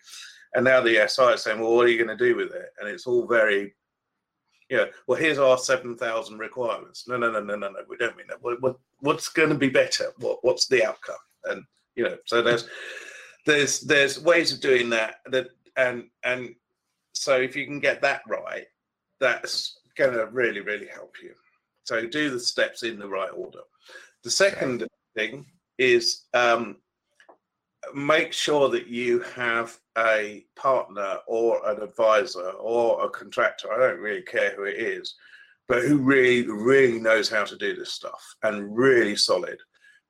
And 0.53 0.64
now 0.64 0.80
the 0.80 1.07
SI 1.07 1.34
is 1.34 1.43
saying, 1.43 1.60
Well, 1.60 1.76
what 1.76 1.88
are 1.88 1.89
you 1.89 2.03
going 2.03 2.15
to 2.15 2.23
do 2.23 2.35
with 2.35 2.53
it? 2.53 2.69
And 2.80 2.88
it's 2.88 3.07
all 3.07 3.26
very 3.26 3.73
yeah, 4.70 4.86
well, 5.08 5.20
here's 5.20 5.38
our 5.38 5.58
7,000 5.58 6.38
requirements. 6.38 7.08
No, 7.08 7.18
no, 7.18 7.32
no, 7.32 7.40
no, 7.40 7.56
no, 7.56 7.70
no, 7.70 7.80
we 7.88 7.98
don't 7.98 8.18
mean 8.18 8.28
that. 8.30 8.42
What, 8.42 8.62
what, 8.62 8.78
what's 9.00 9.30
going 9.30 9.50
to 9.50 9.56
be 9.56 9.70
better? 9.70 10.12
What, 10.18 10.40
what's 10.42 10.68
the 10.68 10.86
outcome? 10.86 11.16
And, 11.46 11.64
you 11.96 12.04
know, 12.04 12.18
so 12.26 12.42
there's, 12.42 12.68
there's, 13.46 13.82
there's 13.82 14.20
ways 14.20 14.52
of 14.52 14.62
doing 14.62 14.90
that 14.90 15.18
that, 15.28 15.48
and, 15.78 16.06
and 16.24 16.56
so 17.14 17.36
if 17.36 17.56
you 17.56 17.66
can 17.66 17.80
get 17.80 18.02
that 18.02 18.22
right, 18.28 18.66
that's 19.20 19.80
going 19.96 20.14
to 20.14 20.26
really, 20.28 20.62
really 20.62 20.88
help 20.88 21.14
you. 21.22 21.34
So 21.84 22.08
do 22.08 22.32
the 22.32 22.40
steps 22.40 22.84
in 22.84 22.98
the 22.98 23.08
right 23.08 23.30
order. 23.34 23.60
The 24.24 24.32
second 24.32 24.82
okay. 24.82 24.90
thing 25.16 25.46
is 25.78 26.24
um, 26.34 26.78
make 27.94 28.34
sure 28.34 28.70
that 28.70 28.88
you 28.88 29.20
have 29.36 29.78
a 29.98 30.45
partner 30.56 31.18
or 31.28 31.66
an 31.70 31.82
advisor 31.82 32.49
or 32.52 33.06
a 33.06 33.10
contractor, 33.10 33.72
I 33.72 33.78
don't 33.80 33.99
really 33.99 34.22
care 34.24 34.53
who 34.56 34.64
it 34.64 34.80
is, 34.80 35.16
but 35.68 35.84
who 35.84 35.98
really, 35.98 36.48
really 36.48 36.99
knows 36.99 37.30
how 37.30 37.44
to 37.45 37.57
do 37.57 37.76
this 37.76 37.94
stuff 37.94 38.24
and 38.44 38.76
really 38.76 39.16
solid. 39.16 39.60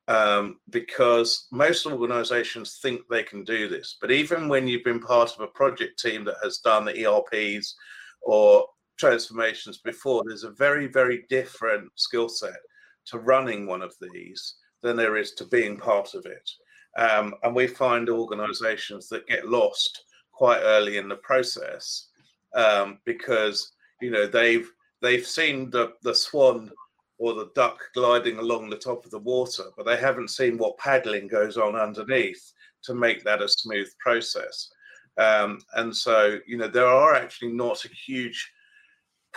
um, 0.08 0.60
because 0.70 1.48
most 1.52 1.86
organizations 1.86 2.78
think 2.82 3.02
they 3.10 3.24
can 3.24 3.44
do 3.44 3.68
this. 3.68 3.98
But 4.00 4.12
even 4.12 4.48
when 4.48 4.68
you've 4.68 4.84
been 4.84 5.00
part 5.00 5.34
of 5.34 5.42
a 5.42 5.48
project 5.48 6.00
team 6.00 6.24
that 6.26 6.36
has 6.44 6.60
done 6.60 6.86
the 6.86 7.06
ERPs 7.06 7.76
or 8.22 8.68
transformations 9.00 9.80
before, 9.80 10.24
there's 10.26 10.44
a 10.44 10.52
very, 10.52 10.88
very 10.88 11.26
different 11.30 11.90
skill 11.96 12.30
set 12.30 12.60
to 13.08 13.20
running 13.20 13.66
one 13.66 13.82
of 13.82 13.96
these 14.00 14.56
than 14.84 14.96
there 14.96 15.18
is 15.18 15.32
to 15.34 15.46
being 15.46 15.78
part 15.78 16.14
of 16.14 16.26
it. 16.26 16.50
Um, 16.98 17.36
and 17.44 17.54
we 17.56 17.68
find 17.68 18.10
organizations 18.10 19.10
that 19.10 19.28
get 19.28 19.48
lost 19.48 20.04
quite 20.32 20.60
early 20.62 20.98
in 20.98 21.10
the 21.10 21.18
process 21.18 22.10
um, 22.56 23.00
because 23.06 23.74
you 24.02 24.12
know 24.12 24.26
they've 24.26 24.70
they've 25.02 25.26
seen 25.26 25.70
the 25.70 25.94
the 26.04 26.16
swan 26.16 26.72
or 27.18 27.34
the 27.34 27.50
duck 27.56 27.80
gliding 27.94 28.38
along 28.38 28.70
the 28.70 28.78
top 28.78 29.06
of 29.06 29.12
the 29.12 29.20
water, 29.20 29.64
but 29.78 29.86
they 29.86 29.98
haven't 29.98 30.30
seen 30.30 30.58
what 30.58 30.78
paddling 30.78 31.28
goes 31.28 31.58
on 31.58 31.76
underneath 31.76 32.54
to 32.84 32.94
make 32.94 33.24
that 33.24 33.42
a 33.42 33.48
smooth 33.48 33.90
process. 34.00 34.70
Um, 35.18 35.60
and 35.76 35.96
so, 35.96 36.40
you 36.46 36.58
know, 36.58 36.68
there 36.68 36.88
are 36.88 37.16
actually 37.16 37.54
not 37.54 37.86
a 37.86 37.90
huge 37.90 38.52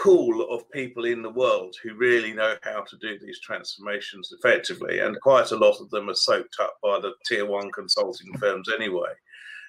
pool 0.03 0.49
of 0.51 0.71
people 0.71 1.05
in 1.05 1.23
the 1.23 1.31
world 1.31 1.75
who 1.83 1.95
really 1.95 2.33
know 2.33 2.55
how 2.63 2.83
to 2.83 2.97
do 2.99 3.19
these 3.19 3.41
transformations 3.41 4.33
effectively. 4.33 5.01
And 5.01 5.21
quite 5.21 5.51
a 5.51 5.57
lot 5.57 5.81
of 5.81 5.91
them 5.91 6.09
are 6.09 6.15
soaked 6.15 6.57
up 6.61 6.77
by 6.83 7.01
the 7.01 7.13
tier 7.27 7.47
one 7.47 7.71
consulting 7.73 8.33
firms 8.39 8.69
anyway. 8.73 9.13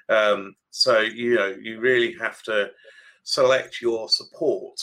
Um, 0.10 0.56
so, 0.72 1.00
you 1.00 1.36
know, 1.36 1.56
you 1.62 1.80
really 1.80 2.14
have 2.20 2.42
to 2.44 2.72
select 3.24 3.82
your 3.82 4.10
support 4.10 4.80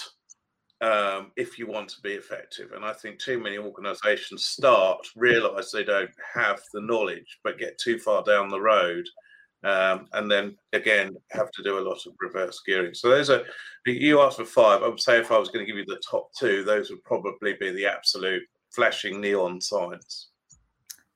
um, 0.80 1.32
if 1.36 1.58
you 1.58 1.66
want 1.66 1.88
to 1.90 2.00
be 2.02 2.12
effective. 2.12 2.72
And 2.72 2.84
I 2.84 2.92
think 2.92 3.18
too 3.18 3.40
many 3.40 3.58
organizations 3.58 4.44
start, 4.44 5.06
realize 5.16 5.70
they 5.70 5.84
don't 5.84 6.10
have 6.34 6.60
the 6.72 6.82
knowledge, 6.82 7.38
but 7.42 7.58
get 7.58 7.78
too 7.78 7.98
far 7.98 8.22
down 8.22 8.48
the 8.48 8.60
road. 8.60 9.06
Um, 9.66 10.06
and 10.12 10.30
then 10.30 10.56
again, 10.72 11.16
have 11.32 11.50
to 11.50 11.62
do 11.64 11.78
a 11.78 11.80
lot 11.80 11.98
of 12.06 12.12
reverse 12.20 12.62
gearing. 12.64 12.94
So 12.94 13.08
those 13.08 13.30
are, 13.30 13.42
you 13.84 14.20
asked 14.20 14.36
for 14.36 14.44
five. 14.44 14.84
I 14.84 14.88
would 14.88 15.00
say 15.00 15.18
if 15.18 15.32
I 15.32 15.38
was 15.38 15.48
going 15.48 15.66
to 15.66 15.66
give 15.66 15.76
you 15.76 15.84
the 15.84 16.00
top 16.08 16.30
two, 16.38 16.62
those 16.62 16.88
would 16.88 17.02
probably 17.02 17.54
be 17.58 17.72
the 17.72 17.86
absolute 17.86 18.44
flashing 18.70 19.20
neon 19.20 19.60
signs. 19.60 20.28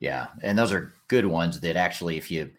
Yeah. 0.00 0.26
And 0.42 0.58
those 0.58 0.72
are 0.72 0.94
good 1.06 1.26
ones 1.26 1.60
that 1.60 1.76
actually, 1.76 2.16
if 2.16 2.28
you 2.28 2.50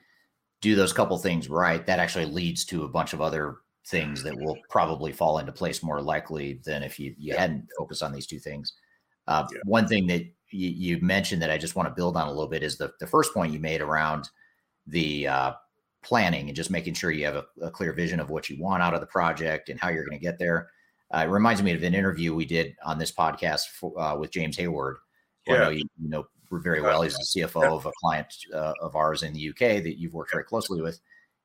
do 0.62 0.76
those 0.76 0.94
couple 0.94 1.18
things 1.18 1.50
right, 1.50 1.86
that 1.86 2.00
actually 2.00 2.26
leads 2.26 2.64
to 2.66 2.86
a 2.86 2.90
bunch 2.90 3.12
of 3.12 3.20
other 3.20 3.58
things 3.88 4.24
that 4.24 4.38
will 4.40 4.58
probably 4.70 5.12
fall 5.12 5.40
into 5.40 5.52
place 5.52 5.84
more 5.84 6.02
likely 6.02 6.62
than 6.64 6.84
if 6.84 7.00
you, 7.00 7.14
you 7.18 7.36
hadn't 7.36 7.68
focused 7.78 8.04
on 8.04 8.14
these 8.14 8.28
two 8.28 8.40
things. 8.40 8.74
Uh, 9.28 9.46
yeah. 9.52 9.60
One 9.66 9.88
thing 9.88 10.08
that 10.08 10.22
you, 10.52 10.70
you, 10.70 11.02
mentioned 11.02 11.42
that 11.42 11.52
I 11.52 11.58
just 11.58 11.76
want 11.76 11.90
to 11.90 11.96
build 11.96 12.16
on 12.16 12.28
a 12.28 12.32
little 12.32 12.48
bit 12.48 12.64
is 12.64 12.78
the, 12.78 12.94
the 13.02 13.08
first 13.08 13.34
point 13.34 13.52
you 13.52 13.60
made 13.60 13.82
around 13.82 14.30
the 14.88 15.28
uh, 15.28 15.54
planning 16.04 16.48
and 16.48 16.56
just 16.56 16.72
making 16.72 16.94
sure 16.94 17.12
you 17.12 17.26
have 17.26 17.36
a, 17.36 17.46
a, 17.62 17.72
clear 17.72 17.94
vision 17.94 18.20
of 18.20 18.30
what 18.30 18.50
you 18.50 18.62
want 18.62 18.82
out 18.82 18.94
of 18.94 19.02
the 19.02 19.08
project 19.08 19.70
and 19.70 19.80
how 19.80 19.90
you're 19.90 20.06
going 20.06 20.18
to 20.18 20.24
get 20.24 20.40
there. 20.40 20.70
Uh, 21.14 21.20
it 21.20 21.30
reminds 21.30 21.62
me 21.62 21.74
of 21.74 21.84
an 21.84 21.94
interview 21.94 22.34
we 22.34 22.46
did 22.46 22.76
on 22.84 22.98
this 22.98 23.12
podcast 23.12 23.68
for, 23.68 23.98
uh, 24.00 24.16
with 24.16 24.32
James 24.32 24.58
Hayward. 24.58 24.98
Yeah. 25.46 25.54
I 25.54 25.58
know 25.58 25.70
you, 25.70 25.84
you 26.02 26.10
know 26.10 26.26
very 26.52 26.82
well. 26.82 27.02
He's 27.02 27.16
the 27.16 27.42
CFO 27.42 27.64
of 27.64 27.86
a 27.86 27.92
client 28.00 28.34
uh, 28.54 28.74
of 28.82 28.96
ours 28.96 29.24
in 29.24 29.34
the 29.34 29.50
UK 29.50 29.84
that 29.84 30.00
you've 30.00 30.14
worked 30.14 30.32
very 30.32 30.44
closely 30.44 30.82
with. 30.82 31.00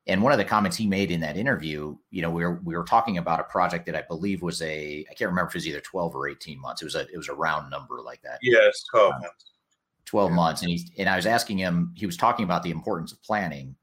And 0.09 0.23
one 0.23 0.33
of 0.33 0.39
the 0.39 0.45
comments 0.45 0.77
he 0.77 0.87
made 0.87 1.11
in 1.11 1.21
that 1.21 1.37
interview, 1.37 1.97
you 2.11 2.23
know, 2.23 2.31
we 2.31 2.45
were 2.45 2.61
we 2.65 2.77
were 2.77 2.85
talking 2.85 3.19
about 3.19 3.41
a 3.41 3.45
project 3.45 3.87
that 3.87 3.97
I 3.97 4.03
believe 4.03 4.41
was 4.41 4.63
a 4.63 5.05
I 5.11 5.15
can't 5.15 5.29
remember 5.31 5.49
if 5.49 5.55
it 5.55 5.59
was 5.59 5.67
either 5.67 5.81
12 5.81 6.15
or 6.15 6.29
18 6.29 6.61
months. 6.61 6.83
It 6.83 6.85
was 6.85 6.95
a 6.95 7.01
it 7.13 7.17
was 7.17 7.29
a 7.29 7.35
round 7.35 7.71
number 7.71 8.01
like 8.03 8.23
that. 8.23 8.39
Yes, 8.41 8.85
12 8.91 9.13
uh, 9.13 9.19
months. 9.19 9.45
12 10.05 10.31
yeah. 10.31 10.37
months. 10.37 10.63
And 10.63 10.71
he 10.71 10.93
and 10.99 11.09
I 11.09 11.17
was 11.17 11.27
asking 11.27 11.59
him, 11.59 11.93
he 11.97 12.07
was 12.07 12.17
talking 12.17 12.45
about 12.45 12.63
the 12.63 12.71
importance 12.71 13.13
of 13.13 13.23
planning. 13.23 13.75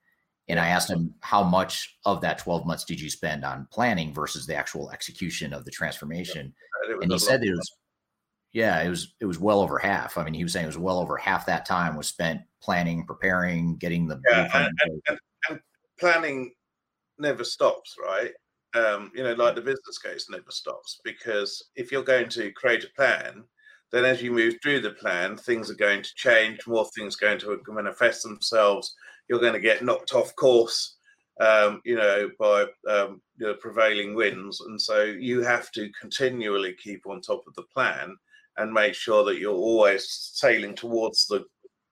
And 0.49 0.59
I 0.59 0.67
asked 0.67 0.89
him 0.89 1.13
how 1.21 1.43
much 1.43 1.97
of 2.05 2.19
that 2.21 2.37
12 2.39 2.65
months 2.65 2.83
did 2.83 2.99
you 2.99 3.09
spend 3.09 3.45
on 3.45 3.67
planning 3.71 4.13
versus 4.13 4.45
the 4.45 4.55
actual 4.55 4.91
execution 4.91 5.53
of 5.53 5.63
the 5.63 5.71
transformation? 5.71 6.53
Yeah, 6.87 6.95
and 7.01 7.11
he 7.11 7.19
said 7.19 7.43
it 7.43 7.51
was 7.51 7.71
yeah, 8.53 8.81
it 8.81 8.89
was 8.89 9.15
it 9.19 9.25
was 9.25 9.39
well 9.39 9.61
over 9.61 9.79
half. 9.79 10.17
I 10.17 10.23
mean, 10.23 10.35
he 10.35 10.43
was 10.43 10.53
saying 10.53 10.65
it 10.65 10.67
was 10.67 10.77
well 10.77 10.99
over 10.99 11.17
half 11.17 11.45
that 11.47 11.65
time 11.65 11.95
was 11.95 12.07
spent 12.07 12.41
planning, 12.61 13.05
preparing, 13.05 13.77
getting 13.77 14.07
the 14.07 14.21
yeah, 14.29 14.49
and, 14.53 14.79
and, 15.07 15.19
and, 15.49 15.59
planning 15.99 16.53
never 17.17 17.43
stops, 17.43 17.95
right? 18.01 18.31
Um, 18.75 19.11
you 19.15 19.23
know, 19.23 19.33
like 19.33 19.55
the 19.55 19.61
business 19.61 19.97
case 19.97 20.27
never 20.29 20.49
stops 20.49 20.99
because 21.03 21.63
if 21.75 21.91
you're 21.91 22.03
going 22.03 22.29
to 22.29 22.51
create 22.51 22.83
a 22.83 22.89
plan, 22.95 23.43
then 23.91 24.05
as 24.05 24.21
you 24.21 24.31
move 24.31 24.55
through 24.61 24.81
the 24.81 24.91
plan, 24.91 25.35
things 25.35 25.69
are 25.69 25.75
going 25.75 26.03
to 26.03 26.15
change, 26.15 26.65
more 26.67 26.87
things 26.95 27.17
are 27.21 27.37
going 27.37 27.39
to 27.39 27.71
manifest 27.71 28.23
themselves. 28.23 28.95
You're 29.29 29.39
going 29.39 29.53
to 29.53 29.59
get 29.59 29.83
knocked 29.83 30.13
off 30.13 30.35
course, 30.35 30.97
um, 31.39 31.81
you 31.85 31.95
know, 31.95 32.29
by 32.39 32.65
um, 32.89 33.21
the 33.37 33.55
prevailing 33.55 34.15
winds. 34.15 34.61
And 34.61 34.79
so 34.79 35.03
you 35.03 35.41
have 35.41 35.71
to 35.71 35.89
continually 35.99 36.75
keep 36.81 37.05
on 37.07 37.21
top 37.21 37.43
of 37.47 37.53
the 37.55 37.63
plan 37.73 38.15
and 38.57 38.71
make 38.71 38.93
sure 38.93 39.23
that 39.25 39.39
you're 39.39 39.53
always 39.53 40.07
sailing 40.33 40.75
towards 40.75 41.25
the, 41.27 41.45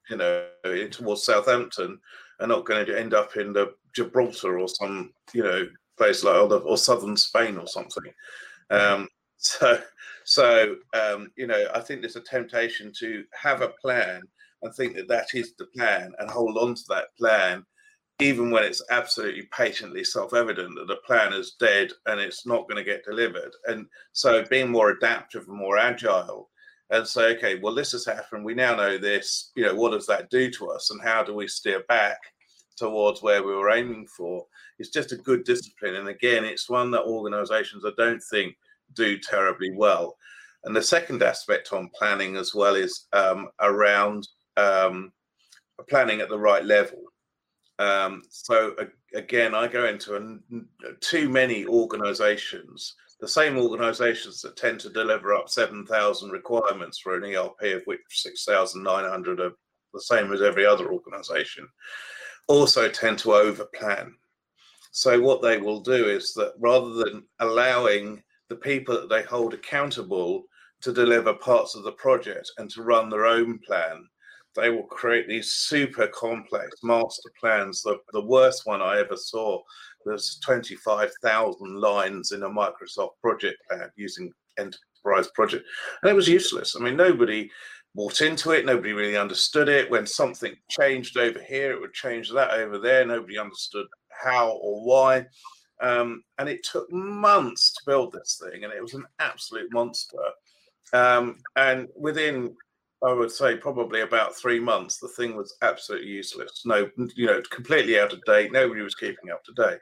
you 0.10 0.18
know, 0.18 0.46
towards 0.92 1.24
Southampton 1.24 2.00
and 2.40 2.50
not 2.50 2.66
going 2.66 2.86
to 2.86 3.00
end 3.00 3.14
up 3.14 3.38
in 3.38 3.54
the 3.54 3.74
Gibraltar 3.94 4.60
or 4.60 4.68
some 4.68 5.14
you 5.34 5.44
know 5.44 5.68
place 5.98 6.24
like 6.24 6.36
or, 6.36 6.54
or 6.54 6.78
southern 6.78 7.16
Spain 7.16 7.58
or 7.58 7.68
something. 7.68 8.12
Um, 8.70 9.08
so 9.38 9.80
so 10.26 10.76
um, 10.94 11.32
you 11.36 11.48
know 11.48 11.68
I 11.74 11.80
think 11.80 12.02
there's 12.02 12.16
a 12.16 12.22
temptation 12.22 12.92
to 13.00 13.24
have 13.34 13.62
a 13.62 13.74
plan 13.82 14.22
and 14.62 14.74
think 14.74 14.96
that 14.96 15.08
that 15.08 15.28
is 15.34 15.54
the 15.56 15.66
plan 15.66 16.14
and 16.20 16.30
hold 16.30 16.58
on 16.58 16.76
to 16.76 16.84
that 16.90 17.16
plan 17.18 17.66
even 18.20 18.52
when 18.52 18.64
it's 18.64 18.84
absolutely 18.92 19.44
patently 19.52 20.04
self-evident 20.04 20.76
that 20.76 20.88
the 20.88 20.98
plan 21.08 21.34
is 21.34 21.56
dead 21.60 21.92
and 22.06 22.20
it's 22.20 22.46
not 22.46 22.68
going 22.68 22.76
to 22.76 22.84
get 22.84 23.04
delivered 23.04 23.52
and 23.68 23.86
so 24.12 24.44
being 24.50 24.70
more 24.70 24.92
adaptive 24.92 25.48
and 25.48 25.58
more 25.58 25.78
agile 25.78 26.50
and 26.92 27.08
say 27.08 27.36
okay 27.36 27.60
well 27.62 27.74
this 27.74 27.92
has 27.92 28.06
happened 28.06 28.46
we 28.46 28.54
now 28.54 28.76
know 28.76 28.98
this 28.98 29.52
you 29.56 29.64
know 29.64 29.74
what 29.74 29.92
does 29.92 30.06
that 30.06 30.30
do 30.30 30.52
to 30.52 30.70
us 30.70 30.92
and 30.92 31.02
how 31.02 31.24
do 31.24 31.34
we 31.34 31.48
steer 31.48 31.84
back 31.88 32.20
towards 32.82 33.22
where 33.22 33.44
we 33.44 33.54
were 33.54 33.70
aiming 33.70 34.08
for. 34.08 34.46
It's 34.80 34.90
just 34.90 35.12
a 35.12 35.18
good 35.18 35.44
discipline. 35.44 35.96
And 35.96 36.08
again, 36.08 36.44
it's 36.44 36.68
one 36.68 36.90
that 36.92 37.04
organizations 37.04 37.86
I 37.86 37.92
don't 37.96 38.22
think 38.24 38.56
do 38.96 39.20
terribly 39.20 39.72
well. 39.72 40.18
And 40.64 40.76
the 40.76 40.82
second 40.82 41.22
aspect 41.22 41.74
on 41.74 41.92
planning 41.96 42.36
as 42.38 42.56
well 42.56 42.76
is 42.76 43.08
um, 43.14 43.50
around 43.60 44.28
um, 44.58 45.12
planning 45.90 46.22
at 46.22 46.30
the 46.30 46.40
right 46.40 46.64
level. 46.64 47.00
Um, 47.80 48.24
so 48.30 48.76
uh, 48.80 48.86
again, 49.16 49.56
I 49.56 49.68
go 49.68 49.86
into 49.86 50.16
a, 50.16 50.94
too 51.00 51.30
many 51.30 51.66
organizations, 51.66 52.96
the 53.20 53.28
same 53.28 53.58
organizations 53.58 54.42
that 54.42 54.58
tend 54.58 54.80
to 54.82 54.90
deliver 54.90 55.34
up 55.34 55.50
7,000 55.50 56.30
requirements 56.30 57.00
for 57.00 57.16
an 57.16 57.24
ERP, 57.24 57.76
of 57.76 57.82
which 57.86 58.02
6,900 58.10 59.40
are 59.40 59.52
the 59.94 60.02
same 60.02 60.32
as 60.32 60.42
every 60.42 60.66
other 60.66 60.92
organization 60.92 61.68
also 62.48 62.90
tend 62.90 63.18
to 63.20 63.30
overplan. 63.30 64.12
So 64.92 65.20
what 65.22 65.42
they 65.42 65.58
will 65.58 65.80
do 65.80 66.10
is 66.10 66.34
that 66.34 66.54
rather 66.60 66.94
than 66.94 67.24
allowing 67.40 68.22
the 68.50 68.56
people 68.56 68.96
that 68.96 69.10
they 69.10 69.24
hold 69.24 69.54
accountable 69.54 70.44
to 70.82 70.92
deliver 70.92 71.34
parts 71.34 71.76
of 71.76 71.84
the 71.84 71.94
project 71.94 72.52
and 72.58 72.70
to 72.72 72.84
run 72.84 73.10
their 73.10 73.26
own 73.26 73.60
plan, 73.60 74.06
they 74.56 74.70
will 74.70 74.84
create 74.84 75.28
these 75.28 75.52
super 75.52 76.08
complex 76.08 76.84
master 76.84 77.32
plans. 77.40 77.82
The, 77.82 77.98
the 78.12 78.26
worst 78.26 78.66
one 78.66 78.82
I 78.82 79.00
ever 79.00 79.16
saw 79.16 79.62
was 80.06 80.40
25,000 80.44 81.76
lines 81.80 82.32
in 82.32 82.44
a 82.44 82.50
Microsoft 82.50 83.12
project 83.22 83.58
plan 83.70 83.90
using 83.96 84.32
enterprise 84.58 85.30
project. 85.34 85.66
And 86.02 86.12
it 86.12 86.16
was 86.16 86.28
useless. 86.28 86.76
I 86.76 86.80
mean, 86.84 86.98
nobody 86.98 87.50
bought 87.96 88.22
into 88.22 88.52
it. 88.52 88.66
Nobody 88.66 88.94
really 88.94 89.18
understood 89.18 89.70
it. 89.70 89.90
When 89.90 90.06
something 90.06 90.56
changed 90.70 91.18
over 91.18 91.42
here, 91.42 91.72
it 91.72 91.82
would 91.82 91.94
change 91.94 92.30
that 92.32 92.52
over 92.52 92.78
there. 92.78 93.06
Nobody 93.06 93.38
understood 93.38 93.88
how 94.10 94.52
or 94.52 94.84
why. 94.84 95.26
Um, 95.82 96.24
and 96.38 96.48
it 96.48 96.64
took 96.64 96.92
months 96.92 97.74
to 97.74 97.82
build 97.88 98.14
this 98.14 98.40
thing, 98.42 98.64
and 98.64 98.72
it 98.72 98.82
was 98.82 98.94
an 98.94 99.06
absolute 99.20 99.72
monster. 99.74 100.18
Um, 100.94 101.38
and 101.56 101.88
within, 101.96 102.56
I 103.04 103.14
would 103.14 103.32
say, 103.32 103.56
probably 103.56 104.02
about 104.02 104.36
three 104.36 104.60
months, 104.60 104.98
the 104.98 105.08
thing 105.08 105.36
was 105.36 105.56
absolutely 105.62 106.10
useless. 106.10 106.62
No, 106.66 106.90
you 107.16 107.26
know, 107.26 107.42
completely 107.50 108.00
out 108.00 108.14
of 108.14 108.24
date. 108.26 108.52
Nobody 108.52 108.82
was 108.82 108.96
keeping 108.96 109.32
up 109.32 109.44
to 109.46 109.54
date. 109.54 109.80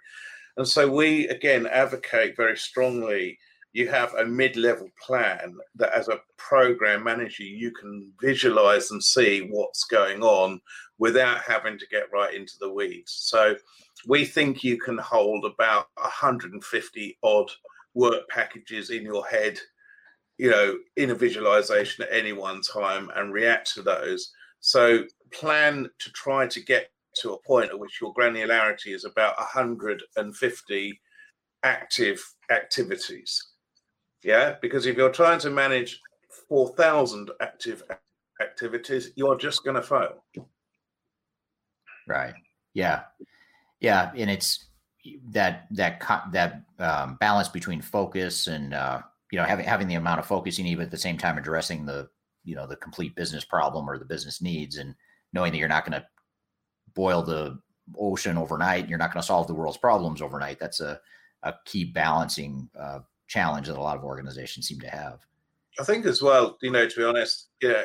And 0.58 0.68
so 0.68 0.90
we 0.90 1.28
again 1.30 1.68
advocate 1.68 2.36
very 2.36 2.58
strongly 2.58 3.38
you 3.72 3.88
have 3.88 4.14
a 4.16 4.26
mid-level 4.26 4.90
plan 5.06 5.56
that 5.76 5.94
as 5.94 6.08
a 6.08 6.20
program 6.38 7.04
manager 7.04 7.44
you 7.44 7.72
can 7.72 8.12
visualize 8.22 8.92
and 8.92 9.04
see 9.04 9.48
what's 9.52 9.84
going 9.84 10.24
on 10.24 10.60
without 10.98 11.42
having 11.42 11.78
to 11.78 11.88
get 11.88 12.12
right 12.12 12.34
into 12.34 12.54
the 12.60 12.72
weeds 12.72 13.12
so 13.22 13.56
we 14.08 14.26
think 14.26 14.64
you 14.64 14.78
can 14.78 14.98
hold 14.98 15.46
about 15.46 15.88
150 15.96 17.18
odd 17.24 17.52
work 17.94 18.28
packages 18.30 18.90
in 18.90 19.04
your 19.04 19.26
head 19.26 19.60
you 20.40 20.50
know 20.50 20.76
in 20.96 21.12
a 21.12 21.16
visualization 21.16 22.04
at 22.04 22.12
any 22.12 22.34
one 22.34 22.62
time 22.62 23.12
and 23.16 23.32
react 23.32 23.72
to 23.74 23.84
those 23.84 24.32
so 24.60 25.04
plan 25.32 25.88
to 26.00 26.12
try 26.12 26.48
to 26.48 26.60
get 26.60 26.90
to 27.22 27.34
a 27.34 27.42
point 27.42 27.70
at 27.70 27.80
which 27.80 28.00
your 28.02 28.14
granularity 28.14 28.94
is 28.94 29.06
about 29.06 29.38
150 29.38 31.02
active 31.64 32.36
activities. 32.50 33.52
Yeah, 34.24 34.56
because 34.62 34.86
if 34.86 34.98
you're 34.98 35.12
trying 35.12 35.40
to 35.40 35.50
manage 35.50 36.00
4,000 36.50 37.32
active 37.42 37.84
activities, 38.42 39.12
you're 39.16 39.38
just 39.38 39.64
going 39.64 39.76
to 39.76 39.82
fail. 39.82 40.24
Right. 42.08 42.34
Yeah. 42.74 43.04
Yeah. 43.80 44.12
And 44.16 44.30
it's 44.30 44.66
that, 45.30 45.68
that, 45.72 46.02
that 46.32 46.64
um, 46.80 47.18
balance 47.20 47.48
between 47.48 47.82
focus 47.82 48.48
and, 48.48 48.74
uh, 48.74 49.02
you 49.32 49.38
know, 49.38 49.46
having, 49.46 49.66
having 49.66 49.88
the 49.88 49.96
amount 49.96 50.20
of 50.20 50.26
focus 50.26 50.58
you 50.58 50.64
need, 50.64 50.76
but 50.76 50.86
at 50.86 50.92
the 50.92 50.98
same 50.98 51.18
time 51.18 51.38
addressing 51.38 51.86
the, 51.86 52.10
you 52.44 52.56
know, 52.56 52.66
the 52.66 52.76
complete 52.76 53.16
business 53.16 53.46
problem 53.46 53.90
or 53.90 53.98
the 53.98 54.06
business 54.06 54.42
needs 54.42 54.78
and 54.78 54.96
knowing 55.34 55.52
that 55.52 55.58
you're 55.58 55.68
not 55.68 55.86
going 55.86 56.00
to 56.00 56.08
boil 56.96 57.22
the 57.22 57.60
ocean 57.98 58.38
overnight. 58.38 58.90
You're 58.90 58.98
not 58.98 59.14
going 59.14 59.22
to 59.22 59.28
solve 59.28 59.48
the 59.48 59.54
world's 59.54 59.78
problems 59.78 60.22
overnight. 60.22 60.60
That's 60.60 60.80
a, 60.80 61.00
a 61.44 61.54
key 61.66 61.86
balancing 61.86 62.70
uh, 62.80 63.00
challenge 63.28 63.68
that 63.68 63.78
a 63.78 63.82
lot 63.82 63.98
of 63.98 64.04
organizations 64.04 64.68
seem 64.68 64.80
to 64.82 64.90
have. 64.90 65.20
I 65.80 65.84
think 65.84 66.06
as 66.06 66.22
well, 66.22 66.58
you 66.62 66.72
know, 66.72 66.88
to 66.88 66.98
be 66.98 67.04
honest, 67.04 67.50
yeah, 67.62 67.84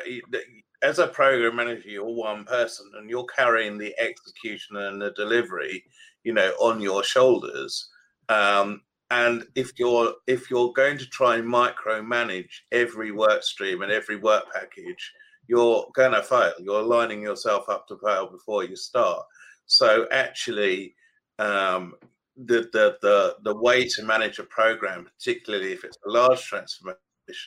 as 0.81 0.99
a 0.99 1.07
program 1.07 1.55
manager, 1.55 1.89
you're 1.89 2.05
one 2.05 2.43
person 2.43 2.91
and 2.97 3.09
you're 3.09 3.25
carrying 3.25 3.77
the 3.77 3.95
execution 3.99 4.75
and 4.75 5.01
the 5.01 5.11
delivery, 5.11 5.83
you 6.23 6.33
know, 6.33 6.51
on 6.59 6.81
your 6.81 7.03
shoulders. 7.03 7.89
Um, 8.29 8.81
and 9.15 9.45
if 9.55 9.71
you're 9.77 10.13
if 10.27 10.51
you're 10.51 10.73
going 10.73 10.97
to 10.97 11.05
try 11.05 11.37
and 11.37 11.47
micromanage 11.47 12.53
every 12.73 13.11
work 13.11 13.43
stream 13.43 13.81
and 13.81 13.91
every 13.91 14.17
work 14.17 14.43
package, 14.53 15.13
you're 15.47 15.87
gonna 15.93 16.21
fail. 16.21 16.51
You're 16.59 16.83
lining 16.83 17.21
yourself 17.21 17.69
up 17.69 17.87
to 17.87 17.97
fail 17.97 18.29
before 18.29 18.65
you 18.65 18.75
start. 18.75 19.23
So 19.67 20.07
actually, 20.11 20.95
um, 21.39 21.93
the, 22.35 22.69
the 22.73 22.97
the 23.01 23.37
the 23.43 23.55
way 23.55 23.87
to 23.87 24.03
manage 24.03 24.39
a 24.39 24.43
program, 24.43 25.05
particularly 25.05 25.71
if 25.71 25.85
it's 25.85 25.97
a 26.05 26.11
large 26.11 26.43
transformation, 26.43 26.99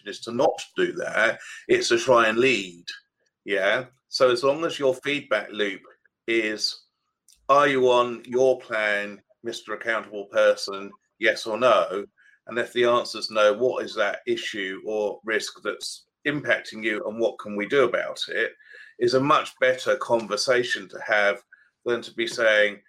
is 0.06 0.20
to 0.20 0.32
not 0.32 0.64
do 0.74 0.92
that. 0.92 1.38
It's 1.68 1.88
to 1.88 1.98
try 1.98 2.28
and 2.28 2.38
lead. 2.38 2.86
Yeah. 3.44 3.84
So 4.08 4.30
as 4.30 4.42
long 4.42 4.64
as 4.64 4.78
your 4.78 4.94
feedback 4.94 5.48
loop 5.52 5.82
is, 6.26 6.84
are 7.50 7.68
you 7.68 7.90
on 7.90 8.22
your 8.26 8.58
plan, 8.58 9.20
Mr. 9.46 9.74
Accountable 9.74 10.24
Person? 10.32 10.90
Yes 11.18 11.46
or 11.46 11.58
no? 11.58 12.06
And 12.46 12.58
if 12.58 12.72
the 12.72 12.84
answer 12.84 13.18
is 13.18 13.30
no, 13.30 13.52
what 13.52 13.84
is 13.84 13.94
that 13.96 14.20
issue 14.26 14.80
or 14.86 15.20
risk 15.24 15.60
that's 15.62 16.06
impacting 16.26 16.82
you, 16.82 17.04
and 17.06 17.18
what 17.18 17.38
can 17.38 17.56
we 17.56 17.66
do 17.66 17.84
about 17.84 18.20
it? 18.28 18.52
Is 18.98 19.12
a 19.14 19.20
much 19.20 19.52
better 19.60 19.96
conversation 19.96 20.88
to 20.88 20.98
have 21.06 21.42
than 21.84 22.00
to 22.02 22.12
be 22.14 22.26
saying, 22.26 22.80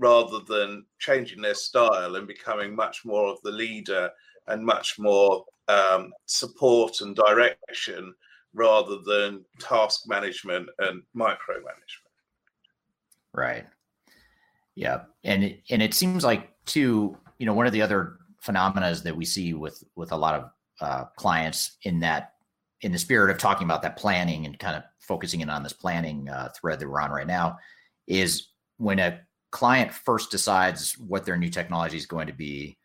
rather 0.00 0.40
than 0.48 0.84
changing 0.98 1.40
their 1.40 1.54
style 1.54 2.16
and 2.16 2.26
becoming 2.26 2.74
much 2.74 3.04
more 3.04 3.28
of 3.28 3.38
the 3.44 3.50
leader 3.52 4.10
and 4.48 4.66
much 4.66 4.98
more 4.98 5.44
um, 5.68 6.12
support 6.26 7.00
and 7.00 7.14
direction 7.14 8.12
rather 8.54 8.96
than 9.06 9.44
task 9.60 10.08
management 10.08 10.68
and 10.80 11.00
micromanagement. 11.16 12.10
Right. 13.32 13.66
Yeah, 14.74 15.02
and 15.22 15.44
it, 15.44 15.60
and 15.70 15.80
it 15.80 15.94
seems 15.94 16.24
like 16.24 16.50
too, 16.66 17.16
you 17.38 17.46
know, 17.46 17.54
one 17.54 17.68
of 17.68 17.72
the 17.72 17.82
other 17.82 18.16
phenomena 18.40 18.92
that 19.04 19.16
we 19.16 19.24
see 19.24 19.54
with 19.54 19.84
with 19.94 20.10
a 20.10 20.16
lot 20.16 20.34
of 20.34 20.50
uh, 20.80 21.04
clients 21.16 21.76
in 21.84 22.00
that 22.00 22.33
in 22.80 22.92
the 22.92 22.98
spirit 22.98 23.30
of 23.30 23.38
talking 23.38 23.64
about 23.64 23.82
that 23.82 23.96
planning 23.96 24.46
and 24.46 24.58
kind 24.58 24.76
of 24.76 24.82
focusing 25.00 25.40
in 25.40 25.50
on 25.50 25.62
this 25.62 25.72
planning 25.72 26.28
uh, 26.28 26.48
thread 26.58 26.78
that 26.78 26.88
we're 26.88 27.00
on 27.00 27.10
right 27.10 27.26
now 27.26 27.56
is 28.06 28.48
when 28.78 28.98
a 28.98 29.20
client 29.50 29.92
first 29.92 30.30
decides 30.30 30.98
what 30.98 31.24
their 31.24 31.36
new 31.36 31.48
technology 31.48 31.96
is 31.96 32.06
going 32.06 32.26
to 32.26 32.32
be 32.32 32.76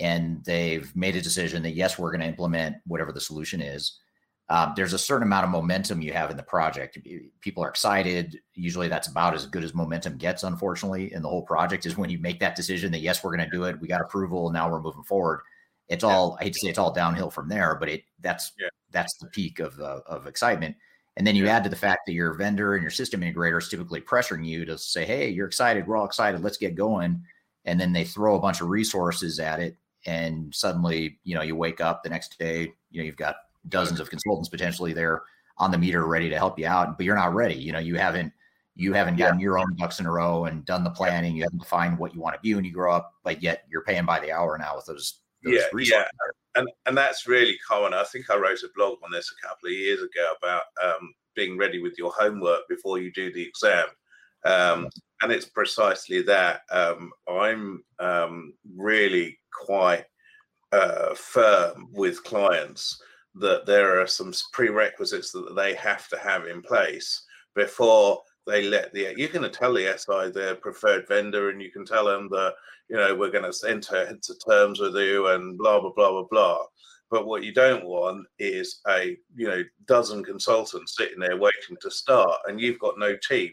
and 0.00 0.44
they've 0.44 0.94
made 0.96 1.16
a 1.16 1.20
decision 1.20 1.62
that 1.62 1.74
yes 1.74 1.98
we're 1.98 2.10
going 2.10 2.20
to 2.20 2.26
implement 2.26 2.76
whatever 2.86 3.12
the 3.12 3.20
solution 3.20 3.60
is 3.60 3.98
um, 4.48 4.74
there's 4.76 4.92
a 4.92 4.98
certain 4.98 5.26
amount 5.26 5.44
of 5.44 5.50
momentum 5.50 6.00
you 6.00 6.12
have 6.12 6.30
in 6.30 6.36
the 6.36 6.42
project. 6.42 6.98
People 7.40 7.64
are 7.64 7.68
excited 7.68 8.38
usually 8.54 8.88
that's 8.88 9.08
about 9.08 9.34
as 9.34 9.46
good 9.46 9.64
as 9.64 9.74
momentum 9.74 10.16
gets 10.16 10.44
unfortunately 10.44 11.12
in 11.12 11.22
the 11.22 11.28
whole 11.28 11.42
project 11.42 11.84
is 11.84 11.96
when 11.96 12.10
you 12.10 12.18
make 12.18 12.38
that 12.40 12.54
decision 12.54 12.92
that 12.92 13.00
yes 13.00 13.24
we're 13.24 13.36
going 13.36 13.48
to 13.48 13.56
do 13.56 13.64
it 13.64 13.80
we 13.80 13.88
got 13.88 14.00
approval 14.00 14.50
now 14.50 14.70
we're 14.70 14.80
moving 14.80 15.02
forward. 15.02 15.40
It's 15.88 16.04
all 16.04 16.36
i 16.40 16.44
hate 16.44 16.52
to 16.54 16.60
say 16.60 16.68
it's 16.68 16.78
all 16.78 16.92
downhill 16.92 17.30
from 17.30 17.48
there 17.48 17.76
but 17.78 17.88
it 17.88 18.02
that's 18.20 18.52
yeah. 18.58 18.68
That's 18.96 19.18
the 19.18 19.26
peak 19.26 19.58
of 19.58 19.78
uh, 19.78 20.00
of 20.06 20.26
excitement. 20.26 20.74
And 21.18 21.26
then 21.26 21.36
you 21.36 21.44
yeah. 21.44 21.56
add 21.56 21.64
to 21.64 21.70
the 21.70 21.76
fact 21.76 22.00
that 22.06 22.12
your 22.12 22.34
vendor 22.34 22.74
and 22.74 22.82
your 22.82 22.90
system 22.90 23.20
integrator 23.20 23.58
is 23.58 23.68
typically 23.68 24.00
pressuring 24.00 24.46
you 24.46 24.64
to 24.64 24.78
say 24.78 25.04
hey 25.04 25.28
you're 25.28 25.46
excited. 25.46 25.86
We're 25.86 25.96
all 25.96 26.06
excited. 26.06 26.42
Let's 26.42 26.56
get 26.56 26.74
going. 26.74 27.22
And 27.66 27.80
then 27.80 27.92
they 27.92 28.04
throw 28.04 28.36
a 28.36 28.40
bunch 28.40 28.60
of 28.60 28.68
resources 28.68 29.38
at 29.38 29.60
it 29.60 29.76
and 30.06 30.54
suddenly 30.54 31.18
you 31.24 31.34
know 31.34 31.42
you 31.42 31.56
wake 31.56 31.80
up 31.80 32.02
the 32.02 32.08
next 32.08 32.38
day 32.38 32.72
you 32.90 33.00
know 33.00 33.04
you've 33.04 33.16
got 33.16 33.36
dozens 33.68 33.98
of 33.98 34.08
consultants 34.08 34.48
potentially 34.48 34.92
there 34.92 35.22
on 35.58 35.72
the 35.72 35.78
meter 35.78 36.06
ready 36.06 36.28
to 36.28 36.36
help 36.36 36.58
you 36.58 36.66
out 36.66 36.96
but 36.96 37.04
you're 37.04 37.16
not 37.16 37.34
ready. 37.34 37.56
You 37.56 37.72
know 37.72 37.78
you 37.78 37.96
haven't 37.96 38.32
you 38.78 38.92
haven't 38.92 39.16
gotten 39.16 39.38
yeah. 39.38 39.44
your 39.44 39.58
own 39.58 39.74
ducks 39.76 40.00
in 40.00 40.06
a 40.06 40.12
row 40.12 40.44
and 40.44 40.64
done 40.66 40.84
the 40.84 40.90
planning. 40.90 41.34
You 41.34 41.44
haven't 41.44 41.60
defined 41.60 41.98
what 41.98 42.14
you 42.14 42.20
want 42.20 42.34
to 42.34 42.40
be 42.40 42.54
when 42.54 42.64
you 42.64 42.72
grow 42.72 42.94
up 42.94 43.14
but 43.24 43.42
yet 43.42 43.64
you're 43.68 43.84
paying 43.84 44.06
by 44.06 44.20
the 44.20 44.32
hour 44.32 44.56
now 44.58 44.76
with 44.76 44.86
those, 44.86 44.96
those 44.96 45.20
yeah 45.44 45.62
yeah. 45.78 46.04
and 46.54 46.68
and 46.86 46.96
that's 46.96 47.26
really 47.26 47.56
common. 47.66 47.94
I 47.94 48.04
think 48.04 48.30
i 48.30 48.36
wrote 48.36 48.62
a 48.62 48.68
blog 48.74 48.98
on 49.04 49.10
this 49.12 49.32
a 49.32 49.46
couple 49.46 49.68
of 49.68 49.74
years 49.74 50.00
ago 50.00 50.32
about 50.42 50.62
um, 50.82 51.14
being 51.34 51.58
ready 51.58 51.80
with 51.80 51.94
your 51.98 52.12
homework 52.12 52.62
before 52.68 52.98
you 52.98 53.12
do 53.12 53.32
the 53.32 53.42
exam. 53.42 53.86
Um, 54.44 54.88
and 55.22 55.32
it's 55.32 55.46
precisely 55.46 56.22
that 56.22 56.62
um, 56.70 57.10
i'm 57.28 57.82
um, 57.98 58.54
really 58.76 59.38
quite 59.52 60.04
uh, 60.72 61.14
firm 61.14 61.88
with 61.92 62.22
clients 62.24 63.00
that 63.34 63.66
there 63.66 64.00
are 64.00 64.06
some 64.06 64.32
prerequisites 64.52 65.30
that 65.32 65.54
they 65.54 65.74
have 65.74 66.08
to 66.08 66.18
have 66.18 66.46
in 66.46 66.62
place 66.62 67.22
before 67.54 68.20
they 68.46 68.62
let 68.62 68.92
the 68.92 69.14
you're 69.16 69.28
going 69.28 69.42
to 69.42 69.48
tell 69.48 69.74
the 69.74 69.96
SI 69.96 70.30
their 70.30 70.54
preferred 70.54 71.06
vendor 71.08 71.50
and 71.50 71.60
you 71.60 71.70
can 71.70 71.84
tell 71.84 72.04
them 72.04 72.28
that 72.30 72.54
you 72.88 72.96
know 72.96 73.14
we're 73.14 73.30
going 73.30 73.50
to 73.50 73.68
enter 73.68 74.02
into 74.04 74.34
terms 74.48 74.80
with 74.80 74.94
you 74.94 75.28
and 75.28 75.58
blah 75.58 75.80
blah 75.80 75.92
blah 75.94 76.10
blah 76.10 76.26
blah 76.30 76.58
but 77.10 77.26
what 77.26 77.44
you 77.44 77.52
don't 77.52 77.84
want 77.84 78.26
is 78.38 78.80
a 78.88 79.16
you 79.34 79.48
know 79.48 79.62
dozen 79.86 80.24
consultants 80.24 80.96
sitting 80.96 81.18
there 81.18 81.36
waiting 81.36 81.76
to 81.80 81.90
start 81.90 82.38
and 82.46 82.60
you've 82.60 82.78
got 82.78 82.98
no 82.98 83.16
team 83.28 83.52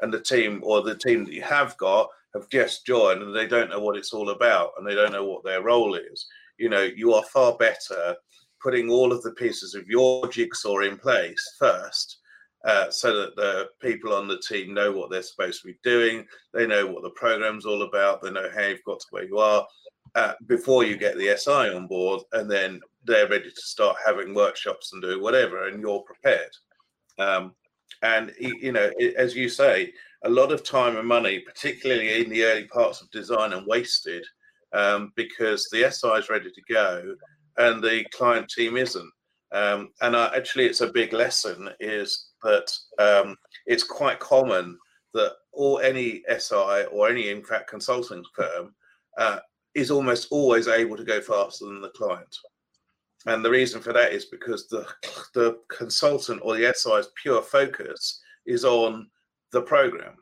and 0.00 0.12
the 0.12 0.20
team 0.20 0.60
or 0.62 0.82
the 0.82 0.96
team 0.96 1.24
that 1.24 1.32
you 1.32 1.42
have 1.42 1.76
got 1.78 2.08
have 2.34 2.48
just 2.50 2.86
joined 2.86 3.22
and 3.22 3.34
they 3.34 3.46
don't 3.46 3.70
know 3.70 3.80
what 3.80 3.96
it's 3.96 4.12
all 4.12 4.30
about 4.30 4.72
and 4.76 4.86
they 4.86 4.94
don't 4.94 5.12
know 5.12 5.24
what 5.24 5.44
their 5.44 5.62
role 5.62 5.94
is. 5.94 6.26
You 6.58 6.68
know, 6.68 6.82
you 6.82 7.14
are 7.14 7.24
far 7.24 7.56
better 7.56 8.14
putting 8.62 8.90
all 8.90 9.12
of 9.12 9.22
the 9.22 9.32
pieces 9.32 9.74
of 9.74 9.86
your 9.86 10.28
jigsaw 10.28 10.78
in 10.78 10.96
place 10.96 11.56
first. 11.58 12.18
Uh, 12.66 12.90
so 12.90 13.16
that 13.16 13.36
the 13.36 13.68
people 13.80 14.12
on 14.12 14.26
the 14.26 14.40
team 14.40 14.74
know 14.74 14.90
what 14.90 15.08
they're 15.08 15.22
supposed 15.22 15.62
to 15.62 15.68
be 15.68 15.78
doing, 15.84 16.26
they 16.52 16.66
know 16.66 16.84
what 16.84 17.02
the 17.04 17.10
program's 17.10 17.64
all 17.64 17.82
about, 17.82 18.20
they 18.20 18.30
know 18.30 18.50
how 18.54 18.62
you've 18.62 18.82
got 18.84 18.98
to 18.98 19.06
where 19.10 19.24
you 19.24 19.38
are 19.38 19.64
uh, 20.16 20.32
before 20.46 20.82
you 20.84 20.96
get 20.96 21.16
the 21.16 21.36
SI 21.36 21.72
on 21.74 21.86
board, 21.86 22.22
and 22.32 22.50
then 22.50 22.80
they're 23.04 23.28
ready 23.28 23.50
to 23.50 23.60
start 23.60 23.96
having 24.04 24.34
workshops 24.34 24.92
and 24.92 25.00
do 25.00 25.22
whatever, 25.22 25.68
and 25.68 25.80
you're 25.80 26.02
prepared. 26.02 26.50
Um, 27.18 27.54
and 28.02 28.32
you 28.38 28.72
know, 28.72 28.90
as 29.16 29.36
you 29.36 29.48
say, 29.48 29.92
a 30.24 30.28
lot 30.28 30.50
of 30.50 30.64
time 30.64 30.96
and 30.96 31.06
money, 31.06 31.38
particularly 31.40 32.20
in 32.24 32.30
the 32.30 32.44
early 32.44 32.64
parts 32.64 33.00
of 33.00 33.10
design, 33.10 33.52
and 33.52 33.66
wasted 33.66 34.24
um, 34.72 35.12
because 35.16 35.68
the 35.70 35.88
SI 35.90 36.18
is 36.18 36.28
ready 36.28 36.50
to 36.50 36.62
go 36.68 37.14
and 37.58 37.82
the 37.82 38.04
client 38.12 38.48
team 38.48 38.76
isn't. 38.76 39.10
Um, 39.52 39.90
and 40.00 40.16
I, 40.16 40.34
actually, 40.36 40.66
it's 40.66 40.80
a 40.80 40.92
big 40.92 41.12
lesson 41.12 41.70
is 41.80 42.30
that 42.42 42.72
um, 42.98 43.36
it's 43.66 43.84
quite 43.84 44.18
common 44.18 44.78
that 45.14 45.32
all 45.52 45.78
any 45.78 46.22
SI 46.38 46.84
or 46.92 47.08
any 47.08 47.30
in 47.30 47.42
fact 47.42 47.70
consulting 47.70 48.22
firm 48.34 48.74
uh, 49.18 49.38
is 49.74 49.90
almost 49.90 50.28
always 50.30 50.68
able 50.68 50.96
to 50.96 51.04
go 51.04 51.20
faster 51.20 51.66
than 51.66 51.80
the 51.80 51.90
client. 51.90 52.36
And 53.26 53.44
the 53.44 53.50
reason 53.50 53.80
for 53.80 53.92
that 53.92 54.12
is 54.12 54.26
because 54.26 54.68
the 54.68 54.86
the 55.34 55.58
consultant 55.68 56.40
or 56.42 56.56
the 56.56 56.72
SI's 56.74 57.08
pure 57.20 57.42
focus 57.42 58.20
is 58.46 58.64
on 58.64 59.08
the 59.52 59.62
program. 59.62 60.14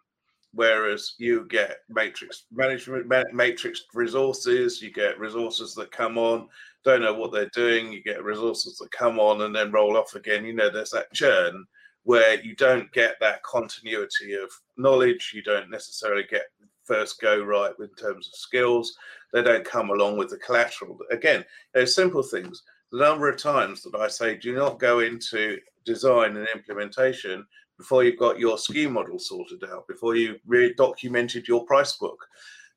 Whereas 0.54 1.14
you 1.18 1.46
get 1.48 1.78
matrix 1.88 2.44
management 2.52 3.06
matrix 3.34 3.84
resources 3.92 4.80
you 4.80 4.92
get 4.92 5.18
resources 5.18 5.74
that 5.74 5.90
come 5.90 6.16
on 6.16 6.48
don't 6.84 7.00
know 7.00 7.14
what 7.14 7.32
they're 7.32 7.50
doing 7.54 7.92
you 7.92 8.02
get 8.02 8.22
resources 8.22 8.76
that 8.76 8.90
come 8.90 9.18
on 9.18 9.42
and 9.42 9.54
then 9.54 9.72
roll 9.72 9.96
off 9.96 10.14
again. 10.14 10.44
You 10.44 10.52
know 10.52 10.70
there's 10.70 10.90
that 10.90 11.12
churn 11.12 11.64
where 12.02 12.40
you 12.42 12.54
don't 12.54 12.92
get 12.92 13.16
that 13.20 13.42
continuity 13.42 14.34
of 14.34 14.50
knowledge 14.76 15.32
you 15.34 15.42
don't 15.42 15.70
necessarily 15.70 16.24
get 16.30 16.44
first 16.84 17.20
go 17.20 17.42
right 17.42 17.72
in 17.80 17.88
terms 17.94 18.28
of 18.28 18.34
skills 18.34 18.94
they 19.32 19.42
don't 19.42 19.64
come 19.64 19.90
along 19.90 20.16
with 20.16 20.28
the 20.28 20.36
collateral. 20.38 20.98
Again 21.10 21.44
there's 21.72 21.94
simple 21.94 22.22
things. 22.22 22.62
The 22.92 22.98
number 22.98 23.28
of 23.28 23.38
times 23.38 23.82
that 23.82 23.98
i 23.98 24.06
say 24.06 24.36
do 24.36 24.54
not 24.54 24.78
go 24.78 25.00
into 25.00 25.58
design 25.84 26.36
and 26.36 26.46
implementation 26.54 27.44
before 27.78 28.04
you've 28.04 28.18
got 28.18 28.38
your 28.38 28.56
SKU 28.56 28.90
model 28.90 29.18
sorted 29.18 29.64
out, 29.64 29.86
before 29.88 30.16
you 30.16 30.36
really 30.46 30.74
documented 30.74 31.48
your 31.48 31.64
price 31.64 31.96
book. 31.96 32.18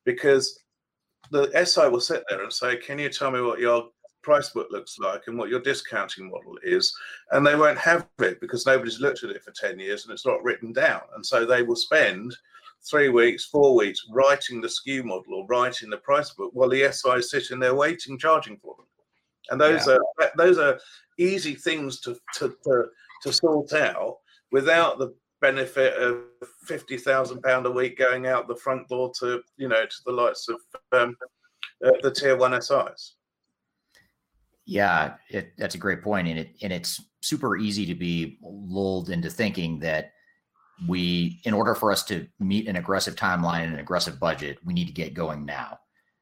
Because 0.04 0.60
the 1.30 1.50
SI 1.64 1.88
will 1.88 2.00
sit 2.00 2.24
there 2.28 2.42
and 2.42 2.52
say, 2.52 2.76
Can 2.76 2.98
you 2.98 3.08
tell 3.08 3.30
me 3.30 3.40
what 3.40 3.60
your 3.60 3.88
price 4.22 4.50
book 4.50 4.68
looks 4.70 4.98
like 4.98 5.22
and 5.26 5.38
what 5.38 5.48
your 5.48 5.60
discounting 5.60 6.30
model 6.30 6.58
is? 6.62 6.92
And 7.32 7.46
they 7.46 7.54
won't 7.54 7.78
have 7.78 8.06
it 8.20 8.40
because 8.40 8.66
nobody's 8.66 9.00
looked 9.00 9.24
at 9.24 9.30
it 9.30 9.42
for 9.42 9.52
10 9.52 9.78
years 9.78 10.04
and 10.04 10.12
it's 10.12 10.26
not 10.26 10.42
written 10.42 10.72
down. 10.72 11.02
And 11.14 11.24
so 11.24 11.44
they 11.44 11.62
will 11.62 11.76
spend 11.76 12.36
three 12.88 13.08
weeks, 13.08 13.44
four 13.44 13.74
weeks 13.74 14.06
writing 14.10 14.60
the 14.60 14.68
SKU 14.68 15.04
model 15.04 15.34
or 15.34 15.46
writing 15.46 15.90
the 15.90 15.96
price 15.98 16.30
book 16.30 16.50
while 16.54 16.68
the 16.68 16.90
SI 16.92 17.18
is 17.18 17.30
sitting 17.30 17.58
there 17.58 17.74
waiting, 17.74 18.18
charging 18.18 18.56
for 18.58 18.74
them. 18.76 18.86
And 19.50 19.60
those 19.60 19.86
yeah. 19.86 19.94
are 19.94 20.30
those 20.36 20.58
are 20.58 20.78
easy 21.18 21.54
things 21.54 22.00
to, 22.00 22.16
to, 22.34 22.54
to, 22.64 22.84
to 23.22 23.32
sort 23.32 23.72
out 23.72 24.18
without 24.52 24.98
the 24.98 25.14
benefit 25.40 25.94
of 25.94 26.22
fifty 26.64 26.96
thousand 26.96 27.42
pound 27.42 27.66
a 27.66 27.70
week 27.70 27.98
going 27.98 28.26
out 28.26 28.48
the 28.48 28.56
front 28.56 28.88
door 28.88 29.12
to 29.20 29.42
you 29.56 29.68
know 29.68 29.84
to 29.84 29.96
the 30.06 30.12
likes 30.12 30.48
of 30.48 30.60
um, 30.92 31.16
uh, 31.84 31.90
the 32.02 32.10
tier 32.10 32.36
one 32.36 32.60
SIs. 32.60 33.14
Yeah, 34.66 35.14
it, 35.30 35.52
that's 35.56 35.76
a 35.76 35.78
great 35.78 36.02
point, 36.02 36.28
and 36.28 36.38
it 36.38 36.50
and 36.62 36.72
it's 36.72 37.00
super 37.20 37.56
easy 37.56 37.86
to 37.86 37.94
be 37.94 38.38
lulled 38.42 39.10
into 39.10 39.30
thinking 39.30 39.78
that 39.80 40.12
we, 40.86 41.40
in 41.44 41.54
order 41.54 41.74
for 41.74 41.90
us 41.90 42.04
to 42.04 42.26
meet 42.38 42.68
an 42.68 42.76
aggressive 42.76 43.16
timeline 43.16 43.64
and 43.64 43.74
an 43.74 43.80
aggressive 43.80 44.20
budget, 44.20 44.58
we 44.64 44.74
need 44.74 44.86
to 44.86 44.92
get 44.92 45.14
going 45.14 45.44
now. 45.44 45.80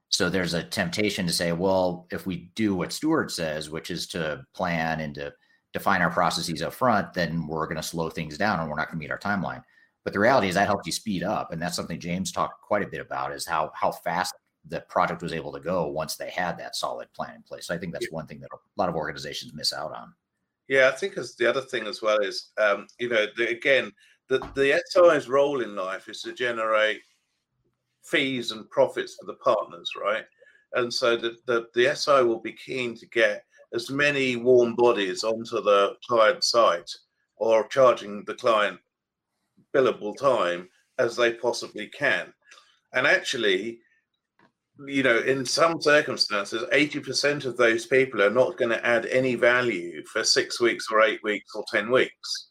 So 0.09 0.31
there's 0.31 0.55
a 0.55 0.62
temptation 0.62 1.27
to 1.27 1.32
say, 1.32 1.53
well, 1.53 2.07
if 2.11 2.27
we 2.27 2.51
do 2.55 2.74
what 2.74 2.93
Stewart 2.93 3.31
says, 3.31 3.69
which 3.69 3.90
is 3.90 4.07
to 4.09 4.44
plan 4.55 5.01
and 5.01 5.15
to 5.16 5.35
define 5.77 6.01
our 6.01 6.11
processes 6.11 6.62
up 6.62 6.73
front, 6.73 7.12
then 7.12 7.47
we're 7.47 7.66
going 7.66 7.77
to 7.77 7.82
slow 7.82 8.09
things 8.09 8.39
down 8.39 8.61
and 8.61 8.69
we're 8.69 8.77
not 8.77 8.89
going 8.89 8.98
to 8.98 9.03
meet 9.03 9.11
our 9.11 9.19
timeline. 9.19 9.62
But 10.05 10.12
the 10.12 10.20
reality 10.20 10.48
is 10.48 10.55
that 10.55 10.66
helps 10.66 10.86
you 10.86 10.93
speed 10.93 11.23
up, 11.23 11.53
and 11.53 11.61
that's 11.61 11.74
something 11.74 11.98
James 11.98 12.31
talked 12.31 12.62
quite 12.62 12.82
a 12.82 12.86
bit 12.86 13.01
about 13.01 13.32
is 13.32 13.44
how 13.44 13.73
how 13.74 13.90
fast 13.90 14.35
the 14.69 14.81
project 14.82 15.20
was 15.20 15.32
able 15.32 15.53
to 15.53 15.61
go 15.61 15.89
once 15.89 16.16
they 16.16 16.31
had 16.31 16.57
that 16.59 16.77
solid 16.77 17.12
plan 17.12 17.35
in 17.35 17.43
place. 17.43 17.66
So 17.66 17.74
I 17.74 17.78
think 17.78 17.93
that's 17.93 18.11
one 18.11 18.27
thing 18.27 18.40
that 18.40 18.51
a 18.53 18.81
lot 18.81 18.89
of 18.89 18.94
organizations 18.94 19.53
miss 19.53 19.73
out 19.73 19.93
on. 19.93 20.15
Yeah, 20.69 20.89
I 20.89 20.93
think 20.93 21.19
as 21.19 21.35
the 21.35 21.48
other 21.48 21.61
thing 21.61 21.86
as 21.86 22.03
well 22.03 22.19
is, 22.19 22.53
um, 22.59 22.86
you 22.98 23.09
know, 23.09 23.27
the, 23.36 23.48
again, 23.48 23.93
the 24.28 24.39
the 24.55 24.81
SI's 24.90 25.28
role 25.28 25.61
in 25.61 25.74
life 25.74 26.09
is 26.09 26.23
to 26.23 26.32
generate 26.32 27.01
fees 28.05 28.53
and 28.53 28.70
profits 28.70 29.16
for 29.16 29.27
the 29.27 29.35
partners, 29.35 29.90
right? 30.01 30.24
And 30.74 30.93
so 30.93 31.16
the, 31.16 31.36
the, 31.47 31.66
the 31.74 31.94
SI 31.97 32.23
will 32.23 32.40
be 32.40 32.53
keen 32.53 32.97
to 32.97 33.07
get 33.07 33.44
as 33.77 33.90
many 33.90 34.36
warm 34.36 34.74
bodies 34.74 35.23
onto 35.23 35.61
the 35.62 35.94
client 36.09 36.43
site 36.43 36.90
or 37.36 37.69
charging 37.69 38.24
the 38.24 38.35
client 38.35 38.78
billable 39.74 40.16
time 40.16 40.69
as 40.98 41.15
they 41.15 41.35
possibly 41.35 41.86
can. 41.89 42.32
And 42.94 43.07
actually, 43.07 43.78
you 44.86 45.03
know, 45.03 45.19
in 45.19 45.44
some 45.44 45.81
circumstances, 45.81 46.65
80% 46.73 47.44
of 47.44 47.59
those 47.59 47.86
people 47.86 48.23
are 48.23 48.31
not 48.31 48.57
going 48.57 48.70
to 48.70 48.85
add 48.85 49.07
any 49.07 49.35
value 49.35 50.03
for 50.07 50.24
six 50.24 50.61
weeks 50.61 50.86
or 50.90 51.03
eight 51.03 51.23
weeks 51.23 51.55
or 51.55 51.65
10 51.70 51.90
weeks. 51.90 52.48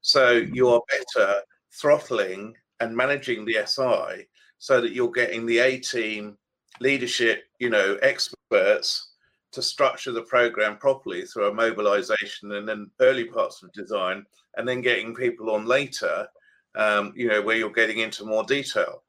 So 0.00 0.30
you 0.30 0.68
are 0.68 0.80
better 0.88 1.40
throttling 1.80 2.54
and 2.80 2.96
managing 2.96 3.44
the 3.44 3.58
SI 3.66 4.26
so 4.58 4.80
that 4.80 4.92
you're 4.92 5.10
getting 5.10 5.44
the 5.44 5.58
A 5.58 5.78
team 5.78 6.38
leadership, 6.80 7.44
you 7.58 7.70
know, 7.70 7.98
experts 8.02 9.07
to 9.52 9.62
structure 9.62 10.12
the 10.12 10.22
program 10.22 10.76
properly 10.76 11.22
through 11.22 11.48
a 11.48 11.54
mobilization 11.54 12.52
and 12.52 12.68
then 12.68 12.90
early 13.00 13.24
parts 13.24 13.62
of 13.62 13.72
design, 13.72 14.24
and 14.56 14.68
then 14.68 14.80
getting 14.80 15.14
people 15.14 15.50
on 15.50 15.64
later, 15.64 16.28
um, 16.74 17.12
you 17.16 17.28
know, 17.28 17.40
where 17.40 17.56
you're 17.56 17.70
getting 17.70 17.98
into 17.98 18.24
more 18.24 18.44
detail. 18.44 19.02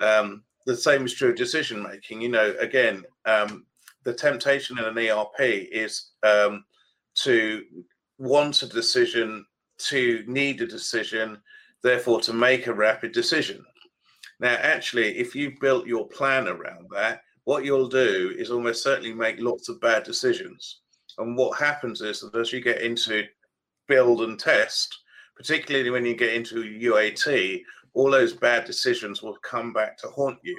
Um, 0.00 0.42
the 0.66 0.76
same 0.76 1.04
is 1.04 1.14
true 1.14 1.30
of 1.30 1.36
decision 1.36 1.82
making. 1.82 2.20
You 2.22 2.30
know, 2.30 2.54
again, 2.58 3.04
um, 3.26 3.66
the 4.04 4.14
temptation 4.14 4.78
in 4.78 4.84
an 4.84 4.98
ERP 4.98 5.40
is 5.40 6.10
um, 6.22 6.64
to 7.16 7.64
want 8.18 8.62
a 8.62 8.66
decision, 8.66 9.44
to 9.78 10.24
need 10.26 10.60
a 10.60 10.66
decision, 10.66 11.38
therefore 11.82 12.20
to 12.22 12.32
make 12.32 12.66
a 12.66 12.74
rapid 12.74 13.12
decision. 13.12 13.64
Now, 14.40 14.54
actually, 14.54 15.18
if 15.18 15.34
you 15.34 15.54
built 15.60 15.86
your 15.86 16.08
plan 16.08 16.48
around 16.48 16.88
that, 16.92 17.20
what 17.44 17.64
you'll 17.64 17.88
do 17.88 18.34
is 18.36 18.50
almost 18.50 18.82
certainly 18.82 19.12
make 19.12 19.40
lots 19.40 19.68
of 19.68 19.80
bad 19.80 20.02
decisions. 20.02 20.80
And 21.18 21.36
what 21.36 21.58
happens 21.58 22.00
is 22.00 22.20
that 22.20 22.34
as 22.34 22.52
you 22.52 22.60
get 22.60 22.80
into 22.80 23.24
build 23.86 24.22
and 24.22 24.38
test, 24.38 24.96
particularly 25.36 25.90
when 25.90 26.06
you 26.06 26.14
get 26.14 26.34
into 26.34 26.64
UAT, 26.64 27.62
all 27.92 28.10
those 28.10 28.32
bad 28.32 28.64
decisions 28.64 29.22
will 29.22 29.36
come 29.42 29.72
back 29.72 29.96
to 29.98 30.08
haunt 30.08 30.38
you. 30.42 30.56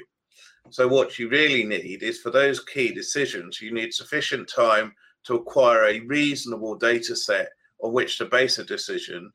So, 0.69 0.87
what 0.87 1.19
you 1.19 1.29
really 1.29 1.63
need 1.63 2.01
is 2.01 2.21
for 2.21 2.31
those 2.31 2.63
key 2.63 2.91
decisions, 2.93 3.61
you 3.61 3.73
need 3.73 3.93
sufficient 3.93 4.49
time 4.49 4.93
to 5.25 5.35
acquire 5.35 5.85
a 5.85 5.99
reasonable 6.01 6.75
data 6.75 7.15
set 7.15 7.49
on 7.81 7.93
which 7.93 8.17
to 8.17 8.25
base 8.25 8.57
a 8.57 8.63
decision, 8.63 9.31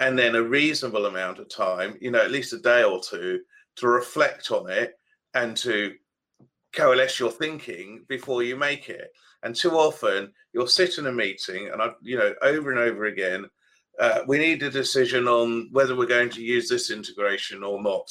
and 0.00 0.18
then 0.18 0.34
a 0.34 0.42
reasonable 0.42 1.06
amount 1.06 1.38
of 1.38 1.48
time, 1.48 1.96
you 2.00 2.10
know, 2.10 2.20
at 2.20 2.30
least 2.30 2.52
a 2.52 2.58
day 2.58 2.82
or 2.82 3.00
two, 3.00 3.40
to 3.76 3.86
reflect 3.86 4.50
on 4.50 4.68
it 4.70 4.94
and 5.34 5.56
to 5.56 5.94
coalesce 6.72 7.18
your 7.18 7.30
thinking 7.30 8.04
before 8.08 8.42
you 8.42 8.56
make 8.56 8.88
it. 8.88 9.12
And 9.42 9.54
too 9.54 9.72
often 9.72 10.32
you'll 10.52 10.66
sit 10.66 10.98
in 10.98 11.06
a 11.06 11.12
meeting, 11.12 11.68
and 11.72 11.82
I, 11.82 11.90
you 12.02 12.18
know, 12.18 12.34
over 12.42 12.70
and 12.70 12.78
over 12.78 13.06
again, 13.06 13.46
uh, 13.98 14.20
we 14.26 14.38
need 14.38 14.62
a 14.62 14.70
decision 14.70 15.28
on 15.28 15.68
whether 15.72 15.94
we're 15.96 16.06
going 16.06 16.30
to 16.30 16.42
use 16.42 16.68
this 16.68 16.90
integration 16.90 17.62
or 17.62 17.82
not. 17.82 18.10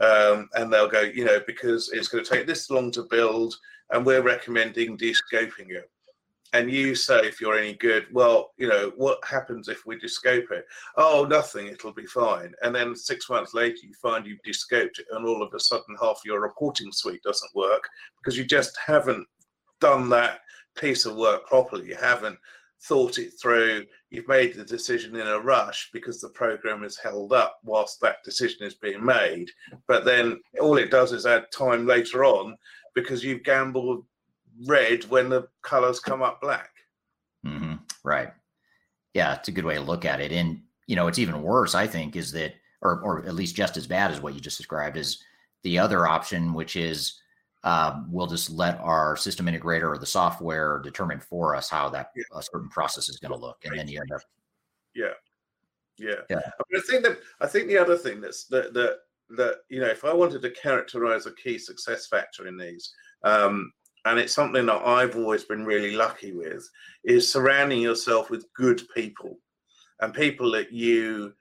Um, 0.00 0.48
and 0.54 0.72
they'll 0.72 0.88
go, 0.88 1.02
you 1.02 1.24
know, 1.24 1.40
because 1.46 1.90
it's 1.92 2.08
going 2.08 2.24
to 2.24 2.30
take 2.30 2.46
this 2.46 2.70
long 2.70 2.90
to 2.92 3.04
build, 3.04 3.54
and 3.90 4.04
we're 4.04 4.22
recommending 4.22 4.98
descoping 4.98 5.70
it 5.70 5.90
and 6.54 6.70
you 6.70 6.94
say 6.94 7.18
if 7.26 7.40
you're 7.40 7.58
any 7.58 7.74
good, 7.74 8.06
well, 8.12 8.52
you 8.56 8.68
know, 8.68 8.92
what 8.96 9.18
happens 9.28 9.68
if 9.68 9.84
we 9.84 9.98
descope 9.98 10.52
it? 10.52 10.64
Oh, 10.96 11.26
nothing, 11.28 11.66
it'll 11.66 11.92
be 11.92 12.06
fine. 12.06 12.54
And 12.62 12.72
then 12.72 12.94
six 12.94 13.28
months 13.28 13.54
later, 13.54 13.78
you 13.82 13.92
find 14.00 14.24
you've 14.24 14.42
descoped 14.44 15.00
it, 15.00 15.06
and 15.10 15.26
all 15.26 15.42
of 15.42 15.52
a 15.52 15.58
sudden, 15.58 15.96
half 16.00 16.20
your 16.24 16.40
reporting 16.40 16.92
suite 16.92 17.24
doesn't 17.24 17.54
work 17.56 17.82
because 18.22 18.38
you 18.38 18.44
just 18.44 18.78
haven't 18.86 19.26
done 19.80 20.08
that 20.10 20.38
piece 20.78 21.06
of 21.06 21.16
work 21.16 21.44
properly. 21.48 21.88
You 21.88 21.96
haven't 21.96 22.38
thought 22.84 23.18
it 23.18 23.32
through. 23.42 23.84
You've 24.10 24.28
made 24.28 24.54
the 24.54 24.64
decision 24.64 25.16
in 25.16 25.26
a 25.26 25.40
rush 25.40 25.90
because 25.92 26.20
the 26.20 26.28
program 26.30 26.84
is 26.84 26.96
held 26.96 27.32
up 27.32 27.58
whilst 27.64 28.00
that 28.00 28.22
decision 28.24 28.64
is 28.64 28.74
being 28.74 29.04
made. 29.04 29.50
But 29.88 30.04
then 30.04 30.38
all 30.60 30.76
it 30.76 30.92
does 30.92 31.12
is 31.12 31.26
add 31.26 31.46
time 31.50 31.84
later 31.84 32.24
on 32.24 32.56
because 32.94 33.24
you've 33.24 33.42
gambled 33.42 34.04
red 34.66 35.04
when 35.04 35.28
the 35.28 35.48
colors 35.62 36.00
come 36.00 36.22
up 36.22 36.40
black. 36.40 36.70
Mm-hmm. 37.46 37.74
Right. 38.02 38.32
Yeah, 39.12 39.34
it's 39.34 39.48
a 39.48 39.52
good 39.52 39.64
way 39.64 39.74
to 39.74 39.80
look 39.80 40.04
at 40.04 40.20
it. 40.20 40.32
And 40.32 40.60
you 40.86 40.96
know, 40.96 41.06
it's 41.06 41.18
even 41.18 41.42
worse. 41.42 41.74
I 41.74 41.86
think 41.86 42.16
is 42.16 42.32
that, 42.32 42.54
or 42.82 43.00
or 43.00 43.24
at 43.26 43.34
least 43.34 43.56
just 43.56 43.76
as 43.76 43.86
bad 43.86 44.10
as 44.10 44.20
what 44.20 44.34
you 44.34 44.40
just 44.40 44.58
described, 44.58 44.96
is 44.96 45.22
the 45.62 45.78
other 45.78 46.06
option, 46.06 46.52
which 46.52 46.76
is 46.76 47.20
uh, 47.64 48.02
we'll 48.08 48.26
just 48.26 48.50
let 48.50 48.78
our 48.80 49.16
system 49.16 49.46
integrator 49.46 49.88
or 49.88 49.98
the 49.98 50.06
software 50.06 50.80
determine 50.80 51.20
for 51.20 51.56
us 51.56 51.70
how 51.70 51.88
that 51.88 52.10
yeah. 52.14 52.40
certain 52.40 52.68
process 52.68 53.08
is 53.08 53.18
going 53.18 53.32
to 53.32 53.38
look, 53.38 53.56
and 53.64 53.72
right. 53.72 53.78
then 53.78 53.88
you 53.88 54.00
end 54.00 54.12
up. 54.12 54.20
Yeah, 54.94 55.14
yeah. 55.98 56.20
yeah. 56.28 56.36
I, 56.36 56.62
mean, 56.70 56.82
I 56.82 56.90
think 56.90 57.02
that 57.04 57.18
I 57.40 57.46
think 57.46 57.68
the 57.68 57.78
other 57.78 57.96
thing 57.96 58.20
that's 58.20 58.44
that 58.46 58.74
that 58.74 58.98
that 59.30 59.56
you 59.70 59.80
know, 59.80 59.86
if 59.86 60.04
I 60.04 60.12
wanted 60.12 60.42
to 60.42 60.50
characterize 60.50 61.26
a 61.26 61.34
key 61.34 61.58
success 61.58 62.06
factor 62.06 62.46
in 62.46 62.58
these, 62.58 62.92
um, 63.22 63.72
and 64.04 64.18
it's 64.18 64.32
something 64.32 64.66
that 64.66 64.86
I've 64.86 65.16
always 65.16 65.44
been 65.44 65.64
really 65.64 65.92
lucky 65.92 66.32
with, 66.32 66.68
is 67.04 67.30
surrounding 67.30 67.80
yourself 67.80 68.30
with 68.30 68.52
good 68.54 68.82
people 68.94 69.38
and 70.00 70.12
people 70.12 70.50
that 70.52 70.72
you 70.72 71.32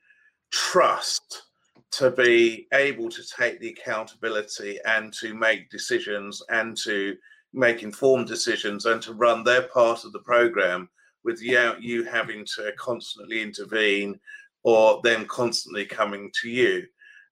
trust 0.51 1.43
to 1.91 2.09
be 2.09 2.67
able 2.73 3.09
to 3.09 3.21
take 3.37 3.59
the 3.59 3.69
accountability 3.69 4.79
and 4.85 5.13
to 5.13 5.33
make 5.33 5.69
decisions 5.69 6.41
and 6.49 6.75
to 6.77 7.15
make 7.53 7.83
informed 7.83 8.27
decisions 8.27 8.85
and 8.85 9.01
to 9.01 9.13
run 9.13 9.43
their 9.43 9.63
part 9.63 10.03
of 10.03 10.11
the 10.11 10.19
program 10.19 10.89
without 11.23 11.81
you 11.81 12.03
having 12.03 12.45
to 12.55 12.71
constantly 12.77 13.41
intervene 13.41 14.19
or 14.63 15.01
them 15.03 15.25
constantly 15.25 15.85
coming 15.85 16.31
to 16.41 16.49
you. 16.49 16.85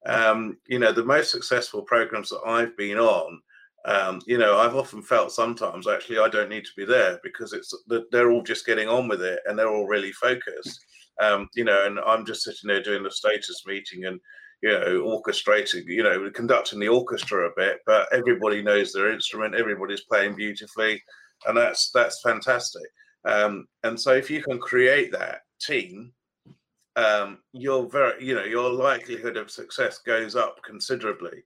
Um, 0.05 0.57
you 0.67 0.79
know, 0.79 0.91
the 0.91 1.03
most 1.03 1.31
successful 1.31 1.81
programs 1.81 2.29
that 2.29 2.41
I've 2.45 2.75
been 2.77 2.97
on, 2.97 3.41
um, 3.85 4.21
you 4.27 4.37
know, 4.37 4.57
I've 4.57 4.75
often 4.75 5.01
felt 5.01 5.31
sometimes 5.31 5.87
actually 5.87 6.19
I 6.19 6.29
don't 6.29 6.49
need 6.49 6.65
to 6.65 6.71
be 6.77 6.85
there 6.85 7.19
because 7.23 7.53
it's 7.53 7.73
they're 8.11 8.31
all 8.31 8.43
just 8.43 8.65
getting 8.65 8.87
on 8.87 9.07
with 9.07 9.21
it 9.23 9.39
and 9.45 9.57
they're 9.57 9.73
all 9.73 9.87
really 9.87 10.11
focused. 10.11 10.85
Um, 11.21 11.49
you 11.55 11.63
know, 11.63 11.85
and 11.85 11.99
I'm 11.99 12.25
just 12.25 12.43
sitting 12.43 12.67
there 12.67 12.81
doing 12.81 13.03
the 13.03 13.11
status 13.11 13.63
meeting 13.65 14.05
and 14.05 14.19
you 14.61 14.69
know 14.69 15.01
orchestrating, 15.01 15.83
you 15.87 16.03
know, 16.03 16.29
conducting 16.31 16.79
the 16.79 16.87
orchestra 16.87 17.47
a 17.47 17.51
bit, 17.57 17.79
but 17.85 18.07
everybody 18.13 18.61
knows 18.61 18.93
their 18.93 19.11
instrument, 19.11 19.55
everybody's 19.55 20.03
playing 20.03 20.35
beautifully, 20.35 21.01
and 21.47 21.57
that's 21.57 21.89
that's 21.91 22.21
fantastic. 22.21 22.83
Um, 23.25 23.65
and 23.83 23.99
so 23.99 24.13
if 24.13 24.29
you 24.29 24.43
can 24.43 24.59
create 24.59 25.11
that 25.11 25.41
team, 25.59 26.11
um, 26.95 27.39
your 27.53 27.89
very 27.89 28.23
you 28.23 28.35
know 28.35 28.43
your 28.43 28.69
likelihood 28.71 29.37
of 29.37 29.49
success 29.49 29.99
goes 29.99 30.35
up 30.35 30.59
considerably. 30.63 31.43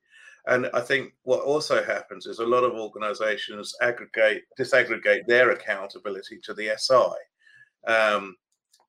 And 0.47 0.69
I 0.73 0.81
think 0.81 1.13
what 1.23 1.41
also 1.41 1.83
happens 1.83 2.27
is 2.27 2.39
a 2.39 2.45
lot 2.45 2.63
of 2.63 2.73
organizations 2.73 3.73
aggregate, 3.81 4.43
disaggregate 4.59 5.25
their 5.27 5.51
accountability 5.51 6.39
to 6.43 6.53
the 6.53 6.71
SI. 6.77 7.91
Um, 7.91 8.35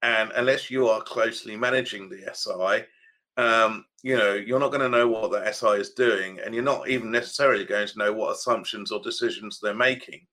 and 0.02 0.30
unless 0.36 0.70
you 0.70 0.88
are 0.88 1.00
closely 1.00 1.56
managing 1.56 2.08
the 2.08 2.30
SI, 2.34 2.84
um, 3.38 3.84
you 4.02 4.16
know, 4.16 4.34
you're 4.34 4.60
not 4.60 4.70
going 4.70 4.82
to 4.82 4.88
know 4.88 5.08
what 5.08 5.30
the 5.30 5.52
SI 5.52 5.80
is 5.80 5.90
doing, 5.90 6.38
and 6.44 6.54
you're 6.54 6.64
not 6.64 6.88
even 6.88 7.10
necessarily 7.10 7.64
going 7.64 7.88
to 7.88 7.98
know 7.98 8.12
what 8.12 8.32
assumptions 8.32 8.92
or 8.92 9.00
decisions 9.02 9.58
they're 9.58 9.74
making. 9.74 10.26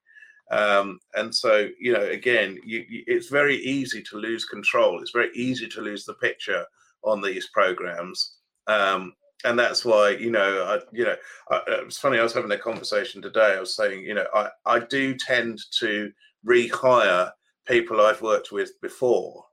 Um, 0.52 1.00
and 1.16 1.34
so, 1.34 1.70
you 1.80 1.94
know, 1.94 2.04
again, 2.04 2.60
you, 2.66 2.86
you, 2.88 3.04
it's 3.08 3.30
very 3.30 3.58
easy 3.58 4.04
to 4.04 4.18
lose 4.18 4.46
control. 4.46 5.02
It's 5.02 5.12
very 5.12 5.32
easy 5.34 5.68
to 5.70 5.82
lose 5.82 6.06
the 6.06 6.14
picture 6.16 6.66
on 7.04 7.22
these 7.22 7.50
programs. 7.50 8.36
Um, 8.68 9.14
and 9.46 9.58
that's 9.58 9.84
why, 9.84 10.12
you 10.12 10.32
know, 10.32 10.64
I, 10.64 10.80
you 10.92 11.06
know, 11.06 11.16
I, 11.50 11.56
uh, 11.56 11.62
it 11.68 11.86
was 11.86 11.98
funny. 11.98 12.20
I 12.20 12.24
was 12.24 12.34
having 12.34 12.52
a 12.52 12.58
conversation 12.58 13.22
today. 13.22 13.56
I 13.58 13.60
was 13.60 13.76
saying, 13.76 14.04
you 14.04 14.14
know, 14.14 14.26
I, 14.34 14.50
I 14.66 14.80
do 14.80 15.16
tend 15.16 15.60
to 15.80 16.12
rehire 16.46 17.32
people 17.68 18.02
I've 18.02 18.22
worked 18.22 18.52
with 18.52 18.72
before. 18.82 19.46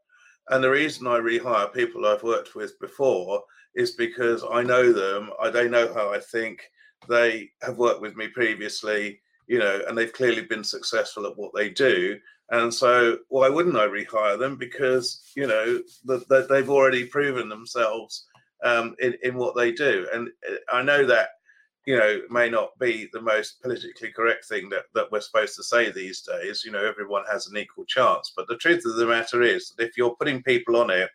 And 0.49 0.63
the 0.63 0.71
reason 0.71 1.07
I 1.07 1.19
rehire 1.19 1.73
people 1.73 2.07
I've 2.07 2.23
worked 2.23 2.55
with 2.55 2.79
before 2.81 3.43
is 3.75 3.93
because 3.93 4.45
I 4.51 4.63
know 4.63 4.93
them. 4.93 5.31
I, 5.41 5.51
they 5.51 5.69
know 5.69 5.93
how 5.93 6.13
I 6.13 6.21
think. 6.21 6.61
They 7.09 7.51
have 7.63 7.79
worked 7.79 8.03
with 8.03 8.17
me 8.17 8.29
previously 8.29 9.21
you 9.51 9.59
know, 9.59 9.83
and 9.89 9.99
they've 9.99 10.13
clearly 10.13 10.43
been 10.43 10.63
successful 10.63 11.27
at 11.27 11.37
what 11.37 11.53
they 11.53 11.69
do. 11.71 12.17
And 12.51 12.73
so, 12.73 13.19
why 13.31 13.49
wouldn't 13.49 13.77
I 13.77 13.89
rehire 13.89 14.39
them? 14.39 14.55
Because 14.57 15.23
you 15.35 15.49
know 15.49 15.81
that 16.05 16.29
the, 16.29 16.47
they've 16.49 16.71
already 16.71 17.05
proven 17.05 17.49
themselves 17.49 18.27
um, 18.65 18.95
in 19.01 19.15
in 19.23 19.37
what 19.37 19.57
they 19.57 19.73
do. 19.73 20.07
And 20.13 20.29
uh, 20.49 20.57
I 20.73 20.83
know 20.83 21.05
that 21.07 21.31
you 21.87 21.97
know 21.97 22.21
may 22.31 22.49
not 22.49 22.79
be 22.79 23.09
the 23.13 23.21
most 23.21 23.61
politically 23.63 24.11
correct 24.13 24.47
thing 24.47 24.69
that 24.71 24.85
that 24.95 25.11
we're 25.11 25.21
supposed 25.21 25.57
to 25.57 25.65
say 25.65 25.91
these 25.91 26.23
days. 26.23 26.63
You 26.65 26.73
know, 26.73 26.85
everyone 26.85 27.25
has 27.31 27.47
an 27.47 27.57
equal 27.57 27.85
chance. 27.87 28.33
But 28.37 28.49
the 28.49 28.57
truth 28.57 28.85
of 28.87 28.97
the 28.97 29.07
matter 29.07 29.43
is 29.43 29.73
that 29.77 29.85
if 29.85 29.97
you're 29.97 30.17
putting 30.17 30.43
people 30.43 30.77
on 30.77 30.91
it 30.91 31.11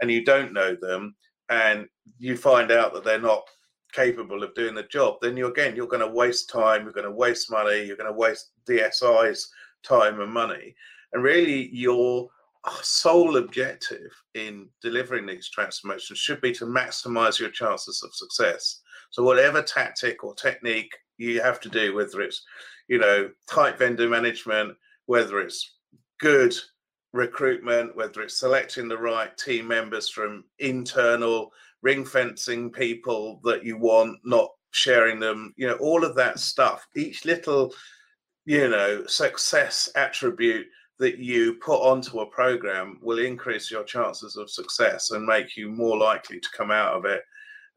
and 0.00 0.10
you 0.10 0.24
don't 0.24 0.52
know 0.52 0.74
them, 0.74 1.14
and 1.48 1.86
you 2.18 2.36
find 2.36 2.70
out 2.70 2.94
that 2.94 3.04
they're 3.04 3.20
not 3.20 3.44
capable 3.92 4.42
of 4.42 4.54
doing 4.54 4.74
the 4.74 4.82
job, 4.84 5.16
then 5.20 5.36
you 5.36 5.46
again 5.46 5.76
you're 5.76 5.86
going 5.86 6.00
to 6.00 6.08
waste 6.08 6.48
time, 6.48 6.82
you're 6.82 6.92
going 6.92 7.04
to 7.04 7.10
waste 7.10 7.50
money, 7.50 7.84
you're 7.84 7.96
going 7.96 8.10
to 8.10 8.18
waste 8.18 8.50
DSI's 8.68 9.50
time 9.82 10.20
and 10.20 10.32
money, 10.32 10.74
and 11.12 11.22
really 11.22 11.68
your 11.72 12.28
sole 12.82 13.36
objective 13.36 14.10
in 14.34 14.68
delivering 14.80 15.26
these 15.26 15.50
transformations 15.50 16.18
should 16.18 16.40
be 16.40 16.52
to 16.52 16.64
maximize 16.64 17.38
your 17.38 17.50
chances 17.50 18.02
of 18.02 18.14
success. 18.14 18.80
So 19.10 19.22
whatever 19.22 19.62
tactic 19.62 20.24
or 20.24 20.34
technique 20.34 20.96
you 21.18 21.40
have 21.40 21.60
to 21.60 21.68
do, 21.68 21.94
whether 21.94 22.20
it's 22.20 22.42
you 22.88 22.98
know 22.98 23.30
tight 23.48 23.78
vendor 23.78 24.08
management, 24.08 24.76
whether 25.06 25.40
it's 25.40 25.76
good 26.20 26.54
recruitment, 27.12 27.94
whether 27.96 28.22
it's 28.22 28.40
selecting 28.40 28.88
the 28.88 28.98
right 28.98 29.36
team 29.38 29.68
members 29.68 30.08
from 30.08 30.44
internal 30.58 31.52
ring 31.82 32.04
fencing 32.04 32.70
people 32.70 33.40
that 33.44 33.64
you 33.64 33.76
want, 33.78 34.18
not 34.24 34.50
sharing 34.72 35.20
them, 35.20 35.54
you 35.56 35.66
know, 35.66 35.76
all 35.76 36.04
of 36.04 36.16
that 36.16 36.40
stuff. 36.40 36.86
Each 36.96 37.24
little, 37.24 37.72
you 38.44 38.68
know, 38.68 39.06
success 39.06 39.88
attribute 39.94 40.66
that 40.98 41.18
you 41.18 41.54
put 41.54 41.80
onto 41.80 42.20
a 42.20 42.26
program 42.26 42.98
will 43.02 43.18
increase 43.18 43.70
your 43.70 43.84
chances 43.84 44.36
of 44.36 44.50
success 44.50 45.10
and 45.10 45.24
make 45.24 45.56
you 45.56 45.68
more 45.68 45.96
likely 45.96 46.38
to 46.38 46.48
come 46.56 46.70
out 46.70 46.94
of 46.94 47.04
it 47.04 47.22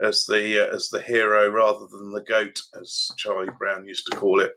as 0.01 0.25
the 0.25 0.63
uh, 0.63 0.75
as 0.75 0.89
the 0.89 1.01
hero 1.01 1.49
rather 1.49 1.87
than 1.91 2.11
the 2.11 2.21
goat 2.21 2.59
as 2.79 3.09
Charlie 3.17 3.49
Brown 3.57 3.85
used 3.85 4.07
to 4.11 4.17
call 4.17 4.39
it. 4.39 4.51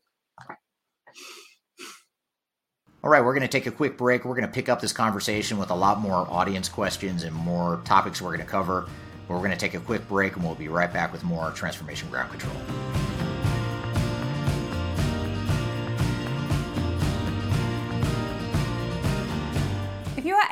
All 3.02 3.08
right, 3.08 3.24
we're 3.24 3.32
going 3.32 3.40
to 3.42 3.48
take 3.48 3.66
a 3.66 3.70
quick 3.70 3.96
break. 3.96 4.26
We're 4.26 4.34
going 4.34 4.46
to 4.46 4.52
pick 4.52 4.68
up 4.68 4.80
this 4.80 4.92
conversation 4.92 5.56
with 5.56 5.70
a 5.70 5.74
lot 5.74 6.00
more 6.00 6.26
audience 6.30 6.68
questions 6.68 7.22
and 7.22 7.34
more 7.34 7.80
topics 7.86 8.20
we're 8.20 8.36
going 8.36 8.40
to 8.40 8.50
cover. 8.50 8.86
We're 9.26 9.38
going 9.38 9.52
to 9.52 9.56
take 9.56 9.74
a 9.74 9.80
quick 9.80 10.06
break 10.06 10.36
and 10.36 10.44
we'll 10.44 10.54
be 10.54 10.68
right 10.68 10.92
back 10.92 11.12
with 11.12 11.24
more 11.24 11.50
Transformation 11.52 12.10
Ground 12.10 12.30
Control. 12.30 12.56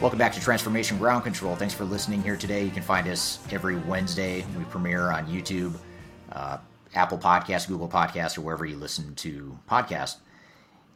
Welcome 0.00 0.20
back 0.20 0.32
to 0.34 0.40
Transformation 0.40 0.96
Ground 0.96 1.24
Control. 1.24 1.56
Thanks 1.56 1.74
for 1.74 1.84
listening 1.84 2.22
here 2.22 2.36
today. 2.36 2.62
You 2.62 2.70
can 2.70 2.84
find 2.84 3.08
us 3.08 3.40
every 3.50 3.74
Wednesday. 3.74 4.44
We 4.56 4.62
premiere 4.66 5.10
on 5.10 5.26
YouTube, 5.26 5.74
uh, 6.30 6.58
Apple 6.94 7.18
Podcasts, 7.18 7.66
Google 7.66 7.88
Podcasts, 7.88 8.38
or 8.38 8.42
wherever 8.42 8.64
you 8.64 8.76
listen 8.76 9.16
to 9.16 9.58
podcasts. 9.68 10.18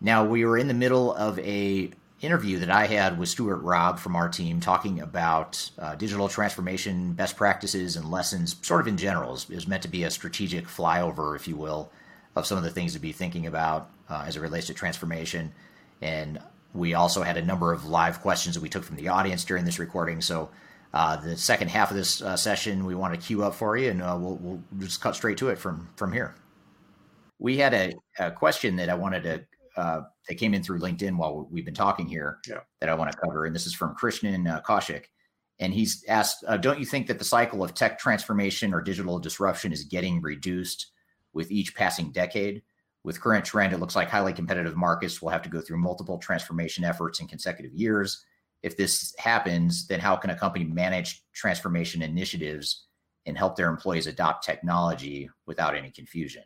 Now, 0.00 0.24
we 0.24 0.44
were 0.44 0.56
in 0.56 0.68
the 0.68 0.74
middle 0.74 1.12
of 1.14 1.36
a 1.40 1.90
interview 2.20 2.60
that 2.60 2.70
I 2.70 2.86
had 2.86 3.18
with 3.18 3.28
Stuart 3.28 3.56
Robb 3.62 3.98
from 3.98 4.14
our 4.14 4.28
team 4.28 4.60
talking 4.60 5.00
about 5.00 5.68
uh, 5.80 5.96
digital 5.96 6.28
transformation 6.28 7.12
best 7.12 7.36
practices 7.36 7.96
and 7.96 8.08
lessons, 8.08 8.54
sort 8.62 8.80
of 8.80 8.86
in 8.86 8.96
general. 8.96 9.34
It 9.34 9.48
was 9.48 9.66
meant 9.66 9.82
to 9.82 9.88
be 9.88 10.04
a 10.04 10.12
strategic 10.12 10.68
flyover, 10.68 11.34
if 11.34 11.48
you 11.48 11.56
will, 11.56 11.90
of 12.36 12.46
some 12.46 12.56
of 12.56 12.62
the 12.62 12.70
things 12.70 12.92
to 12.92 13.00
be 13.00 13.10
thinking 13.10 13.48
about 13.48 13.90
uh, 14.08 14.22
as 14.28 14.36
it 14.36 14.40
relates 14.40 14.68
to 14.68 14.74
transformation. 14.74 15.50
And 16.00 16.38
we 16.74 16.94
also 16.94 17.22
had 17.22 17.36
a 17.36 17.42
number 17.42 17.72
of 17.72 17.86
live 17.86 18.20
questions 18.20 18.54
that 18.54 18.62
we 18.62 18.68
took 18.68 18.84
from 18.84 18.96
the 18.96 19.08
audience 19.08 19.44
during 19.44 19.64
this 19.64 19.78
recording. 19.78 20.20
So 20.20 20.50
uh, 20.94 21.16
the 21.16 21.36
second 21.36 21.68
half 21.68 21.90
of 21.90 21.96
this 21.96 22.22
uh, 22.22 22.36
session, 22.36 22.84
we 22.84 22.94
want 22.94 23.14
to 23.14 23.20
queue 23.20 23.42
up 23.42 23.54
for 23.54 23.76
you, 23.76 23.90
and 23.90 24.02
uh, 24.02 24.16
we'll, 24.20 24.36
we'll, 24.36 24.62
just 24.78 25.00
cut 25.00 25.16
straight 25.16 25.38
to 25.38 25.48
it 25.48 25.58
from 25.58 25.88
from 25.96 26.12
here. 26.12 26.34
We 27.38 27.56
had 27.56 27.74
a, 27.74 27.92
a 28.18 28.30
question 28.30 28.76
that 28.76 28.88
I 28.88 28.94
wanted 28.94 29.22
to 29.24 29.44
uh, 29.80 30.02
that 30.28 30.34
came 30.36 30.54
in 30.54 30.62
through 30.62 30.80
LinkedIn 30.80 31.16
while 31.16 31.48
we've 31.50 31.64
been 31.64 31.74
talking 31.74 32.06
here 32.06 32.38
yeah. 32.46 32.60
that 32.80 32.88
I 32.88 32.94
want 32.94 33.10
to 33.10 33.18
cover, 33.18 33.46
and 33.46 33.54
this 33.54 33.66
is 33.66 33.74
from 33.74 33.96
Krishnan 33.96 34.50
uh, 34.50 34.60
Kaushik. 34.60 35.04
And 35.58 35.72
he's 35.72 36.04
asked, 36.08 36.44
uh, 36.48 36.56
don't 36.56 36.80
you 36.80 36.84
think 36.84 37.06
that 37.06 37.18
the 37.18 37.24
cycle 37.24 37.62
of 37.62 37.72
tech 37.72 37.98
transformation 37.98 38.74
or 38.74 38.80
digital 38.80 39.18
disruption 39.18 39.72
is 39.72 39.84
getting 39.84 40.20
reduced 40.20 40.90
with 41.32 41.50
each 41.50 41.74
passing 41.74 42.10
decade? 42.10 42.62
With 43.04 43.20
current 43.20 43.44
trend, 43.44 43.72
it 43.72 43.78
looks 43.78 43.96
like 43.96 44.08
highly 44.08 44.32
competitive 44.32 44.76
markets 44.76 45.20
will 45.20 45.30
have 45.30 45.42
to 45.42 45.48
go 45.48 45.60
through 45.60 45.78
multiple 45.78 46.18
transformation 46.18 46.84
efforts 46.84 47.20
in 47.20 47.26
consecutive 47.26 47.74
years. 47.74 48.24
If 48.62 48.76
this 48.76 49.12
happens, 49.18 49.88
then 49.88 49.98
how 49.98 50.14
can 50.16 50.30
a 50.30 50.38
company 50.38 50.64
manage 50.64 51.24
transformation 51.32 52.02
initiatives 52.02 52.86
and 53.26 53.36
help 53.36 53.56
their 53.56 53.68
employees 53.68 54.06
adopt 54.06 54.44
technology 54.44 55.28
without 55.46 55.74
any 55.74 55.90
confusion? 55.90 56.44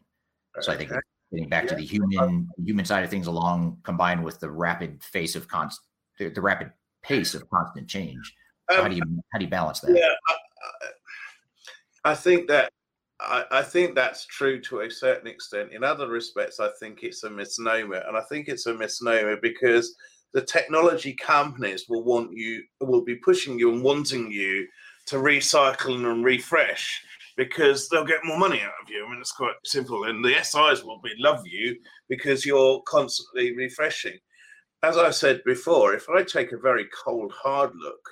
So 0.61 0.73
I 0.73 0.79
think 0.79 0.91
getting 1.33 1.49
back 1.49 1.65
yeah. 1.65 1.71
to 1.71 1.77
the 1.77 1.85
human 1.85 2.49
human 2.65 2.85
side 2.85 3.05
of 3.05 3.11
things 3.11 3.27
along 3.27 3.79
combined 3.83 4.23
with 4.25 4.41
the 4.41 4.51
rapid 4.51 5.03
face 5.03 5.35
of 5.37 5.49
constant 5.49 5.85
the, 6.19 6.29
the, 6.29 6.41
rapid 6.41 6.71
pace 7.03 7.35
of 7.35 7.49
constant 7.51 7.89
change 7.89 8.35
so 8.71 8.79
um, 8.79 8.83
how 8.83 8.89
do 8.89 8.97
you 8.97 9.03
how 9.33 9.39
do 9.39 9.45
you 9.45 9.51
balance 9.51 9.81
that 9.81 9.93
yeah 9.97 10.15
i, 12.05 12.13
I 12.13 12.15
think 12.15 12.49
that 12.49 12.71
I, 13.21 13.45
I, 13.51 13.63
think 13.63 13.95
that's 13.95 14.27
true 14.27 14.61
to 14.63 14.81
a 14.81 14.91
certain 14.91 15.27
extent 15.27 15.73
in 15.73 15.83
other 15.83 16.09
respects 16.09 16.61
i 16.61 16.69
think 16.79 17.03
it's 17.03 17.25
a 17.25 17.31
misnomer 17.31 18.03
and 18.07 18.17
i 18.17 18.21
think 18.23 18.49
it's 18.49 18.67
a 18.67 18.75
misnomer 18.75 19.37
because 19.41 19.95
the 20.35 20.43
technology 20.43 21.15
companies 21.15 21.87
will 21.89 22.05
want 22.05 22.33
you 22.33 22.63
will 22.81 23.03
be 23.03 23.17
pushing 23.17 23.59
you 23.59 23.73
and 23.73 23.83
wanting 23.83 24.31
you 24.31 24.67
to 25.07 25.17
recycle 25.17 25.95
and 25.95 26.25
refresh 26.25 27.03
because 27.37 27.89
they'll 27.89 28.05
get 28.05 28.25
more 28.25 28.39
money 28.39 28.61
out 28.63 28.73
of 28.83 28.91
you. 28.91 29.05
I 29.05 29.11
mean, 29.11 29.21
it's 29.21 29.33
quite 29.33 29.55
simple. 29.65 30.05
And 30.05 30.25
the 30.25 30.35
SIs 30.43 30.85
will 30.85 31.01
be 31.01 31.13
love 31.19 31.41
you 31.47 31.77
because 32.09 32.47
you're 32.47 32.83
constantly 32.83 33.55
refreshing. 33.55 34.19
As 34.83 34.97
I 34.97 35.11
said 35.11 35.43
before, 35.45 35.95
if 35.95 36.09
I 36.09 36.23
take 36.23 36.53
a 36.53 36.59
very 36.59 36.87
cold, 37.05 37.33
hard 37.33 37.73
look, 37.77 38.09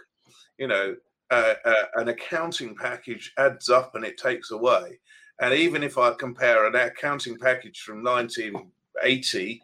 you 0.58 0.66
know, 0.66 0.94
an 1.30 2.08
accounting 2.08 2.76
package 2.76 3.32
adds 3.38 3.68
up 3.68 3.94
and 3.94 4.04
it 4.04 4.18
takes 4.18 4.50
away. 4.50 4.98
And 5.40 5.52
even 5.52 5.82
if 5.82 5.98
I 5.98 6.12
compare 6.12 6.66
an 6.66 6.76
accounting 6.76 7.38
package 7.38 7.80
from 7.80 8.04
1980, 8.04 9.62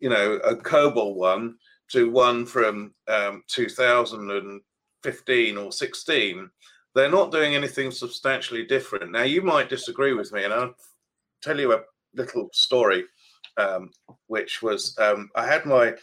you 0.00 0.10
know, 0.10 0.34
a 0.44 0.54
COBOL 0.54 1.14
one 1.14 1.56
to 1.88 2.10
one 2.10 2.44
from 2.44 2.92
um, 3.08 3.42
2015 3.48 5.56
or 5.56 5.72
16, 5.72 6.50
they're 6.94 7.10
not 7.10 7.32
doing 7.32 7.54
anything 7.54 7.90
substantially 7.90 8.64
different. 8.64 9.12
Now, 9.12 9.22
you 9.22 9.42
might 9.42 9.68
disagree 9.68 10.14
with 10.14 10.32
me, 10.32 10.44
and 10.44 10.52
I'll 10.52 10.74
tell 11.42 11.58
you 11.58 11.72
a 11.72 11.82
little 12.14 12.48
story, 12.52 13.04
um, 13.56 13.90
which 14.26 14.62
was 14.62 14.96
um, 14.98 15.30
I 15.34 15.46
had 15.46 15.66
my 15.66 15.94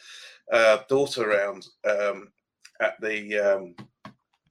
uh, 0.52 0.80
daughter 0.88 1.32
around 1.32 1.68
um, 1.90 2.32
at 2.80 3.00
the 3.02 3.40
um, 3.40 3.76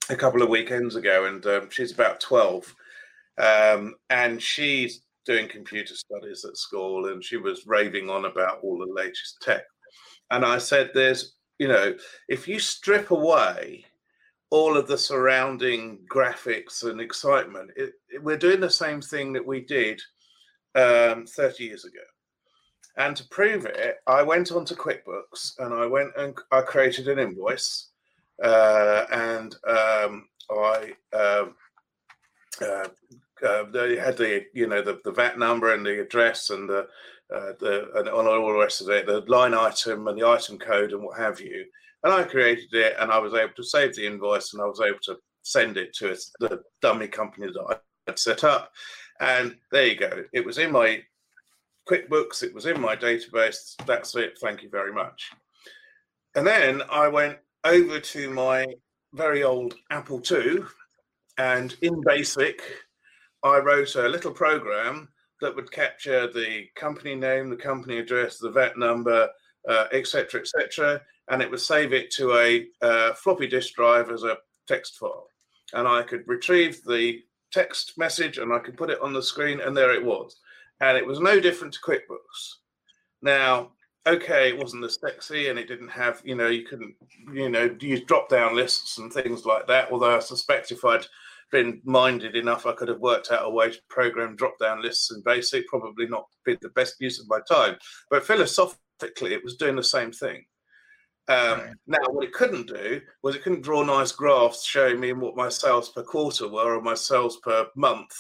a 0.08 0.16
couple 0.16 0.42
of 0.42 0.48
weekends 0.48 0.96
ago, 0.96 1.26
and 1.26 1.44
um, 1.46 1.68
she's 1.70 1.92
about 1.92 2.20
12, 2.20 2.74
um, 3.38 3.94
and 4.10 4.42
she's 4.42 5.02
doing 5.24 5.48
computer 5.48 5.94
studies 5.94 6.44
at 6.44 6.56
school, 6.56 7.06
and 7.06 7.22
she 7.22 7.36
was 7.36 7.66
raving 7.66 8.10
on 8.10 8.24
about 8.24 8.60
all 8.62 8.78
the 8.78 8.92
latest 8.92 9.38
tech. 9.40 9.62
And 10.30 10.44
I 10.44 10.58
said, 10.58 10.90
There's, 10.92 11.34
you 11.58 11.68
know, 11.68 11.94
if 12.28 12.48
you 12.48 12.58
strip 12.58 13.10
away 13.10 13.84
all 14.52 14.76
of 14.76 14.86
the 14.86 14.98
surrounding 14.98 15.98
graphics 16.12 16.84
and 16.84 17.00
excitement. 17.00 17.70
It, 17.74 17.94
it, 18.10 18.22
we're 18.22 18.36
doing 18.36 18.60
the 18.60 18.68
same 18.68 19.00
thing 19.00 19.32
that 19.32 19.46
we 19.46 19.62
did 19.62 19.98
um, 20.74 21.24
30 21.26 21.64
years 21.64 21.86
ago. 21.86 22.02
And 22.98 23.16
to 23.16 23.26
prove 23.28 23.64
it, 23.64 23.96
I 24.06 24.22
went 24.22 24.52
onto 24.52 24.74
QuickBooks 24.74 25.58
and 25.58 25.72
I 25.72 25.86
went 25.86 26.10
and 26.18 26.36
I 26.50 26.60
created 26.60 27.08
an 27.08 27.18
invoice, 27.18 27.91
and 28.42 29.54
um, 29.66 30.28
I 30.50 30.92
um, 31.12 31.54
uh, 32.60 32.88
uh, 33.46 33.64
they 33.72 33.96
had 33.96 34.16
the 34.16 34.44
you 34.54 34.66
know 34.66 34.82
the, 34.82 35.00
the 35.04 35.12
VAT 35.12 35.38
number 35.38 35.74
and 35.74 35.84
the 35.84 36.00
address 36.00 36.50
and 36.50 36.68
the 36.68 36.86
uh, 37.34 37.52
the 37.58 37.88
and 37.96 38.08
on 38.08 38.26
all 38.26 38.52
the 38.52 38.58
rest 38.58 38.80
of 38.80 38.88
it, 38.90 39.06
the 39.06 39.20
line 39.26 39.54
item 39.54 40.06
and 40.08 40.18
the 40.18 40.26
item 40.26 40.58
code 40.58 40.92
and 40.92 41.02
what 41.02 41.18
have 41.18 41.40
you. 41.40 41.64
And 42.04 42.12
I 42.12 42.24
created 42.24 42.74
it 42.74 42.96
and 42.98 43.10
I 43.10 43.18
was 43.18 43.34
able 43.34 43.54
to 43.56 43.64
save 43.64 43.94
the 43.94 44.06
invoice 44.06 44.52
and 44.52 44.62
I 44.62 44.66
was 44.66 44.80
able 44.80 44.98
to 45.04 45.16
send 45.42 45.76
it 45.76 45.94
to 45.94 46.16
the 46.40 46.60
dummy 46.80 47.08
company 47.08 47.46
that 47.46 47.66
I 47.68 47.76
had 48.06 48.18
set 48.18 48.44
up. 48.44 48.72
And 49.20 49.56
there 49.70 49.86
you 49.86 49.96
go. 49.96 50.24
It 50.32 50.44
was 50.44 50.58
in 50.58 50.72
my 50.72 51.02
QuickBooks, 51.88 52.42
it 52.42 52.54
was 52.54 52.66
in 52.66 52.80
my 52.80 52.96
database. 52.96 53.76
That's 53.86 54.14
it. 54.16 54.38
Thank 54.40 54.62
you 54.62 54.68
very 54.68 54.92
much. 54.92 55.30
And 56.34 56.46
then 56.46 56.82
I 56.90 57.08
went 57.08 57.38
over 57.64 58.00
to 58.00 58.30
my 58.30 58.66
very 59.12 59.42
old 59.42 59.74
Apple 59.90 60.22
II, 60.30 60.60
and 61.38 61.76
in 61.82 62.00
BASIC, 62.02 62.60
I 63.42 63.58
wrote 63.58 63.94
a 63.96 64.08
little 64.08 64.32
program 64.32 65.08
that 65.40 65.54
would 65.54 65.70
capture 65.70 66.32
the 66.32 66.66
company 66.76 67.14
name, 67.14 67.50
the 67.50 67.56
company 67.56 67.98
address, 67.98 68.38
the 68.38 68.50
VAT 68.50 68.78
number, 68.78 69.28
etc., 69.92 70.40
uh, 70.40 70.42
etc., 70.42 70.94
et 70.94 71.02
and 71.28 71.40
it 71.40 71.50
would 71.50 71.60
save 71.60 71.92
it 71.92 72.10
to 72.12 72.36
a 72.36 72.66
uh, 72.82 73.12
floppy 73.14 73.46
disk 73.46 73.74
drive 73.74 74.10
as 74.10 74.24
a 74.24 74.38
text 74.66 74.98
file. 74.98 75.26
And 75.72 75.86
I 75.86 76.02
could 76.02 76.24
retrieve 76.26 76.82
the 76.84 77.22
text 77.52 77.96
message 77.96 78.38
and 78.38 78.52
I 78.52 78.58
could 78.58 78.76
put 78.76 78.90
it 78.90 79.00
on 79.00 79.12
the 79.12 79.22
screen, 79.22 79.60
and 79.60 79.76
there 79.76 79.92
it 79.92 80.04
was. 80.04 80.36
And 80.80 80.96
it 80.96 81.06
was 81.06 81.20
no 81.20 81.40
different 81.40 81.74
to 81.74 81.80
QuickBooks. 81.80 82.56
Now, 83.22 83.72
okay, 84.06 84.48
it 84.48 84.58
wasn't 84.58 84.84
as 84.84 84.98
sexy 85.00 85.48
and 85.48 85.58
it 85.58 85.68
didn't 85.68 85.90
have, 85.90 86.20
you 86.24 86.34
know, 86.34 86.48
you 86.48 86.64
couldn't, 86.64 86.94
you 87.32 87.48
know, 87.48 87.74
use 87.80 88.00
drop 88.02 88.28
down 88.28 88.56
lists 88.56 88.98
and 88.98 89.12
things 89.12 89.44
like 89.44 89.66
that. 89.68 89.92
Although 89.92 90.16
I 90.16 90.20
suspect 90.20 90.72
if 90.72 90.84
I'd 90.84 91.06
been 91.52 91.80
minded 91.84 92.34
enough, 92.34 92.66
I 92.66 92.72
could 92.72 92.88
have 92.88 92.98
worked 92.98 93.30
out 93.30 93.44
a 93.44 93.50
way 93.50 93.70
to 93.70 93.78
program 93.88 94.34
drop 94.34 94.54
down 94.58 94.82
lists 94.82 95.12
in 95.12 95.22
BASIC, 95.22 95.66
probably 95.68 96.06
not 96.06 96.26
been 96.44 96.58
the 96.62 96.70
best 96.70 96.96
use 96.98 97.20
of 97.20 97.28
my 97.28 97.40
time. 97.48 97.76
But 98.10 98.26
philosophically, 98.26 99.34
it 99.34 99.44
was 99.44 99.56
doing 99.56 99.76
the 99.76 99.84
same 99.84 100.10
thing. 100.10 100.44
Um, 101.28 101.60
right. 101.60 101.74
Now, 101.86 101.98
what 102.10 102.24
it 102.24 102.32
couldn't 102.32 102.66
do 102.66 103.00
was 103.22 103.36
it 103.36 103.42
couldn't 103.42 103.62
draw 103.62 103.84
nice 103.84 104.10
graphs 104.10 104.66
showing 104.66 104.98
me 104.98 105.12
what 105.12 105.36
my 105.36 105.48
sales 105.48 105.90
per 105.90 106.02
quarter 106.02 106.48
were 106.48 106.74
or 106.74 106.82
my 106.82 106.94
sales 106.94 107.38
per 107.44 107.66
month, 107.76 108.10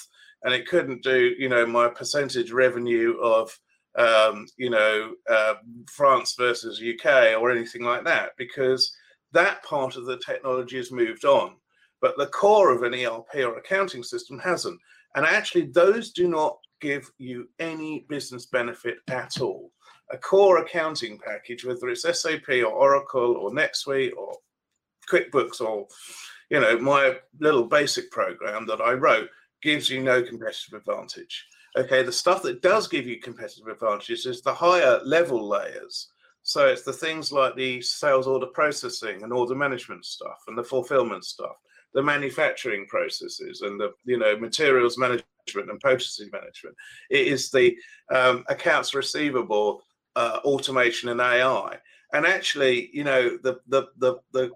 and 0.44 0.54
it 0.54 0.68
couldn't 0.68 1.02
do, 1.02 1.34
you 1.36 1.48
know, 1.48 1.66
my 1.66 1.88
percentage 1.88 2.52
revenue 2.52 3.18
of, 3.20 3.58
um, 3.96 4.46
you 4.56 4.70
know, 4.70 5.14
uh, 5.28 5.54
France 5.90 6.34
versus 6.36 6.82
UK 6.82 7.40
or 7.40 7.50
anything 7.50 7.82
like 7.82 8.04
that, 8.04 8.30
because 8.38 8.94
that 9.32 9.62
part 9.64 9.96
of 9.96 10.06
the 10.06 10.18
technology 10.18 10.76
has 10.76 10.92
moved 10.92 11.24
on, 11.24 11.56
but 12.00 12.16
the 12.16 12.26
core 12.26 12.72
of 12.72 12.82
an 12.82 12.94
ERP 12.94 13.34
or 13.36 13.58
accounting 13.58 14.02
system 14.02 14.38
hasn't. 14.38 14.78
And 15.14 15.26
actually, 15.26 15.66
those 15.66 16.12
do 16.12 16.28
not 16.28 16.58
give 16.80 17.10
you 17.18 17.48
any 17.58 18.06
business 18.08 18.46
benefit 18.46 18.98
at 19.08 19.40
all 19.40 19.70
a 20.12 20.18
core 20.18 20.58
accounting 20.58 21.18
package, 21.18 21.64
whether 21.64 21.88
it's 21.88 22.02
SAP 22.02 22.48
or 22.48 22.66
Oracle 22.66 23.36
or 23.36 23.50
NetSuite 23.50 24.14
or 24.16 24.36
QuickBooks 25.10 25.60
or 25.60 25.86
you 26.50 26.60
know 26.60 26.78
my 26.78 27.16
little 27.40 27.64
basic 27.64 28.10
program 28.10 28.66
that 28.66 28.80
I 28.80 28.92
wrote 28.92 29.28
gives 29.62 29.88
you 29.88 30.02
no 30.02 30.22
competitive 30.22 30.74
advantage. 30.74 31.46
Okay, 31.76 32.02
the 32.02 32.12
stuff 32.12 32.42
that 32.42 32.60
does 32.60 32.86
give 32.86 33.06
you 33.06 33.18
competitive 33.18 33.66
advantages 33.66 34.26
is 34.26 34.42
the 34.42 34.52
higher 34.52 35.00
level 35.04 35.48
layers. 35.48 36.08
So 36.42 36.66
it's 36.66 36.82
the 36.82 36.92
things 36.92 37.32
like 37.32 37.56
the 37.56 37.80
sales 37.80 38.26
order 38.26 38.46
processing 38.46 39.22
and 39.22 39.32
order 39.32 39.54
management 39.54 40.04
stuff 40.04 40.42
and 40.48 40.58
the 40.58 40.64
fulfillment 40.64 41.24
stuff, 41.24 41.56
the 41.94 42.02
manufacturing 42.02 42.86
processes 42.88 43.62
and 43.62 43.80
the 43.80 43.92
you 44.04 44.18
know 44.18 44.36
materials 44.36 44.98
management 44.98 45.24
and 45.70 45.80
purchasing 45.80 46.28
management. 46.32 46.76
It 47.10 47.28
is 47.28 47.50
the 47.50 47.76
um, 48.12 48.44
accounts 48.48 48.94
receivable 48.94 49.82
uh, 50.16 50.40
automation 50.44 51.08
and 51.08 51.20
AI. 51.20 51.78
And 52.12 52.26
actually, 52.26 52.90
you 52.92 53.04
know, 53.04 53.38
the, 53.38 53.60
the, 53.68 53.86
the, 53.98 54.16
the 54.32 54.50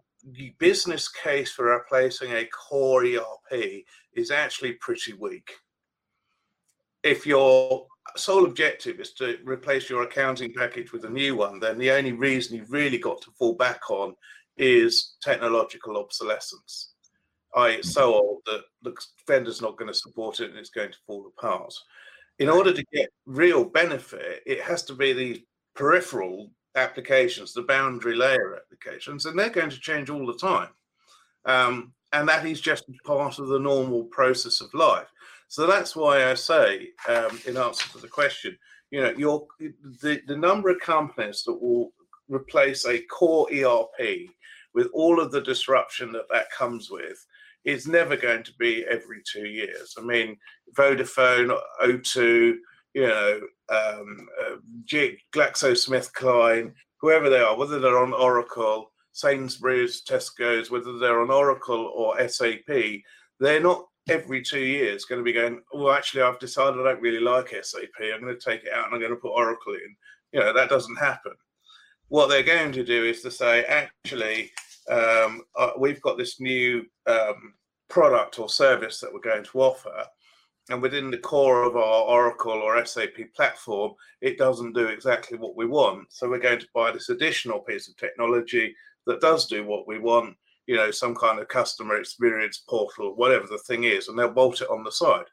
business 0.59 1.09
case 1.09 1.51
for 1.52 1.66
replacing 1.66 2.32
a 2.32 2.44
core 2.47 3.05
ERP 3.05 3.84
is 4.14 4.30
actually 4.30 4.72
pretty 4.72 5.14
weak. 5.14 5.52
If 7.07 7.27
your 7.27 7.87
sole 8.16 8.47
objective 8.47 9.01
is 9.01 9.12
to 9.15 9.39
replace 9.45 9.89
your 9.89 10.03
accounting 10.03 10.53
package 10.53 10.93
with 10.93 11.05
a 11.05 11.11
new 11.11 11.37
one, 11.37 11.61
then 11.61 11.78
the 11.78 11.91
only 11.93 12.12
reason 12.12 12.57
you've 12.57 12.73
really 12.73 12.99
got 12.99 13.23
to 13.23 13.31
fall 13.39 13.55
back 13.55 13.91
on 13.91 14.15
is 14.57 15.16
technological 15.23 15.97
obsolescence. 15.97 16.93
I 17.55 17.69
it's 17.69 17.93
so 17.93 18.15
old 18.15 18.43
that 18.47 18.65
the 18.83 18.95
vendor's 19.27 19.62
not 19.62 19.77
going 19.77 19.89
to 19.89 19.95
support 19.95 20.41
it 20.41 20.51
and 20.51 20.59
it's 20.59 20.70
going 20.70 20.93
to 20.93 20.99
fall 21.07 21.27
apart 21.27 21.73
in 22.39 22.49
order 22.49 22.73
to 22.73 22.85
get 22.93 23.11
real 23.24 23.65
benefit, 23.65 24.43
it 24.47 24.61
has 24.61 24.83
to 24.85 24.95
be 24.95 25.12
the 25.12 25.45
peripheral 25.74 26.51
applications, 26.74 27.53
the 27.53 27.62
boundary 27.62 28.15
layer 28.15 28.57
applications, 28.57 29.24
and 29.24 29.39
they're 29.39 29.49
going 29.49 29.70
to 29.70 29.81
change 29.81 30.11
all 30.11 30.27
the 30.27 30.37
time. 30.37 30.69
Um, 31.45 31.93
and 32.12 32.28
that 32.28 32.45
is 32.47 32.61
just 32.61 32.85
part 33.05 33.39
of 33.39 33.49
the 33.49 33.59
normal 33.59 34.05
process 34.05 34.61
of 34.61 34.73
life. 34.74 35.09
So 35.48 35.66
that's 35.66 35.94
why 35.94 36.31
I 36.31 36.35
say, 36.35 36.89
um, 37.09 37.39
in 37.47 37.56
answer 37.56 37.89
to 37.93 37.98
the 37.98 38.09
question, 38.09 38.56
you 38.90 39.01
know, 39.01 39.12
your 39.16 39.47
the, 40.02 40.20
the 40.27 40.36
number 40.36 40.70
of 40.70 40.81
companies 40.81 41.43
that 41.44 41.60
will 41.60 41.93
replace 42.28 42.86
a 42.86 43.01
core 43.02 43.48
ERP 43.52 44.28
with 44.74 44.89
all 44.93 45.20
of 45.20 45.32
the 45.32 45.40
disruption 45.40 46.12
that 46.12 46.28
that 46.31 46.51
comes 46.51 46.90
with 46.90 47.24
is 47.64 47.86
never 47.86 48.16
going 48.16 48.44
to 48.44 48.52
be 48.59 48.85
every 48.89 49.23
two 49.31 49.47
years. 49.47 49.94
I 49.98 50.02
mean, 50.02 50.36
Vodafone, 50.77 51.59
O2, 51.82 52.55
you 52.94 53.06
know, 53.06 53.40
um, 53.68 54.28
uh, 54.40 54.56
GlaxoSmithKline, 55.35 56.73
whoever 57.01 57.28
they 57.28 57.40
are, 57.40 57.56
whether 57.56 57.81
they're 57.81 57.98
on 57.98 58.14
Oracle, 58.14 58.93
Sainsbury's, 59.12 60.02
Tesco's, 60.05 60.70
whether 60.70 60.98
they're 60.98 61.20
on 61.20 61.31
Oracle 61.31 61.93
or 61.94 62.28
SAP, 62.28 62.70
they're 63.40 63.60
not 63.60 63.86
every 64.09 64.43
two 64.43 64.61
years 64.61 65.05
going 65.05 65.20
to 65.20 65.24
be 65.24 65.33
going, 65.33 65.61
well, 65.73 65.93
actually, 65.93 66.23
I've 66.23 66.39
decided 66.39 66.81
I 66.81 66.85
don't 66.85 67.03
really 67.03 67.20
like 67.20 67.55
SAP. 67.62 67.89
I'm 68.01 68.20
going 68.20 68.37
to 68.37 68.51
take 68.51 68.65
it 68.65 68.73
out 68.73 68.87
and 68.87 68.95
I'm 68.95 69.01
going 69.01 69.11
to 69.11 69.16
put 69.16 69.33
Oracle 69.33 69.74
in. 69.74 69.97
You 70.33 70.41
know, 70.41 70.53
that 70.53 70.69
doesn't 70.69 70.97
happen. 70.97 71.33
What 72.09 72.28
they're 72.28 72.43
going 72.43 72.73
to 72.73 72.85
do 72.85 73.05
is 73.05 73.23
to 73.23 73.31
say, 73.31 73.65
actually, 73.65 74.53
um, 74.89 75.43
uh, 75.57 75.70
we've 75.78 76.01
got 76.01 76.19
this 76.19 76.41
new 76.41 76.85
um, 77.07 77.55
product 77.89 78.39
or 78.39 78.49
service 78.49 79.01
that 79.01 79.12
we're 79.12 79.20
going 79.20 79.45
to 79.45 79.61
offer. 79.61 80.05
And 80.69 80.83
within 80.83 81.11
the 81.11 81.19
core 81.19 81.62
of 81.62 81.77
our 81.77 82.03
Oracle 82.03 82.53
or 82.53 82.85
SAP 82.85 83.33
platform, 83.35 83.93
it 84.20 84.39
doesn't 84.39 84.73
do 84.73 84.87
exactly 84.87 85.39
what 85.39 85.57
we 85.57 85.66
want. 85.66 86.12
So 86.12 86.28
we're 86.28 86.39
going 86.39 86.59
to 86.59 86.69
buy 86.74 86.91
this 86.91 87.09
additional 87.09 87.61
piece 87.61 87.89
of 87.89 87.97
technology 87.97 88.74
that 89.07 89.20
does 89.20 89.47
do 89.47 89.65
what 89.65 89.87
we 89.87 89.99
want 89.99 90.37
you 90.66 90.76
know, 90.76 90.90
some 90.90 91.14
kind 91.14 91.38
of 91.38 91.48
customer 91.48 91.97
experience 91.97 92.62
portal, 92.68 93.14
whatever 93.16 93.47
the 93.47 93.59
thing 93.59 93.84
is, 93.84 94.09
and 94.09 94.18
they'll 94.18 94.30
bolt 94.30 94.60
it 94.60 94.70
on 94.70 94.84
the 94.84 94.93
side. 94.93 95.26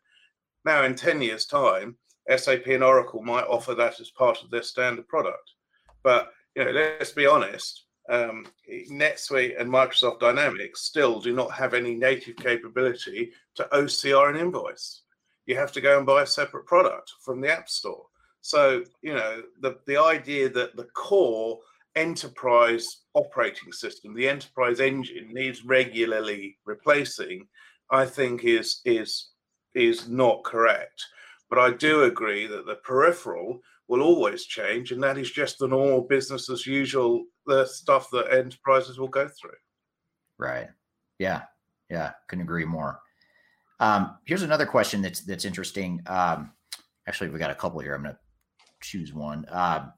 Now, 0.66 0.84
in 0.84 0.96
10 0.96 1.22
years' 1.22 1.46
time, 1.46 1.98
SAP 2.36 2.68
and 2.68 2.84
Oracle 2.84 3.22
might 3.22 3.46
offer 3.46 3.76
that 3.76 4.00
as 4.00 4.12
part 4.12 4.42
of 4.44 4.50
their 4.50 4.64
standard 4.64 5.08
product. 5.08 5.52
But, 6.04 6.32
you 6.56 6.64
know, 6.64 6.72
let's 6.72 7.12
be 7.12 7.26
honest, 7.26 7.86
um, 8.10 8.46
NetSuite 8.70 9.60
and 9.60 9.70
Microsoft 9.70 10.20
Dynamics 10.20 10.82
still 10.82 11.20
do 11.20 11.34
not 11.34 11.52
have 11.52 11.74
any 11.74 11.96
native 11.96 12.36
capability 12.38 13.32
to 13.56 13.68
OCR 13.74 14.30
an 14.30 14.40
invoice. 14.40 15.02
You 15.46 15.56
have 15.58 15.72
to 15.74 15.82
go 15.82 15.98
and 15.98 16.06
buy 16.06 16.24
a 16.24 16.28
separate 16.28 16.66
product 16.66 17.12
from 17.22 17.42
the 17.42 17.52
App 17.52 17.70
Store. 17.70 18.06
So, 18.42 18.84
you 19.02 19.14
know, 19.14 19.42
the, 19.62 19.78
the 19.88 19.98
idea 19.98 20.50
that 20.50 20.76
the 20.76 20.86
core 20.94 21.60
enterprise 21.96 23.04
operating 23.14 23.72
system, 23.72 24.14
the 24.14 24.28
enterprise 24.28 24.80
engine 24.80 25.30
needs 25.32 25.64
regularly 25.64 26.58
replacing, 26.66 27.48
I 27.92 28.06
think 28.06 28.44
is 28.44 28.82
is 28.86 29.30
is 29.76 30.08
not 30.08 30.44
correct. 30.44 31.04
But 31.50 31.60
I 31.60 31.72
do 31.72 32.04
agree 32.04 32.48
that 32.48 32.66
the 32.66 32.76
peripheral 32.76 33.60
will 33.88 34.02
always 34.02 34.46
change, 34.46 34.92
and 34.92 35.04
that 35.04 35.18
is 35.18 35.32
just 35.32 35.60
the 35.60 35.68
normal 35.68 36.02
business 36.02 36.50
as 36.50 36.66
usual, 36.66 37.26
the 37.46 37.66
stuff 37.66 38.10
that 38.12 38.34
enterprises 38.34 39.00
will 39.00 39.08
go 39.10 39.28
through. 39.28 39.52
Right. 40.38 40.70
Yeah. 41.20 41.44
Yeah. 41.90 42.12
Couldn't 42.28 42.44
agree 42.44 42.66
more. 42.66 43.00
Um, 43.80 44.18
here's 44.26 44.44
another 44.44 44.66
question 44.66 45.02
that's 45.02 45.22
that's 45.22 45.46
interesting. 45.46 46.02
Um, 46.08 46.54
actually, 47.08 47.30
we 47.30 47.40
got 47.40 47.52
a 47.52 47.56
couple 47.56 47.80
here. 47.82 47.94
I'm 47.94 48.04
going 48.04 48.16
to 48.16 48.20
choose 48.82 49.14
one. 49.14 49.46
Um, 49.50 49.94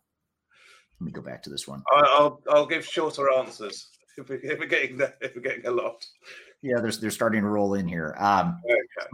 let 1.00 1.06
me 1.06 1.12
go 1.12 1.22
back 1.22 1.44
to 1.44 1.50
this 1.50 1.68
one. 1.68 1.84
I'll 1.92 2.42
I'll 2.50 2.66
give 2.66 2.86
shorter 2.86 3.32
answers 3.32 3.90
if, 4.18 4.30
we, 4.30 4.38
if 4.38 4.60
we're 4.60 4.68
getting 4.68 4.98
that, 4.98 5.18
if 5.22 5.36
we're 5.36 5.42
getting 5.42 5.66
a 5.66 5.72
lot. 5.72 6.06
Yeah, 6.62 6.80
they're 6.80 6.92
they're 6.92 7.12
starting 7.12 7.42
to 7.42 7.48
roll 7.48 7.74
in 7.74 7.88
here. 7.88 8.16
Um, 8.18 8.60
okay. 8.66 9.08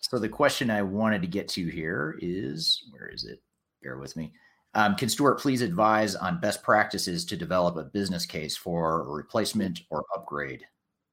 So 0.00 0.18
the 0.18 0.28
question 0.28 0.70
I 0.70 0.82
wanted 0.82 1.22
to 1.22 1.28
get 1.28 1.48
to 1.48 1.66
here 1.66 2.18
is 2.20 2.84
where 2.90 3.08
is 3.08 3.24
it? 3.24 3.40
Bear 3.82 3.98
with 3.98 4.16
me. 4.16 4.32
Um, 4.74 4.94
can 4.94 5.08
Stuart 5.08 5.40
please 5.40 5.62
advise 5.62 6.14
on 6.14 6.40
best 6.40 6.62
practices 6.62 7.24
to 7.26 7.36
develop 7.36 7.76
a 7.76 7.84
business 7.84 8.26
case 8.26 8.56
for 8.56 9.00
a 9.00 9.10
replacement 9.10 9.80
or 9.90 10.04
upgrade 10.14 10.64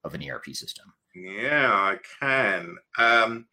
of 0.04 0.14
an 0.14 0.22
ERP 0.28 0.46
system? 0.54 0.92
Yeah, 1.14 1.72
I 1.72 1.98
can. 2.20 2.76
Um, 2.98 3.46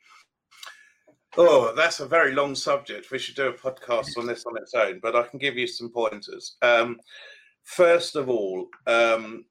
Oh, 1.35 1.73
that's 1.75 1.99
a 1.99 2.05
very 2.05 2.33
long 2.33 2.53
subject. 2.53 3.09
We 3.09 3.17
should 3.17 3.35
do 3.35 3.47
a 3.47 3.53
podcast 3.53 4.17
on 4.17 4.27
this 4.27 4.45
on 4.45 4.55
its 4.57 4.75
own, 4.75 4.99
but 5.01 5.15
I 5.15 5.23
can 5.23 5.39
give 5.39 5.57
you 5.57 5.65
some 5.65 5.89
pointers. 5.89 6.57
Um, 6.61 6.99
first 7.63 8.15
of 8.15 8.29
all, 8.29 8.67
um, 8.85 9.45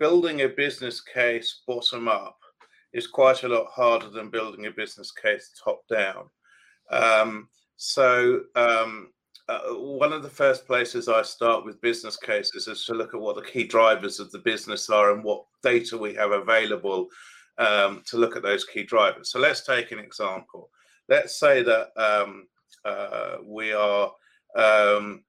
building 0.00 0.42
a 0.42 0.48
business 0.48 1.00
case 1.00 1.62
bottom 1.66 2.08
up 2.08 2.38
is 2.92 3.06
quite 3.06 3.44
a 3.44 3.48
lot 3.48 3.66
harder 3.66 4.10
than 4.10 4.30
building 4.30 4.66
a 4.66 4.70
business 4.72 5.12
case 5.12 5.52
top 5.62 5.82
down. 5.88 6.28
Um, 6.90 7.48
so, 7.76 8.40
um, 8.56 9.12
uh, 9.48 9.74
one 9.74 10.12
of 10.12 10.22
the 10.22 10.28
first 10.28 10.66
places 10.66 11.08
I 11.08 11.22
start 11.22 11.64
with 11.64 11.80
business 11.80 12.16
cases 12.16 12.66
is 12.66 12.84
to 12.86 12.94
look 12.94 13.14
at 13.14 13.20
what 13.20 13.36
the 13.36 13.50
key 13.50 13.64
drivers 13.64 14.18
of 14.18 14.32
the 14.32 14.40
business 14.40 14.90
are 14.90 15.12
and 15.14 15.22
what 15.22 15.44
data 15.62 15.96
we 15.96 16.14
have 16.14 16.32
available 16.32 17.06
um, 17.58 18.02
to 18.06 18.16
look 18.16 18.36
at 18.36 18.42
those 18.42 18.64
key 18.64 18.82
drivers. 18.82 19.30
So, 19.30 19.38
let's 19.38 19.64
take 19.64 19.92
an 19.92 20.00
example 20.00 20.70
let's 21.08 21.38
say 21.38 21.62
that 21.62 21.90
um, 21.96 22.46
uh, 22.84 23.36
we 23.44 23.72
are 23.72 24.12
um, 24.56 25.24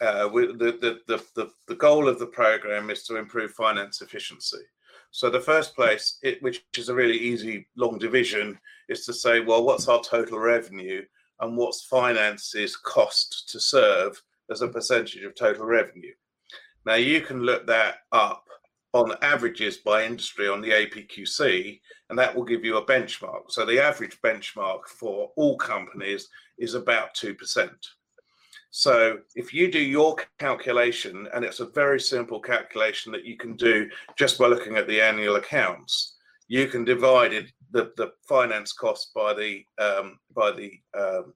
uh, 0.00 0.28
we, 0.32 0.46
the, 0.46 0.98
the, 1.06 1.20
the, 1.34 1.50
the, 1.68 1.74
goal 1.74 2.08
of 2.08 2.18
the 2.18 2.26
program 2.26 2.88
is 2.88 3.02
to 3.02 3.16
improve 3.16 3.50
finance 3.50 4.00
efficiency. 4.00 4.62
So 5.10 5.28
the 5.28 5.40
first 5.40 5.74
place, 5.74 6.18
it, 6.22 6.42
which 6.42 6.64
is 6.78 6.88
a 6.88 6.94
really 6.94 7.18
easy 7.18 7.66
long 7.76 7.98
division, 7.98 8.58
is 8.88 9.04
to 9.04 9.12
say, 9.12 9.40
well, 9.40 9.62
what's 9.62 9.88
our 9.88 10.00
total 10.00 10.38
revenue 10.38 11.02
and 11.40 11.56
what's 11.56 11.84
finance's 11.84 12.76
cost 12.76 13.48
to 13.50 13.60
serve 13.60 14.22
as 14.50 14.62
a 14.62 14.68
percentage 14.68 15.22
of 15.22 15.34
total 15.34 15.64
revenue. 15.64 16.12
Now 16.86 16.94
you 16.94 17.20
can 17.20 17.42
look 17.42 17.66
that 17.66 17.98
up 18.12 18.44
on 18.92 19.14
averages 19.22 19.78
by 19.78 20.04
industry 20.04 20.48
on 20.48 20.60
the 20.60 20.70
APQC, 20.70 21.80
and 22.08 22.18
that 22.18 22.34
will 22.34 22.44
give 22.44 22.64
you 22.64 22.76
a 22.76 22.84
benchmark. 22.84 23.50
So 23.50 23.64
the 23.64 23.80
average 23.80 24.18
benchmark 24.22 24.86
for 24.86 25.30
all 25.36 25.56
companies 25.56 26.28
is 26.58 26.74
about 26.74 27.14
2%. 27.14 27.70
So 28.70 29.18
if 29.34 29.52
you 29.52 29.70
do 29.70 29.80
your 29.80 30.16
calculation, 30.38 31.28
and 31.34 31.44
it's 31.44 31.60
a 31.60 31.66
very 31.66 32.00
simple 32.00 32.40
calculation 32.40 33.12
that 33.12 33.24
you 33.24 33.36
can 33.36 33.56
do 33.56 33.88
just 34.16 34.38
by 34.38 34.46
looking 34.46 34.76
at 34.76 34.86
the 34.86 35.00
annual 35.00 35.36
accounts, 35.36 36.16
you 36.46 36.66
can 36.66 36.84
divide 36.84 37.32
it, 37.32 37.52
the, 37.70 37.92
the 37.96 38.12
finance 38.28 38.72
cost 38.72 39.12
by 39.14 39.32
the 39.34 39.64
um, 39.78 40.18
by 40.34 40.50
the 40.50 40.72
um, 40.98 41.32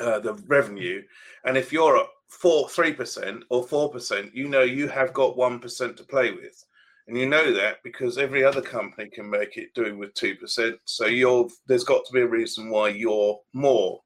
uh, 0.00 0.18
the 0.20 0.34
revenue, 0.46 1.02
and 1.44 1.56
if 1.56 1.70
you're 1.72 1.98
at 1.98 2.06
four, 2.28 2.68
three 2.68 2.92
percent 2.92 3.44
or 3.50 3.66
four 3.66 3.90
percent, 3.90 4.34
you 4.34 4.48
know 4.48 4.62
you 4.62 4.88
have 4.88 5.12
got 5.12 5.36
one 5.36 5.58
percent 5.58 5.96
to 5.96 6.04
play 6.04 6.32
with, 6.32 6.64
and 7.06 7.16
you 7.16 7.26
know 7.26 7.52
that 7.52 7.82
because 7.84 8.18
every 8.18 8.44
other 8.44 8.62
company 8.62 9.08
can 9.08 9.28
make 9.28 9.56
it 9.56 9.74
do 9.74 9.96
with 9.96 10.14
two 10.14 10.34
percent. 10.36 10.76
So 10.84 11.06
you're 11.06 11.48
there's 11.66 11.84
got 11.84 12.04
to 12.06 12.12
be 12.12 12.20
a 12.20 12.26
reason 12.26 12.70
why 12.70 12.88
you're 12.88 13.40
more, 13.52 14.00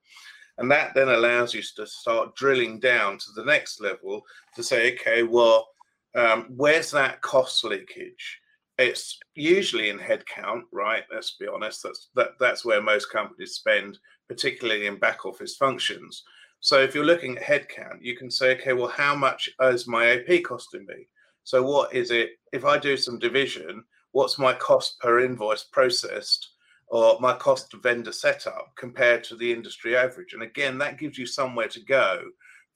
and 0.59 0.70
that 0.70 0.94
then 0.94 1.09
allows 1.09 1.55
you 1.55 1.62
to 1.76 1.86
start 1.86 2.36
drilling 2.36 2.78
down 2.78 3.18
to 3.18 3.32
the 3.34 3.44
next 3.44 3.80
level 3.80 4.22
to 4.55 4.62
say, 4.62 4.94
okay, 4.94 5.22
well, 5.22 5.68
um, 6.14 6.47
where's 6.56 6.90
that 6.90 7.22
cost 7.22 7.64
leakage? 7.64 8.40
It's 8.78 9.18
usually 9.34 9.90
in 9.90 9.98
headcount, 9.98 10.62
right? 10.72 11.05
Let's 11.12 11.36
be 11.36 11.47
honest. 11.47 11.82
That's 11.82 12.09
that, 12.14 12.30
that's 12.38 12.64
where 12.64 12.82
most 12.82 13.10
companies 13.10 13.52
spend, 13.52 13.98
particularly 14.28 14.86
in 14.86 14.98
back 14.98 15.26
office 15.26 15.56
functions. 15.56 16.22
So 16.61 16.78
if 16.81 16.95
you're 16.95 17.05
looking 17.05 17.39
at 17.39 17.45
headcount, 17.45 18.03
you 18.03 18.16
can 18.16 18.31
say, 18.31 18.57
okay, 18.57 18.74
well, 18.74 18.89
how 18.89 19.15
much 19.15 19.49
is 19.61 19.89
my 19.89 20.11
AP 20.11 20.45
costing 20.45 20.87
me? 20.87 21.07
So 21.45 21.62
what 21.62 21.95
is 21.95 22.11
it 22.11 22.32
if 22.53 22.65
I 22.65 22.78
do 22.78 22.97
some 22.97 23.19
division? 23.19 23.85
What's 24.12 24.39
my 24.39 24.53
cost 24.53 24.99
per 25.01 25.20
invoice 25.20 25.65
processed, 25.65 26.51
or 26.89 27.19
my 27.20 27.32
cost 27.35 27.73
of 27.73 27.82
vendor 27.82 28.12
setup 28.12 28.73
compared 28.77 29.24
to 29.24 29.37
the 29.37 29.51
industry 29.51 29.97
average? 29.97 30.35
And 30.35 30.43
again, 30.43 30.77
that 30.78 30.99
gives 30.99 31.16
you 31.16 31.27
somewhere 31.27 31.69
to 31.69 31.81
go 31.81 32.23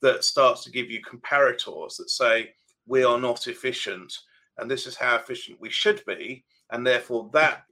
that 0.01 0.23
starts 0.23 0.63
to 0.63 0.71
give 0.71 0.89
you 0.89 1.01
comparators 1.01 1.97
that 1.97 2.09
say 2.09 2.53
we 2.87 3.03
are 3.03 3.19
not 3.19 3.47
efficient 3.47 4.13
and 4.57 4.69
this 4.69 4.85
is 4.85 4.95
how 4.95 5.15
efficient 5.15 5.59
we 5.59 5.69
should 5.69 6.03
be 6.05 6.43
and 6.71 6.85
therefore 6.85 7.29
that 7.33 7.63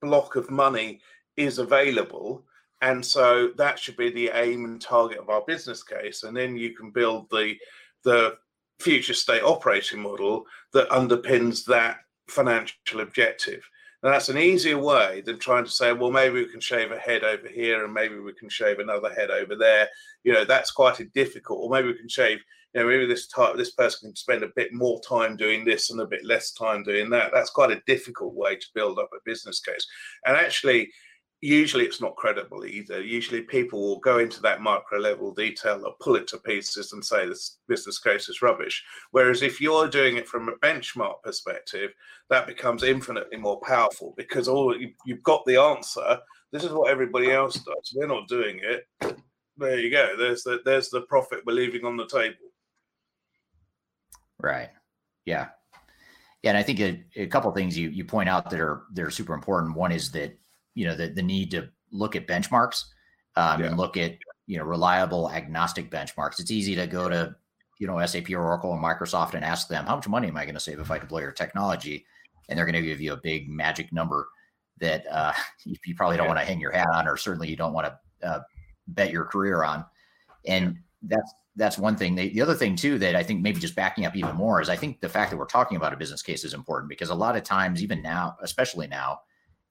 block 0.00 0.36
of 0.36 0.50
money 0.50 1.00
is 1.36 1.58
available 1.58 2.44
and 2.80 3.04
so 3.04 3.50
that 3.56 3.78
should 3.78 3.96
be 3.96 4.10
the 4.10 4.30
aim 4.34 4.64
and 4.64 4.80
target 4.80 5.18
of 5.18 5.30
our 5.30 5.42
business 5.46 5.82
case 5.82 6.22
and 6.22 6.36
then 6.36 6.56
you 6.56 6.74
can 6.74 6.90
build 6.90 7.28
the 7.30 7.54
the 8.04 8.36
future 8.80 9.14
state 9.14 9.42
operating 9.42 10.00
model 10.00 10.44
that 10.72 10.88
underpins 10.90 11.64
that 11.64 11.98
financial 12.28 13.00
objective 13.00 13.68
now 14.02 14.10
that's 14.10 14.28
an 14.28 14.38
easier 14.38 14.78
way 14.78 15.20
than 15.22 15.38
trying 15.38 15.64
to 15.64 15.70
say 15.70 15.92
well 15.92 16.10
maybe 16.10 16.34
we 16.34 16.48
can 16.50 16.60
shave 16.60 16.92
a 16.92 16.98
head 16.98 17.24
over 17.24 17.48
here 17.48 17.84
and 17.84 17.92
maybe 17.92 18.18
we 18.18 18.32
can 18.34 18.48
shave 18.48 18.78
another 18.78 19.12
head 19.12 19.30
over 19.30 19.56
there 19.56 19.88
you 20.22 20.32
know 20.32 20.44
that's 20.44 20.70
quite 20.70 21.00
a 21.00 21.04
difficult 21.06 21.58
or 21.60 21.70
maybe 21.70 21.88
we 21.88 21.98
can 21.98 22.08
shave 22.08 22.38
you 22.74 22.80
know, 22.82 22.86
maybe 22.86 23.06
this 23.06 23.26
type, 23.28 23.56
this 23.56 23.72
person 23.72 24.10
can 24.10 24.16
spend 24.16 24.42
a 24.42 24.52
bit 24.54 24.72
more 24.72 25.00
time 25.00 25.36
doing 25.36 25.64
this 25.64 25.90
and 25.90 26.00
a 26.00 26.06
bit 26.06 26.24
less 26.24 26.52
time 26.52 26.82
doing 26.82 27.08
that. 27.10 27.30
That's 27.32 27.50
quite 27.50 27.70
a 27.70 27.80
difficult 27.86 28.34
way 28.34 28.56
to 28.56 28.66
build 28.74 28.98
up 28.98 29.10
a 29.14 29.18
business 29.24 29.60
case. 29.60 29.86
And 30.26 30.36
actually, 30.36 30.90
usually 31.40 31.84
it's 31.84 32.00
not 32.00 32.16
credible 32.16 32.64
either. 32.64 33.02
Usually 33.02 33.42
people 33.42 33.80
will 33.80 34.00
go 34.00 34.18
into 34.18 34.40
that 34.42 34.60
micro 34.60 34.98
level 34.98 35.32
detail 35.32 35.84
or 35.84 35.94
pull 36.00 36.16
it 36.16 36.26
to 36.28 36.38
pieces 36.38 36.92
and 36.92 37.04
say 37.04 37.26
this 37.26 37.58
business 37.68 37.98
case 37.98 38.28
is 38.28 38.42
rubbish. 38.42 38.84
Whereas 39.12 39.42
if 39.42 39.60
you're 39.60 39.88
doing 39.88 40.16
it 40.16 40.26
from 40.26 40.48
a 40.48 40.56
benchmark 40.56 41.22
perspective, 41.22 41.92
that 42.28 42.46
becomes 42.46 42.82
infinitely 42.82 43.38
more 43.38 43.60
powerful 43.60 44.14
because 44.16 44.48
all 44.48 44.76
you, 44.76 44.92
you've 45.06 45.22
got 45.22 45.44
the 45.46 45.56
answer. 45.56 46.18
This 46.50 46.64
is 46.64 46.70
what 46.70 46.90
everybody 46.90 47.30
else 47.30 47.54
does. 47.54 47.92
We're 47.94 48.06
not 48.08 48.26
doing 48.26 48.60
it. 48.62 49.18
There 49.56 49.78
you 49.78 49.90
go. 49.90 50.14
There's 50.16 50.42
the 50.42 50.60
there's 50.64 50.88
the 50.88 51.02
profit 51.02 51.40
we're 51.44 51.52
leaving 51.52 51.84
on 51.84 51.96
the 51.96 52.06
table. 52.06 52.36
Right. 54.40 54.70
Yeah. 55.24 55.48
Yeah, 56.42 56.50
and 56.50 56.58
I 56.58 56.62
think 56.62 56.78
a, 56.78 57.04
a 57.16 57.26
couple 57.26 57.50
things 57.50 57.76
you 57.76 57.90
you 57.90 58.04
point 58.04 58.28
out 58.28 58.48
that 58.50 58.60
are 58.60 58.84
they're 58.92 59.10
super 59.10 59.34
important. 59.34 59.74
One 59.76 59.90
is 59.90 60.12
that 60.12 60.38
you 60.78 60.86
know 60.86 60.94
the 60.94 61.08
the 61.08 61.22
need 61.22 61.50
to 61.50 61.68
look 61.90 62.14
at 62.14 62.28
benchmarks 62.28 62.84
um, 63.34 63.60
Yeah. 63.60 63.66
and 63.66 63.76
look 63.76 63.96
at 63.96 64.12
you 64.46 64.58
know 64.58 64.64
reliable 64.64 65.28
agnostic 65.30 65.90
benchmarks. 65.90 66.38
It's 66.38 66.52
easy 66.52 66.74
to 66.76 66.86
go 66.86 67.08
to 67.08 67.34
you 67.80 67.86
know 67.88 68.04
SAP 68.06 68.30
or 68.30 68.42
Oracle 68.42 68.70
or 68.70 68.78
Microsoft 68.78 69.34
and 69.34 69.44
ask 69.44 69.66
them 69.68 69.84
how 69.86 69.96
much 69.96 70.08
money 70.08 70.28
am 70.28 70.36
I 70.36 70.44
going 70.44 70.54
to 70.54 70.60
save 70.60 70.78
if 70.78 70.90
I 70.90 70.98
deploy 70.98 71.20
your 71.20 71.32
technology, 71.32 72.06
and 72.48 72.56
they're 72.56 72.64
going 72.66 72.80
to 72.80 72.88
give 72.88 73.00
you 73.00 73.12
a 73.12 73.16
big 73.30 73.48
magic 73.48 73.92
number 73.92 74.28
that 74.80 75.04
uh, 75.10 75.32
you, 75.64 75.74
you 75.84 75.94
probably 75.96 76.16
don't 76.16 76.26
Yeah. 76.26 76.34
want 76.34 76.40
to 76.40 76.46
hang 76.46 76.60
your 76.60 76.72
hat 76.72 76.86
on, 76.94 77.08
or 77.08 77.16
certainly 77.16 77.48
you 77.48 77.56
don't 77.56 77.72
want 77.72 77.88
to 77.88 78.28
uh, 78.28 78.40
bet 78.86 79.10
your 79.10 79.24
career 79.24 79.64
on. 79.64 79.84
And 80.46 80.78
that's 81.02 81.34
that's 81.56 81.76
one 81.76 81.96
thing. 81.96 82.14
The, 82.14 82.28
the 82.28 82.40
other 82.40 82.54
thing 82.54 82.76
too 82.76 82.98
that 83.00 83.16
I 83.16 83.24
think 83.24 83.42
maybe 83.42 83.58
just 83.58 83.74
backing 83.74 84.06
up 84.06 84.14
even 84.14 84.36
more 84.36 84.60
is 84.62 84.68
I 84.68 84.76
think 84.76 85.00
the 85.00 85.08
fact 85.08 85.30
that 85.32 85.36
we're 85.36 85.46
talking 85.46 85.76
about 85.76 85.92
a 85.92 85.96
business 85.96 86.22
case 86.22 86.44
is 86.44 86.54
important 86.54 86.88
because 86.88 87.10
a 87.10 87.14
lot 87.16 87.36
of 87.36 87.42
times, 87.42 87.82
even 87.82 88.00
now, 88.00 88.36
especially 88.42 88.86
now, 88.86 89.18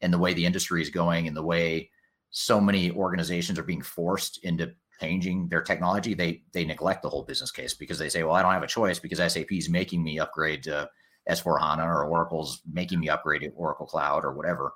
and 0.02 0.14
the 0.14 0.18
way 0.18 0.34
the 0.34 0.46
industry 0.46 0.82
is 0.82 0.90
going 0.90 1.28
and 1.28 1.36
the 1.36 1.44
way 1.44 1.90
so 2.30 2.60
many 2.60 2.92
organizations 2.92 3.58
are 3.58 3.64
being 3.64 3.82
forced 3.82 4.44
into 4.44 4.74
changing 5.00 5.48
their 5.50 5.62
technology, 5.62 6.14
they 6.14 6.44
they 6.54 6.66
neglect 6.66 7.02
the 7.04 7.10
whole 7.10 7.24
business 7.24 7.52
case 7.52 7.74
because 7.74 8.00
they 8.00 8.10
say, 8.10 8.24
well, 8.24 8.34
I 8.36 8.42
don't 8.42 8.54
have 8.54 8.64
a 8.64 8.68
choice 8.68 9.00
because 9.00 9.20
SAP 9.34 9.52
is 9.52 9.70
making 9.70 10.04
me 10.04 10.20
upgrade 10.20 10.64
to 10.64 10.90
S4 11.30 11.60
HANA 11.60 11.84
or 11.84 12.06
Oracle's 12.06 12.62
making 12.72 13.00
me 13.00 13.10
upgrade 13.10 13.42
to 13.42 13.50
Oracle 13.50 13.86
Cloud 13.86 14.24
or 14.26 14.34
whatever. 14.34 14.74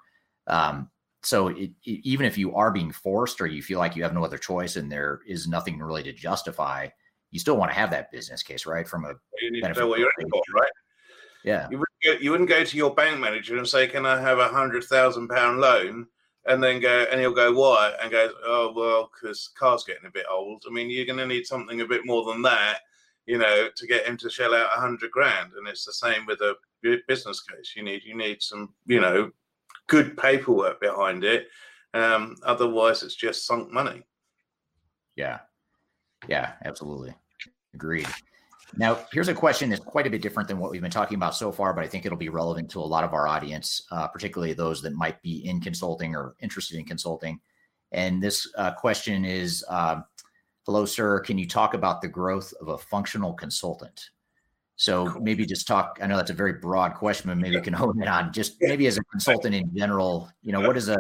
Um, 0.48 0.89
so 1.23 1.48
it, 1.49 1.72
it- 1.84 2.02
even 2.03 2.26
if 2.26 2.38
you 2.38 2.56
are 2.56 2.72
being 2.72 2.91
forced 2.91 3.41
or 3.41 3.48
you 3.48 3.61
feel 3.61 3.80
like 3.80 3.95
you 3.95 4.03
have 4.03 4.14
no 4.14 4.23
other 4.26 4.38
choice 4.38 4.76
and 4.76 4.91
there 4.91 5.22
is 5.27 5.48
nothing 5.48 5.80
really 5.80 6.03
to 6.03 6.14
justify, 6.14 6.88
you 7.31 7.39
still 7.39 7.57
want 7.57 7.72
to 7.72 7.77
have 7.77 7.91
that 7.91 8.11
business 8.11 8.43
case, 8.43 8.65
right? 8.65 8.88
From 8.88 9.06
a 9.06 9.14
You 9.41 9.52
need 9.52 9.57
to 9.57 9.61
benefit 9.61 9.80
know 9.81 9.88
what 9.88 9.99
you're 9.99 10.11
in 10.19 10.30
for, 10.30 10.41
right? 10.53 10.72
Yeah, 11.44 11.68
You 11.70 11.80
wouldn't, 11.80 12.04
go, 12.04 12.12
you 12.24 12.32
wouldn't 12.32 12.50
go 12.50 12.64
to 12.64 12.78
your 12.78 12.94
bank 12.94 13.20
manager 13.20 13.58
and 13.58 13.68
say, 13.68 13.88
"Can 13.88 14.06
I 14.06 14.20
have 14.20 14.40
a 14.40 14.48
hundred 14.48 14.84
thousand 14.84 15.28
pound 15.28 15.60
loan?" 15.60 16.08
And 16.46 16.64
then 16.64 16.80
go, 16.80 17.06
and 17.12 17.20
he'll 17.20 17.34
go, 17.34 17.54
"Why?" 17.54 17.94
And 18.02 18.12
goes, 18.12 18.32
"Oh 18.44 18.74
well, 18.76 19.12
because 19.12 19.50
car's 19.58 19.84
getting 19.84 20.08
a 20.08 20.12
bit 20.12 20.26
old. 20.30 20.64
I 20.68 20.72
mean, 20.72 20.90
you're 20.90 21.06
going 21.06 21.20
to 21.20 21.28
need 21.28 21.46
something 21.46 21.82
a 21.82 21.86
bit 21.86 22.06
more 22.06 22.24
than 22.26 22.42
that, 22.44 22.80
you 23.26 23.38
know, 23.38 23.70
to 23.76 23.88
get 23.88 24.06
him 24.06 24.18
to 24.18 24.30
shell 24.30 24.54
out 24.54 24.76
a 24.76 24.80
hundred 24.80 25.12
grand." 25.12 25.54
And 25.54 25.68
it's 25.68 25.86
the 25.86 25.94
same 25.94 26.26
with 26.26 26.42
a 26.42 26.56
business 27.08 27.42
case. 27.42 27.74
You 27.76 27.84
need 27.84 28.04
you 28.04 28.16
need 28.16 28.42
some, 28.42 28.74
you 28.86 29.00
know, 29.00 29.32
good 29.88 30.18
paperwork 30.18 30.80
behind 30.80 31.24
it. 31.24 31.48
Um, 31.94 32.38
otherwise, 32.44 33.04
it's 33.04 33.16
just 33.16 33.46
sunk 33.46 33.72
money. 33.72 34.04
Yeah. 35.16 35.40
Yeah, 36.28 36.54
absolutely. 36.66 37.14
Agreed. 37.74 38.08
Now, 38.77 38.99
here's 39.11 39.27
a 39.27 39.34
question 39.34 39.69
that's 39.69 39.84
quite 39.84 40.07
a 40.07 40.10
bit 40.10 40.22
different 40.22 40.48
than 40.48 40.57
what 40.57 40.72
we've 40.72 40.81
been 40.81 40.91
talking 40.91 41.15
about 41.15 41.35
so 41.35 41.52
far, 41.52 41.73
but 41.73 41.84
I 41.84 41.88
think 41.88 42.06
it'll 42.06 42.18
be 42.18 42.30
relevant 42.30 42.69
to 42.72 42.80
a 42.80 42.81
lot 42.81 43.03
of 43.03 43.14
our 43.14 43.27
audience, 43.27 43.85
uh, 43.91 44.07
particularly 44.07 44.53
those 44.53 44.81
that 44.81 44.93
might 44.93 45.22
be 45.22 45.45
in 45.45 45.60
consulting 45.60 46.15
or 46.15 46.35
interested 46.39 46.77
in 46.77 46.85
consulting. 46.85 47.39
And 47.91 48.23
this 48.23 48.49
uh, 48.57 48.72
question 48.72 49.26
is 49.26 49.65
um, 49.68 50.06
Hello, 50.65 50.85
sir. 50.85 51.19
Can 51.22 51.39
you 51.39 51.48
talk 51.48 51.73
about 51.73 52.02
the 52.02 52.07
growth 52.07 52.53
of 52.61 52.68
a 52.68 52.77
functional 52.77 53.34
consultant? 53.34 54.11
So 54.76 55.06
maybe 55.19 55.45
just 55.45 55.68
talk. 55.68 55.99
I 56.02 56.07
know 56.07 56.18
that's 56.18 56.30
a 56.30 56.35
very 56.35 56.53
broad 56.53 56.93
question, 56.93 57.30
but 57.30 57.38
maybe 57.38 57.56
you 57.56 57.61
can 57.61 57.73
hone 57.73 58.02
it 58.02 58.07
on 58.07 58.31
just 58.31 58.57
maybe 58.61 58.88
as 58.88 58.98
a 58.98 59.03
consultant 59.06 59.56
in 59.56 59.76
general. 59.76 60.30
You 60.43 60.52
know, 60.52 60.61
what 60.61 60.77
is 60.77 60.88
a 60.88 60.98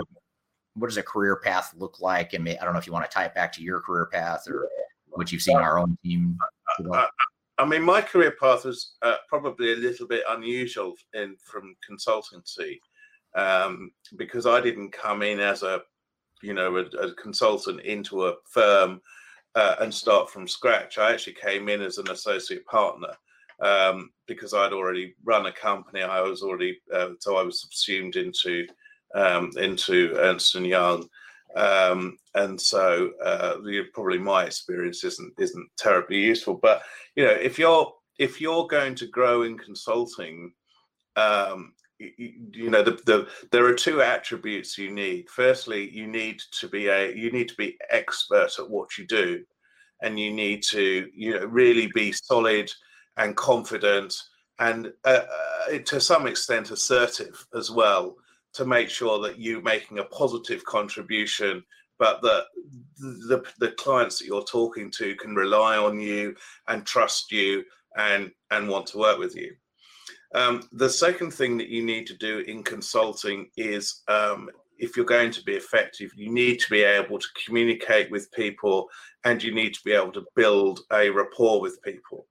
what 0.73 0.87
does 0.87 0.97
a 0.97 1.03
career 1.03 1.35
path 1.35 1.73
look 1.77 1.99
like? 1.99 2.33
And 2.33 2.43
may, 2.43 2.57
I 2.57 2.63
don't 2.63 2.73
know 2.73 2.79
if 2.79 2.87
you 2.87 2.93
want 2.93 3.09
to 3.09 3.11
tie 3.13 3.25
it 3.25 3.35
back 3.35 3.51
to 3.53 3.63
your 3.63 3.81
career 3.81 4.07
path 4.11 4.45
or 4.47 4.67
what 5.09 5.31
you've 5.31 5.41
seen 5.41 5.57
our 5.57 5.77
own 5.77 5.97
team. 6.03 6.37
develop. 6.77 6.99
I 6.99 7.09
mean, 7.65 7.83
my 7.83 8.01
career 8.01 8.35
path 8.39 8.65
was 8.65 8.93
uh, 9.01 9.15
probably 9.27 9.73
a 9.73 9.77
little 9.77 10.07
bit 10.07 10.23
unusual 10.29 10.93
in 11.13 11.35
from 11.43 11.75
consultancy 11.89 12.79
um, 13.35 13.91
because 14.17 14.45
I 14.45 14.61
didn't 14.61 14.91
come 14.91 15.21
in 15.21 15.39
as 15.39 15.63
a, 15.63 15.81
you 16.41 16.53
know, 16.53 16.77
a, 16.77 16.85
a 16.97 17.13
consultant 17.15 17.81
into 17.81 18.27
a 18.27 18.35
firm 18.49 19.01
uh, 19.55 19.75
and 19.79 19.93
start 19.93 20.29
from 20.29 20.47
scratch. 20.47 20.97
I 20.97 21.11
actually 21.11 21.35
came 21.41 21.69
in 21.69 21.81
as 21.81 21.97
an 21.97 22.09
associate 22.09 22.65
partner 22.65 23.13
um, 23.61 24.11
because 24.27 24.53
I'd 24.53 24.73
already 24.73 25.15
run 25.23 25.45
a 25.45 25.51
company. 25.51 26.01
I 26.01 26.21
was 26.21 26.41
already 26.41 26.79
uh, 26.93 27.11
so 27.19 27.37
I 27.37 27.43
was 27.43 27.61
subsumed 27.61 28.15
into 28.15 28.65
um, 29.13 29.51
into 29.57 30.13
Ernst 30.17 30.55
and 30.55 30.65
Young. 30.65 31.07
Um, 31.55 32.17
and 32.35 32.59
so 32.59 33.11
uh, 33.23 33.55
probably 33.93 34.17
my 34.17 34.45
experience 34.45 35.03
isn't 35.03 35.33
isn't 35.37 35.69
terribly 35.77 36.17
useful. 36.17 36.55
But 36.55 36.83
you 37.15 37.25
know, 37.25 37.31
if 37.31 37.59
you're 37.59 37.91
if 38.19 38.39
you're 38.39 38.67
going 38.67 38.95
to 38.95 39.07
grow 39.07 39.43
in 39.43 39.57
consulting, 39.57 40.53
um, 41.15 41.73
y- 41.99 42.13
y- 42.17 42.33
you 42.53 42.69
know, 42.69 42.83
the, 42.83 42.99
the 43.05 43.27
there 43.51 43.65
are 43.65 43.73
two 43.73 44.01
attributes 44.01 44.77
you 44.77 44.91
need. 44.91 45.29
Firstly, 45.29 45.89
you 45.89 46.07
need 46.07 46.41
to 46.59 46.67
be 46.67 46.87
a 46.87 47.13
you 47.13 47.31
need 47.31 47.49
to 47.49 47.55
be 47.55 47.77
expert 47.89 48.51
at 48.59 48.69
what 48.69 48.97
you 48.97 49.05
do, 49.07 49.43
and 50.01 50.19
you 50.19 50.31
need 50.31 50.63
to 50.71 51.09
you 51.13 51.39
know 51.39 51.45
really 51.45 51.87
be 51.93 52.11
solid 52.11 52.71
and 53.17 53.35
confident 53.35 54.15
and 54.59 54.93
uh, 55.05 55.21
uh, 55.69 55.77
to 55.85 55.99
some 55.99 56.27
extent 56.27 56.71
assertive 56.71 57.45
as 57.55 57.69
well 57.71 58.15
to 58.53 58.65
make 58.65 58.89
sure 58.89 59.19
that 59.19 59.39
you're 59.39 59.61
making 59.61 59.99
a 59.99 60.03
positive 60.05 60.63
contribution 60.65 61.63
but 62.01 62.19
that 62.23 62.45
the, 62.97 63.43
the 63.59 63.73
clients 63.73 64.17
that 64.17 64.25
you're 64.25 64.43
talking 64.43 64.89
to 64.89 65.15
can 65.17 65.35
rely 65.35 65.77
on 65.77 65.99
you 65.99 66.35
and 66.67 66.83
trust 66.83 67.31
you 67.31 67.63
and 67.95 68.31
and 68.49 68.67
want 68.67 68.87
to 68.87 68.97
work 68.97 69.19
with 69.19 69.35
you. 69.35 69.53
Um, 70.33 70.67
the 70.71 70.89
second 70.89 71.31
thing 71.31 71.59
that 71.59 71.69
you 71.69 71.85
need 71.85 72.07
to 72.07 72.17
do 72.17 72.39
in 72.39 72.63
consulting 72.63 73.51
is 73.55 74.01
um, 74.07 74.49
if 74.79 74.97
you're 74.97 75.05
going 75.05 75.29
to 75.29 75.43
be 75.43 75.53
effective 75.53 76.09
you 76.15 76.31
need 76.31 76.59
to 76.59 76.69
be 76.71 76.81
able 76.81 77.19
to 77.19 77.27
communicate 77.45 78.09
with 78.09 78.31
people 78.31 78.87
and 79.23 79.43
you 79.43 79.53
need 79.53 79.75
to 79.75 79.81
be 79.85 79.91
able 79.91 80.11
to 80.13 80.25
build 80.35 80.79
a 80.91 81.07
rapport 81.11 81.61
with 81.61 81.79
people. 81.83 82.25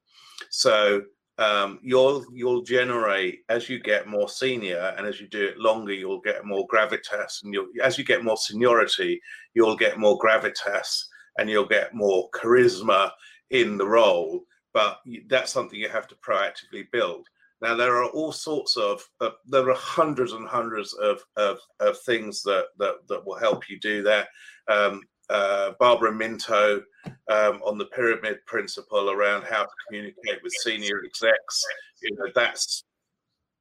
So 0.49 1.03
um, 1.41 1.79
you'll 1.81 2.25
you'll 2.33 2.61
generate 2.61 3.39
as 3.49 3.67
you 3.67 3.79
get 3.79 4.07
more 4.07 4.29
senior 4.29 4.93
and 4.97 5.07
as 5.07 5.19
you 5.19 5.27
do 5.27 5.43
it 5.43 5.57
longer 5.57 5.93
you'll 5.93 6.21
get 6.21 6.45
more 6.45 6.67
gravitas 6.67 7.43
and 7.43 7.53
you'll 7.53 7.67
as 7.83 7.97
you 7.97 8.03
get 8.03 8.23
more 8.23 8.37
seniority 8.37 9.19
you'll 9.53 9.75
get 9.75 9.97
more 9.97 10.19
gravitas 10.19 11.03
and 11.37 11.49
you'll 11.49 11.65
get 11.65 11.93
more 11.93 12.29
charisma 12.31 13.11
in 13.49 13.77
the 13.77 13.87
role. 13.87 14.41
But 14.73 14.99
that's 15.27 15.51
something 15.51 15.79
you 15.79 15.89
have 15.89 16.07
to 16.07 16.15
proactively 16.15 16.89
build. 16.91 17.27
Now 17.61 17.75
there 17.75 17.95
are 17.97 18.09
all 18.09 18.31
sorts 18.31 18.77
of 18.77 19.03
uh, 19.19 19.31
there 19.45 19.69
are 19.69 19.75
hundreds 19.75 20.33
and 20.33 20.47
hundreds 20.47 20.93
of, 20.93 21.21
of, 21.37 21.59
of 21.79 21.99
things 21.99 22.41
that, 22.43 22.67
that 22.79 22.95
that 23.07 23.25
will 23.25 23.37
help 23.37 23.69
you 23.69 23.79
do 23.79 24.01
that. 24.03 24.29
Um, 24.67 25.03
uh, 25.31 25.71
Barbara 25.79 26.11
Minto 26.11 26.83
um, 27.29 27.61
on 27.63 27.77
the 27.77 27.85
pyramid 27.85 28.39
principle 28.45 29.09
around 29.11 29.43
how 29.43 29.63
to 29.63 29.69
communicate 29.87 30.43
with 30.43 30.53
senior 30.63 31.01
execs. 31.05 31.63
You 32.01 32.15
know, 32.17 32.31
that's 32.35 32.83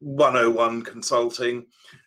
101 0.00 0.82
consulting. 0.82 1.66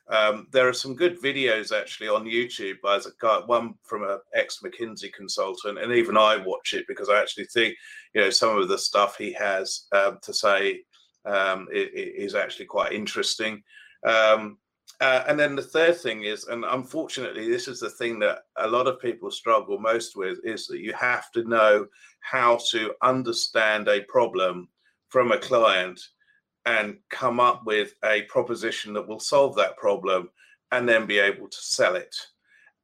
Um, 0.09 0.47
there 0.51 0.67
are 0.67 0.73
some 0.73 0.95
good 0.95 1.21
videos 1.21 1.71
actually 1.71 2.09
on 2.09 2.25
YouTube 2.25 2.81
by 2.81 2.97
a 2.97 3.01
guy, 3.21 3.39
one 3.45 3.75
from 3.83 4.03
an 4.03 4.19
ex 4.33 4.59
McKinsey 4.63 5.13
consultant, 5.13 5.79
and 5.79 5.93
even 5.93 6.17
I 6.17 6.37
watch 6.37 6.73
it 6.73 6.85
because 6.87 7.09
I 7.09 7.19
actually 7.19 7.45
think, 7.45 7.75
you 8.13 8.21
know, 8.21 8.29
some 8.29 8.57
of 8.57 8.67
the 8.67 8.77
stuff 8.77 9.17
he 9.17 9.31
has 9.33 9.85
um, 9.93 10.19
to 10.23 10.33
say 10.33 10.81
um, 11.25 11.67
is 11.71 12.35
actually 12.35 12.65
quite 12.65 12.91
interesting. 12.91 13.63
Um, 14.05 14.57
uh, 15.01 15.23
and 15.27 15.39
then 15.39 15.55
the 15.55 15.61
third 15.61 15.97
thing 15.97 16.23
is, 16.23 16.45
and 16.45 16.63
unfortunately, 16.65 17.49
this 17.49 17.67
is 17.67 17.79
the 17.79 17.89
thing 17.89 18.19
that 18.19 18.43
a 18.57 18.67
lot 18.67 18.87
of 18.87 18.99
people 18.99 19.31
struggle 19.31 19.79
most 19.79 20.15
with, 20.15 20.39
is 20.43 20.67
that 20.67 20.79
you 20.79 20.93
have 20.93 21.31
to 21.31 21.43
know 21.43 21.85
how 22.21 22.57
to 22.71 22.93
understand 23.01 23.87
a 23.87 24.01
problem 24.03 24.67
from 25.09 25.31
a 25.31 25.37
client 25.37 25.99
and 26.65 26.97
come 27.09 27.39
up 27.39 27.65
with 27.65 27.93
a 28.05 28.23
proposition 28.23 28.93
that 28.93 29.07
will 29.07 29.19
solve 29.19 29.55
that 29.55 29.77
problem 29.77 30.29
and 30.71 30.87
then 30.87 31.05
be 31.05 31.19
able 31.19 31.47
to 31.47 31.57
sell 31.59 31.95
it. 31.95 32.15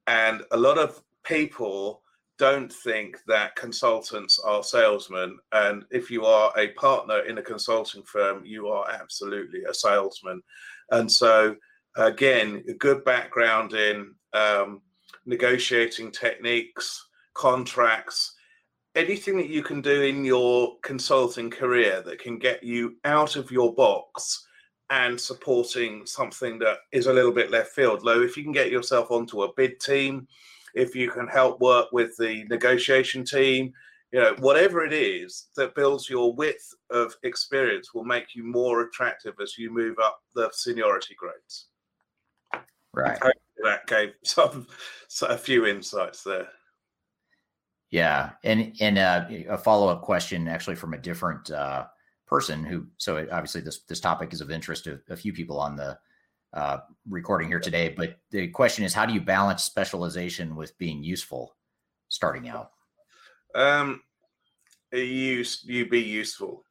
And 0.08 0.44
a 0.52 0.58
lot 0.58 0.78
of 0.78 1.02
people 1.24 2.02
don't 2.38 2.72
think 2.72 3.18
that 3.28 3.56
consultants 3.56 4.40
are 4.40 4.64
salesmen. 4.64 5.38
And 5.52 5.86
if 5.92 6.10
you 6.10 6.26
are 6.26 6.54
a 6.58 6.70
partner 6.70 7.20
in 7.20 7.38
a 7.38 7.44
consulting 7.44 8.04
firm, 8.04 8.46
you 8.46 8.68
are 8.68 8.90
absolutely 8.90 9.64
a 9.64 9.74
salesman. 9.74 10.42
And 10.92 11.12
so, 11.12 11.56
again, 12.08 12.64
a 12.68 12.74
good 12.74 13.04
background 13.04 13.74
in 13.74 14.14
um, 14.34 14.82
negotiating 15.26 16.12
techniques, 16.12 17.08
contracts, 17.34 18.36
anything 18.96 19.38
that 19.38 19.50
you 19.50 19.64
can 19.64 19.82
do 19.82 20.02
in 20.02 20.26
your 20.26 20.78
consulting 20.84 21.50
career 21.50 22.02
that 22.02 22.20
can 22.20 22.38
get 22.38 22.64
you 22.64 22.96
out 23.06 23.36
of 23.36 23.52
your 23.52 23.74
box 23.74 24.46
and 24.90 25.20
supporting 25.20 26.06
something 26.06 26.58
that 26.60 26.78
is 26.92 27.08
a 27.08 27.14
little 27.14 27.32
bit 27.32 27.52
left 27.52 27.72
field. 27.72 28.02
Though, 28.04 28.22
if 28.22 28.36
you 28.36 28.44
can 28.44 28.52
get 28.52 28.72
yourself 28.72 29.12
onto 29.12 29.44
a 29.44 29.54
bid 29.54 29.80
team, 29.80 30.28
if 30.74 30.96
you 30.96 31.10
can 31.12 31.28
help 31.28 31.60
work 31.62 31.88
with 31.92 32.16
the 32.18 32.46
negotiation 32.50 33.24
team, 33.24 33.72
you 34.12 34.20
know, 34.20 34.36
whatever 34.40 34.84
it 34.84 34.94
is 34.94 35.50
that 35.56 35.76
builds 35.76 36.10
your 36.10 36.34
width 36.34 36.74
of 36.90 37.16
experience 37.24 37.94
will 37.94 38.04
make 38.04 38.34
you 38.34 38.44
more 38.44 38.82
attractive 38.82 39.36
as 39.42 39.58
you 39.58 39.72
move 39.72 39.98
up 40.02 40.22
the 40.34 40.50
seniority 40.52 41.16
grades. 41.16 41.68
Right. 42.94 43.20
That 43.64 43.88
gave 43.88 44.14
some 44.24 44.68
a 45.22 45.38
few 45.38 45.66
insights 45.66 46.24
there. 46.24 46.48
Yeah, 47.92 48.32
and 48.44 48.76
and 48.80 48.98
uh, 49.00 49.26
a 49.50 49.58
follow 49.58 49.88
up 49.88 50.02
question 50.04 50.48
actually 50.48 50.76
from 50.76 50.94
a 50.94 50.98
different 50.98 51.50
uh, 51.50 51.86
person 52.28 52.64
who. 52.64 52.88
So 52.98 53.28
obviously 53.32 53.62
this 53.62 53.80
this 53.80 54.00
topic 54.00 54.32
is 54.32 54.42
of 54.42 54.52
interest 54.52 54.84
to 54.84 55.00
a 55.10 55.16
few 55.16 55.34
people 55.34 55.60
on 55.60 55.76
the 55.76 55.98
uh, 56.54 56.80
recording 57.08 57.48
here 57.48 57.60
today. 57.60 57.94
But 57.96 58.20
the 58.32 58.48
question 58.50 58.86
is, 58.86 58.94
how 58.94 59.06
do 59.06 59.14
you 59.14 59.22
balance 59.22 59.64
specialization 59.64 60.56
with 60.56 60.78
being 60.78 61.04
useful 61.04 61.56
starting 62.10 62.48
out? 62.48 62.72
Um, 63.56 64.02
you 64.92 65.44
you 65.64 65.90
be 65.90 66.02
useful. 66.02 66.64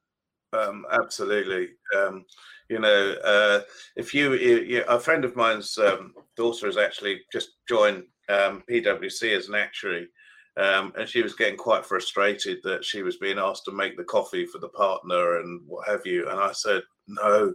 Um, 0.52 0.86
absolutely. 0.90 1.70
Um, 1.96 2.24
you 2.68 2.78
know, 2.78 3.14
uh, 3.24 3.60
if 3.96 4.14
you, 4.14 4.34
you, 4.34 4.84
a 4.88 4.98
friend 4.98 5.24
of 5.24 5.36
mine's 5.36 5.76
um, 5.78 6.14
daughter 6.36 6.66
has 6.66 6.76
actually 6.76 7.22
just 7.32 7.50
joined 7.68 8.04
um, 8.28 8.62
PwC 8.70 9.36
as 9.36 9.48
an 9.48 9.54
actuary, 9.54 10.08
um, 10.56 10.92
and 10.98 11.08
she 11.08 11.22
was 11.22 11.34
getting 11.34 11.56
quite 11.56 11.86
frustrated 11.86 12.58
that 12.64 12.84
she 12.84 13.02
was 13.02 13.16
being 13.16 13.38
asked 13.38 13.64
to 13.66 13.72
make 13.72 13.96
the 13.96 14.04
coffee 14.04 14.44
for 14.44 14.58
the 14.58 14.68
partner 14.68 15.38
and 15.38 15.62
what 15.66 15.88
have 15.88 16.04
you. 16.04 16.28
And 16.28 16.38
I 16.38 16.52
said, 16.52 16.82
no, 17.06 17.54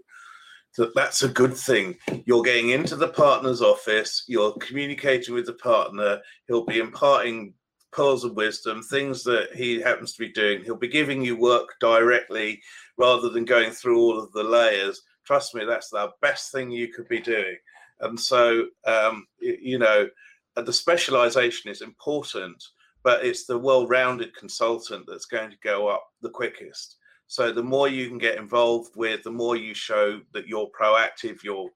that 0.78 0.96
that's 0.96 1.24
a 1.24 1.30
good 1.30 1.56
thing. 1.56 1.98
You're 2.26 2.44
getting 2.44 2.70
into 2.70 2.96
the 2.96 3.10
partner's 3.10 3.62
office, 3.62 4.24
you're 4.28 4.54
communicating 4.54 5.34
with 5.34 5.46
the 5.46 5.54
partner, 5.54 6.20
he'll 6.48 6.66
be 6.66 6.80
imparting 6.80 7.54
pearls 7.92 8.24
of 8.24 8.36
wisdom, 8.36 8.82
things 8.82 9.24
that 9.24 9.50
he 9.54 9.80
happens 9.80 10.14
to 10.14 10.20
be 10.20 10.32
doing. 10.32 10.64
He'll 10.64 10.76
be 10.76 10.88
giving 10.88 11.24
you 11.24 11.38
work 11.38 11.76
directly 11.80 12.62
rather 12.98 13.30
than 13.30 13.46
going 13.46 13.72
through 13.72 14.00
all 14.00 14.20
of 14.20 14.32
the 14.34 14.44
layers. 14.44 15.02
Trust 15.26 15.56
me, 15.56 15.66
that's 15.66 15.90
the 15.90 16.12
best 16.22 16.52
thing 16.52 16.72
you 16.72 16.90
could 16.90 17.08
be 17.08 17.20
doing. 17.20 17.58
And 18.02 18.20
so, 18.20 18.66
um, 18.86 19.28
you 19.40 19.80
know, 19.80 20.10
the 20.56 20.74
specialization 20.74 21.72
is 21.72 21.82
important, 21.82 22.62
but 23.04 23.26
it's 23.26 23.46
the 23.46 23.58
well 23.58 23.88
rounded 23.88 24.36
consultant 24.36 25.06
that's 25.08 25.26
going 25.26 25.50
to 25.52 25.58
go 25.64 25.88
up 25.88 26.04
the 26.22 26.30
quickest. 26.30 26.98
So, 27.28 27.52
the 27.52 27.64
more 27.64 27.88
you 27.88 28.08
can 28.08 28.18
get 28.18 28.38
involved 28.38 28.96
with, 28.96 29.24
the 29.24 29.32
more 29.32 29.56
you 29.56 29.74
show 29.74 30.22
that 30.34 30.48
you're 30.48 30.70
proactive, 30.80 31.44
you're 31.44 31.70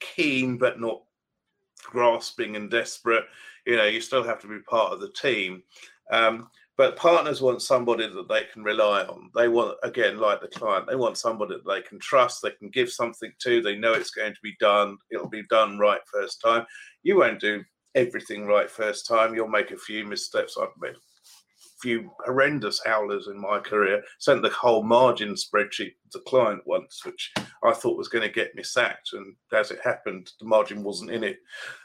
keen, 0.00 0.58
but 0.58 0.80
not 0.80 1.02
grasping 1.82 2.56
and 2.56 2.70
desperate. 2.70 3.24
You 3.66 3.76
know, 3.76 3.86
you 3.86 4.00
still 4.00 4.24
have 4.24 4.40
to 4.40 4.48
be 4.48 4.60
part 4.60 4.92
of 4.92 5.00
the 5.00 5.12
team. 5.12 5.62
Um, 6.10 6.48
but 6.78 6.96
partners 6.96 7.42
want 7.42 7.60
somebody 7.60 8.08
that 8.08 8.28
they 8.28 8.44
can 8.52 8.62
rely 8.62 9.02
on. 9.02 9.30
They 9.34 9.48
want, 9.48 9.76
again, 9.82 10.18
like 10.18 10.40
the 10.40 10.48
client, 10.48 10.86
they 10.88 10.96
want 10.96 11.18
somebody 11.18 11.56
that 11.56 11.70
they 11.70 11.82
can 11.82 11.98
trust, 11.98 12.40
they 12.40 12.52
can 12.52 12.70
give 12.70 12.90
something 12.90 13.32
to, 13.40 13.60
they 13.60 13.76
know 13.76 13.92
it's 13.92 14.12
going 14.12 14.32
to 14.32 14.40
be 14.42 14.54
done, 14.60 14.96
it'll 15.10 15.28
be 15.28 15.42
done 15.50 15.78
right 15.78 16.00
first 16.10 16.40
time. 16.40 16.64
You 17.02 17.18
won't 17.18 17.40
do 17.40 17.64
everything 17.94 18.46
right 18.46 18.70
first 18.70 19.06
time. 19.06 19.34
You'll 19.34 19.48
make 19.48 19.72
a 19.72 19.76
few 19.76 20.04
missteps. 20.04 20.56
I've 20.56 20.68
made 20.80 20.94
a 20.94 21.80
few 21.82 22.10
horrendous 22.24 22.80
howlers 22.84 23.26
in 23.26 23.40
my 23.40 23.58
career. 23.58 24.02
Sent 24.20 24.42
the 24.42 24.50
whole 24.50 24.84
margin 24.84 25.34
spreadsheet 25.34 25.94
to 26.12 26.18
the 26.18 26.20
client 26.28 26.62
once, 26.64 27.04
which 27.04 27.32
I 27.64 27.72
thought 27.72 27.98
was 27.98 28.08
going 28.08 28.22
to 28.22 28.32
get 28.32 28.54
me 28.54 28.62
sacked. 28.62 29.10
And 29.14 29.34
as 29.52 29.72
it 29.72 29.80
happened, 29.82 30.30
the 30.38 30.46
margin 30.46 30.84
wasn't 30.84 31.10
in 31.10 31.24
it. 31.24 31.38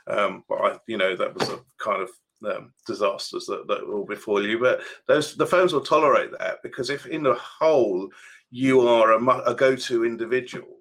Um, 0.08 0.44
but 0.48 0.56
I, 0.56 0.78
you 0.88 0.98
know, 0.98 1.16
that 1.16 1.34
was 1.34 1.50
a 1.50 1.60
kind 1.80 2.02
of 2.02 2.10
um, 2.46 2.74
disasters 2.86 3.46
that, 3.46 3.68
that 3.68 3.88
will 3.88 4.06
befall 4.06 4.46
you. 4.46 4.60
But 4.60 4.82
those 5.08 5.36
the 5.36 5.46
firms 5.46 5.74
will 5.74 5.82
tolerate 5.82 6.32
that 6.40 6.58
because 6.64 6.90
if 6.90 7.06
in 7.06 7.24
the 7.24 7.36
whole 7.36 8.10
you 8.52 8.82
are 8.88 9.14
a, 9.14 9.52
a 9.52 9.56
go-to 9.56 10.06
individual, 10.06 10.78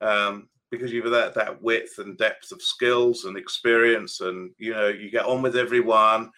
um, 0.00 0.48
because 0.70 0.92
you've 0.92 1.10
that 1.10 1.34
that 1.34 1.60
width 1.62 1.98
and 1.98 2.16
depth 2.16 2.52
of 2.52 2.62
skills 2.62 3.24
and 3.24 3.36
experience, 3.36 4.20
and 4.20 4.50
you 4.58 4.72
know 4.72 4.88
you 4.88 5.10
get 5.10 5.26
on 5.26 5.42
with 5.42 5.56
everyone. 5.56 6.30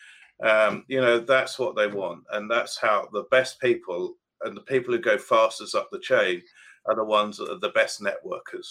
Um, 0.43 0.85
you 0.89 1.01
know 1.01 1.20
that's 1.20 1.59
what 1.59 1.77
they 1.77 1.86
want, 1.86 2.24
and 2.32 2.51
that's 2.51 2.78
how 2.78 3.09
the 3.12 3.24
best 3.31 3.61
people 3.61 4.16
and 4.44 4.57
the 4.57 4.62
people 4.62 4.93
who 4.93 5.01
go 5.01 5.19
fastest 5.19 5.74
up 5.74 5.89
the 5.90 6.01
chain 6.01 6.43
are 6.86 6.97
the 6.97 7.05
ones 7.05 7.36
that 7.36 7.51
are 7.51 7.61
the 7.61 7.69
best 7.70 8.01
networkers. 8.01 8.66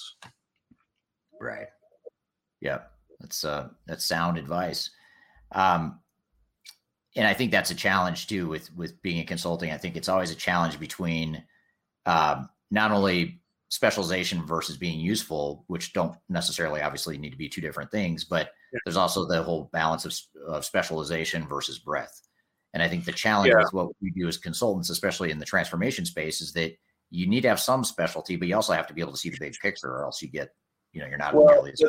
Right. 1.40 1.68
Yeah, 2.60 2.80
that's 3.20 3.44
uh, 3.44 3.70
that's 3.88 4.06
sound 4.06 4.38
advice. 4.38 4.90
Um, 5.52 6.00
and 7.16 7.28
I 7.28 7.34
think 7.34 7.52
that's 7.52 7.72
a 7.72 7.76
challenge 7.76 8.28
too 8.28 8.48
with 8.48 8.74
with 8.76 9.02
being 9.02 9.20
a 9.20 9.26
consulting. 9.26 9.72
I 9.72 9.78
think 9.78 9.98
it's 9.98 10.10
always 10.10 10.32
a 10.32 10.36
challenge 10.36 10.80
between 10.80 11.44
um, 12.06 12.50
not 12.70 12.92
only 12.92 13.42
specialization 13.70 14.46
versus 14.46 14.78
being 14.78 15.00
useful, 15.00 15.64
which 15.68 15.94
don't 15.94 16.16
necessarily 16.30 16.82
obviously 16.82 17.18
need 17.18 17.32
to 17.32 17.38
be 17.38 17.50
two 17.50 17.62
different 17.62 17.90
things, 17.90 18.26
but 18.26 18.52
yeah. 18.74 18.80
there's 18.86 18.98
also 18.98 19.26
the 19.26 19.42
whole 19.42 19.70
balance 19.72 20.06
of, 20.06 20.14
of, 20.48 20.66
specialization 20.66 21.48
versus 21.48 21.80
breadth. 21.80 22.28
And 22.74 22.84
I 22.84 22.90
think 22.90 23.06
the 23.06 23.14
challenge 23.14 23.54
yeah. 23.54 23.60
with 23.60 23.74
what 23.74 23.90
we 24.02 24.12
do 24.12 24.28
as 24.28 24.38
consultants, 24.38 24.90
especially 24.90 25.32
in 25.32 25.40
the 25.40 25.46
transformation 25.46 26.06
space, 26.06 26.42
is 26.42 26.52
that 26.54 26.74
you 27.12 27.28
need 27.28 27.42
to 27.42 27.50
have 27.50 27.62
some 27.62 27.86
specialty, 27.86 28.36
but 28.36 28.50
you 28.50 28.56
also 28.56 28.74
have 28.74 28.88
to 28.88 28.94
be 28.94 29.02
able 29.02 29.14
to 29.14 29.18
see 29.18 29.30
the 29.30 29.38
big 29.40 29.54
picture, 29.62 29.88
or 29.88 30.04
else 30.04 30.22
you 30.22 30.28
get, 30.28 30.50
you 30.92 31.02
know, 31.02 31.08
you're 31.08 31.18
not 31.18 31.34
well, 31.34 31.66
as 31.66 31.82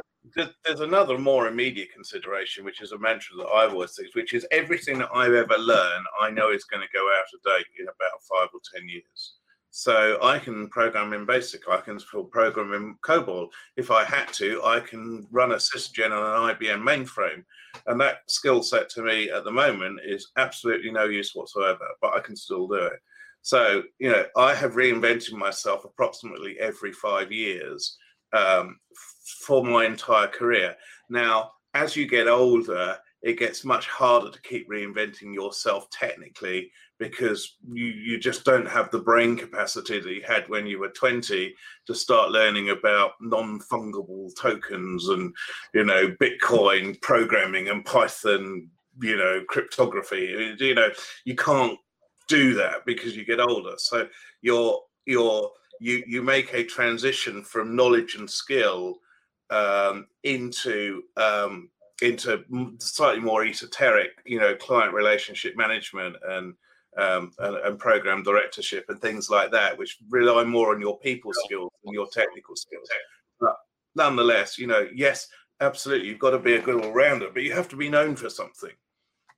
there's 0.65 0.81
another 0.81 1.19
more 1.19 1.49
immediate 1.49 1.93
consideration, 1.93 2.65
which 2.65 2.81
is 2.81 2.93
a 2.93 2.99
mantra 2.99 3.37
that 3.37 3.49
I've 3.49 3.73
always 3.73 3.95
said, 3.95 4.07
which 4.15 4.35
is 4.35 4.47
everything 4.51 4.99
that 4.99 5.11
I've 5.13 5.35
ever 5.35 5.59
learned, 5.59 6.07
I 6.21 6.31
know 6.31 6.51
is 6.51 6.65
going 6.65 6.83
to 6.83 6.93
go 6.93 7.09
out 7.19 7.27
of 7.35 7.43
date 7.43 7.67
in 7.79 7.85
about 7.85 8.23
five 8.31 8.49
or 8.55 8.61
ten 8.75 8.89
years. 8.89 9.35
So 9.75 10.19
I 10.23 10.39
can 10.39 10.69
program 10.69 11.15
in 11.15 11.25
BASIC, 11.25 11.63
I 11.69 11.79
can 11.79 11.99
still 11.99 12.25
program 12.25 12.75
in 12.75 12.95
COBOL. 13.03 13.49
If 13.79 13.91
I 13.91 14.05
had 14.05 14.31
to, 14.35 14.63
I 14.63 14.81
can 14.81 15.27
run 15.31 15.53
a 15.53 15.57
SysGen 15.57 16.11
on 16.11 16.51
an 16.51 16.55
IBM 16.55 16.83
mainframe. 16.83 17.43
And 17.87 17.99
that 18.01 18.19
skill 18.29 18.63
set 18.63 18.91
to 18.91 19.03
me 19.03 19.31
at 19.31 19.45
the 19.45 19.51
moment 19.51 20.01
is 20.05 20.31
absolutely 20.37 20.91
no 20.91 21.05
use 21.05 21.35
whatsoever, 21.35 21.87
but 22.03 22.13
I 22.15 22.21
can 22.21 22.37
still 22.37 22.69
do 22.69 22.75
it. 22.75 23.01
So, 23.41 23.83
you 23.99 24.11
know, 24.11 24.27
I 24.37 24.55
have 24.55 24.75
reinvented 24.75 25.33
myself 25.33 25.87
approximately 25.87 26.61
every 26.61 26.93
five 26.93 27.33
years 27.33 27.97
um, 28.35 28.79
for 29.25 29.65
my 29.65 29.87
entire 29.87 30.29
career. 30.29 30.77
Now, 31.09 31.53
as 31.75 31.97
you 31.97 32.07
get 32.07 32.29
older, 32.29 32.99
it 33.23 33.39
gets 33.39 33.65
much 33.65 33.87
harder 33.87 34.31
to 34.31 34.43
keep 34.43 34.69
reinventing 34.69 35.33
yourself 35.33 35.89
technically 35.91 36.71
because 36.99 37.57
you, 37.73 37.87
you 37.87 38.19
just 38.19 38.45
don't 38.45 38.69
have 38.69 38.91
the 38.91 38.99
brain 38.99 39.37
capacity 39.37 40.01
that 40.01 40.13
you 40.13 40.23
had 40.27 40.49
when 40.49 40.67
you 40.67 40.79
were 40.79 40.89
20 40.89 41.55
to 41.87 41.95
start 41.95 42.31
learning 42.31 42.71
about 42.71 43.13
non-fungible 43.21 44.31
tokens 44.37 45.09
and 45.09 45.35
you 45.75 45.85
know 45.85 46.15
bitcoin 46.21 47.01
programming 47.01 47.69
and 47.69 47.85
python 47.85 48.69
you 49.01 49.17
know 49.17 49.43
cryptography 49.49 50.55
you 50.61 50.75
know 50.75 50.91
you 51.25 51.35
can't 51.35 51.79
do 52.29 52.55
that 52.55 52.85
because 52.87 53.17
you 53.17 53.25
get 53.25 53.41
older 53.41 53.75
so 53.79 54.07
you're 54.43 54.81
you're 55.07 55.51
you 55.81 56.05
you 56.07 56.23
make 56.23 56.55
a 56.55 56.63
transition 56.63 57.43
from 57.43 57.75
knowledge 57.75 58.15
and 58.15 58.31
skill 58.31 58.99
um, 59.53 60.07
into 60.25 61.03
um, 61.17 61.69
into 62.03 62.45
slightly 62.79 63.21
more 63.21 63.45
esoteric, 63.45 64.11
you 64.25 64.41
know, 64.41 64.57
client 64.57 64.93
relationship 64.93 65.57
management 65.57 66.17
and, 66.29 66.55
um, 66.99 67.31
and, 67.39 67.57
and 67.59 67.79
program 67.79 68.23
directorship 68.25 68.85
and 68.89 69.01
things 69.01 69.31
like 69.31 69.53
that, 69.53 69.79
which 69.79 69.99
rely 70.11 70.43
more 70.43 70.75
on 70.75 70.81
your 70.81 70.99
people 70.99 71.33
skills 71.33 71.71
and 71.85 71.95
your 71.95 72.09
technical 72.13 72.57
skills. 72.57 72.89
But 73.41 73.55
nonetheless, 73.95 74.59
you 74.59 74.67
know, 74.67 74.89
yes, 74.93 75.29
absolutely, 75.61 76.09
you've 76.09 76.19
got 76.19 76.31
to 76.31 76.39
be 76.39 76.55
a 76.55 76.63
good 76.63 76.85
all 76.85 76.93
rounder, 76.93 77.29
but 77.33 77.45
you 77.45 77.53
have 77.53 77.69
to 77.69 77.77
be 77.77 77.89
known 77.89 78.17
for 78.17 78.29
something. 78.29 78.73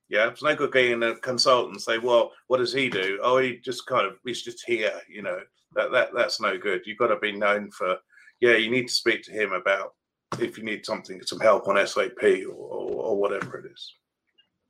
Yeah, 0.09 0.29
it's 0.29 0.43
no 0.43 0.55
good 0.55 0.71
getting 0.71 1.03
a 1.03 1.15
consultant 1.15 1.73
and 1.73 1.81
say, 1.81 1.97
"Well, 1.97 2.31
what 2.47 2.57
does 2.57 2.71
he 2.71 2.89
do?" 2.89 3.19
Oh, 3.23 3.39
he 3.39 3.57
just 3.57 3.87
kind 3.87 4.05
of 4.05 4.17
he's 4.23 4.43
just 4.43 4.63
here. 4.67 5.01
You 5.09 5.23
know, 5.23 5.39
that 5.73 5.91
that 5.91 6.09
that's 6.15 6.39
no 6.39 6.59
good. 6.59 6.81
You've 6.85 6.99
got 6.99 7.07
to 7.07 7.17
be 7.17 7.31
known 7.31 7.71
for. 7.71 7.97
Yeah, 8.39 8.55
you 8.55 8.69
need 8.69 8.87
to 8.87 8.93
speak 8.93 9.23
to 9.23 9.31
him 9.31 9.53
about 9.53 9.93
if 10.39 10.57
you 10.57 10.63
need 10.63 10.85
something, 10.85 11.21
some 11.23 11.39
help 11.39 11.67
on 11.67 11.85
SAP 11.87 12.23
or, 12.23 12.53
or, 12.53 13.05
or 13.05 13.17
whatever 13.17 13.57
it 13.57 13.71
is. 13.71 13.93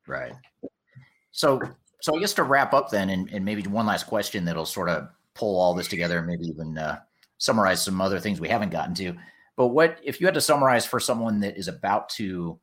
Right. 0.08 0.34
So, 1.32 1.60
so 2.02 2.16
I 2.16 2.20
guess 2.20 2.34
to 2.36 2.44
wrap 2.44 2.74
up 2.74 2.90
then, 2.90 3.10
and, 3.10 3.30
and 3.32 3.44
maybe 3.44 3.64
one 3.64 3.86
last 3.86 4.08
question 4.08 4.46
that'll 4.46 4.66
sort 4.66 4.90
of 4.90 5.08
pull 5.34 5.60
all 5.60 5.74
this 5.74 5.88
together, 5.88 6.20
and 6.20 6.28
maybe 6.28 6.46
even 6.46 6.78
uh, 6.78 7.00
summarize 7.38 7.84
some 7.84 8.00
other 8.00 8.20
things 8.20 8.40
we 8.40 8.50
haven't 8.50 8.70
gotten 8.70 8.94
to. 8.96 9.14
But 9.58 9.68
what 9.68 10.00
if 10.04 10.20
you 10.20 10.28
had 10.28 10.34
to 10.36 10.42
summarize 10.42 10.86
for 10.86 11.00
someone 11.00 11.40
that 11.42 11.58
is 11.58 11.68
about 11.68 12.10
to 12.10 12.60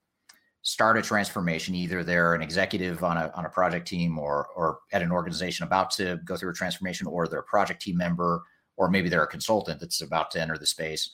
start 0.62 0.96
a 0.96 1.02
transformation? 1.02 1.74
Either 1.74 2.04
they're 2.04 2.34
an 2.34 2.42
executive 2.42 3.02
on 3.02 3.16
a 3.16 3.32
on 3.34 3.46
a 3.46 3.50
project 3.50 3.88
team, 3.88 4.18
or 4.18 4.48
or 4.54 4.78
at 4.92 5.02
an 5.02 5.10
organization 5.10 5.66
about 5.66 5.90
to 5.92 6.20
go 6.24 6.36
through 6.36 6.50
a 6.50 6.54
transformation, 6.54 7.06
or 7.06 7.26
they're 7.26 7.40
a 7.40 7.44
project 7.44 7.82
team 7.82 7.96
member, 7.96 8.42
or 8.76 8.90
maybe 8.90 9.08
they're 9.08 9.24
a 9.24 9.28
consultant 9.28 9.80
that's 9.80 10.02
about 10.02 10.30
to 10.30 10.40
enter 10.40 10.58
the 10.58 10.66
space. 10.66 11.10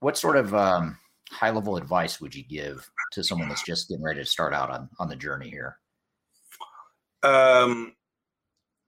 What 0.00 0.18
sort 0.18 0.36
of 0.36 0.54
um, 0.54 0.98
high 1.30 1.50
level 1.50 1.76
advice 1.76 2.20
would 2.20 2.34
you 2.34 2.44
give 2.44 2.90
to 3.12 3.22
someone 3.24 3.48
that's 3.48 3.62
just 3.62 3.88
getting 3.88 4.02
ready 4.04 4.20
to 4.20 4.26
start 4.26 4.52
out 4.54 4.70
on 4.70 4.88
on 4.98 5.08
the 5.08 5.16
journey 5.16 5.48
here? 5.50 5.76
Um, 7.22 7.94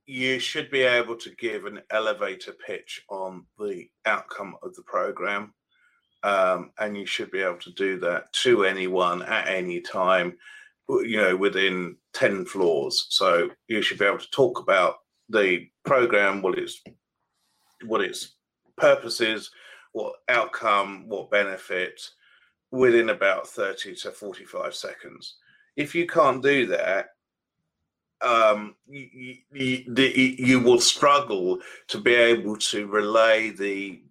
you 0.06 0.38
should 0.38 0.70
be 0.70 0.82
able 0.82 1.16
to 1.16 1.30
give 1.36 1.64
an 1.66 1.80
elevator 1.90 2.52
pitch 2.52 3.02
on 3.08 3.46
the 3.58 3.88
outcome 4.06 4.56
of 4.62 4.74
the 4.74 4.82
program. 4.82 5.54
um, 6.22 6.70
and 6.78 6.96
you 6.96 7.06
should 7.06 7.30
be 7.30 7.40
able 7.40 7.58
to 7.58 7.72
do 7.72 7.98
that 8.00 8.32
to 8.32 8.64
anyone 8.64 9.22
at 9.22 9.48
any 9.48 9.80
time, 9.80 10.36
you 10.88 11.16
know, 11.16 11.36
within 11.36 11.96
10 12.14 12.44
floors. 12.44 13.06
So 13.10 13.50
you 13.68 13.82
should 13.82 13.98
be 13.98 14.04
able 14.04 14.18
to 14.18 14.30
talk 14.30 14.60
about 14.60 14.96
the 15.28 15.68
program, 15.84 16.42
what 16.42 16.58
its 16.58 16.80
what 17.84 18.00
its 18.00 18.36
purpose 18.76 19.20
is, 19.20 19.50
what 19.92 20.14
outcome, 20.28 21.08
what 21.08 21.30
benefit, 21.30 22.00
within 22.72 23.10
about 23.10 23.46
30 23.46 23.94
to 23.94 24.10
45 24.10 24.74
seconds. 24.74 25.36
If 25.76 25.94
you 25.94 26.06
can't 26.06 26.42
do 26.42 26.66
that, 26.66 27.10
um, 28.22 28.74
you, 28.88 29.36
you, 29.52 29.84
you 29.94 30.60
will 30.60 30.80
struggle 30.80 31.58
to 31.88 32.00
be 32.00 32.14
able 32.14 32.56
to 32.56 32.86
relay 32.86 33.50
the 33.50 34.02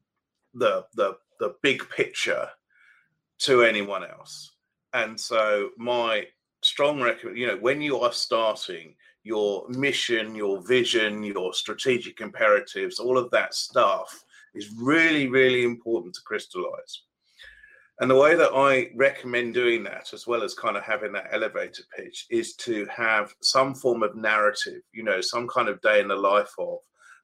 the 0.53 0.85
the 0.95 1.17
the 1.39 1.55
big 1.63 1.89
picture 1.89 2.47
to 3.39 3.63
anyone 3.63 4.03
else. 4.03 4.51
And 4.93 5.19
so 5.19 5.69
my 5.77 6.27
strong 6.61 7.01
recommend, 7.01 7.37
you 7.37 7.47
know, 7.47 7.57
when 7.57 7.81
you 7.81 7.99
are 7.99 8.11
starting 8.11 8.95
your 9.23 9.67
mission, 9.69 10.35
your 10.35 10.61
vision, 10.61 11.23
your 11.23 11.53
strategic 11.53 12.21
imperatives, 12.21 12.99
all 12.99 13.17
of 13.17 13.31
that 13.31 13.53
stuff 13.53 14.23
is 14.53 14.73
really, 14.77 15.27
really 15.27 15.63
important 15.63 16.13
to 16.15 16.21
crystallize. 16.25 17.03
And 18.01 18.09
the 18.09 18.15
way 18.15 18.35
that 18.35 18.49
I 18.55 18.89
recommend 18.95 19.53
doing 19.53 19.83
that, 19.83 20.11
as 20.11 20.25
well 20.25 20.41
as 20.41 20.55
kind 20.55 20.75
of 20.75 20.81
having 20.81 21.11
that 21.11 21.29
elevator 21.31 21.83
pitch, 21.95 22.25
is 22.31 22.55
to 22.55 22.87
have 22.87 23.35
some 23.43 23.75
form 23.75 24.01
of 24.01 24.15
narrative, 24.15 24.81
you 24.91 25.03
know, 25.03 25.21
some 25.21 25.47
kind 25.47 25.69
of 25.69 25.79
day 25.81 26.01
in 26.01 26.07
the 26.07 26.15
life 26.15 26.51
of 26.57 26.79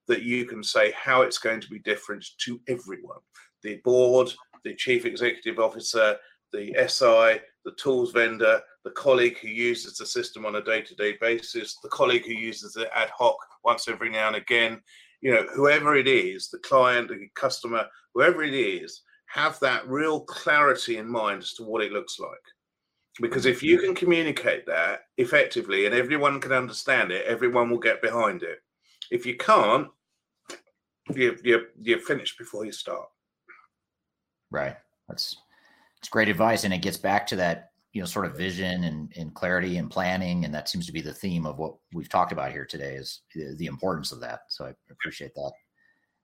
that 0.08 0.22
you 0.22 0.46
can 0.46 0.64
say 0.64 0.92
how 0.92 1.24
it's 1.24 1.40
going 1.40 1.60
to 1.62 1.68
be 1.68 1.80
different 1.80 2.24
to 2.42 2.62
everyone. 2.68 3.18
The 3.64 3.82
board, 3.84 4.32
the 4.64 4.76
chief 4.76 5.06
executive 5.06 5.58
officer, 5.58 6.16
the 6.54 6.76
SI, 6.88 7.42
the 7.66 7.74
tools 7.78 8.12
vendor, 8.12 8.62
the 8.86 8.92
colleague 8.92 9.40
who 9.40 9.48
uses 9.48 9.98
the 9.98 10.06
system 10.06 10.46
on 10.46 10.58
a 10.58 10.64
day 10.64 10.82
to 10.84 10.94
day 10.94 11.18
basis, 11.20 11.76
the 11.82 11.90
colleague 11.90 12.26
who 12.26 12.34
uses 12.34 12.76
it 12.76 12.88
ad 12.94 13.10
hoc 13.18 13.36
once 13.64 13.88
every 13.88 14.12
now 14.12 14.28
and 14.28 14.36
again, 14.36 14.80
you 15.22 15.34
know, 15.34 15.46
whoever 15.56 15.96
it 15.96 16.08
is, 16.08 16.50
the 16.50 16.60
client, 16.60 17.08
the 17.08 17.28
customer, 17.34 17.88
whoever 18.14 18.44
it 18.44 18.54
is, 18.54 19.02
have 19.28 19.60
that 19.60 19.88
real 19.88 20.22
clarity 20.22 20.98
in 20.98 21.08
mind 21.08 21.44
as 21.44 21.54
to 21.54 21.64
what 21.64 21.84
it 21.84 21.92
looks 21.92 22.20
like. 22.20 22.30
Because 23.20 23.46
if 23.46 23.64
you 23.64 23.80
can 23.80 23.96
communicate 23.96 24.66
that 24.68 25.02
effectively 25.18 25.86
and 25.86 25.96
everyone 25.96 26.40
can 26.40 26.52
understand 26.52 27.12
it, 27.12 27.26
everyone 27.26 27.70
will 27.70 27.80
get 27.80 28.02
behind 28.02 28.44
it. 28.44 28.60
If 29.10 29.26
you 29.26 29.36
can't, 29.38 29.88
you, 31.16 31.36
you, 31.44 31.62
you're 31.80 32.00
finished 32.00 32.38
before 32.38 32.66
you 32.66 32.72
start. 32.72 33.08
Right. 34.52 34.76
That's 35.08 35.36
it's 36.00 36.10
great 36.10 36.30
advice, 36.30 36.64
and 36.64 36.74
it 36.74 36.82
gets 36.82 36.98
back 36.98 37.26
to 37.28 37.36
that 37.38 37.72
you 37.94 38.02
know 38.02 38.06
sort 38.06 38.26
of 38.26 38.38
vision 38.38 38.84
and, 38.84 39.12
and 39.18 39.34
clarity 39.34 39.78
and 39.78 39.90
planning, 39.90 40.46
and 40.46 40.54
that 40.54 40.70
seems 40.70 40.86
to 40.86 40.92
be 40.92 41.02
the 41.02 41.14
theme 41.14 41.46
of 41.46 41.58
what 41.58 41.76
we've 41.94 42.10
talked 42.10 42.32
about 42.32 42.52
here 42.52 42.66
today 42.66 42.96
is 42.96 43.22
the 43.34 43.66
importance 43.66 44.12
of 44.12 44.20
that. 44.20 44.42
So 44.50 44.66
I 44.66 44.74
appreciate 44.92 45.34
that 45.36 45.52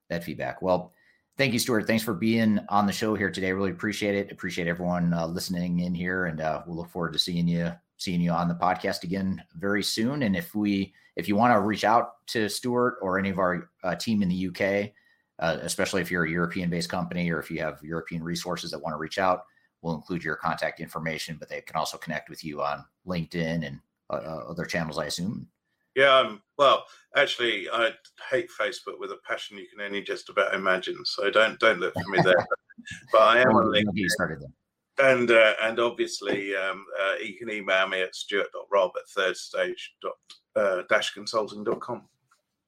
that 0.10 0.24
feedback. 0.24 0.62
Well, 0.62 0.94
thank 1.38 1.54
you, 1.54 1.60
Stuart. 1.60 1.88
Thanks 1.88 2.04
for 2.04 2.14
being 2.14 2.60
on 2.70 2.86
the 2.86 2.94
show 2.94 3.16
here 3.16 3.30
today. 3.30 3.52
Really 3.52 3.72
appreciate 3.72 4.16
it. 4.16 4.32
Appreciate 4.32 4.68
everyone 4.68 5.14
uh, 5.14 5.28
listening 5.28 5.80
in 5.80 5.94
here, 5.94 6.26
and 6.26 6.42
uh, 6.42 6.62
we'll 6.66 6.78
look 6.78 6.90
forward 6.90 7.14
to 7.14 7.20
seeing 7.20 7.48
you 7.48 7.72
seeing 7.98 8.22
you 8.22 8.32
on 8.32 8.48
the 8.48 8.56
podcast 8.56 9.04
again 9.04 9.42
very 9.56 9.84
soon. 9.84 10.24
And 10.24 10.36
if 10.36 10.54
we 10.56 10.94
if 11.16 11.28
you 11.28 11.36
want 11.36 11.54
to 11.54 11.62
reach 11.62 11.84
out 11.84 12.26
to 12.28 12.50
Stuart 12.50 12.98
or 13.02 13.18
any 13.18 13.30
of 13.30 13.40
our 13.40 13.70
uh, 13.84 13.96
team 13.96 14.22
in 14.22 14.30
the 14.30 14.48
UK, 14.48 14.92
uh, 15.40 15.58
especially 15.62 16.02
if 16.02 16.12
you're 16.12 16.26
a 16.26 16.30
European 16.30 16.70
based 16.70 16.90
company 16.90 17.32
or 17.32 17.40
if 17.40 17.50
you 17.50 17.60
have 17.60 17.80
European 17.84 18.24
resources 18.24 18.72
that 18.72 18.80
want 18.80 18.94
to 18.94 18.98
reach 18.98 19.20
out, 19.20 19.46
we'll 19.82 19.96
include 19.96 20.24
your 20.24 20.36
contact 20.36 20.80
information, 20.80 21.38
but 21.40 21.50
they 21.50 21.62
can 21.62 21.76
also 21.76 21.98
connect 21.98 22.30
with 22.30 22.44
you 22.44 22.62
on 22.62 22.84
LinkedIn 23.08 23.66
and 23.66 23.80
uh, 24.10 24.16
uh 24.16 24.44
other 24.50 24.66
channels, 24.66 24.98
I 24.98 25.06
assume. 25.06 25.48
Yeah, 25.96 26.18
um, 26.18 26.42
well, 26.58 26.86
actually, 27.16 27.70
I 27.72 27.92
hate 28.32 28.50
Facebook 28.60 29.00
with 29.00 29.12
a 29.12 29.20
passion 29.28 29.58
you 29.58 29.68
can 29.68 29.82
only 29.86 30.02
just 30.02 30.30
about 30.30 30.54
imagine. 30.54 30.98
So 31.06 31.30
don't 31.30 31.60
don't 31.60 31.80
look 31.80 31.94
for 31.94 32.10
me 32.10 32.20
there. 32.24 32.48
but 33.12 33.22
I 33.22 33.40
am 33.42 33.56
on 33.56 33.66
LinkedIn. 33.66 34.10
started 34.10 34.42
them. 34.42 34.54
And 35.00 35.32
uh, 35.32 35.54
and 35.62 35.80
obviously, 35.80 36.56
um, 36.56 36.86
uh, 37.02 37.16
you 37.24 37.36
can 37.38 37.50
email 37.50 37.88
me 37.88 38.02
at 38.02 38.16
stuart.rob 38.16 38.92
at 38.96 39.08
thirdstage.consulting.com. 40.56 41.98
Uh, 41.98 42.02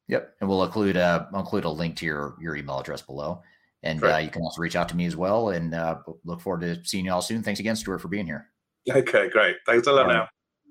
Yep, 0.07 0.35
and 0.39 0.47
we'll 0.47 0.63
include 0.63 0.97
uh, 0.97 1.25
include 1.33 1.65
a 1.65 1.69
link 1.69 1.95
to 1.97 2.05
your 2.05 2.35
your 2.39 2.55
email 2.55 2.79
address 2.79 3.01
below, 3.01 3.41
and 3.81 4.03
uh, 4.03 4.17
you 4.17 4.29
can 4.29 4.43
also 4.43 4.61
reach 4.61 4.75
out 4.75 4.87
to 4.89 4.95
me 4.95 5.07
as 5.07 5.15
well. 5.15 5.49
And 5.49 5.73
uh, 5.73 5.97
look 6.23 6.41
forward 6.41 6.61
to 6.61 6.85
seeing 6.85 7.05
you 7.05 7.11
all 7.11 7.23
soon. 7.23 7.41
Thanks 7.41 7.59
again, 7.59 7.75
Stuart, 7.75 7.99
for 7.99 8.07
being 8.07 8.27
here. 8.27 8.51
Okay, 8.87 9.29
great. 9.29 9.55
Thanks 9.65 9.87
a 9.87 9.91
lot. 9.91 10.07
now, 10.07 10.27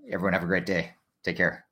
everyone, 0.09 0.35
have 0.35 0.45
a 0.45 0.47
great 0.47 0.67
day. 0.67 0.93
Take 1.25 1.37
care. 1.37 1.65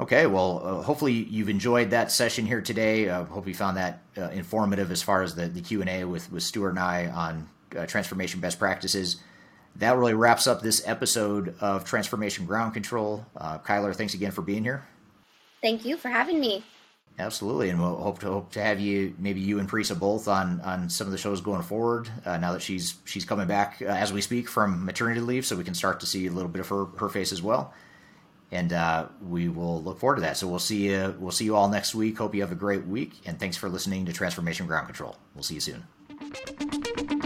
Okay, 0.00 0.26
well, 0.26 0.60
uh, 0.64 0.82
hopefully 0.82 1.12
you've 1.12 1.48
enjoyed 1.48 1.90
that 1.90 2.10
session 2.10 2.46
here 2.46 2.60
today. 2.60 3.08
Uh, 3.08 3.24
hope 3.24 3.46
you 3.46 3.54
found 3.54 3.76
that 3.76 4.02
uh, 4.16 4.30
informative 4.30 4.90
as 4.90 5.02
far 5.02 5.22
as 5.22 5.34
the 5.34 5.46
the 5.46 5.60
Q 5.60 5.80
and 5.80 5.90
A 5.90 6.04
with 6.04 6.30
with 6.32 6.42
Stuart 6.42 6.70
and 6.70 6.78
I 6.78 7.06
on 7.06 7.48
uh, 7.76 7.86
transformation 7.86 8.40
best 8.40 8.58
practices. 8.58 9.16
That 9.76 9.96
really 9.96 10.14
wraps 10.14 10.46
up 10.46 10.60
this 10.60 10.82
episode 10.86 11.54
of 11.60 11.84
Transformation 11.84 12.46
Ground 12.46 12.74
Control. 12.74 13.24
Uh, 13.36 13.58
Kyler, 13.58 13.94
thanks 13.94 14.14
again 14.14 14.30
for 14.30 14.42
being 14.42 14.64
here. 14.64 14.84
Thank 15.62 15.84
you 15.84 15.96
for 15.96 16.08
having 16.08 16.40
me. 16.40 16.64
Absolutely, 17.18 17.68
and 17.68 17.80
we'll 17.80 17.96
hope 17.96 18.18
to 18.20 18.26
hope 18.26 18.52
to 18.52 18.62
have 18.62 18.80
you, 18.80 19.14
maybe 19.18 19.40
you 19.40 19.58
and 19.58 19.68
Parisa 19.68 19.98
both 19.98 20.26
on 20.28 20.60
on 20.62 20.88
some 20.88 21.06
of 21.06 21.12
the 21.12 21.18
shows 21.18 21.40
going 21.40 21.62
forward. 21.62 22.08
Uh, 22.24 22.38
now 22.38 22.52
that 22.52 22.62
she's 22.62 22.96
she's 23.04 23.24
coming 23.24 23.46
back 23.46 23.80
uh, 23.82 23.84
as 23.84 24.12
we 24.12 24.20
speak 24.22 24.48
from 24.48 24.84
maternity 24.84 25.20
leave, 25.20 25.44
so 25.44 25.54
we 25.54 25.64
can 25.64 25.74
start 25.74 26.00
to 26.00 26.06
see 26.06 26.26
a 26.26 26.32
little 26.32 26.48
bit 26.48 26.60
of 26.60 26.68
her 26.68 26.86
her 26.98 27.08
face 27.08 27.30
as 27.30 27.42
well. 27.42 27.72
And 28.52 28.72
uh, 28.72 29.08
we 29.20 29.48
will 29.48 29.82
look 29.82 29.98
forward 29.98 30.16
to 30.16 30.20
that. 30.22 30.36
So 30.36 30.46
we'll 30.46 30.60
see 30.60 30.90
you 30.90 31.16
we'll 31.18 31.32
see 31.32 31.46
you 31.46 31.56
all 31.56 31.68
next 31.68 31.94
week. 31.94 32.18
Hope 32.18 32.34
you 32.34 32.42
have 32.42 32.52
a 32.52 32.56
great 32.56 32.86
week, 32.86 33.14
and 33.24 33.40
thanks 33.40 33.56
for 33.56 33.68
listening 33.68 34.06
to 34.06 34.12
Transformation 34.12 34.66
Ground 34.66 34.86
Control. 34.86 35.16
We'll 35.34 35.42
see 35.42 35.54
you 35.54 35.60
soon. 35.60 37.21